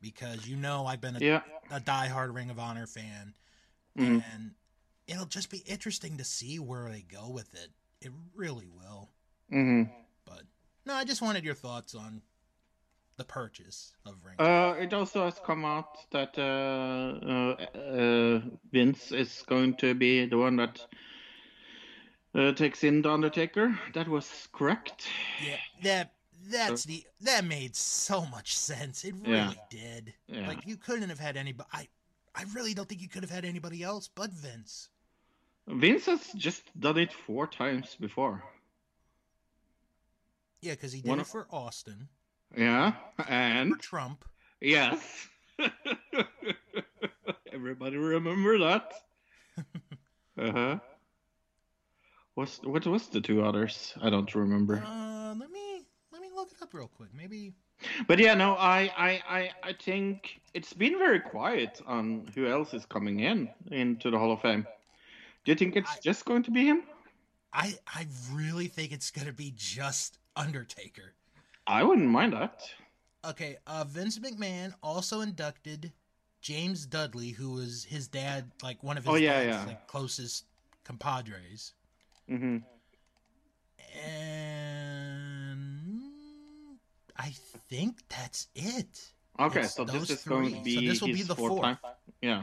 because 0.00 0.46
you 0.46 0.56
know 0.56 0.86
I've 0.86 1.00
been 1.00 1.16
a, 1.16 1.20
Yeah. 1.20 1.42
a 1.70 1.80
diehard 1.80 2.34
Ring 2.34 2.50
of 2.50 2.58
Honor 2.58 2.86
fan, 2.86 3.34
Mhm. 3.96 4.24
and 4.32 4.54
it'll 5.06 5.26
just 5.26 5.48
be 5.50 5.58
interesting 5.58 6.16
to 6.18 6.24
see 6.24 6.58
where 6.58 6.90
they 6.90 7.02
go 7.02 7.28
with 7.28 7.54
it. 7.54 7.70
It 8.00 8.12
really 8.34 8.66
will. 8.66 9.10
Mm-hmm. 9.52 9.90
But 10.24 10.42
no, 10.84 10.94
I 10.94 11.04
just 11.04 11.22
wanted 11.22 11.44
your 11.44 11.54
thoughts 11.54 11.94
on 11.94 12.22
the 13.16 13.24
purchase 13.24 13.94
of 14.04 14.14
Ring. 14.24 14.36
Uh, 14.38 14.74
it 14.78 14.92
also 14.92 15.24
has 15.24 15.40
come 15.44 15.64
out 15.64 16.10
that 16.10 16.36
uh, 16.38 16.42
uh, 17.26 17.78
uh, 17.78 18.40
Vince 18.72 19.12
is 19.12 19.42
going 19.46 19.74
to 19.76 19.94
be 19.94 20.26
the 20.26 20.36
one 20.36 20.56
that 20.56 20.80
uh, 22.34 22.52
takes 22.52 22.84
in 22.84 23.02
the 23.02 23.10
Undertaker. 23.10 23.78
That 23.94 24.08
was 24.08 24.48
correct. 24.52 25.06
Yeah, 25.44 25.56
that 25.82 26.12
that's 26.50 26.84
the 26.84 27.04
that 27.22 27.44
made 27.44 27.74
so 27.74 28.26
much 28.26 28.56
sense. 28.56 29.04
It 29.04 29.14
really 29.14 29.32
Yeah. 29.32 29.52
did. 29.70 30.14
Yeah. 30.28 30.46
Like 30.48 30.66
you 30.66 30.76
couldn't 30.76 31.08
have 31.08 31.18
had 31.18 31.36
anybody. 31.36 31.68
I 31.72 31.88
I 32.34 32.44
really 32.54 32.74
don't 32.74 32.88
think 32.88 33.00
you 33.00 33.08
could 33.08 33.22
have 33.22 33.30
had 33.30 33.44
anybody 33.44 33.82
else 33.82 34.08
but 34.14 34.30
Vince. 34.30 34.90
Vince 35.66 36.06
has 36.06 36.32
just 36.34 36.78
done 36.78 36.98
it 36.98 37.12
four 37.12 37.46
times 37.46 37.96
before. 37.98 38.44
Yeah, 40.60 40.72
because 40.72 40.92
he 40.92 41.00
did 41.00 41.08
One 41.08 41.20
it 41.20 41.26
for 41.26 41.46
Austin, 41.50 42.08
Yeah, 42.56 42.92
and 43.28 43.72
for 43.72 43.78
Trump. 43.78 44.24
yes, 44.60 45.28
everybody 47.52 47.96
remember 47.96 48.58
that. 48.58 48.92
Uh 50.38 50.52
huh. 50.52 50.78
What's 52.34 52.58
what 52.62 52.86
was 52.86 53.08
the 53.08 53.22
two 53.22 53.42
others? 53.42 53.94
I 54.02 54.10
don't 54.10 54.34
remember. 54.34 54.84
Uh, 54.86 55.34
let 55.34 55.50
me 55.50 55.86
let 56.12 56.20
me 56.20 56.28
look 56.34 56.52
it 56.52 56.60
up 56.60 56.74
real 56.74 56.88
quick. 56.88 57.08
Maybe 57.14 57.54
But 58.06 58.18
yeah, 58.18 58.34
no, 58.34 58.52
I, 58.52 58.90
I, 58.96 59.22
I, 59.28 59.50
I 59.62 59.72
think 59.72 60.40
it's 60.52 60.74
been 60.74 60.98
very 60.98 61.20
quiet 61.20 61.80
on 61.86 62.30
who 62.34 62.46
else 62.46 62.74
is 62.74 62.84
coming 62.84 63.20
in 63.20 63.48
into 63.70 64.10
the 64.10 64.18
Hall 64.18 64.32
of 64.32 64.42
Fame. 64.42 64.66
Do 65.44 65.52
you 65.52 65.56
think 65.56 65.76
it's 65.76 65.98
just 66.00 66.26
going 66.26 66.42
to 66.42 66.50
be 66.50 66.66
him? 66.66 66.82
I 67.52 67.74
I 67.86 68.06
really 68.30 68.66
think 68.66 68.92
it's 68.92 69.10
gonna 69.10 69.32
be 69.32 69.54
just 69.56 70.18
Undertaker. 70.36 71.14
I 71.66 71.82
wouldn't 71.82 72.08
mind 72.08 72.32
that. 72.32 72.62
Okay, 73.24 73.56
uh, 73.66 73.84
Vince 73.84 74.18
McMahon 74.18 74.72
also 74.82 75.20
inducted 75.20 75.92
James 76.40 76.86
Dudley, 76.86 77.30
who 77.30 77.50
was 77.52 77.84
his 77.84 78.06
dad, 78.06 78.50
like 78.62 78.82
one 78.84 78.96
of 78.96 79.04
his 79.04 79.12
Oh, 79.12 79.16
yeah, 79.16 79.42
dad's, 79.44 79.56
yeah. 79.56 79.64
like 79.66 79.86
closest 79.88 80.44
compadres. 80.84 81.74
Mm-hmm. 82.30 82.58
And 85.46 85.72
I 87.16 87.30
think 87.68 87.98
that's 88.08 88.48
it. 88.54 89.12
Okay, 89.40 89.60
It's 89.62 89.74
so 89.74 89.84
this 89.84 90.08
is 90.10 90.22
going 90.22 90.54
to 90.54 90.60
be 90.62 90.74
So 90.76 90.80
this 90.80 91.00
will 91.00 91.08
his 91.08 91.16
be 91.18 91.22
the 91.24 91.34
fourth, 91.34 91.50
fourth. 91.52 91.62
time. 91.62 91.78
Yeah. 92.22 92.42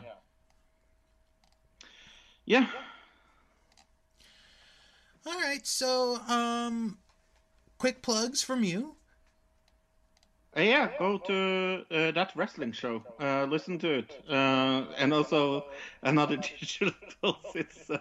Yeah. 2.45 2.67
All 5.25 5.33
right, 5.39 5.65
so 5.65 6.17
um, 6.27 6.97
quick 7.77 8.01
plugs 8.01 8.43
from 8.43 8.63
you. 8.63 8.95
Uh, 10.55 10.61
yeah, 10.61 10.89
go 10.99 11.17
to 11.17 11.83
uh, 11.89 12.11
that 12.11 12.31
wrestling 12.35 12.71
show. 12.71 13.03
Uh, 13.19 13.45
listen 13.45 13.79
to 13.79 13.89
it, 13.99 14.21
uh, 14.29 14.85
and 14.97 15.11
also 15.11 15.65
another 16.03 16.37
digital 16.59 16.91
uh, 17.23 17.97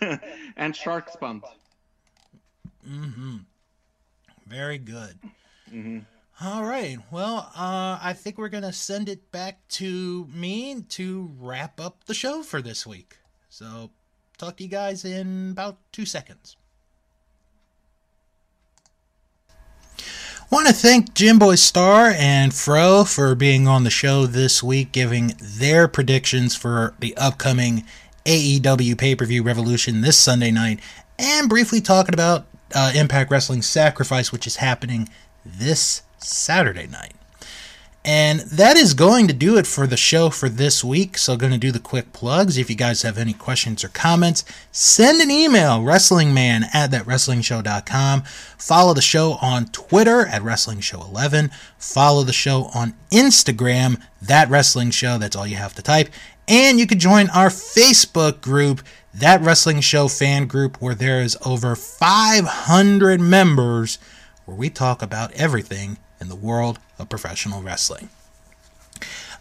and 0.56 0.74
Sharks 0.74 1.14
Pond. 1.14 1.44
Mm-hmm. 2.88 3.36
Very 4.46 4.78
good. 4.78 5.18
Mm-hmm. 5.72 6.00
All 6.44 6.64
right. 6.64 6.98
Well, 7.12 7.52
uh, 7.56 7.98
I 8.02 8.12
think 8.14 8.38
we're 8.38 8.48
gonna 8.48 8.72
send 8.72 9.08
it 9.08 9.30
back 9.30 9.68
to 9.68 10.26
me 10.34 10.82
to 10.90 11.30
wrap 11.38 11.78
up 11.78 12.04
the 12.06 12.14
show 12.14 12.42
for 12.42 12.60
this 12.60 12.84
week. 12.84 13.18
So, 13.48 13.90
talk 14.36 14.56
to 14.56 14.64
you 14.64 14.68
guys 14.68 15.04
in 15.04 15.52
about 15.52 15.78
two 15.92 16.06
seconds. 16.06 16.56
Want 20.52 20.66
to 20.66 20.74
thank 20.74 21.14
Jimboy 21.14 21.56
Star 21.56 22.08
and 22.10 22.52
Fro 22.52 23.04
for 23.04 23.34
being 23.34 23.66
on 23.66 23.84
the 23.84 23.90
show 23.90 24.26
this 24.26 24.62
week, 24.62 24.92
giving 24.92 25.32
their 25.40 25.88
predictions 25.88 26.54
for 26.54 26.92
the 27.00 27.16
upcoming 27.16 27.84
AEW 28.26 28.98
pay 28.98 29.16
per 29.16 29.24
view 29.24 29.42
Revolution 29.42 30.02
this 30.02 30.18
Sunday 30.18 30.50
night, 30.50 30.78
and 31.18 31.48
briefly 31.48 31.80
talking 31.80 32.12
about 32.12 32.44
uh, 32.74 32.92
Impact 32.94 33.30
Wrestling 33.30 33.62
Sacrifice, 33.62 34.30
which 34.30 34.46
is 34.46 34.56
happening 34.56 35.08
this 35.42 36.02
Saturday 36.18 36.86
night. 36.86 37.14
And 38.04 38.40
that 38.40 38.76
is 38.76 38.94
going 38.94 39.28
to 39.28 39.32
do 39.32 39.56
it 39.56 39.66
for 39.66 39.86
the 39.86 39.96
show 39.96 40.28
for 40.28 40.48
this 40.48 40.82
week. 40.82 41.16
So, 41.16 41.36
going 41.36 41.52
to 41.52 41.58
do 41.58 41.70
the 41.70 41.78
quick 41.78 42.12
plugs. 42.12 42.58
If 42.58 42.68
you 42.68 42.74
guys 42.74 43.02
have 43.02 43.16
any 43.16 43.32
questions 43.32 43.84
or 43.84 43.88
comments, 43.88 44.44
send 44.72 45.20
an 45.20 45.30
email, 45.30 45.78
wrestlingman 45.78 46.64
at 46.74 46.90
thatwrestlingshow.com. 46.90 48.22
Follow 48.58 48.94
the 48.94 49.02
show 49.02 49.38
on 49.40 49.66
Twitter 49.66 50.26
at 50.26 50.42
WrestlingShow11. 50.42 51.52
Follow 51.78 52.24
the 52.24 52.32
show 52.32 52.70
on 52.74 52.94
Instagram, 53.12 54.02
That 54.20 54.48
Wrestling 54.48 54.90
Show. 54.90 55.18
That's 55.18 55.36
all 55.36 55.46
you 55.46 55.56
have 55.56 55.74
to 55.74 55.82
type. 55.82 56.08
And 56.48 56.80
you 56.80 56.88
can 56.88 56.98
join 56.98 57.30
our 57.30 57.48
Facebook 57.48 58.40
group, 58.40 58.82
That 59.14 59.40
Wrestling 59.42 59.80
Show 59.80 60.08
fan 60.08 60.46
group, 60.46 60.82
where 60.82 60.96
there 60.96 61.20
is 61.20 61.36
over 61.46 61.76
500 61.76 63.20
members 63.20 63.98
where 64.44 64.56
we 64.56 64.70
talk 64.70 65.02
about 65.02 65.32
everything 65.32 65.98
in 66.22 66.28
the 66.28 66.36
world 66.36 66.78
of 66.98 67.10
professional 67.10 67.60
wrestling. 67.60 68.08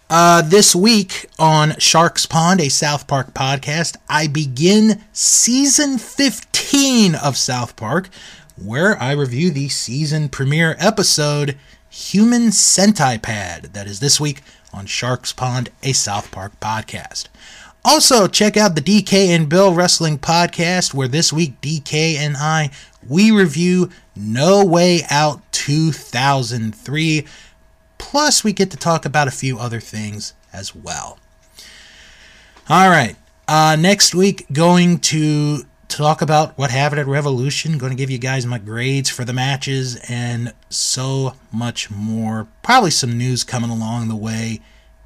Uh, 0.10 0.42
this 0.42 0.76
week 0.76 1.28
on 1.40 1.78
Sharks 1.78 2.26
Pond, 2.26 2.60
a 2.60 2.68
South 2.68 3.08
Park 3.08 3.34
podcast, 3.34 3.96
I 4.10 4.28
begin 4.28 5.04
season 5.14 5.98
15 5.98 7.16
of 7.16 7.38
South 7.38 7.78
Park, 7.78 8.10
where 8.62 9.02
I 9.02 9.12
review 9.12 9.52
the 9.52 9.70
season 9.70 10.28
premiere 10.28 10.76
episode, 10.80 11.56
Human 11.90 12.48
Centipad. 12.48 13.72
That 13.72 13.88
is 13.88 14.02
this 14.02 14.20
week 14.20 14.42
on 14.74 14.86
Sharks 14.88 15.32
Pond, 15.32 15.70
a 15.84 15.94
South 15.94 16.32
Park 16.32 16.60
podcast. 16.60 17.28
Also, 17.86 18.28
check 18.28 18.58
out 18.58 18.76
the 18.76 18.82
DK 18.82 19.28
and 19.30 19.48
Bill 19.48 19.74
Wrestling 19.74 20.18
podcast, 20.18 20.94
where 20.94 21.08
this 21.08 21.32
week 21.32 21.62
DK 21.62 22.16
and 22.16 22.36
I 22.38 22.72
we 23.08 23.32
review 23.32 23.90
No 24.16 24.66
Way 24.66 25.02
Out 25.10 25.42
2003. 25.52 27.26
Plus, 27.98 28.44
we 28.44 28.52
get 28.52 28.72
to 28.72 28.78
talk 28.78 29.06
about 29.06 29.28
a 29.28 29.32
few 29.32 29.60
other 29.60 29.80
things 29.80 30.34
as 30.52 30.76
well. 30.76 31.18
All 32.70 32.90
right, 32.90 33.16
uh, 33.48 33.76
next 33.80 34.16
week 34.16 34.46
going 34.52 35.00
to 35.00 35.66
talk 35.88 36.22
about 36.22 36.58
what 36.58 36.72
happened 36.72 37.02
at 37.02 37.08
Revolution. 37.08 37.78
Going 37.78 37.92
to 37.92 37.98
give 37.98 38.10
you 38.10 38.18
guys 38.18 38.46
my 38.46 38.58
grades 38.58 39.10
for 39.10 39.26
the 39.26 39.34
matches 39.34 39.98
and 40.10 40.54
so 40.70 41.34
much 41.52 41.92
more. 41.92 42.48
Probably 42.64 42.92
some 42.92 43.18
news 43.18 43.44
coming 43.44 43.70
along 43.70 44.08
the 44.08 44.16
way 44.16 44.62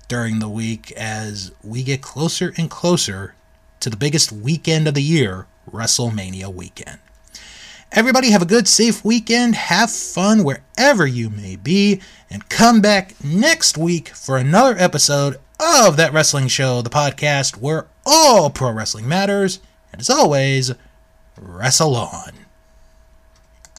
during 0.08 0.40
the 0.40 0.50
week 0.50 0.92
as 0.94 1.52
we 1.64 1.84
get 1.84 2.02
closer 2.02 2.54
and 2.58 2.70
closer 2.70 3.34
to 3.80 3.90
the 3.90 3.98
biggest 3.98 4.32
weekend 4.32 4.88
of 4.88 4.94
the 4.94 5.02
year, 5.02 5.48
WrestleMania 5.72 6.54
weekend. 6.54 7.00
Everybody 7.92 8.32
have 8.32 8.42
a 8.42 8.46
good, 8.46 8.68
safe 8.68 9.06
weekend. 9.06 9.56
Have 9.56 9.92
fun 9.92 10.44
wherever 10.44 11.08
you 11.08 11.30
may 11.30 11.56
be. 11.56 12.02
And 12.30 12.50
come 12.50 12.82
back 12.82 13.16
next 13.24 13.78
week 13.78 14.10
for 14.10 14.38
another 14.38 14.76
episode 14.78 15.38
of 15.60 15.96
That 15.96 16.12
Wrestling 16.12 16.48
Show, 16.48 16.82
the 16.82 16.90
podcast 16.90 17.58
where 17.58 17.88
all 18.06 18.50
pro 18.50 18.72
wrestling 18.72 19.08
matters. 19.08 19.60
And 19.92 20.02
as 20.02 20.10
always, 20.10 20.74
wrestle 21.38 21.96
on. 21.96 22.45